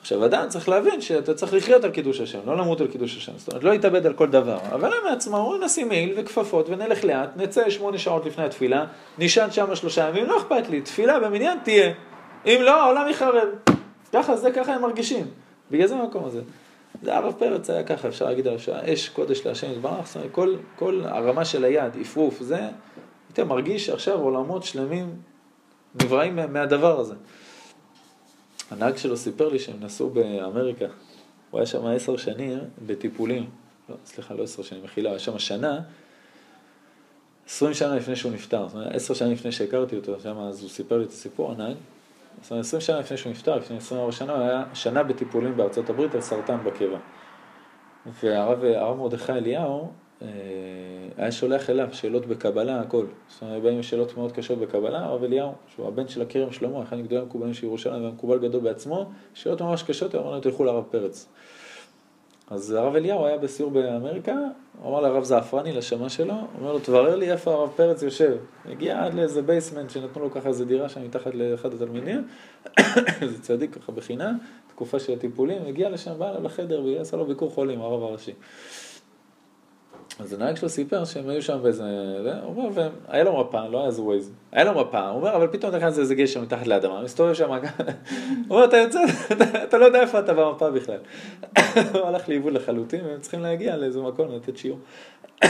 עכשיו, 0.06 0.26
אדם 0.26 0.46
צריך 0.50 0.70
להבין 0.70 1.02
שאתה 1.02 1.34
צריך 1.34 1.54
לחיות 1.54 1.84
על 1.84 1.92
קידוש 1.92 2.20
השם, 2.22 2.40
לא 2.46 2.58
למות 2.58 2.82
על 2.82 2.88
קידוש 2.88 3.18
השם. 3.18 3.32
זאת 3.38 3.48
אומרת, 3.50 3.64
לא 3.64 3.72
להתאבד 3.72 4.06
על 4.06 4.14
כל 4.14 4.28
דבר. 4.28 4.58
אבל 4.74 4.86
הם 4.94 5.00
מעצמם, 5.10 5.34
אומרים, 5.34 5.64
נשים 5.64 5.88
מעיל 5.88 6.14
וכפפות 6.18 6.70
ונלך 6.70 7.04
לאט, 7.06 7.30
נצא 7.38 7.70
שמונה 7.70 7.98
שעות 7.98 8.26
לפני 8.26 8.44
התפילה, 8.44 8.86
נשען 9.18 9.52
שם 9.52 9.76
שלושה 9.76 10.10
ימים, 10.10 10.26
לא 10.26 10.38
אכפת 10.38 10.70
לי, 10.70 10.82
תפילה 10.82 11.20
במניין 11.20 11.58
תהיה. 11.64 11.94
אם 12.46 12.58
לא, 12.62 12.84
העולם 12.84 13.10
יחרב. 13.10 13.48
ככה, 14.14 14.36
זה 14.36 14.52
ככה 14.52 14.74
הם 14.76 14.82
מרגישים. 14.82 15.26
בגלל 15.72 15.88
זה 15.88 15.96
המקום 15.96 16.26
הזה. 16.26 16.42
זה 17.04 17.16
הרב 17.16 17.34
פרץ 17.40 17.70
היה 17.70 17.84
ככה, 17.84 18.08
אפשר 18.08 18.26
להגיד 18.26 18.48
עליו 18.48 18.60
שהאש 18.60 19.10
קודש 19.10 19.46
להשם 19.46 19.72
יתברך, 19.72 20.06
זאת 20.08 20.16
אומרת, 20.16 20.32
כל, 20.32 20.56
כל 20.76 21.02
הרמה 21.06 21.46
של 21.46 21.64
היד, 21.64 21.92
עפרוף, 22.02 22.42
זה, 22.42 22.60
אתה 23.34 23.44
מרגיש 23.44 23.90
עכשיו 23.90 24.20
עולמות 24.22 24.64
שלמים 24.64 25.16
נבראים 26.04 26.36
מה- 26.36 26.48
מהדבר 26.48 27.00
הזה. 27.00 27.14
הנהג 28.72 28.98
שלו 28.98 29.18
סיפר 29.18 29.50
לי 29.50 29.60
שהם 29.60 29.76
נסעו 29.80 30.10
באמריקה, 30.10 30.86
הוא 31.52 31.60
היה 31.60 31.66
שם 31.66 31.86
עשר 31.86 32.18
שנים 32.18 32.60
בטיפולים, 32.86 33.50
לא, 33.90 33.96
סליחה, 34.06 34.34
לא 34.34 34.44
עשר 34.44 34.64
שנים, 34.64 34.84
מחילה, 34.84 35.10
היה 35.10 35.20
שם 35.20 35.40
שנה, 35.40 35.80
עשרים 37.46 37.74
שנה 37.74 37.96
לפני 37.96 38.16
שהוא 38.16 38.32
נפטר, 38.32 38.68
זאת 38.68 38.76
אומרת, 38.76 38.96
עשר 38.96 39.14
שנים 39.14 39.34
לפני 39.34 39.52
שהכרתי 39.52 39.96
אותו, 39.96 40.20
שם 40.20 40.38
אז 40.38 40.62
הוא 40.62 40.70
סיפר 40.70 40.98
לי 40.98 41.04
את 41.04 41.10
הסיפור, 41.10 41.52
הנהג, 41.52 41.76
זאת 42.42 42.52
אומרת, 42.52 42.66
עשרים 42.66 42.82
שנה 42.82 43.00
לפני 43.00 43.18
שהוא 43.18 43.32
נפטר, 43.32 43.56
לפני 43.56 43.78
עשרים 43.78 44.00
וארבע 44.00 44.16
שנה, 44.16 44.34
הוא 44.34 44.42
היה 44.42 44.64
שנה 44.74 45.04
בטיפולים 45.04 45.58
בארצות 45.58 45.90
הברית 45.90 46.16
על 46.16 46.22
סרטן 46.22 46.58
בקיבה. 46.64 46.98
והרב 48.24 48.64
הרב 48.64 48.98
מרדכי 48.98 49.32
אליהו 49.32 49.92
היה 51.18 51.32
שולח 51.32 51.70
אליו 51.70 51.88
שאלות 51.92 52.26
בקבלה, 52.26 52.82
הכל. 52.82 53.06
זאת 53.30 53.42
אומרת, 53.42 53.62
באים 53.62 53.84
שאלות 53.84 54.18
מאוד 54.18 54.32
קשות 54.32 54.60
בקבלה, 54.60 55.06
הרב 55.06 55.24
אליהו, 55.24 55.52
שהוא 55.76 55.88
הבן 55.88 56.08
של 56.08 56.22
הכרם 56.22 56.52
שלמה, 56.52 56.84
אחד 56.84 56.98
מגדולי 56.98 57.22
המקובלים 57.22 57.54
של 57.54 57.66
ירושלים, 57.66 58.04
והמקובל 58.04 58.40
גדול 58.40 58.62
בעצמו, 58.62 59.12
שאלות 59.34 59.62
ממש 59.62 59.84
קשות, 59.84 60.16
הוא 60.16 60.22
אמר 60.22 60.32
להם, 60.32 60.42
תלכו 60.42 60.64
לרב 60.64 60.84
פרץ. 60.92 61.28
אז 62.50 62.72
הרב 62.72 62.96
אליהו 62.96 63.26
היה 63.26 63.38
בסיור 63.38 63.72
באמריקה, 63.72 64.36
הוא 64.82 64.92
אמר 64.92 65.02
לרב 65.02 65.24
זעפרני, 65.24 65.74
לשמה 65.74 66.10
שלו, 66.10 66.34
אומר 66.60 66.74
לו, 66.74 66.80
תברר 66.80 67.16
לי 67.16 67.32
איפה 67.32 67.54
הרב 67.54 67.70
פרץ 67.76 68.04
יושב. 68.04 68.38
הגיע 68.66 69.06
עד 69.06 69.14
לאיזה 69.14 69.42
basement 69.42 69.90
שנתנו 69.90 70.24
לו 70.24 70.32
ככה 70.32 70.50
איזה 70.50 70.66
דירה 70.66 70.90
שם 70.90 71.04
מתחת 71.04 71.36
לאחד 71.36 71.74
התלמידים, 71.74 72.28
איזה 73.22 73.42
צדיק 73.42 73.76
ככה 73.76 73.92
בחינם, 73.92 74.38
תקופה 74.68 75.00
של 75.00 75.14
הטיפולים, 75.14 75.62
הגיע 75.68 75.90
לשם, 75.90 76.14
בא 76.18 76.30
אליו 76.30 76.44
לחדר 76.44 76.84
ועשה 76.86 77.18
לו 77.18 77.26
ביקור 77.26 77.52
חולים, 77.52 77.82
הרב 77.82 78.04
הראשי. 78.04 78.34
אז 80.20 80.34
הנהג 80.34 80.56
שלו 80.56 80.70
סיפר 80.70 81.06
שהם 81.06 81.30
היו 81.30 81.42
שם 81.42 81.60
באיזה, 81.64 81.84
זה, 82.24 82.34
הוא 82.44 82.64
אומר, 82.64 82.70
והיה 83.08 83.24
לו 83.24 83.40
מפה, 83.40 83.68
לא 83.68 83.78
היה 83.78 83.88
איזה 83.88 84.02
Waze, 84.02 84.32
היה 84.52 84.64
לו 84.64 84.82
מפה, 84.82 85.08
הוא 85.10 85.18
אומר, 85.20 85.36
אבל 85.36 85.48
פתאום 85.48 85.76
נכנס 85.76 86.00
איזה 86.00 86.16
גשם 86.16 86.42
מתחת 86.42 86.68
לאדמה, 86.68 87.02
מסתובב 87.04 87.34
שם, 87.34 87.50
הוא 87.52 87.60
אומר, 88.50 88.66
אתה 88.66 88.78
יוצא, 88.78 89.00
אתה- 89.64 89.78
לא 89.78 89.86
יודע 89.86 90.02
איפה 90.02 90.20
אתה 90.20 90.34
במפה 90.34 90.72
בכלל. 90.72 90.98
הוא 91.94 92.02
הלך 92.02 92.30
לאיבוד 92.30 92.54
לחלוטין, 92.54 93.06
והם 93.06 93.20
צריכים 93.22 93.42
להגיע 93.42 93.78
לאיזה 93.78 94.02
מקום 94.02 94.28
לתת 94.32 94.58
שיעור. 94.58 94.80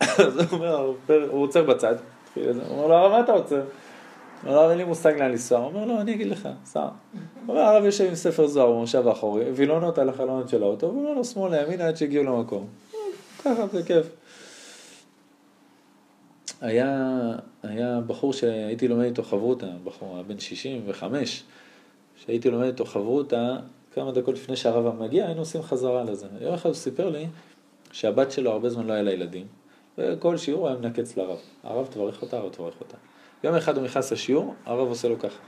אז 0.00 0.36
הוא 0.38 0.44
אומר, 0.52 0.92
הוא 1.30 1.42
עוצר 1.42 1.62
בצד, 1.62 1.94
הוא 2.34 2.44
אומר 2.70 2.86
לו, 2.86 3.10
מה 3.10 3.20
אתה 3.20 3.32
עוצר? 3.32 3.62
הוא 4.44 4.54
אומר 4.54 4.70
אין 4.70 4.78
לי 4.78 4.84
מושג 4.84 5.18
לאן 5.18 5.30
לנסוע. 5.30 5.58
הוא 5.58 5.66
אומר 5.66 5.84
לו, 5.84 6.00
אני 6.00 6.14
אגיד 6.14 6.26
לך, 6.26 6.48
סע. 6.64 6.80
הוא 6.80 6.88
אומר, 7.48 7.60
הרב 7.60 7.84
יושב 7.84 8.04
עם 8.08 8.14
ספר 8.14 8.46
זוהר 8.46 8.72
במושב 8.72 9.08
האחורי, 9.08 9.44
וילונות 9.54 9.98
על 9.98 10.08
החלונות 10.08 10.48
של 10.48 10.62
האוטו, 10.62 10.86
והוא 10.86 11.02
אומר 11.02 11.14
לו, 11.14 11.24
שמאלה, 11.24 11.62
ימינה, 11.62 11.88
עד 11.88 11.96
שהגיעו 11.96 12.24
למקום. 12.24 12.66
ככה, 13.44 13.66
זה 13.72 13.82
כיף. 13.82 14.06
היה, 16.60 17.18
היה 17.62 18.00
בחור 18.06 18.32
שהייתי 18.32 18.88
לומד 18.88 19.04
איתו 19.04 19.22
חברותה, 19.22 19.66
בחור 19.84 20.14
היה 20.14 20.22
בן 20.22 20.38
65, 20.38 21.42
שהייתי 22.16 22.50
לומד 22.50 22.66
איתו 22.66 22.84
חברותה, 22.84 23.56
כמה 23.94 24.12
דקות 24.12 24.34
לפני 24.34 24.56
שהרב 24.56 25.02
מגיע, 25.02 25.26
היינו 25.26 25.40
עושים 25.40 25.62
חזרה 25.62 26.04
לזה. 26.04 26.26
יום 26.40 26.54
אחד 26.54 26.68
הוא 26.68 26.76
סיפר 26.76 27.08
לי 27.08 27.26
שהבת 27.92 28.32
שלו 28.32 28.50
הרבה 28.50 28.70
זמן 28.70 28.86
לא 28.86 28.92
היה 28.92 29.02
לה 29.02 29.12
ילדים, 29.12 29.46
וכל 29.98 30.36
שיעור 30.36 30.68
היה 30.68 30.76
מנקץ 30.76 31.16
לרב. 31.16 31.38
הרב 31.62 31.86
תברך 31.90 32.22
אותה, 32.22 32.36
הרב 32.36 32.52
תברך 32.52 32.74
אותה. 32.80 32.96
יום 33.44 33.54
אחד 33.54 33.76
הוא 33.76 33.84
נכנס 33.84 34.12
לשיעור, 34.12 34.54
הרב 34.64 34.88
עושה 34.88 35.08
לו 35.08 35.18
ככה. 35.18 35.38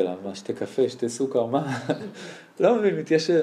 עליו, 0.00 0.16
מה, 0.24 0.34
שתי 0.34 0.52
קפה, 0.52 0.88
שתי 0.88 1.08
סוכר, 1.08 1.46
מה? 1.46 1.78
לא 2.60 2.76
מבין, 2.76 2.96
מתיישב. 2.96 3.42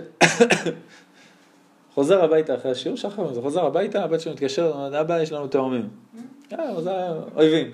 חוזר 2.00 2.24
הביתה 2.24 2.56
אחרי 2.56 2.72
השיעור, 2.72 2.98
שחר, 2.98 3.34
זה 3.34 3.42
חוזר 3.42 3.66
הביתה, 3.66 4.04
הבת 4.04 4.22
שלו 4.22 4.34
מתקשר, 4.34 4.90
אבא, 5.02 5.22
יש 5.22 5.32
לנו 5.32 5.48
תאומים. 5.48 5.90
אה, 6.54 6.82
זה 6.82 6.92
היה 6.92 7.14
אויבים. 7.36 7.68
הוא 7.68 7.74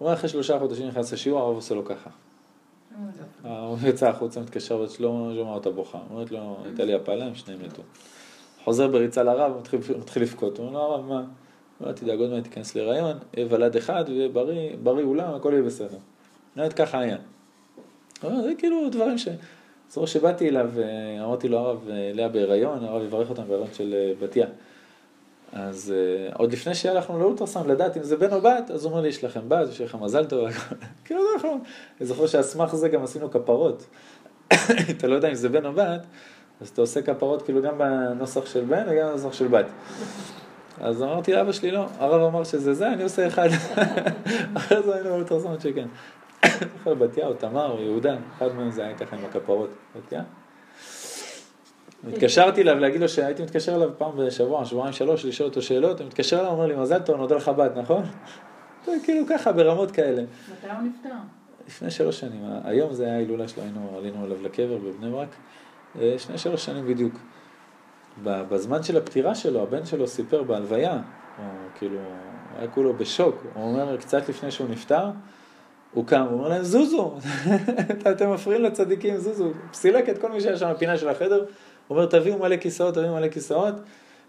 אומר, 0.00 0.12
אחרי 0.12 0.28
שלושה 0.28 0.58
חודשים 0.58 0.88
נכנס 0.88 1.12
לשיעור, 1.12 1.40
הרב 1.40 1.54
עושה 1.54 1.74
לו 1.74 1.84
ככה. 1.84 2.10
הוא 3.42 3.78
יצא 3.86 4.08
החוצה, 4.08 4.40
מתקשר 4.40 4.76
לבת 4.76 4.90
שלו, 4.90 5.30
שומע 5.34 5.50
אותה 5.50 5.70
בוכה. 5.70 5.98
אומרת 6.10 6.30
לו, 6.30 6.56
הייתה 6.64 6.84
לי 6.84 6.94
הפלה, 6.94 7.24
הם 7.24 7.34
שניהם 7.34 7.60
מתו. 7.64 7.82
חוזר 8.64 8.88
בריצה 8.88 9.22
לרב, 9.22 9.52
מתחיל, 9.98 10.22
לבכות. 10.22 10.58
הוא 10.58 10.66
אומר 10.66 10.78
לו, 10.78 10.84
הרב, 10.84 11.06
מה? 11.08 11.18
הוא 11.18 11.24
אומר, 11.80 11.92
תדאג, 11.92 12.18
עוד 12.18 12.30
מעט 12.30 12.44
תיכנס 12.44 12.74
להיריון, 12.74 13.16
יהיה 13.36 13.46
ולד 13.50 13.76
אחד, 13.76 14.04
ויהיה 14.08 14.28
בריא, 14.28 14.70
בריא 14.82 15.04
אולם, 15.04 15.34
הכל 15.34 15.50
יהיה 15.52 15.62
בסדר. 15.62 15.98
באמת 16.56 16.72
ככה 16.72 16.98
היה. 16.98 17.16
זה 18.22 18.52
כאילו 18.58 18.88
דברים 18.90 19.18
ש... 19.18 19.28
זו 19.90 20.06
שבאתי 20.06 20.48
אליו, 20.48 20.70
אה, 20.78 21.24
אמרתי 21.24 21.48
לו, 21.48 21.58
הרב, 21.58 21.88
אה, 21.90 22.10
לאה 22.14 22.28
בהיריון, 22.28 22.84
הרב 22.84 23.02
יברך 23.02 23.30
אותם 23.30 23.42
בהיריון 23.48 23.68
של 23.72 23.94
אה, 23.94 24.12
בתיה. 24.22 24.46
אז 25.52 25.94
עוד 26.34 26.52
לפני 26.52 26.74
שהלכנו 26.74 27.18
לאולטרסאונד 27.18 27.70
לדעת 27.70 27.96
אם 27.96 28.02
זה 28.02 28.16
בן 28.16 28.32
או 28.32 28.40
בת, 28.40 28.70
אז 28.70 28.84
הוא 28.84 28.90
אומר 28.90 29.02
לי, 29.02 29.08
יש 29.08 29.24
לכם 29.24 29.40
בת, 29.48 29.68
יש 29.68 29.80
לכם 29.80 30.02
מזל 30.02 30.24
טוב. 30.24 30.48
כאילו 31.04 31.20
זה 31.20 31.28
נכון. 31.36 31.60
אני 32.00 32.06
זוכר 32.06 32.26
שעל 32.26 32.42
סמך 32.42 32.74
זה 32.74 32.88
גם 32.88 33.02
עשינו 33.02 33.30
כפרות. 33.30 33.86
אתה 34.90 35.06
לא 35.06 35.14
יודע 35.14 35.28
אם 35.28 35.34
זה 35.34 35.48
בן 35.48 35.66
או 35.66 35.72
בת, 35.72 36.06
אז 36.60 36.68
אתה 36.68 36.80
עושה 36.80 37.02
כפרות 37.02 37.42
כאילו 37.42 37.62
גם 37.62 37.78
בנוסח 37.78 38.46
של 38.46 38.64
בן 38.64 38.84
וגם 38.90 39.08
בנוסח 39.08 39.32
של 39.32 39.48
בת. 39.48 39.66
אז 40.80 41.02
אמרתי 41.02 41.32
לאבא 41.32 41.52
שלי, 41.52 41.70
לא, 41.70 41.86
הרב 41.98 42.22
אמר 42.22 42.44
שזה 42.44 42.74
זה, 42.74 42.92
אני 42.92 43.02
עושה 43.02 43.26
אחד. 43.26 43.48
אחרי 44.56 44.82
זה 44.82 44.94
היינו 44.94 45.10
באולטרסאונד 45.10 45.60
שכן. 45.60 45.88
זוכר 46.78 46.94
בתיה 46.94 47.26
או 47.26 47.34
תמר 47.34 47.70
או 47.70 47.82
יהודה, 47.82 48.16
אחד 48.36 48.54
מהם 48.54 48.70
זה 48.70 48.84
היה 48.84 48.96
ככה 48.96 49.16
עם 49.16 49.24
הכפרות. 49.24 49.70
בתיה? 49.96 50.22
התקשרתי 52.08 52.62
אליו 52.62 52.78
להגיד 52.78 53.00
לו 53.00 53.08
שהייתי 53.08 53.42
מתקשר 53.42 53.76
אליו 53.76 53.90
פעם 53.98 54.10
בשבוע, 54.16 54.64
שבועיים 54.64 54.92
שלוש, 54.92 55.24
לשאול 55.24 55.48
אותו 55.48 55.62
שאלות, 55.62 56.00
הוא 56.00 56.06
מתקשר 56.06 56.40
אליו, 56.40 56.50
אומר 56.50 56.66
לי, 56.66 56.76
מזל 56.76 56.98
טוב, 56.98 57.16
נודה 57.16 57.36
לך 57.36 57.48
בת, 57.48 57.76
נכון? 57.76 58.02
כאילו 59.04 59.26
ככה, 59.26 59.52
ברמות 59.52 59.90
כאלה. 59.90 60.22
מתי 60.22 60.66
הוא 60.66 60.82
נפטר? 60.82 61.14
לפני 61.66 61.90
שלוש 61.90 62.20
שנים, 62.20 62.44
היום 62.64 62.92
זה 62.92 63.04
היה 63.04 63.14
ההילולה 63.14 63.48
שלו, 63.48 63.62
היינו, 63.62 63.94
עלינו 63.98 64.24
עליו 64.24 64.42
לקבר 64.42 64.78
בבני 64.78 65.10
ברק, 65.10 65.28
אה, 66.00 66.12
לפני 66.14 66.38
שלוש 66.38 66.64
שנים 66.64 66.86
בדיוק. 66.86 67.14
בזמן 68.22 68.82
של 68.82 68.96
הפטירה 68.96 69.34
שלו, 69.34 69.62
הבן 69.62 69.86
שלו 69.86 70.06
סיפר 70.06 70.42
בהלוויה, 70.42 70.92
הוא 70.92 71.46
כאילו, 71.74 71.98
היה 72.58 72.68
כולו 72.68 72.94
בשוק, 72.94 73.36
הוא 73.54 73.64
אומר, 73.64 73.96
קצת 73.96 74.28
לפני 74.28 74.50
שהוא 74.50 74.68
נפטר, 74.68 75.10
הוא 75.94 76.06
קם, 76.06 76.26
הוא 76.30 76.38
אומר 76.38 76.48
להם, 76.48 76.62
זוזו, 76.62 77.14
אתם 78.10 78.32
מפריעים 78.32 78.62
לצדיקים, 78.62 79.16
זוזו. 79.16 79.50
סילק 79.72 80.08
את 80.08 80.18
כל 80.18 80.32
מי 80.32 80.40
שהיה 80.40 80.56
שם 80.56 80.72
בפינה 80.74 80.96
של 80.96 81.08
החדר, 81.08 81.38
הוא 81.38 81.96
אומר, 81.96 82.06
תביאו 82.06 82.38
מלא 82.38 82.56
כיסאות, 82.56 82.94
תביאו 82.94 83.14
מלא 83.14 83.28
כיסאות. 83.28 83.74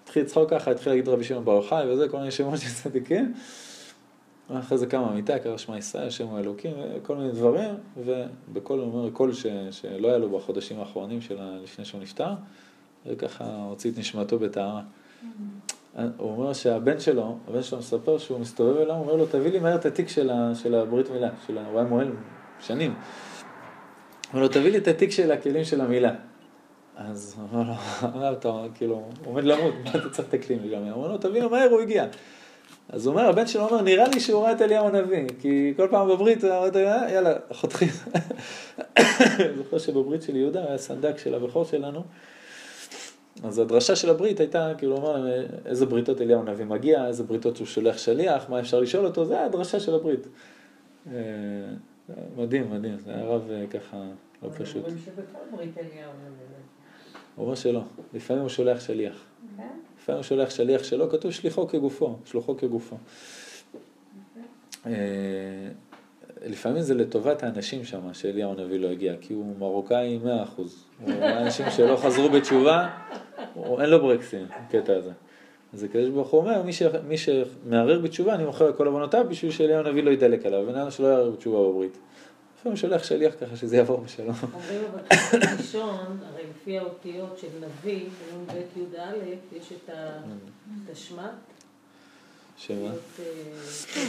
התחיל 0.04 0.24
לצחוק 0.24 0.50
ככה, 0.50 0.72
התחיל 0.72 0.92
להגיד 0.92 1.10
רבי 1.10 1.24
שמעון 1.24 1.46
בר 1.46 1.52
יוחאי 1.52 1.90
וזה, 1.90 2.10
כל 2.10 2.18
מיני 2.18 2.32
שמות 2.32 2.60
של 2.60 2.70
צדיקים. 2.84 3.34
אחרי 4.60 4.78
זה 4.78 4.86
קמה 4.86 5.08
המיטה, 5.08 5.40
קרא 5.40 5.58
שמע 5.58 5.78
ישראל, 5.78 6.10
שם 6.10 6.28
הוא 6.28 6.40
אלוקים, 6.40 6.74
כל 7.04 7.16
מיני 7.16 7.32
דברים, 7.32 7.76
ובקול, 7.98 8.80
הוא 8.80 8.94
אומר, 8.94 9.10
קול 9.10 9.34
ש, 9.34 9.46
שלא 9.72 10.08
היה 10.08 10.18
לו 10.18 10.30
בחודשים 10.30 10.80
האחרונים 10.80 11.22
של 11.22 11.38
לפני 11.64 11.86
שהוא 11.86 12.02
נפטר, 12.02 12.34
וככה 13.06 13.46
הוציא 13.70 13.92
את 13.92 13.98
נשמתו 13.98 14.40
בטהרה. 14.40 14.82
הוא 15.96 16.32
אומר 16.32 16.54
שהבן 16.54 17.00
שלו, 17.00 17.38
הבן 17.48 17.64
שלו 17.64 17.78
מספר 17.78 18.18
שהוא 18.18 18.40
מסתובב 18.40 18.78
אליו, 18.78 18.96
הוא 18.96 19.02
אומר 19.02 19.16
לו, 19.16 19.26
תביא 19.26 19.52
לי 19.52 19.60
מהר 19.60 19.76
את 19.76 19.86
התיק 19.86 20.10
של, 20.10 20.30
ה, 20.30 20.52
של 20.56 20.76
הברית 20.76 21.10
מילה, 21.10 21.30
של 21.48 21.58
ה, 21.58 21.66
הוא 21.72 21.80
היה 21.80 21.90
מוהל 21.90 22.12
שנים. 22.60 22.92
הוא 22.92 22.98
אומר 24.34 24.44
לו, 24.44 24.48
תביא 24.48 24.72
לי 24.72 24.78
את 24.78 24.88
התיק 24.88 25.12
של 25.12 25.32
הכלים 25.32 25.64
של 25.64 25.82
המילה. 25.82 26.12
אז 26.98 27.36
הוא 27.38 27.48
אומר 27.52 27.68
לו, 27.70 27.74
"אה, 28.24 28.32
אתה 28.32 28.64
כאילו, 28.76 29.10
עומד 29.26 29.44
למות, 29.44 29.74
מה 29.86 29.92
אתה 29.92 30.10
צריך 30.10 30.28
את 30.28 30.34
הכלים 30.34 30.60
המילה? 30.60 30.78
הוא 30.78 30.94
אומר 30.94 31.12
לו, 31.12 31.18
תביא 31.18 31.42
לו 31.42 31.50
מהר, 31.50 31.68
הוא 31.72 31.82
הגיע. 31.82 32.06
אז 32.90 33.08
הוא 33.08 33.16
אומר, 33.16 33.30
הבן 33.30 33.48
שלו 33.48 33.68
אומר, 33.68 33.82
נראה 33.82 34.08
לי 34.08 34.20
שהוא 34.20 34.44
ראה 34.44 34.52
את 34.52 34.62
אליהו 34.62 34.88
הנביא, 34.88 35.28
כי 35.40 35.74
כל 35.78 35.88
פעם 35.92 36.10
בברית, 36.10 36.44
הוא 36.44 36.52
אמר, 36.52 36.70
"אה, 36.76 37.12
יאללה, 37.12 37.34
חותכים. 37.52 37.90
זוכר 39.58 39.78
שבברית 39.78 40.22
של 40.22 40.36
יהודה 40.36 40.64
היה 40.68 40.78
סנדק 40.78 41.18
של 41.18 41.36
הבכור 41.36 41.66
שלנו, 41.66 42.04
אז 43.44 43.60
הדרשה 43.60 43.96
של 43.96 44.10
הברית 44.10 44.40
הייתה, 44.40 44.72
כאילו, 44.78 44.98
אמר 44.98 45.42
איזה 45.66 45.86
בריתות 45.86 46.22
אליהו 46.22 46.42
הנביא 46.42 46.66
מגיע, 46.66 47.08
איזה 47.08 47.24
בריתות 47.24 47.58
הוא 47.58 47.68
שולח 47.68 47.98
שליח, 47.98 48.50
מה 48.50 48.60
אפשר 48.60 48.80
לשאול 48.80 49.06
אותו, 49.06 49.26
זה 49.26 49.46
הדרשה 49.46 49.80
של 49.80 49.96
הברית. 49.96 50.28
אה, 51.08 51.14
מדהים, 52.38 52.72
מדהים, 52.72 52.98
זה 53.00 53.12
היה 53.14 53.24
רב 53.24 53.52
אה, 53.52 53.66
ככה 53.68 53.98
לא 54.44 54.50
פשוט. 54.58 54.86
הוא 57.36 57.46
אומר 57.46 57.56
שלא, 57.56 57.82
לפעמים 58.14 58.42
הוא 58.42 58.50
שולח 58.50 58.80
שליח. 58.80 59.26
לפעמים 59.98 60.18
הוא 60.18 60.24
שולח 60.24 60.50
שליח 60.50 60.84
שלו, 60.84 61.10
כתוב 61.10 61.32
שליחו 61.32 61.68
כגופו, 61.68 62.16
שלוחו 62.26 62.58
כגופו. 62.58 62.96
לפעמים 66.46 66.82
זה 66.82 66.94
לטובת 66.94 67.44
האנשים 67.44 67.84
שם, 67.84 68.14
שאליהו 68.14 68.52
הנביא 68.52 68.80
לא 68.80 68.88
הגיע, 68.88 69.14
כי 69.22 69.34
הוא 69.34 69.56
מרוקאי 69.60 70.18
מאה 70.18 70.44
אחוז. 70.44 70.86
הוא 71.02 71.14
רואה 71.14 71.42
אנשים 71.42 71.66
שלא 71.70 71.98
חזרו 71.98 72.30
בתשובה, 72.30 72.90
הוא, 73.54 73.82
אין 73.82 73.90
לו 73.90 74.02
ברקסים, 74.02 74.46
הקטע 74.50 74.96
הזה. 74.96 75.12
אז 75.74 75.84
הקדוש 75.84 76.10
ברוך 76.10 76.30
הוא 76.30 76.42
אומר, 76.42 76.64
מי, 76.64 76.74
ש, 76.74 76.82
מי 77.08 77.18
שמערער 77.18 78.00
בתשובה, 78.00 78.36
אני 78.36 78.44
מוכר 78.44 78.70
לכל 78.70 78.88
עוונותיו 78.88 79.26
בשביל 79.30 79.52
שאליהו 79.52 79.86
הנביא 79.86 80.04
לא 80.04 80.12
ידלק 80.12 80.46
עליו, 80.46 80.64
ונראה 80.68 80.92
שלא 80.92 81.08
יערער 81.08 81.30
בתשובה 81.30 81.70
בברית. 81.70 81.98
לפעמים 82.60 82.78
שולח 82.78 83.04
שליח 83.04 83.34
ככה 83.42 83.56
שזה 83.56 83.78
יעבור 83.78 83.98
בשלום. 83.98 84.36
אומרים 84.54 84.82
אבל 84.92 85.02
בחלק 85.12 85.50
ראשון, 85.60 86.20
הרי 86.34 86.44
לפי 86.50 86.80
האותיות 86.80 87.38
של 87.38 87.48
נביא, 87.62 88.06
בנ"ב 88.48 88.78
י"א, 88.78 89.58
יש 89.58 89.72
את 89.72 89.90
את 90.86 90.92
השמט, 90.92 91.32
שמה? 92.58 92.88
אה, 92.88 93.26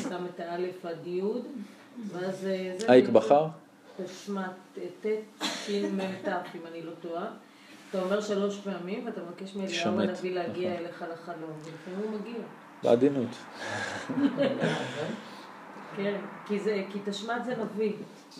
שם 0.02 0.24
את 0.34 0.40
האלף 0.40 0.84
עד 0.86 1.06
י', 1.06 1.20
ואז 2.08 2.46
אה, 2.46 2.74
זה... 2.78 2.86
אייק 2.88 3.08
בחר? 3.08 3.46
תשמט, 4.04 4.44
אה, 4.78 4.86
ט', 5.02 5.06
אם 6.54 6.60
אני 6.70 6.82
לא 6.82 6.92
טועה. 7.00 7.26
אתה 7.90 8.02
אומר 8.02 8.20
שלוש 8.20 8.60
פעמים, 8.60 9.06
ואתה 9.06 9.20
מבקש 9.20 9.56
מאליהו 9.56 10.00
הנביא 10.00 10.34
להגיע 10.34 10.70
נכון. 10.70 10.84
אליך 10.84 11.04
לחלום, 11.12 11.50
ולפעמים 11.64 12.10
הוא 12.10 12.20
מגיע. 12.20 12.42
בעדינות. 12.82 13.28
כן, 15.96 16.14
כי 16.46 16.60
זה, 16.60 16.82
כי 16.92 16.98
תשמט 17.04 17.44
זה 17.44 17.54
נביא, 17.64 17.92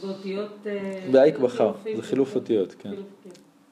באותיות... 0.02 0.66
אה, 0.66 1.08
באייק 1.10 1.38
בחר, 1.38 1.72
חילופים. 1.72 1.96
זה 1.96 2.02
חילוף 2.02 2.34
אותיות, 2.34 2.74
כן. 2.78 2.90
כן. 3.24 3.30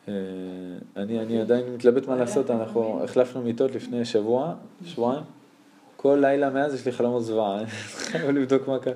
אה, 0.09 1.03
אני, 1.03 1.21
אני 1.21 1.41
עדיין 1.41 1.75
מתלבט 1.75 2.09
מה 2.09 2.17
לעשות, 2.17 2.51
אנחנו 2.51 3.05
החלפנו 3.05 3.43
מיטות 3.43 3.75
לפני 3.75 4.05
שבוע, 4.05 4.55
שבועיים. 4.85 5.23
כל 5.97 6.19
לילה 6.21 6.51
מאז 6.51 6.75
יש 6.75 6.87
לי 6.87 6.93
חלומות 6.93 7.25
זוועה, 7.25 7.67
חייב 7.67 8.31
לבדוק 8.31 8.69
מה 8.69 8.79
קרה. 8.79 8.95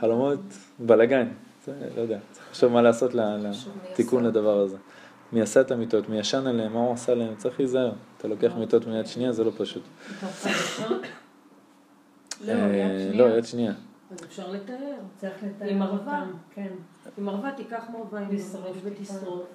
חלומות 0.00 0.40
בלאגן, 0.78 1.28
לא 1.68 2.00
יודע, 2.00 2.18
צריך 2.32 2.46
לחשוב 2.50 2.72
מה 2.72 2.82
לעשות 2.82 3.14
ל- 3.14 3.50
לתיקון 3.92 4.24
לדבר 4.24 4.58
הזה. 4.58 4.76
מי 5.32 5.42
עשה 5.42 5.60
את 5.60 5.70
המיטות, 5.70 6.08
מי 6.08 6.18
ישן 6.18 6.46
עליהם, 6.46 6.72
מה 6.72 6.80
הוא 6.80 6.92
עשה 6.92 7.14
להם, 7.14 7.34
צריך 7.36 7.60
להיזהר. 7.60 7.92
אתה 8.18 8.28
לוקח 8.28 8.52
מיטות 8.58 8.86
מיד 8.86 9.06
שנייה, 9.06 9.32
זה 9.32 9.44
לא 9.44 9.50
פשוט. 9.56 9.82
לא, 12.44 12.52
אה, 12.52 12.56
יד 13.08 13.14
לא, 13.14 13.24
שנייה. 13.26 13.36
יד 13.38 13.44
שנייה. 13.44 13.72
אז 14.12 14.24
אפשר 14.24 14.50
לתאר. 14.50 14.74
צריך 15.16 15.32
לתאר 15.42 15.68
עם. 15.68 15.82
אותם, 15.82 16.30
כן. 16.54 16.68
עם 17.18 17.28
ערבה 17.28 17.50
תיקח 17.56 17.84
עם 18.12 18.34
לשרוף 18.36 18.76
ותשרוף. 18.84 19.46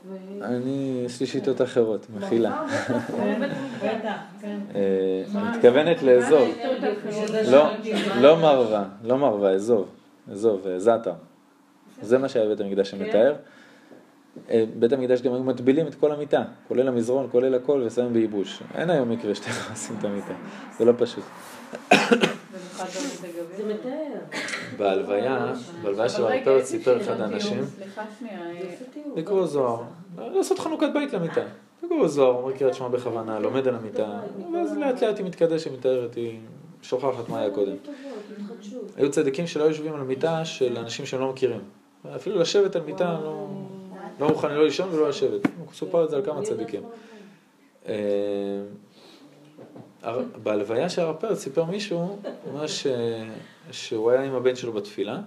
אני, 0.42 1.04
יש 1.06 1.20
לי 1.20 1.28
שיטות 1.28 1.62
אחרות, 1.62 2.08
מחילה. 2.18 2.66
כן, 3.82 4.10
כן. 4.42 4.60
אה, 4.76 5.24
מתכוונת 5.52 6.04
לאזוב. 6.04 6.50
לא, 7.52 7.70
שאלתי, 7.70 7.94
לא 8.22 8.38
מרווה, 8.38 8.84
לא 9.04 9.18
מרווה, 9.18 9.52
אזוב, 9.52 9.88
אזוב, 10.32 10.68
אה, 10.68 10.80
זעתר. 10.80 11.14
זה 12.02 12.18
מה 12.18 12.30
שהיה 12.30 12.50
בית 12.50 12.60
המקדש 12.60 12.92
שמתאר. 12.92 13.36
אה, 14.50 14.64
בית 14.80 14.94
המקדש 14.94 15.22
גם 15.22 15.34
היו 15.34 15.44
מטבילים 15.44 15.88
את 15.88 15.96
כל 15.96 16.12
המיטה, 16.12 16.44
כולל 16.68 16.88
המזרון, 16.88 17.28
כולל 17.32 17.56
הכל, 17.56 17.84
ושמים 17.86 18.14
בייבוש. 18.14 18.64
אין 18.76 18.90
היום 18.90 19.10
מקרה 19.10 19.36
שאתם 19.36 19.52
עושים 19.72 19.96
את 20.00 20.04
המיטה, 20.04 20.34
זה 20.78 20.86
לא 20.86 20.94
פשוט. 20.98 21.24
זה. 23.58 23.64
מתאר. 23.68 24.40
בהלוויה, 24.78 25.54
בהלוויה 25.84 26.10
של 26.10 26.24
הרב 26.24 26.34
פרץ 26.44 26.72
לי 26.72 26.80
סיפר 26.80 27.02
אחד 27.02 27.22
האנשים. 27.22 27.60
אה, 27.60 27.66
זה. 28.94 29.02
לקרוא 29.16 29.46
זוהר, 29.46 29.84
לעשות 30.18 30.60
חנוכת 30.60 30.88
בית 30.94 31.14
למיטה. 31.14 31.42
לקרוא 31.84 32.08
זוהר, 32.08 32.36
אומר 32.36 32.58
קריאת 32.58 32.74
שמע 32.74 32.88
בכוונה, 32.88 33.40
לומד 33.40 33.68
על 33.68 33.76
המיטה, 33.76 34.20
ואז 34.54 34.78
לאט 34.78 35.04
לאט 35.04 35.18
היא 35.18 35.26
מתקדשת, 35.26 35.72
מתארת, 35.72 36.16
היא 36.16 36.40
שוכחת 36.82 37.30
מה 37.30 37.40
היה 37.40 37.50
קודם. 37.50 37.76
היו 38.96 39.12
צדיקים 39.12 39.48
שלא 39.48 39.64
יושבים 39.64 39.94
על 39.94 40.02
מיטה 40.02 40.46
של 40.46 40.78
אנשים 40.78 41.06
שהם 41.06 41.20
לא 41.20 41.30
מכירים. 41.30 41.62
אפילו 42.16 42.40
לשבת 42.40 42.76
על 42.76 42.82
מיטה 42.82 43.20
לא, 43.24 43.48
לא 44.20 44.28
מוכן 44.28 44.52
לא 44.52 44.66
לישון 44.66 44.90
ולא 44.94 45.10
לשבת. 45.10 45.42
סופר 45.74 46.04
את 46.06 46.10
זה 46.10 46.16
על 46.16 46.26
כמה 46.26 46.42
צדיקים. 46.42 46.84
אה, 47.88 47.94
בהלוויה 50.44 50.90
של 50.90 51.02
הרב 51.02 51.16
פרץ 51.16 51.40
סיפר 51.40 51.64
מישהו, 51.64 52.00
הוא 52.00 52.20
אומר 52.46 52.68
ש... 52.68 52.88
שהוא 53.72 54.12
היה 54.12 54.24
עם 54.24 54.34
הבן 54.34 54.56
שלו 54.56 54.74
בתפילה, 54.74 55.20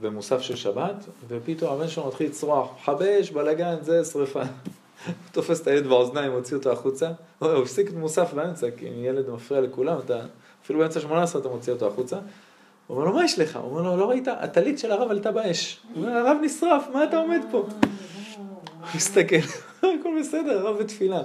במוסף 0.00 0.40
של 0.40 0.56
שבת, 0.56 1.04
ופתאום 1.28 1.72
הבן 1.72 1.88
שלו 1.88 2.06
מתחיל 2.06 2.26
לצרוח, 2.26 2.70
חבש, 2.84 3.30
בלאגן, 3.30 3.76
זה 3.80 4.04
שריפה. 4.04 4.42
הוא 4.42 5.14
תופס 5.32 5.62
את 5.62 5.66
הילד 5.66 5.86
באוזניים, 5.86 6.32
מוציא 6.32 6.56
אותו 6.56 6.72
החוצה, 6.72 7.12
הוא 7.38 7.48
הוא 7.48 7.62
הפסיק 7.62 7.88
את 7.88 7.94
מוסף 7.94 8.34
באמצע, 8.34 8.66
כי 8.76 8.88
אם 8.88 9.04
ילד 9.04 9.30
מפריע 9.30 9.60
לכולם, 9.60 9.98
אתה, 9.98 10.20
אפילו 10.64 10.78
באמצע 10.78 11.00
18 11.00 11.40
אתה 11.40 11.48
מוציא 11.48 11.72
אותו 11.72 11.86
החוצה. 11.86 12.16
הוא 12.86 12.96
אומר 12.96 13.08
לו, 13.08 13.14
מה 13.14 13.24
יש 13.24 13.38
לך? 13.38 13.56
הוא 13.56 13.70
אומר 13.70 13.82
לו, 13.82 13.96
לא 13.96 14.10
ראית? 14.10 14.28
הטלית 14.28 14.78
של 14.78 14.92
הרב 14.92 15.10
עלתה 15.10 15.32
באש. 15.32 15.80
הוא 15.94 16.04
אומר, 16.04 16.16
הרב 16.16 16.36
נשרף, 16.42 16.84
מה 16.92 17.04
אתה 17.04 17.18
עומד 17.18 17.40
פה? 17.50 17.58
הוא 17.58 18.86
מסתכל, 18.94 19.36
הכל 19.78 20.16
בסדר, 20.20 20.58
הרב 20.58 20.78
בתפילה. 20.78 21.22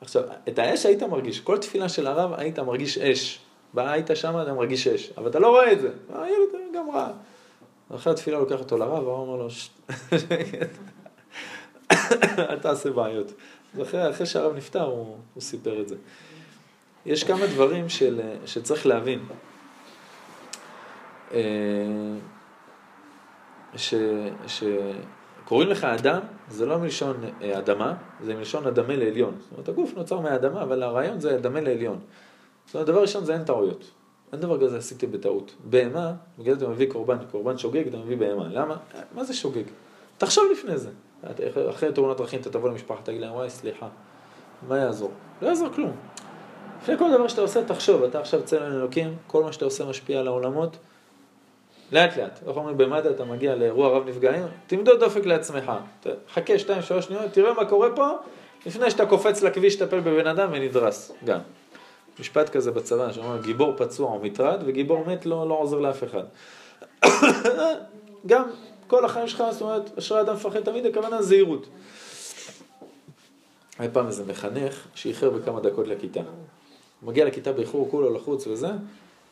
עכשיו, 0.00 0.22
את 0.48 0.58
האש 0.58 0.86
היית 0.86 1.02
מרגיש, 1.02 1.40
כל 1.40 1.58
תפילה 1.58 1.88
של 1.88 2.06
הרב 2.06 2.32
היית 2.36 2.58
מרגיש 2.58 2.98
אש. 2.98 3.38
בא, 3.74 3.90
היית 3.90 4.10
שם, 4.14 4.34
אתה 4.42 4.52
מרגיש 4.52 4.86
אש, 4.86 5.12
אבל 5.16 5.30
אתה 5.30 5.38
לא 5.38 5.48
רואה 5.48 5.72
את 5.72 5.80
זה. 5.80 5.90
הילד 6.14 6.74
גם 6.74 6.90
ראה. 6.90 7.10
אחרי 7.94 8.12
התפילה 8.12 8.38
לוקח 8.38 8.58
אותו 8.58 8.78
לרב, 8.78 8.92
הרב 8.92 9.06
אומר 9.06 9.36
לו, 9.36 9.50
"שט, 9.50 9.70
אל 12.38 12.58
תעשה 12.58 12.90
בעיות. 12.90 13.32
אחרי, 13.82 14.26
שהרב 14.26 14.56
נפטר, 14.56 14.84
הוא 14.84 15.16
סיפר 15.40 15.80
את 15.80 15.88
זה. 15.88 15.96
יש 17.06 17.24
כמה 17.24 17.46
דברים 17.46 17.88
של, 17.88 18.20
שצריך 18.46 18.86
להבין. 18.86 19.20
אה, 21.32 21.40
שקוראים 24.46 25.68
לך 25.68 25.84
אדם, 25.84 26.20
זה 26.48 26.66
לא 26.66 26.78
מלשון 26.78 27.16
אה, 27.42 27.58
אדמה, 27.58 27.94
זה 28.20 28.34
מלשון 28.34 28.66
אדמה 28.66 28.96
לעליון. 28.96 29.34
זאת 29.40 29.52
אומרת, 29.52 29.68
הגוף 29.68 29.94
נוצר 29.96 30.20
מהאדמה, 30.20 30.62
אבל 30.62 30.82
הרעיון 30.82 31.20
זה 31.20 31.34
אדמה 31.34 31.60
לעליון. 31.60 31.98
זאת 32.66 32.74
אומרת, 32.74 32.86
דבר 32.86 33.02
ראשון 33.02 33.24
זה 33.24 33.34
אין 33.34 33.44
טעויות. 33.44 33.90
אין 34.32 34.40
דבר 34.40 34.60
כזה 34.60 34.78
עשיתי 34.78 35.06
בטעות. 35.06 35.54
בהמה, 35.64 36.12
בגלל 36.38 36.58
זה 36.58 36.64
אתה 36.64 36.72
מביא 36.72 36.90
קורבן, 36.92 37.16
קורבן 37.30 37.58
שוגג, 37.58 37.86
אתה 37.88 37.96
מביא 37.96 38.16
בהמה. 38.16 38.48
למה? 38.48 38.76
מה 39.14 39.24
זה 39.24 39.34
שוגג? 39.34 39.62
תחשוב 40.18 40.44
לפני 40.52 40.78
זה. 40.78 40.90
אחרי 41.70 41.92
תאונת 41.92 42.16
דרכים 42.16 42.40
אתה 42.40 42.50
תבוא 42.50 42.68
למשפחה, 42.68 43.02
תגיד 43.02 43.20
להם, 43.20 43.32
וואי, 43.32 43.50
סליחה, 43.50 43.88
מה 44.68 44.78
יעזור? 44.78 45.10
לא 45.42 45.48
יעזור 45.48 45.68
כלום. 45.74 45.92
לפני 46.82 46.98
כל 46.98 47.12
דבר 47.12 47.28
שאתה 47.28 47.40
עושה, 47.40 47.64
תחשוב, 47.64 48.02
אתה 48.02 48.20
עכשיו 48.20 48.42
צלם 48.42 48.72
אלוקים, 48.72 49.16
כל 49.26 49.42
מה 49.42 49.52
שאתה 49.52 49.64
עושה 49.64 49.84
משפיע 49.84 50.20
על 50.20 50.26
העולמות. 50.26 50.76
לאט 51.92 52.16
לאט, 52.16 52.40
איך 52.48 52.56
אומרים 52.56 52.78
במד"א, 52.78 53.10
אתה 53.10 53.24
מגיע 53.24 53.54
לאירוע 53.54 53.88
רב 53.88 54.08
נפגעים, 54.08 54.46
תמדוד 54.66 55.00
דופק 55.00 55.26
לעצמך. 55.26 55.72
חכה 56.34 56.58
שתיים, 56.58 56.82
שלוש 56.82 57.04
שניות, 57.04 57.32
תראה 57.32 57.54
מה 57.54 57.64
קורה 57.64 57.88
פה, 57.96 58.08
לפני 58.66 58.90
שאתה 58.90 59.06
קופץ 59.06 59.42
לכביש, 59.42 59.76
תטפל 59.76 60.00
בבן 60.00 60.26
אדם 60.26 60.48
ונדרס, 60.52 61.12
גם. 61.24 61.38
משפט 62.20 62.48
כזה 62.48 62.70
בצבא, 62.70 63.12
שאומר, 63.12 63.42
גיבור 63.42 63.72
פצוע 63.76 64.10
או 64.10 64.18
מטרד, 64.18 64.62
וגיבור 64.66 65.04
מת 65.06 65.26
לא, 65.26 65.48
לא 65.48 65.54
עוזר 65.54 65.78
לאף 65.78 66.04
אחד. 66.04 66.24
גם 68.26 68.44
כל 68.86 69.04
החיים 69.04 69.28
שלך, 69.28 69.44
זאת 69.50 69.62
אומרת, 69.62 69.98
אשרי 69.98 70.20
אדם 70.20 70.34
מפחד 70.34 70.60
תמיד, 70.60 70.86
הכוונה 70.86 71.22
זהירות. 71.22 71.66
היה 73.78 73.90
פעם 73.90 74.06
איזה 74.06 74.24
מחנך 74.26 74.86
שאיחר 74.94 75.30
בכמה 75.30 75.60
דקות 75.60 75.88
לכיתה. 75.88 76.20
הוא 77.00 77.08
מגיע 77.08 77.24
לכיתה 77.24 77.52
באיחור, 77.52 77.88
כולו 77.90 78.14
לחוץ 78.14 78.46
וזה, 78.46 78.68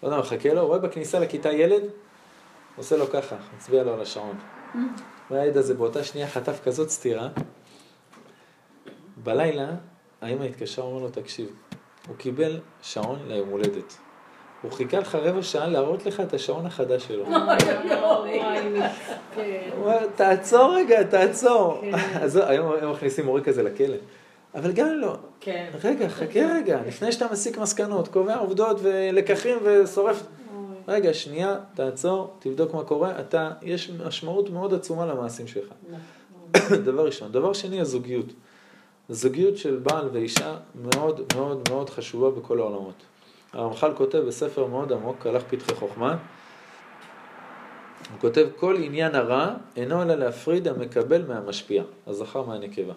לא 0.02 0.08
יודע, 0.08 0.18
מחכה 0.18 0.54
לו, 0.54 0.66
רואה 0.66 0.78
בכניסה 0.78 1.18
לכיתה 1.18 1.52
ילד, 1.52 1.82
עושה 2.76 2.96
לו 2.96 3.10
ככה, 3.10 3.36
מצביע 3.56 3.82
לו 3.82 3.94
על 3.94 4.00
השעון. 4.00 4.36
והילד 5.30 5.56
הזה 5.56 5.74
באותה 5.74 6.04
שנייה 6.04 6.28
חטף 6.28 6.60
כזאת 6.64 6.90
סטירה. 6.90 7.28
בלילה, 9.16 9.68
האמא 10.20 10.44
התקשרה, 10.44 10.84
אומר 10.84 11.02
לו, 11.02 11.10
תקשיב, 11.10 11.48
הוא 12.08 12.16
קיבל 12.16 12.60
שעון 12.82 13.18
ליום 13.26 13.48
הולדת. 13.48 13.96
הוא 14.62 14.72
חיכה 14.72 14.98
לך 14.98 15.14
רבע 15.14 15.42
שעה 15.42 15.66
להראות 15.66 16.06
לך 16.06 16.20
את 16.20 16.34
השעון 16.34 16.66
החדש 16.66 17.06
שלו. 17.06 17.26
הוא 17.26 17.36
אומר, 19.84 20.06
תעצור 20.16 20.74
רגע, 20.74 21.02
תעצור. 21.02 21.78
כן. 21.80 21.92
אז 22.20 22.36
היום 22.36 22.72
הם 22.82 22.90
מכניסים 22.90 23.24
מורה 23.24 23.40
כזה 23.40 23.62
לכלא. 23.62 23.96
אבל 24.54 24.72
גם 24.72 24.88
לא. 24.88 25.16
כן. 25.40 25.70
רגע, 25.84 26.08
חכה 26.08 26.40
רגע, 26.40 26.80
לפני 26.86 27.12
שאתה 27.12 27.26
מסיק 27.32 27.58
מסקנות, 27.58 28.08
קובע 28.08 28.36
עובדות 28.36 28.76
ולקחים 28.82 29.58
ושורף. 29.64 30.22
רגע, 30.88 31.14
שנייה, 31.14 31.56
תעצור, 31.74 32.36
תבדוק 32.38 32.74
מה 32.74 32.84
קורה, 32.84 33.20
אתה, 33.20 33.50
יש 33.62 33.90
משמעות 33.90 34.50
מאוד 34.50 34.74
עצומה 34.74 35.06
למעשים 35.06 35.46
שלך. 35.46 35.68
דבר 36.84 37.06
ראשון. 37.06 37.32
דבר 37.32 37.52
שני, 37.52 37.80
הזוגיות. 37.80 38.26
זוגיות 39.08 39.56
של 39.56 39.76
בעל 39.76 40.08
ואישה 40.12 40.56
מאוד 40.74 41.20
מאוד 41.36 41.68
מאוד 41.70 41.90
חשובה 41.90 42.30
בכל 42.30 42.58
העולמות. 42.58 43.02
הרמח"ל 43.52 43.92
כותב 43.94 44.18
בספר 44.18 44.66
מאוד 44.66 44.92
עמוק, 44.92 45.26
הלך 45.26 45.42
פתחי 45.48 45.74
חוכמה, 45.74 46.16
הוא 48.10 48.20
כותב, 48.20 48.46
כל 48.56 48.76
עניין 48.76 49.14
הרע 49.14 49.54
אינו 49.76 50.02
אלא 50.02 50.14
להפריד 50.14 50.68
המקבל 50.68 51.26
מהמשפיע, 51.28 51.82
הזכר 52.06 52.42
מהנקבה. 52.42 52.92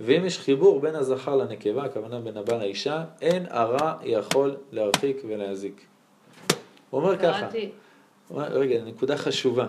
ואם 0.00 0.24
יש 0.24 0.38
חיבור 0.38 0.80
בין 0.80 0.94
הזכר 0.94 1.36
לנקבה, 1.36 1.84
הכוונה 1.84 2.20
בין 2.20 2.36
הבעל 2.36 2.58
לאישה, 2.58 3.04
אין 3.20 3.46
הרע 3.50 3.94
יכול 4.02 4.56
להרחיק 4.72 5.16
ולהזיק. 5.28 5.86
הוא 6.90 7.00
אומר 7.00 7.18
ככה, 7.18 7.48
רגע, 8.30 8.84
נקודה 8.84 9.16
חשובה. 9.16 9.66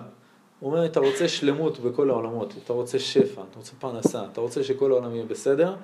הוא 0.59 0.71
אומר, 0.71 0.85
אתה 0.85 0.99
רוצה 0.99 1.27
שלמות 1.27 1.79
בכל 1.79 2.09
העולמות, 2.09 2.53
אתה 2.63 2.73
רוצה 2.73 2.99
שפע, 2.99 3.41
אתה 3.49 3.57
רוצה 3.59 3.71
פרנסה, 3.79 4.25
אתה 4.31 4.41
רוצה 4.41 4.63
שכל 4.63 4.91
העולם 4.91 5.15
יהיה 5.15 5.25
בסדר, 5.25 5.75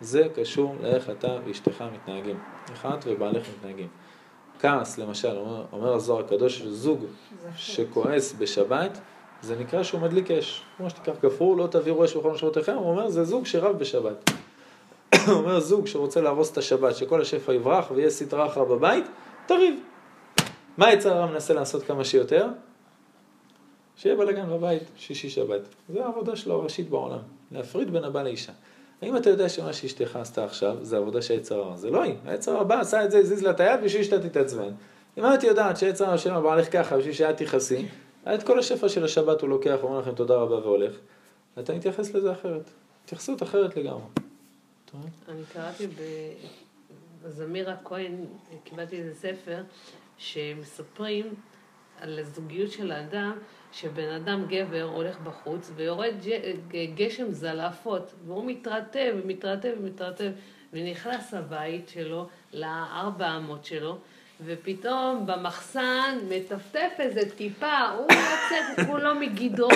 זה 0.00 0.28
קשור 0.34 0.76
לאיך 0.82 1.10
אתה 1.10 1.38
ואשתך 1.44 1.84
מתנהגים, 1.94 2.38
איך 2.70 2.86
את 2.98 3.04
ובעלך 3.06 3.46
מתנהגים. 3.58 3.88
כעס, 4.60 4.98
למשל, 4.98 5.36
אומר, 5.36 5.64
אומר 5.72 5.94
הזוהר 5.94 6.24
הקדוש, 6.24 6.62
זוג 6.62 7.04
שכועס 7.56 8.32
בשבת, 8.32 8.98
זה 9.42 9.56
נקרא 9.56 9.82
שהוא 9.82 10.00
מדליק 10.00 10.30
אש. 10.30 10.62
כמו 10.76 10.90
שתיקח 10.90 11.12
גפרור, 11.22 11.56
לא 11.56 11.66
תביאו 11.66 12.04
אש 12.04 12.16
בכל 12.16 12.30
משמעותיכם, 12.30 12.74
הוא 12.74 12.90
אומר, 12.90 13.08
זה 13.08 13.24
זוג 13.24 13.46
שרב 13.46 13.78
בשבת. 13.78 14.30
הוא 15.26 15.34
אומר, 15.34 15.60
זוג 15.60 15.86
שרוצה 15.86 16.20
להרוס 16.20 16.52
את 16.52 16.58
השבת, 16.58 16.96
שכל 16.96 17.20
השפע 17.20 17.54
יברח 17.54 17.90
ויהיה 17.90 18.10
סטרה 18.10 18.46
אחרא 18.46 18.64
בבית, 18.64 19.04
תריב. 19.46 19.74
מה 20.78 20.92
יצר 20.92 21.12
הרע 21.12 21.26
מנסה 21.26 21.54
לעשות 21.54 21.82
כמה 21.82 22.04
שיותר? 22.04 22.46
שיהיה 23.96 24.16
בלאגן 24.16 24.48
בבית, 24.50 24.82
שישי 24.96 25.30
שבת. 25.30 25.60
זו 25.88 26.02
העבודה 26.02 26.36
שלו 26.36 26.54
הראשית 26.54 26.90
בעולם, 26.90 27.18
להפריד 27.52 27.92
בין 27.92 28.04
הבעל 28.04 28.24
לאישה. 28.24 28.52
האם 29.02 29.16
אתה 29.16 29.30
יודע 29.30 29.48
שמה 29.48 29.72
שאשתך 29.72 30.16
עשתה 30.16 30.44
עכשיו, 30.44 30.76
זה 30.82 30.96
עבודה 30.96 31.22
של 31.22 31.34
היצר 31.34 31.58
הרע? 31.58 31.76
זה 31.76 31.90
לא 31.90 32.02
היא. 32.02 32.14
היצר 32.26 32.52
הרע 32.52 32.64
בא, 32.64 32.80
עשה 32.80 33.04
את 33.04 33.10
זה, 33.10 33.18
הזיז 33.18 33.42
לה 33.42 33.50
את 33.50 33.60
היד 33.60 33.80
בשביל 33.84 34.02
שאתה 34.02 34.28
תתעצבן. 34.28 34.70
אם 35.18 35.24
את 35.34 35.42
יודעת 35.42 35.76
שהיצר 35.76 36.04
הרע 36.04 36.14
יושב 36.14 36.30
לבעלך 36.30 36.72
ככה, 36.72 36.96
בשביל 36.96 37.14
שאת 37.14 37.36
תכעסי, 37.36 37.86
את 38.34 38.42
כל 38.42 38.58
השפע 38.58 38.88
של 38.88 39.04
השבת 39.04 39.40
הוא 39.40 39.48
לוקח, 39.48 39.78
אומר 39.82 39.98
לכם 39.98 40.14
תודה 40.14 40.34
רבה 40.34 40.54
והולך, 40.54 40.96
אתה 41.58 41.74
מתייחס 41.74 42.14
לזה 42.14 42.32
אחרת. 42.32 42.70
התייחסות 43.04 43.42
אחרת 43.42 43.76
לגמרי. 43.76 44.02
אני 45.28 45.42
קראתי 45.52 45.86
בזמיר 47.22 47.70
הכהן, 47.70 48.24
קיבלתי 48.64 48.96
איזה 48.96 49.14
ספר, 49.14 49.62
שמספרים 50.18 51.34
על 52.00 52.18
הזוגיות 52.18 52.72
של 52.72 52.92
האדם, 52.92 53.38
שבן 53.72 54.08
אדם 54.08 54.44
גבר 54.48 54.82
הולך 54.82 55.20
בחוץ 55.20 55.70
ויורד 55.76 56.14
גשם 56.94 57.32
זלעפות, 57.32 58.14
והוא 58.26 58.44
מתרטב 58.46 59.14
ומתרטב 59.22 59.72
ומתרטב, 59.80 60.30
ונכנס 60.72 61.34
לבית 61.34 61.88
שלו, 61.88 62.28
לארבע 62.52 63.36
אמות 63.36 63.64
שלו, 63.64 63.98
ופתאום 64.44 65.26
במחסן 65.26 66.18
מטפטף 66.28 66.90
איזה 66.98 67.20
טיפה, 67.36 67.88
הוא 67.96 68.02
יוצא 68.02 68.84
כולו 68.86 69.14
מגדרו. 69.14 69.68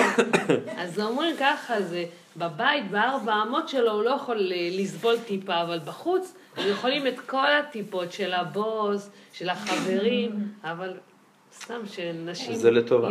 אז 0.77 0.99
אומרים 0.99 1.35
ככה, 1.39 1.81
זה 1.81 2.05
בבית, 2.37 2.91
בארבע 2.91 3.33
אמות 3.47 3.69
שלו, 3.69 3.91
הוא 3.91 4.03
לא 4.03 4.09
יכול 4.09 4.37
לסבול 4.71 5.15
טיפה, 5.27 5.61
אבל 5.61 5.79
בחוץ 5.85 6.35
הם 6.57 6.71
יכולים 6.71 7.07
את 7.07 7.19
כל 7.19 7.51
הטיפות 7.51 8.11
של 8.11 8.33
הבוס, 8.33 9.09
של 9.33 9.49
החברים, 9.49 10.31
אבל 10.63 10.93
סתם 11.53 11.81
שנשים. 11.85 12.53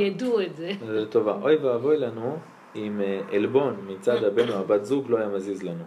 ידעו 0.00 0.40
את 0.40 0.56
זה. 0.56 0.72
זה 0.86 1.00
לטובה. 1.00 1.32
אוי 1.42 1.56
ואבוי 1.56 1.96
לנו 1.96 2.38
אם 2.76 3.00
אה, 3.00 3.20
עלבון 3.36 3.76
מצד 3.88 4.24
הבן 4.24 4.48
או 4.48 4.54
הבת 4.54 4.84
זוג 4.84 5.10
לא 5.10 5.18
היה 5.18 5.28
מזיז 5.28 5.62
לנו. 5.62 5.84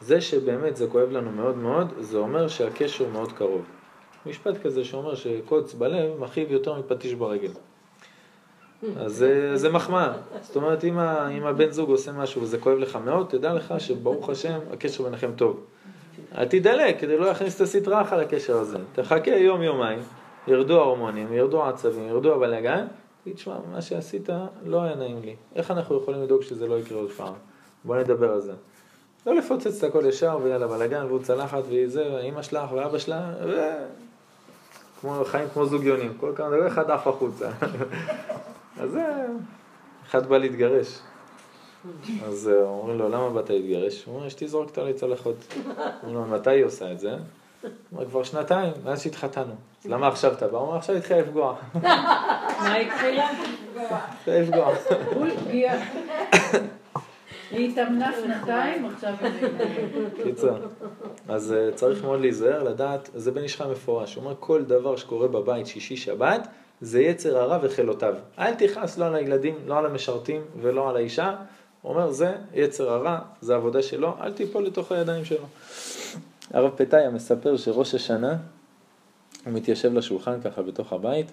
זה 0.00 0.20
שבאמת 0.20 0.76
זה 0.76 0.86
כואב 0.86 1.10
לנו 1.10 1.30
מאוד 1.30 1.56
מאוד, 1.56 1.92
זה 1.98 2.18
אומר 2.18 2.48
שהקשר 2.48 3.08
מאוד 3.08 3.32
קרוב. 3.32 3.64
משפט 4.26 4.62
כזה 4.62 4.84
שאומר 4.84 5.14
שקוץ 5.14 5.74
בלב 5.74 6.20
מכאיב 6.20 6.52
יותר 6.52 6.74
מפטיש 6.74 7.14
ברגל. 7.14 7.50
אז 8.96 9.12
זה, 9.12 9.56
זה 9.56 9.68
מחמאה. 9.68 10.12
זאת 10.40 10.56
אומרת, 10.56 10.84
אם, 10.84 10.98
ה, 10.98 11.28
אם 11.28 11.46
הבן 11.46 11.70
זוג 11.70 11.90
עושה 11.90 12.12
משהו 12.12 12.42
וזה 12.42 12.58
כואב 12.58 12.78
לך 12.78 12.98
מאוד, 13.04 13.26
תדע 13.28 13.54
לך 13.54 13.74
שברוך 13.78 14.28
השם, 14.28 14.58
הקשר 14.72 15.04
ביניכם 15.04 15.30
טוב. 15.36 15.64
תדלק, 16.48 17.00
כדי 17.00 17.16
לא 17.18 17.26
להכניס 17.26 17.56
את 17.56 17.60
הסטרה 17.60 18.02
אחת 18.02 18.16
לקשר 18.18 18.56
הזה. 18.56 18.78
תחכה 18.92 19.30
יום-יומיים, 19.30 19.98
ירדו 20.48 20.80
ההורמונים, 20.80 21.32
ירדו 21.32 21.64
העצבים, 21.64 22.08
ירדו 22.08 22.34
הבלאגן, 22.34 22.86
תגיד, 23.24 23.36
תשמע, 23.36 23.54
מה 23.72 23.82
שעשית 23.82 24.28
לא 24.64 24.82
היה 24.82 24.94
נעים 24.94 25.22
לי. 25.22 25.36
איך 25.54 25.70
אנחנו 25.70 25.96
יכולים 25.96 26.22
לדאוג 26.22 26.42
שזה 26.42 26.66
לא 26.66 26.78
יקרה 26.78 26.98
עוד 26.98 27.10
פעם? 27.10 27.34
בוא 27.84 27.96
נדבר 27.96 28.32
על 28.32 28.40
זה. 28.40 28.52
לא 29.26 29.34
לפוצץ 29.34 29.84
את 29.84 29.90
הכל 29.90 30.04
ישר 30.06 30.38
ויאללה 30.42 30.66
בלאגן 30.66 31.04
והוא 31.04 31.22
צלחת 31.22 31.62
וזה, 31.68 32.18
אימא 32.18 32.42
שלך 32.42 32.72
ואבא 32.72 32.98
שלה, 32.98 33.32
ו... 33.46 33.56
כמו 35.00 35.24
חיים 35.24 35.48
כמו 35.54 35.66
זוגיונים, 35.66 36.12
כל 36.20 36.32
כמה 36.36 36.50
דקות 36.50 36.66
אחד 36.66 36.90
עף 36.90 37.06
החוצה. 37.06 37.48
אז 38.80 38.90
זה, 38.90 39.26
אחד 40.08 40.26
בא 40.26 40.38
להתגרש. 40.38 40.98
אז 42.24 42.50
אה, 42.54 42.62
אומרים 42.62 42.98
לו, 42.98 43.08
למה 43.08 43.30
באת 43.30 43.50
להתגרש? 43.50 44.04
הוא 44.04 44.14
אומר, 44.14 44.26
אשתי 44.26 44.48
זורקת 44.48 44.78
עלי 44.78 44.94
צלחות. 44.94 45.36
אומרים 46.02 46.14
לו, 46.14 46.24
מתי 46.24 46.50
היא 46.50 46.64
עושה 46.64 46.92
את 46.92 47.00
זה? 47.00 47.10
הוא 47.10 47.70
אומר, 47.92 48.06
כבר 48.10 48.22
שנתיים, 48.22 48.72
מאז 48.84 49.02
שהתחתנו. 49.02 49.54
אז 49.84 49.90
למה 49.90 50.08
עכשיו 50.08 50.32
אתה 50.32 50.48
בא? 50.48 50.58
הוא 50.58 50.66
אומר, 50.66 50.78
עכשיו 50.78 50.96
התחילה 50.96 51.20
לפגוע. 51.20 51.54
מה 51.74 52.74
התחילה? 52.74 53.30
התחילה 54.20 54.40
לפגוע. 54.40 54.72
היא 57.50 57.70
התאמנה 57.70 58.12
שנתיים, 58.22 58.84
עכשיו 58.84 59.14
היא... 59.20 59.48
קיצר. 60.24 60.66
אז 61.28 61.52
אה, 61.52 61.72
צריך 61.74 62.04
מאוד 62.04 62.20
להיזהר, 62.20 62.62
לדעת, 62.62 63.10
זה 63.14 63.30
בן 63.30 63.42
איש 63.42 63.56
חי 63.56 63.64
מפורש, 63.70 64.14
הוא 64.14 64.24
אומר 64.24 64.34
כל 64.40 64.64
דבר 64.64 64.96
שקורה 64.96 65.28
בבית 65.28 65.66
שישי 65.66 65.96
שבת, 65.96 66.48
זה 66.80 67.02
יצר 67.02 67.38
הרע 67.38 67.58
וחילותיו. 67.62 68.14
אל 68.38 68.54
תכעס 68.54 68.98
לא 68.98 69.04
על 69.04 69.14
הילדים, 69.14 69.54
לא 69.66 69.78
על 69.78 69.86
המשרתים 69.86 70.42
ולא 70.60 70.90
על 70.90 70.96
האישה. 70.96 71.36
הוא 71.82 71.92
אומר 71.92 72.10
זה 72.10 72.32
יצר 72.54 72.90
הרע, 72.90 73.18
זה 73.40 73.54
עבודה 73.54 73.82
שלו, 73.82 74.14
אל 74.20 74.32
תיפול 74.32 74.66
לתוך 74.66 74.92
הידיים 74.92 75.24
שלו. 75.24 75.46
הרב 76.50 76.70
פתאיה 76.76 77.10
מספר 77.10 77.56
שראש 77.56 77.94
השנה, 77.94 78.36
הוא 79.44 79.52
מתיישב 79.52 79.92
לשולחן 79.92 80.40
ככה 80.40 80.62
בתוך 80.62 80.92
הבית, 80.92 81.26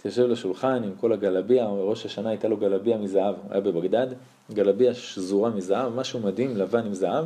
מתיישב 0.00 0.26
לשולחן 0.26 0.84
עם 0.84 0.92
כל 1.00 1.12
הגלביה, 1.12 1.66
ראש 1.66 2.06
השנה 2.06 2.28
הייתה 2.28 2.48
לו 2.48 2.56
גלביה 2.56 2.98
מזהב, 2.98 3.34
הוא 3.42 3.52
היה 3.52 3.60
בבגדד, 3.60 4.06
גלביה 4.52 4.94
שזורה 4.94 5.50
מזהב, 5.50 5.94
משהו 5.94 6.20
מדהים, 6.20 6.56
לבן 6.56 6.86
עם 6.86 6.94
זהב. 6.94 7.24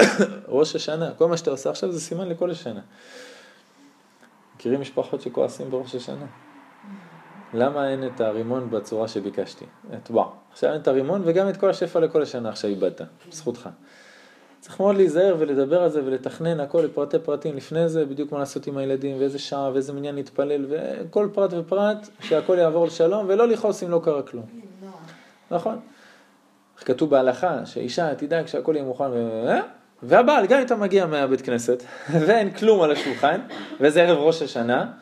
ראש 0.48 0.76
השנה, 0.76 1.10
כל 1.18 1.28
מה 1.28 1.36
שאתה 1.36 1.50
עושה 1.50 1.70
עכשיו 1.70 1.92
זה 1.92 2.00
סימן 2.00 2.28
לכל 2.28 2.50
השנה. 2.50 2.80
מכירים 4.56 4.80
משפחות 4.80 5.20
שכועסים 5.20 5.70
בראש 5.70 5.94
השנה? 5.94 6.26
למה 7.54 7.90
אין 7.90 8.06
את 8.06 8.20
הרימון 8.20 8.70
בצורה 8.70 9.08
שביקשתי? 9.08 9.64
את 9.94 10.10
וואו. 10.10 10.30
עכשיו 10.52 10.72
אין 10.72 10.80
את 10.80 10.88
הרימון 10.88 11.22
וגם 11.24 11.48
את 11.48 11.56
כל 11.56 11.70
השפע 11.70 12.00
לכל 12.00 12.22
השנה 12.22 12.48
עכשיו 12.48 12.70
איבדת, 12.70 13.00
זכותך. 13.30 13.68
צריך 14.60 14.80
מאוד 14.80 14.96
להיזהר 14.96 15.36
ולדבר 15.38 15.82
על 15.82 15.90
זה 15.90 16.04
ולתכנן 16.04 16.60
הכל 16.60 16.80
לפרטי 16.80 17.18
פרטים 17.18 17.56
לפני 17.56 17.88
זה, 17.88 18.04
בדיוק 18.04 18.32
מה 18.32 18.38
לעשות 18.38 18.66
עם 18.66 18.76
הילדים 18.76 19.16
ואיזה 19.20 19.38
שעה 19.38 19.70
ואיזה 19.72 19.92
מניין 19.92 20.14
להתפלל 20.14 20.66
וכל 20.68 21.28
פרט 21.32 21.50
ופרט, 21.52 22.08
שהכל 22.20 22.56
יעבור 22.58 22.86
לשלום 22.86 23.24
ולא 23.28 23.48
לכעוס 23.48 23.82
אם 23.82 23.90
לא 23.90 24.00
קרה 24.04 24.22
כלום. 24.22 24.44
נכון. 25.50 25.78
כתוב 26.76 27.10
בהלכה 27.10 27.66
שאישה 27.66 28.14
תדאג 28.14 28.46
שהכל 28.46 28.72
יהיה 28.74 28.84
מוכן 28.84 29.10
ו... 29.10 29.46
אה? 29.48 29.60
והבעל 30.02 30.46
גם 30.46 30.58
אם 30.58 30.66
אתה 30.66 30.76
מגיע 30.76 31.06
מהבית 31.06 31.40
כנסת 31.40 31.82
ואין 32.26 32.50
כלום 32.50 32.82
על 32.82 32.92
השולחן 32.92 33.40
וזה 33.80 34.02
ערב 34.02 34.18
ראש 34.18 34.42
השנה 34.42 34.92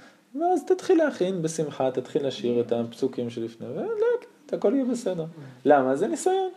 ואז 0.40 0.64
תתחיל 0.64 0.98
להכין 0.98 1.42
בשמחה, 1.42 1.90
תתחיל 1.90 2.26
לשיר 2.26 2.60
את 2.60 2.72
הפסוקים 2.72 3.30
שלפני 3.30 3.66
ולאט, 3.66 4.52
הכל 4.52 4.72
יהיה 4.74 4.84
בסדר. 4.84 5.24
למה? 5.64 5.96
זה 5.96 6.08
ניסיון. 6.08 6.50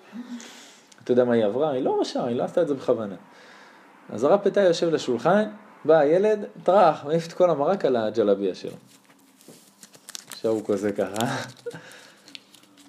אתה 1.09 1.13
יודע 1.13 1.25
מה 1.25 1.33
היא 1.33 1.45
עברה? 1.45 1.71
היא 1.71 1.83
לא 1.83 2.01
רשעה, 2.01 2.27
היא 2.27 2.35
לא 2.35 2.43
עשתה 2.43 2.61
את 2.61 2.67
זה 2.67 2.73
בכוונה. 2.73 3.15
אז 4.09 4.23
הרב 4.23 4.39
פתאי 4.43 4.63
יושב 4.63 4.89
לשולחן, 4.89 5.43
בא 5.85 5.97
הילד, 5.97 6.45
טראח, 6.63 7.05
מעיף 7.05 7.27
את 7.27 7.33
כל 7.33 7.49
המרק 7.49 7.85
על 7.85 7.95
הג'לביה 7.95 8.55
שלו. 8.55 8.71
עכשיו 10.27 10.51
הוא 10.51 10.61
כזה 10.65 10.91
ככה, 10.91 11.35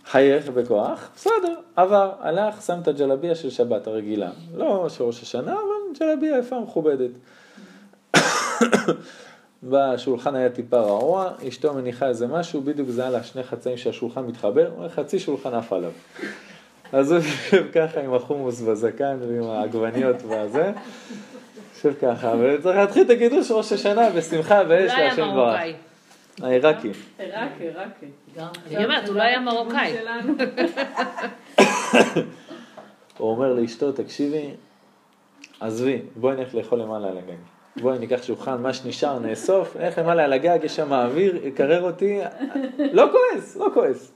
חייך 0.04 0.48
בכוח, 0.48 1.08
בסדר, 1.16 1.54
עבר, 1.76 2.12
הלך, 2.20 2.62
שם 2.62 2.78
את 2.82 2.88
הג'לביה 2.88 3.34
של 3.34 3.50
שבת 3.50 3.86
הרגילה. 3.86 4.30
לא 4.54 4.88
של 4.88 5.04
ראש 5.04 5.22
השנה, 5.22 5.52
אבל 5.52 5.98
ג'לביה 6.00 6.38
יפה 6.38 6.60
מכובדת. 6.60 7.10
בשולחן 9.62 10.34
היה 10.34 10.50
טיפה 10.50 10.80
רעוע, 10.80 11.30
אשתו 11.48 11.74
מניחה 11.74 12.08
איזה 12.08 12.26
משהו, 12.26 12.60
בדיוק 12.60 12.88
זה 12.88 13.08
היה 13.08 13.22
שני 13.22 13.42
חצאים 13.42 13.76
שהשולחן 13.76 14.24
מתחבר, 14.26 14.88
חצי 14.88 15.18
שולחן 15.18 15.54
עף 15.54 15.72
עליו. 15.72 15.92
אז 16.92 17.12
הוא 17.12 17.20
יושב 17.20 17.70
ככה 17.72 18.00
עם 18.00 18.14
החומוס 18.14 18.60
בזקן 18.60 19.16
ועם 19.28 19.50
העגבניות 19.50 20.16
והזה, 20.28 20.72
יושב 21.74 21.92
ככה, 22.02 22.32
וצריך 22.40 22.76
להתחיל 22.76 23.02
את 23.02 23.10
הקידוש 23.10 23.50
ראש 23.50 23.72
השנה 23.72 24.10
בשמחה 24.10 24.62
ואש 24.68 24.92
להשם. 24.98 25.22
מרוקאי. 25.22 25.74
העיראקי. 26.42 26.90
עיראקי, 27.18 27.64
עיראקי. 27.64 28.06
אני 28.76 28.84
אומרת, 28.84 29.08
הוא 29.08 29.16
לא 29.16 29.22
היה 29.22 29.40
מרוקאי. 29.40 29.96
הוא 33.18 33.30
אומר 33.30 33.52
לאשתו, 33.52 33.92
תקשיבי, 33.92 34.50
עזבי, 35.60 36.02
בואי 36.16 36.36
נלך 36.36 36.54
לאכול 36.54 36.80
למעלה 36.80 37.08
על 37.08 37.18
הגג. 37.18 37.36
בואי 37.76 37.98
ניקח 37.98 38.22
שולחן, 38.22 38.62
מה 38.62 38.74
שנשאר 38.74 39.18
נאסוף, 39.18 39.76
נלך 39.76 39.98
למעלה 39.98 40.24
על 40.24 40.32
הגג, 40.32 40.58
יש 40.62 40.76
שם 40.76 40.92
אוויר, 40.92 41.46
יקרר 41.46 41.82
אותי, 41.82 42.20
לא 42.92 43.08
כועס, 43.12 43.56
לא 43.56 43.68
כועס. 43.74 44.12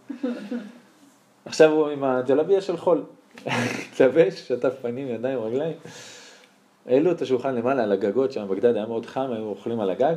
עכשיו 1.46 1.70
הוא 1.70 1.88
עם 1.88 2.04
הג'לביה 2.04 2.60
של 2.60 2.76
חול. 2.76 3.04
התלבש, 3.92 4.48
שטף 4.48 4.72
פנים, 4.82 5.08
ידיים, 5.08 5.38
רגליים. 5.38 5.76
העלו 6.86 7.12
את 7.12 7.22
השולחן 7.22 7.54
למעלה 7.54 7.82
על 7.82 7.92
הגגות, 7.92 8.32
שם 8.32 8.48
בגדד 8.48 8.76
היה 8.76 8.86
מאוד 8.86 9.06
חם, 9.06 9.26
היו 9.32 9.44
אוכלים 9.44 9.80
על 9.80 9.90
הגג. 9.90 10.14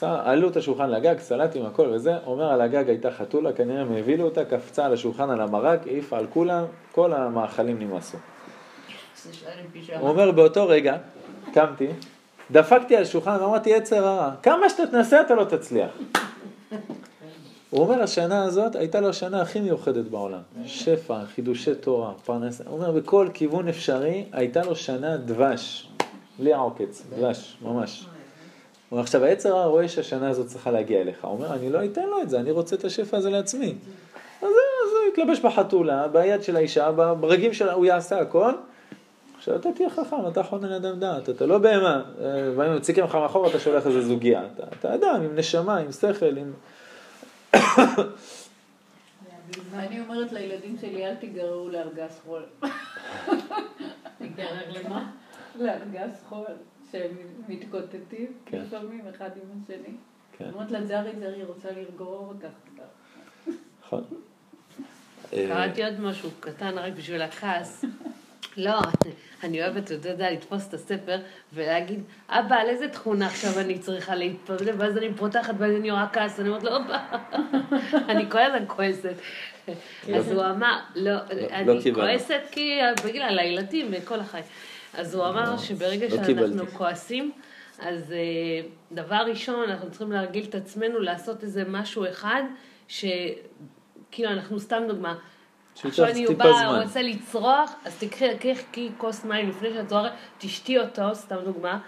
עלו 0.00 0.48
את 0.48 0.56
השולחן 0.56 0.90
לגג, 0.90 1.18
סלטים, 1.18 1.66
הכל 1.66 1.88
וזה, 1.92 2.18
אומר 2.26 2.52
על 2.52 2.60
הגג 2.60 2.88
הייתה 2.88 3.10
חתולה, 3.10 3.52
כנראה 3.52 3.80
הם 3.80 3.92
הבילו 3.92 4.24
אותה, 4.24 4.44
קפצה 4.44 4.86
על 4.86 4.92
השולחן 4.92 5.30
על 5.30 5.40
המרק, 5.40 5.86
העיפה 5.86 6.18
על 6.18 6.26
כולם, 6.26 6.64
כל 6.92 7.12
המאכלים 7.12 7.78
נמאסו. 7.78 8.18
עם 9.60 10.00
הוא. 10.00 10.08
אומר, 10.08 10.30
באותו 10.30 10.68
רגע, 10.68 10.96
קמתי, 11.52 11.86
דפקתי 12.50 12.96
על 12.96 13.02
השולחן 13.02 13.36
ואמרתי, 13.40 13.70
יצר 13.70 14.06
הרע, 14.06 14.30
כמה 14.42 14.68
שאתה 14.68 14.86
תנסה 14.86 15.20
אתה 15.20 15.34
לא 15.34 15.44
תצליח. 15.44 15.90
הוא 17.76 17.84
אומר, 17.84 18.02
השנה 18.02 18.44
הזאת 18.44 18.76
הייתה 18.76 19.00
לו 19.00 19.08
השנה 19.08 19.42
הכי 19.42 19.60
מיוחדת 19.60 20.04
בעולם. 20.04 20.40
שפע, 20.66 21.24
חידושי 21.34 21.74
תורה, 21.74 22.12
פרנסה. 22.24 22.64
הוא 22.66 22.74
אומר, 22.74 22.90
בכל 22.90 23.28
כיוון 23.34 23.68
אפשרי, 23.68 24.24
הייתה 24.32 24.62
לו 24.62 24.76
שנה 24.76 25.16
דבש. 25.16 25.88
בלי 26.38 26.54
עוקץ, 26.54 27.02
דבש, 27.16 27.56
ממש. 27.62 28.00
הוא 28.00 28.08
אומר, 28.90 29.02
עכשיו, 29.02 29.24
היצר 29.24 29.56
הרע 29.56 29.66
רואה 29.66 29.88
שהשנה 29.88 30.28
הזאת 30.28 30.46
צריכה 30.46 30.70
להגיע 30.70 31.00
אליך. 31.00 31.24
הוא 31.24 31.32
אומר, 31.32 31.54
אני 31.54 31.70
לא 31.70 31.84
אתן 31.84 32.06
לו 32.06 32.22
את 32.22 32.30
זה, 32.30 32.40
אני 32.40 32.50
רוצה 32.50 32.76
את 32.76 32.84
השפע 32.84 33.16
הזה 33.16 33.30
לעצמי. 33.30 33.74
אז 34.42 34.48
הוא 34.92 35.12
יתלבש 35.12 35.40
בחתולה, 35.40 36.08
ביד 36.08 36.42
של 36.42 36.56
האישה, 36.56 36.92
ברגים 36.92 37.52
שלה, 37.52 37.72
הוא 37.72 37.86
יעשה 37.86 38.20
הכל. 38.20 38.52
עכשיו 39.38 39.56
אתה 39.56 39.72
תהיה 39.72 39.90
חכם, 39.90 40.26
אתה 40.28 40.42
חונן 40.42 40.72
אדם 40.72 40.98
דעת, 40.98 41.28
אתה 41.28 41.46
לא 41.46 41.58
בהמה. 41.58 42.02
אה, 42.20 42.50
באים 42.56 42.76
מציקים 42.76 43.04
לך 43.04 43.14
מאחור, 43.14 43.46
אתה 43.46 43.58
שולח 43.58 43.86
איזה 43.86 44.02
זוגיה. 44.02 44.42
אתה, 44.54 44.62
אתה 44.80 44.94
אדם 44.94 45.20
עם 45.24 45.36
נשמה, 45.36 45.76
עם 45.76 45.92
שכל, 45.92 46.36
עם... 46.36 46.52
אני 49.74 50.00
אומרת 50.00 50.32
לילדים 50.32 50.76
שלי, 50.80 51.06
אל 51.06 51.14
תיגררו 51.14 51.68
לארגז 51.68 52.20
חול. 52.24 52.42
תיגרר 54.18 54.70
למה? 54.70 55.10
לארגז 55.58 56.22
חול, 56.28 56.46
שהם 56.92 57.16
מתקוטטים 57.48 58.32
כן. 58.46 58.58
לפעמים 58.58 59.08
אחד 59.16 59.30
עם 59.36 59.62
השני. 59.62 59.94
כן, 60.38 60.50
אומרת 60.52 60.70
לה, 60.70 60.86
זרי, 60.86 61.12
זרי, 61.18 61.44
רוצה 61.44 61.68
לגרור 61.70 62.34
אותך. 62.34 62.82
נכון. 63.80 64.04
קראתי 65.30 65.84
עוד 65.84 66.00
משהו 66.00 66.30
קטן 66.40 66.78
רק 66.78 66.92
בשביל 66.92 67.22
הכעס. 67.22 67.84
לא, 68.56 68.78
אני 69.42 69.62
אוהבת, 69.62 69.92
אתה 69.92 70.08
יודע, 70.08 70.30
לתפוס 70.30 70.68
את 70.68 70.74
הספר 70.74 71.18
ולהגיד, 71.52 72.02
אבא, 72.28 72.56
על 72.56 72.68
איזה 72.68 72.88
תכונה 72.88 73.26
עכשיו 73.26 73.60
אני 73.60 73.78
צריכה 73.78 74.14
להתפלל? 74.14 74.74
ואז 74.78 74.96
אני 74.98 75.14
פותחת 75.14 75.54
ואז 75.58 75.72
אני 75.76 75.90
רואה 75.90 76.06
כעס, 76.12 76.40
אני 76.40 76.48
אומרת 76.48 76.62
לו, 76.62 76.76
הופה, 76.76 76.96
אני 78.12 78.30
כל 78.30 78.38
הזמן 78.38 78.64
כועסת. 78.66 79.14
אז 80.14 80.32
הוא 80.32 80.44
אמר, 80.44 80.78
לא, 80.94 81.12
אני 81.50 81.82
קיבלנו. 81.82 82.08
כועסת 82.08 82.40
כי 82.52 82.78
בגלל 83.04 83.38
הילדים 83.38 83.86
וכל 83.92 84.20
החיים. 84.20 84.44
אז 84.94 85.14
הוא 85.14 85.28
אמר 85.28 85.58
שברגע 85.58 86.04
לא 86.04 86.10
שאנחנו 86.10 86.26
קיבלתי. 86.26 86.72
כועסים, 86.76 87.32
אז 87.78 88.12
אה, 88.12 88.68
דבר 88.92 89.22
ראשון, 89.28 89.70
אנחנו 89.70 89.90
צריכים 89.90 90.12
להרגיל 90.12 90.44
את 90.44 90.54
עצמנו 90.54 90.98
לעשות 90.98 91.42
איזה 91.42 91.64
משהו 91.68 92.06
אחד, 92.08 92.42
שכאילו 92.88 94.30
אנחנו 94.30 94.60
סתם 94.60 94.82
דוגמה. 94.88 95.14
עכשיו 95.84 96.06
אני 96.06 96.26
באה, 96.26 96.52
זמן. 96.52 96.82
רוצה 96.82 97.02
לצרוח, 97.02 97.74
אז 97.84 97.96
תקחי 97.98 98.36
קחי- 98.38 98.54
קחי 98.72 98.90
כוס 98.98 99.24
מים 99.24 99.48
לפני 99.48 99.68
שאת 99.74 99.88
צורחת, 99.88 100.12
תשתי 100.38 100.78
אותו, 100.78 101.14
סתם 101.14 101.36
דוגמה. 101.44 101.78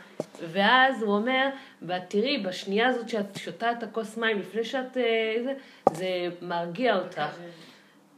ואז 0.52 1.02
הוא 1.02 1.14
אומר, 1.14 1.48
ותראי, 1.82 2.38
בשנייה 2.38 2.88
הזאת 2.88 3.08
שאת 3.08 3.36
שותה 3.38 3.72
את 3.72 3.82
הכוס 3.82 4.16
מים 4.16 4.38
לפני 4.38 4.64
שאת... 4.64 4.96
אה, 4.96 5.02
זה, 5.44 5.52
זה 5.92 6.06
מרגיע 6.42 6.96
אותך. 6.96 7.22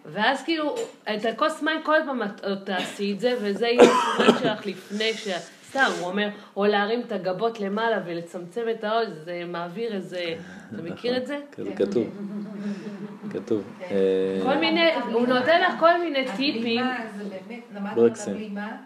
ואז 0.07 0.43
כאילו, 0.43 0.75
את 1.15 1.25
הכוס 1.25 1.63
מים 1.63 1.83
כל 1.83 1.97
פעם 2.07 2.23
את 2.23 2.41
את 2.45 2.67
תעשי 2.67 3.13
את 3.13 3.21
זה, 3.21 3.35
וזה 3.41 3.67
יהיה 3.67 3.83
הסימן 3.83 4.39
שלך 4.39 4.67
לפני 4.67 5.15
ש... 5.15 5.29
סתם, 5.71 5.91
הוא 6.01 6.09
אומר, 6.09 6.29
או 6.57 6.65
להרים 6.67 7.01
את 7.01 7.13
הגבות 7.13 7.61
למעלה 7.61 7.99
ולצמצם 8.07 8.61
את 8.71 8.85
העוז, 8.85 9.09
זה 9.25 9.43
מעביר 9.47 9.95
איזה... 9.95 10.35
אתה 10.75 10.83
מכיר 10.83 11.17
את 11.17 11.27
זה? 11.27 11.39
כזה 11.53 11.71
כתוב. 11.77 12.09
כתוב. 13.31 13.63
כן. 13.79 13.85
אה, 13.91 14.41
כל 14.45 14.59
מיני, 14.59 14.95
הוא 15.13 15.27
נותן 15.27 15.61
לך 15.61 15.81
כל 15.81 16.01
מיני 16.01 16.25
טיפים. 16.37 16.57
הבלימה 16.85 16.99
זה 17.17 17.25
באמת, 17.25 17.65
למדנו 17.75 17.97
ברקסים. 18.03 18.33
הבלימה, 18.35 18.77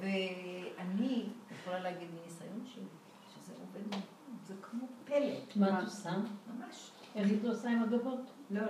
ואני 0.00 1.24
יכולה 1.60 1.80
להגיד 1.80 2.08
מניסיון 2.20 2.60
שלי, 2.74 2.82
שזה 3.34 3.52
עובד, 3.60 3.96
זה 4.46 4.54
כמו 4.62 4.86
פלא, 5.04 5.16
מה 5.56 5.78
את 5.78 5.84
עושה? 5.84 6.10
ממש. 6.10 6.90
איך 7.16 7.28
את 7.40 7.48
עושה 7.48 7.70
עם 7.70 7.82
הגבות? 7.82 8.20
לא, 8.50 8.60
לא, 8.60 8.66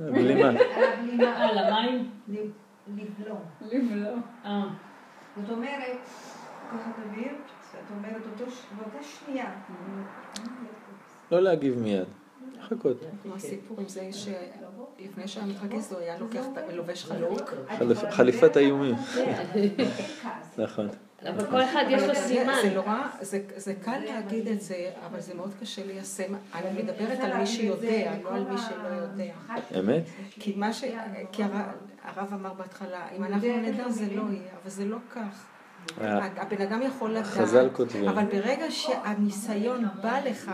לא. 0.00 0.10
בלימה. 0.12 0.48
על 0.48 0.56
הבלימה, 0.98 1.36
על 1.44 1.58
המים? 1.58 2.10
לב- 2.28 2.50
לבלום. 2.96 3.40
לבלום. 3.60 4.22
אה. 4.44 4.62
זאת 5.36 5.50
אומרת, 5.50 5.98
כוחות 6.70 6.92
אוויר, 7.06 7.32
שאת 7.72 7.96
אומרת 7.96 8.22
באותה 8.76 9.02
שנייה. 9.02 9.50
לא 11.30 11.40
להגיב 11.40 11.78
מיד. 11.78 12.04
לחכות. 12.72 12.96
כמו 13.22 13.34
הסיפור 13.34 13.80
עם 13.80 13.88
זה 13.88 14.08
שלפני 14.12 15.28
שהיה 15.28 15.46
מתרגז 15.46 15.92
הוא 15.92 16.00
היה 16.00 16.18
לוקח, 16.18 16.44
את 16.52 16.58
ה- 16.58 16.72
לובש 16.72 17.04
חלוק. 17.04 17.54
חליפת 18.10 18.56
האיומים. 18.56 18.94
נכון. 20.58 20.88
אבל 21.28 21.46
כל 21.50 21.62
אחד 21.62 21.84
יש 21.90 22.02
לו 22.02 22.14
סימן. 22.14 22.54
זה 22.62 22.74
נורא, 22.74 23.02
זה- 23.56 23.74
קל 23.82 23.98
להגיד 23.98 24.48
את 24.48 24.60
זה, 24.62 24.74
אבל 25.06 25.20
זה 25.20 25.34
מאוד 25.34 25.50
קשה 25.60 25.86
ליישם. 25.86 26.34
אני 26.54 26.82
מדברת 26.82 27.18
על 27.20 27.36
מי 27.36 27.46
שיודע, 27.46 28.12
לא 28.24 28.30
על 28.34 28.44
מי 28.50 28.58
שלא 28.58 28.88
יודע. 28.88 29.32
אמת? 29.78 30.02
כי 30.30 30.54
מה 30.56 30.72
ש... 30.72 30.84
כי 31.32 31.42
הר- 31.42 31.50
הרב 32.04 32.32
אמר 32.32 32.54
בהתחלה, 32.54 33.08
אם 33.16 33.24
אנחנו 33.24 33.56
נדע 33.62 33.88
זה 33.88 34.06
לא 34.14 34.22
יהיה, 34.30 34.40
אבל 34.62 34.70
זה 34.70 34.84
לא 34.84 34.96
כך. 35.14 35.46
אה, 36.00 36.26
הבן 36.36 36.62
אדם 36.62 36.82
יכול 36.82 37.10
לדעת, 37.10 37.26
חז"ל 37.26 37.68
כותבים. 37.72 38.08
אבל 38.08 38.24
ברגע 38.24 38.70
שהניסיון 38.70 39.84
בא 40.02 40.20
לך, 40.24 40.50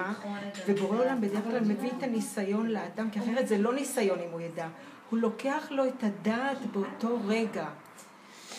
ובורא 0.68 0.98
עולם 0.98 1.20
בדרך 1.20 1.44
כלל 1.44 1.60
מביא 1.60 1.90
את 1.98 2.02
הניסיון 2.02 2.66
לאדם, 2.66 3.10
כי 3.10 3.18
אחרת 3.18 3.48
זה 3.48 3.58
לא 3.58 3.74
ניסיון 3.74 4.18
אם 4.18 4.30
הוא 4.32 4.40
ידע, 4.40 4.68
הוא 5.10 5.18
לוקח 5.18 5.68
לו 5.70 5.86
את 5.86 6.04
הדעת 6.04 6.58
באותו 6.72 7.18
רגע. 7.26 7.66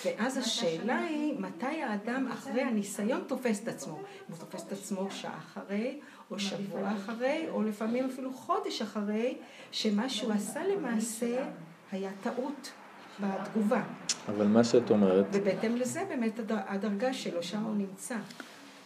ואז 0.05 0.37
השאלה 0.37 0.99
היא, 0.99 1.39
מתי 1.39 1.81
האדם 1.81 2.27
אחרי 2.33 2.61
הניסיון 2.61 3.23
תופס 3.27 3.63
את 3.63 3.67
עצמו? 3.67 3.95
אם 3.95 4.03
הוא 4.29 4.37
תופס 4.37 4.67
את 4.67 4.71
עצמו 4.71 5.11
שעה 5.11 5.37
אחרי, 5.37 5.99
או 6.31 6.39
שבוע 6.39 6.91
אחרי, 6.91 7.47
או 7.49 7.63
לפעמים 7.63 8.05
אפילו 8.05 8.33
חודש 8.33 8.81
אחרי, 8.81 9.37
שמה 9.71 10.09
שהוא 10.09 10.33
עשה 10.33 10.67
למעשה 10.67 11.45
היה 11.91 12.09
טעות 12.23 12.71
בתגובה. 13.19 13.81
אבל 14.29 14.47
מה 14.47 14.63
שאת 14.63 14.91
אומרת, 14.91 15.25
ובהתאם 15.33 15.75
לזה 15.75 15.99
באמת 16.09 16.39
הדר- 16.39 16.55
הדרגה 16.67 17.13
שלו, 17.13 17.43
שם 17.43 17.63
הוא 17.63 17.75
נמצא. 17.75 18.15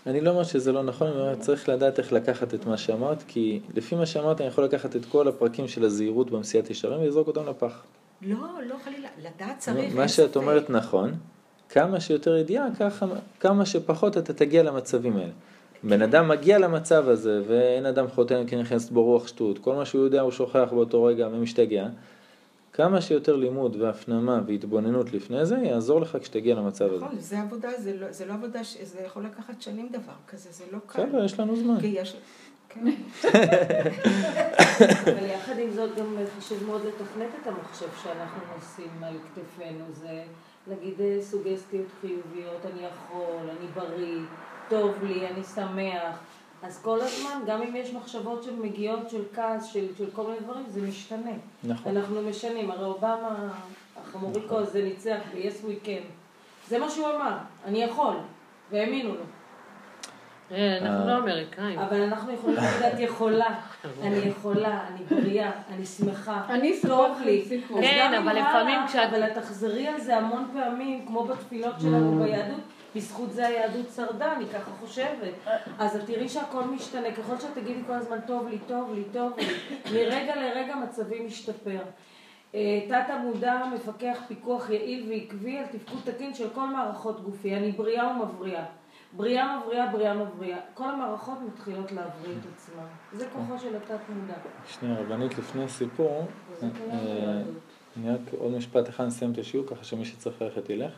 אני 0.07 0.21
לא 0.21 0.29
אומר 0.29 0.43
שזה 0.43 0.71
לא 0.71 0.83
נכון, 0.83 1.07
אני 1.07 1.19
אומר, 1.19 1.35
צריך 1.35 1.69
לדעת 1.69 1.99
איך 1.99 2.13
לקחת 2.13 2.53
את 2.53 2.65
מה 2.65 2.77
שאמרת, 2.77 3.23
כי 3.27 3.59
לפי 3.75 3.95
מה 3.95 4.05
שאמרת 4.05 4.41
אני 4.41 4.47
יכול 4.49 4.63
לקחת 4.63 4.95
את 4.95 5.05
כל 5.05 5.27
הפרקים 5.27 5.67
של 5.67 5.83
הזהירות 5.85 6.31
במסיעת 6.31 6.69
ישרים 6.69 6.99
ולזרוק 7.01 7.27
אותם 7.27 7.45
לפח. 7.49 7.83
לא, 8.21 8.37
לא 8.69 8.75
חלילה, 8.83 9.07
לדעת 9.17 9.57
צריך, 9.57 9.95
מה 9.95 10.07
שאת. 10.07 10.35
אומרת 10.35 10.69
נכון, 10.69 11.13
כמה 11.69 11.99
שיותר 11.99 12.37
ידיעה, 12.37 12.65
ככה, 12.79 13.05
כמה 13.39 13.65
שפחות 13.65 14.17
אתה 14.17 14.33
תגיע 14.33 14.63
למצבים 14.63 15.17
האלה. 15.17 15.31
בן 15.83 16.01
אדם 16.01 16.27
מגיע 16.27 16.57
למצב 16.59 17.09
הזה, 17.09 17.41
ואין 17.47 17.85
אדם 17.85 18.07
חותם 18.07 18.45
כי 18.47 18.55
נכנסת 18.55 18.91
בו 18.91 19.03
רוח 19.03 19.27
שטות, 19.27 19.59
כל 19.59 19.75
מה 19.75 19.85
שהוא 19.85 20.03
יודע 20.03 20.21
הוא 20.21 20.31
שוכח 20.31 20.67
באותו 20.71 21.03
רגע 21.03 21.27
ומשתגע. 21.31 21.87
כמה 22.77 23.01
שיותר 23.01 23.35
לימוד 23.35 23.75
והפנמה 23.81 24.41
והתבוננות 24.47 25.13
לפני 25.13 25.45
זה, 25.45 25.57
יעזור 25.57 26.01
לך 26.01 26.17
כשתגיע 26.21 26.55
למצב 26.55 26.93
הזה. 26.93 27.05
נכון, 27.05 27.19
זה 27.19 27.39
עבודה, 27.39 27.69
זה 27.77 27.97
לא, 27.99 28.11
זה 28.11 28.25
לא 28.25 28.33
עבודה, 28.33 28.63
ש- 28.63 28.77
זה 28.83 28.99
יכול 29.01 29.25
לקחת 29.25 29.61
שנים 29.61 29.89
דבר 29.91 30.13
כזה, 30.27 30.49
זה 30.51 30.63
לא 30.71 30.77
קל. 30.87 31.05
בסדר, 31.05 31.23
יש 31.25 31.39
לנו 31.39 31.55
זמן. 31.55 31.79
כי 31.79 31.87
יש... 31.87 32.17
כן. 32.69 32.85
אבל 35.13 35.25
יחד 35.25 35.59
עם 35.59 35.71
זאת 35.71 35.95
גם 35.97 36.15
חשוב 36.37 36.63
מאוד 36.65 36.81
לתכנת 36.85 37.29
את 37.41 37.47
המחשב 37.47 37.87
שאנחנו 38.03 38.41
נושאים 38.55 39.03
על 39.03 39.13
כתפינו. 39.35 39.85
זה 39.93 40.23
להגיד 40.67 41.01
אה, 41.01 41.17
סוגסטיות 41.21 41.87
חיוביות, 42.01 42.65
אני 42.73 42.81
יכול, 42.85 43.49
אני 43.49 43.67
בריא, 43.73 44.19
טוב 44.69 44.91
לי, 45.03 45.27
אני 45.27 45.43
שמח. 45.43 46.19
אז 46.63 46.81
כל 46.81 47.01
הזמן, 47.01 47.39
גם 47.47 47.61
אם 47.61 47.75
יש 47.75 47.93
מחשבות 47.93 48.43
שמגיעות 48.43 49.09
של 49.09 49.21
כעס, 49.35 49.65
של, 49.65 49.85
של 49.97 50.05
כל 50.13 50.23
מיני 50.23 50.39
דברים, 50.39 50.63
זה 50.67 50.81
משתנה. 50.81 51.31
נכון. 51.63 51.97
אנחנו 51.97 52.21
משנים. 52.21 52.71
הרי 52.71 52.85
אובמה, 52.85 53.49
החמוריקו 54.01 54.57
הזה 54.57 54.83
ניצח 54.83 55.17
ב-yes 55.33 55.65
we 55.65 55.85
can. 55.85 56.03
זה 56.67 56.79
מה 56.79 56.89
שהוא 56.89 57.07
אמר, 57.07 57.37
אני 57.65 57.83
יכול, 57.83 58.13
והאמינו 58.71 59.09
לו. 59.09 59.21
אה, 60.51 60.77
אנחנו 60.81 61.01
אה. 61.01 61.05
לא 61.13 61.23
אמריקאים. 61.23 61.79
אבל 61.79 62.01
אנחנו 62.01 62.31
יכולים 62.33 62.55
להגיד, 62.61 62.83
את 62.93 62.99
יכולה, 62.99 63.47
אני 64.03 64.17
יכולה, 64.17 64.87
אני 64.87 65.03
בריאה, 65.21 65.51
אני 65.69 65.85
שמחה, 65.85 66.41
אני 66.49 66.79
טוב 66.87 67.17
לי. 67.25 67.45
כן, 67.81 68.13
אבל 68.23 68.39
לפעמים 68.39 68.79
כשאת- 68.87 69.09
אבל 69.09 69.23
את 69.23 69.33
תחזרי 69.37 69.87
על 69.87 69.99
זה 70.01 70.17
המון 70.17 70.49
פעמים, 70.53 71.05
כמו 71.07 71.23
בתפילות 71.23 71.75
שלנו 71.81 72.23
ביהדות, 72.23 72.59
בזכות 72.97 73.31
זה 73.31 73.47
היהדות 73.47 73.85
שרדה, 73.95 74.33
אני 74.33 74.45
ככה 74.45 74.71
חושבת. 74.71 75.33
אז 75.79 75.95
את 75.95 76.05
תראי 76.05 76.29
שהכל 76.29 76.63
משתנה, 76.63 77.11
ככל 77.11 77.39
שאת 77.39 77.53
תגידי 77.53 77.79
כל 77.87 77.93
הזמן, 77.93 78.17
טוב 78.27 78.47
לי, 78.47 78.57
טוב 78.67 78.93
לי, 78.93 79.03
טוב 79.13 79.33
לי, 79.37 79.45
מרגע 79.93 80.35
לרגע 80.35 80.75
מצבי 80.75 81.19
משתפר. 81.25 81.79
אה, 82.55 82.85
תת 82.87 83.09
המודע 83.09 83.63
מפקח 83.73 84.17
פיקוח 84.27 84.69
יעיל 84.69 85.09
ועקבי 85.09 85.57
על 85.57 85.65
תפקוד 85.65 85.99
תקין 86.03 86.33
של 86.33 86.49
כל 86.49 86.67
מערכות 86.69 87.23
גופי. 87.23 87.55
אני 87.55 87.71
בריאה 87.71 88.07
ומבריאה. 88.07 88.65
בריאה 89.13 89.59
מבריאה, 89.59 89.91
בריאה 89.91 90.13
מבריאה. 90.13 90.57
כל 90.73 90.89
המערכות 90.89 91.37
מתחילות 91.47 91.91
להבריא 91.91 92.35
את 92.41 92.53
עצמן. 92.55 92.83
זה 93.13 93.27
כוחו 93.33 93.59
של 93.59 93.75
התת 93.75 93.99
מודע. 94.09 94.33
שנייה, 94.67 94.99
רבנית, 94.99 95.37
לפני 95.37 95.63
הסיפור, 95.63 96.27
אה, 96.63 96.67
אני 97.97 98.11
רק 98.11 98.19
עוד 98.37 98.51
משפט 98.51 98.89
אחד 98.89 99.05
נסיים 99.05 99.31
את 99.31 99.37
השיעור, 99.37 99.67
ככה 99.67 99.83
שמי 99.83 100.05
שצריך 100.05 100.41
ללכת 100.41 100.69
ילך. 100.69 100.91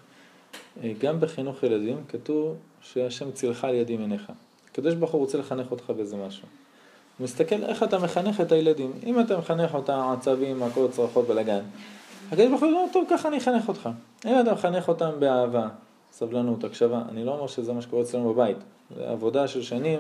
אה, 0.84 0.92
גם 1.00 1.20
בחינוך 1.20 1.64
ילדים 1.64 1.98
כתוב 2.08 2.56
שהשם 2.82 3.32
צילך 3.32 3.64
על 3.64 3.74
ידי 3.74 3.94
עיניך. 3.94 4.32
הקדוש 4.72 4.94
ברוך 4.94 5.12
הוא 5.12 5.22
רוצה 5.22 5.38
לחנך 5.38 5.72
אותך 5.72 5.90
באיזה 5.90 6.18
משהו. 6.18 6.48
הוא 7.18 7.24
מסתכל 7.24 7.64
איך 7.64 7.84
אתה 7.84 8.00
מחנך 8.00 8.42
את 8.42 8.52
הילדים. 8.52 8.92
אם 9.06 9.20
אתה 9.20 9.38
מחנך 9.38 9.74
אותם 9.74 10.00
עצבים, 10.14 10.60
מכות, 10.60 10.92
צרחות, 10.92 11.28
בלאגן, 11.28 11.62
הקדוש 12.32 12.48
ברוך 12.48 12.62
הוא 12.62 12.70
אומר, 12.70 12.86
טוב, 12.94 13.06
ככה 13.10 13.28
אני 13.28 13.38
אחנך 13.38 13.68
אותך. 13.68 13.90
אם 14.26 14.42
אתה 14.42 14.54
מחנך 14.54 14.88
אותם 14.88 15.10
באהבה, 15.20 15.68
סבלנות, 16.12 16.64
הקשבה, 16.64 17.02
אני 17.10 17.26
לא 17.26 17.32
אומר 17.32 17.48
שזה 17.48 17.74
מה 17.74 17.82
שקורה 17.82 18.02
אצלנו 18.02 18.34
בבית. 18.34 18.58
זה 18.96 19.10
עבודה 19.10 19.48
של 19.48 19.62
שנים, 19.62 20.00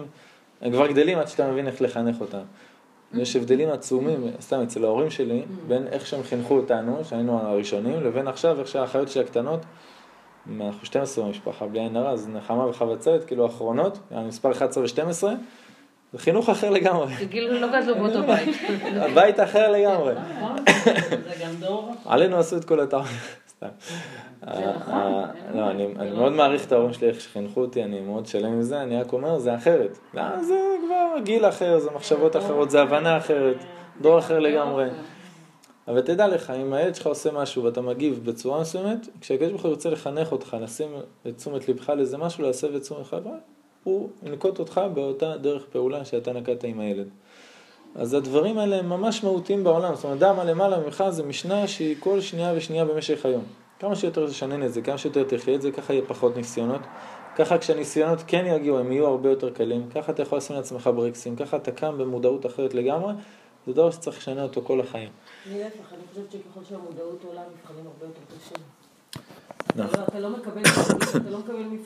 הם 0.62 0.72
כבר 0.72 0.88
גדלים 0.88 1.20
עד 1.20 1.28
שאתה 1.28 1.52
מבין 1.52 1.68
איך 1.68 1.82
לחנך 1.82 2.22
אותם. 2.22 2.42
יש 3.14 3.36
הבדלים 3.36 3.70
עצומים, 3.70 4.32
סתם 4.42 4.62
אצל 4.62 4.86
ההורים 4.86 5.12
שלי, 5.12 5.42
בין 5.68 5.88
איך 5.88 6.06
שהם 6.06 6.24
חינכו 6.24 6.58
אותנו, 6.58 7.00
שהיינו 7.04 7.40
הראשונים, 7.40 8.04
לבין 8.04 8.28
עכשיו, 8.28 8.60
איך 8.60 8.68
שהאחיות 8.68 9.10
שלי 9.10 9.24
הקטנות, 9.24 9.60
אנחנו 10.62 10.86
12 10.86 11.26
במשפחה, 11.26 11.68
בלי 11.68 11.80
עין 11.80 11.96
הרע, 11.96 12.12
אז 12.12 12.30
נחמה 12.30 12.68
וחבצלת, 12.68 13.26
כאילו 13.26 13.44
האחרונות, 13.44 14.00
המספר 14.12 14.52
11 14.52 14.84
ו-12, 14.84 15.24
זה 16.14 16.20
חינוך 16.20 16.50
אחר 16.50 16.70
לגמרי. 16.70 17.14
כאילו 17.32 17.60
לא 17.60 17.68
גדלו 17.68 17.96
באותו 17.96 18.24
בית. 18.34 18.56
הבית 18.96 19.40
אחר 19.40 19.72
לגמרי. 19.72 20.14
זה 21.10 21.46
גם 21.46 21.52
דור. 21.60 21.92
עלינו 22.06 22.38
עשו 22.38 22.58
את 22.58 22.66
כל 22.66 22.80
הטעם, 22.80 23.04
סתם. 23.48 23.68
אה, 24.48 25.26
לא, 25.54 25.70
אני 25.70 25.88
אני 26.00 26.12
מאוד 26.12 26.32
מעריך 26.32 26.66
את 26.66 26.72
ההורים 26.72 26.94
שלי, 26.94 27.08
איך 27.08 27.22
שחינכו 27.22 27.62
אותי, 27.62 27.84
אני 27.84 28.02
מאוד 28.02 28.26
שלם 28.26 28.52
עם 28.52 28.62
זה, 28.62 28.82
אני 28.82 29.02
רק 29.02 29.14
אומר, 29.14 29.38
זה 29.38 29.56
אחרת. 29.56 29.98
לא, 30.14 30.42
זה 30.42 30.60
כבר 30.86 31.24
גיל 31.24 31.46
אחר, 31.46 31.80
זה 31.80 31.90
מחשבות 31.96 32.36
אחרות, 32.36 32.70
זה 32.70 32.82
הבנה 32.82 33.18
אחרת, 33.18 33.56
דור 34.02 34.20
אחר 34.20 34.40
לגמרי. 34.40 34.86
אבל 35.90 36.02
תדע 36.02 36.28
לך, 36.28 36.49
אם 36.49 36.74
הילד 36.74 36.95
שלך 36.95 37.07
עושה 37.07 37.32
משהו 37.32 37.64
ואתה 37.64 37.82
מגיב 37.82 38.22
בצורה 38.24 38.61
מסוימת, 38.61 39.07
כשהקדוש 39.22 39.49
ברוך 39.49 39.61
הוא 39.61 39.72
ירצה 39.72 39.90
לחנך 39.90 40.32
אותך, 40.32 40.57
לשים 40.61 40.88
את 41.28 41.38
תשומת 41.38 41.70
לבך 41.70 41.90
לאיזה 41.90 42.18
משהו, 42.18 42.44
להסב 42.44 42.76
את 42.76 42.82
תשומת 42.82 43.14
לבך, 43.14 43.30
הוא 43.84 44.10
ינקוט 44.24 44.60
אותך 44.60 44.82
באותה 44.94 45.38
דרך 45.38 45.66
פעולה 45.72 46.06
שאתה 46.06 46.34
נקטת 46.34 46.64
עם 46.64 46.80
הילד. 46.80 47.07
אז 47.95 48.14
הדברים 48.14 48.57
האלה 48.57 48.76
הם 48.76 48.90
ממש 48.90 49.24
מהותיים 49.24 49.64
בעולם, 49.64 49.95
זאת 49.95 50.03
אומרת, 50.03 50.20
דע 50.20 50.34
מה 50.34 50.44
למעלה 50.44 50.80
ממך 50.80 51.03
זה 51.10 51.24
משנה 51.24 51.68
שהיא 51.68 51.95
כל 51.99 52.22
שנייה 52.22 52.53
ושנייה 52.56 52.86
במשך 52.86 53.26
היום. 53.26 53.44
כמה 53.80 53.95
שיותר 53.95 54.28
תשנן 54.28 54.64
את 54.64 54.74
זה, 54.74 54.82
כמה 54.82 54.98
שיותר 54.98 55.24
תחיה 55.24 55.56
את 55.56 55.61
זה, 55.61 55.72
ככה 55.72 55.94
יהיה 55.94 56.06
פחות 56.07 56.38
ניסיונות. 56.38 56.82
ככה 57.36 57.57
כשהניסיונות 57.57 58.20
כן 58.28 58.45
יגיעו, 58.45 58.80
הם 58.80 58.91
יהיו 58.91 59.07
הרבה 59.07 59.30
יותר 59.30 59.49
קלים. 59.49 59.90
ככה 59.95 60.11
אתה 60.11 60.22
יכול 60.22 60.38
לשים 60.38 60.56
לעצמך 60.56 60.90
ברקסים, 60.95 61.36
ככה 61.36 61.57
אתה 61.57 61.72
קם 61.72 61.98
במודעות 61.98 62.45
אחרת 62.45 62.74
לגמרי. 62.74 63.14
זה 63.68 63.74
דבר 63.74 63.91
שצריך 63.91 64.18
לשנה 64.18 64.44
אותו 64.44 64.61
כל 64.61 64.80
החיים. 64.80 65.10
להפך, 65.45 65.94
אני 65.94 66.02
חושבת 66.10 66.32
שככל 66.32 66.60
שהמודעות 66.70 67.24
עולה, 67.24 67.41
המבחנים 67.41 67.88
הרבה 67.88 68.06
יותר 68.06 68.20
קשים. 68.28 68.64
נכון. 69.76 70.03
אתה 70.03 70.20
לא- 70.20 70.30
לא 70.30 70.38
מקבל 70.38 70.61
אתה 71.22 71.30
לא 71.30 71.40
מקבל 71.40 71.53
מבחנים 71.64 71.80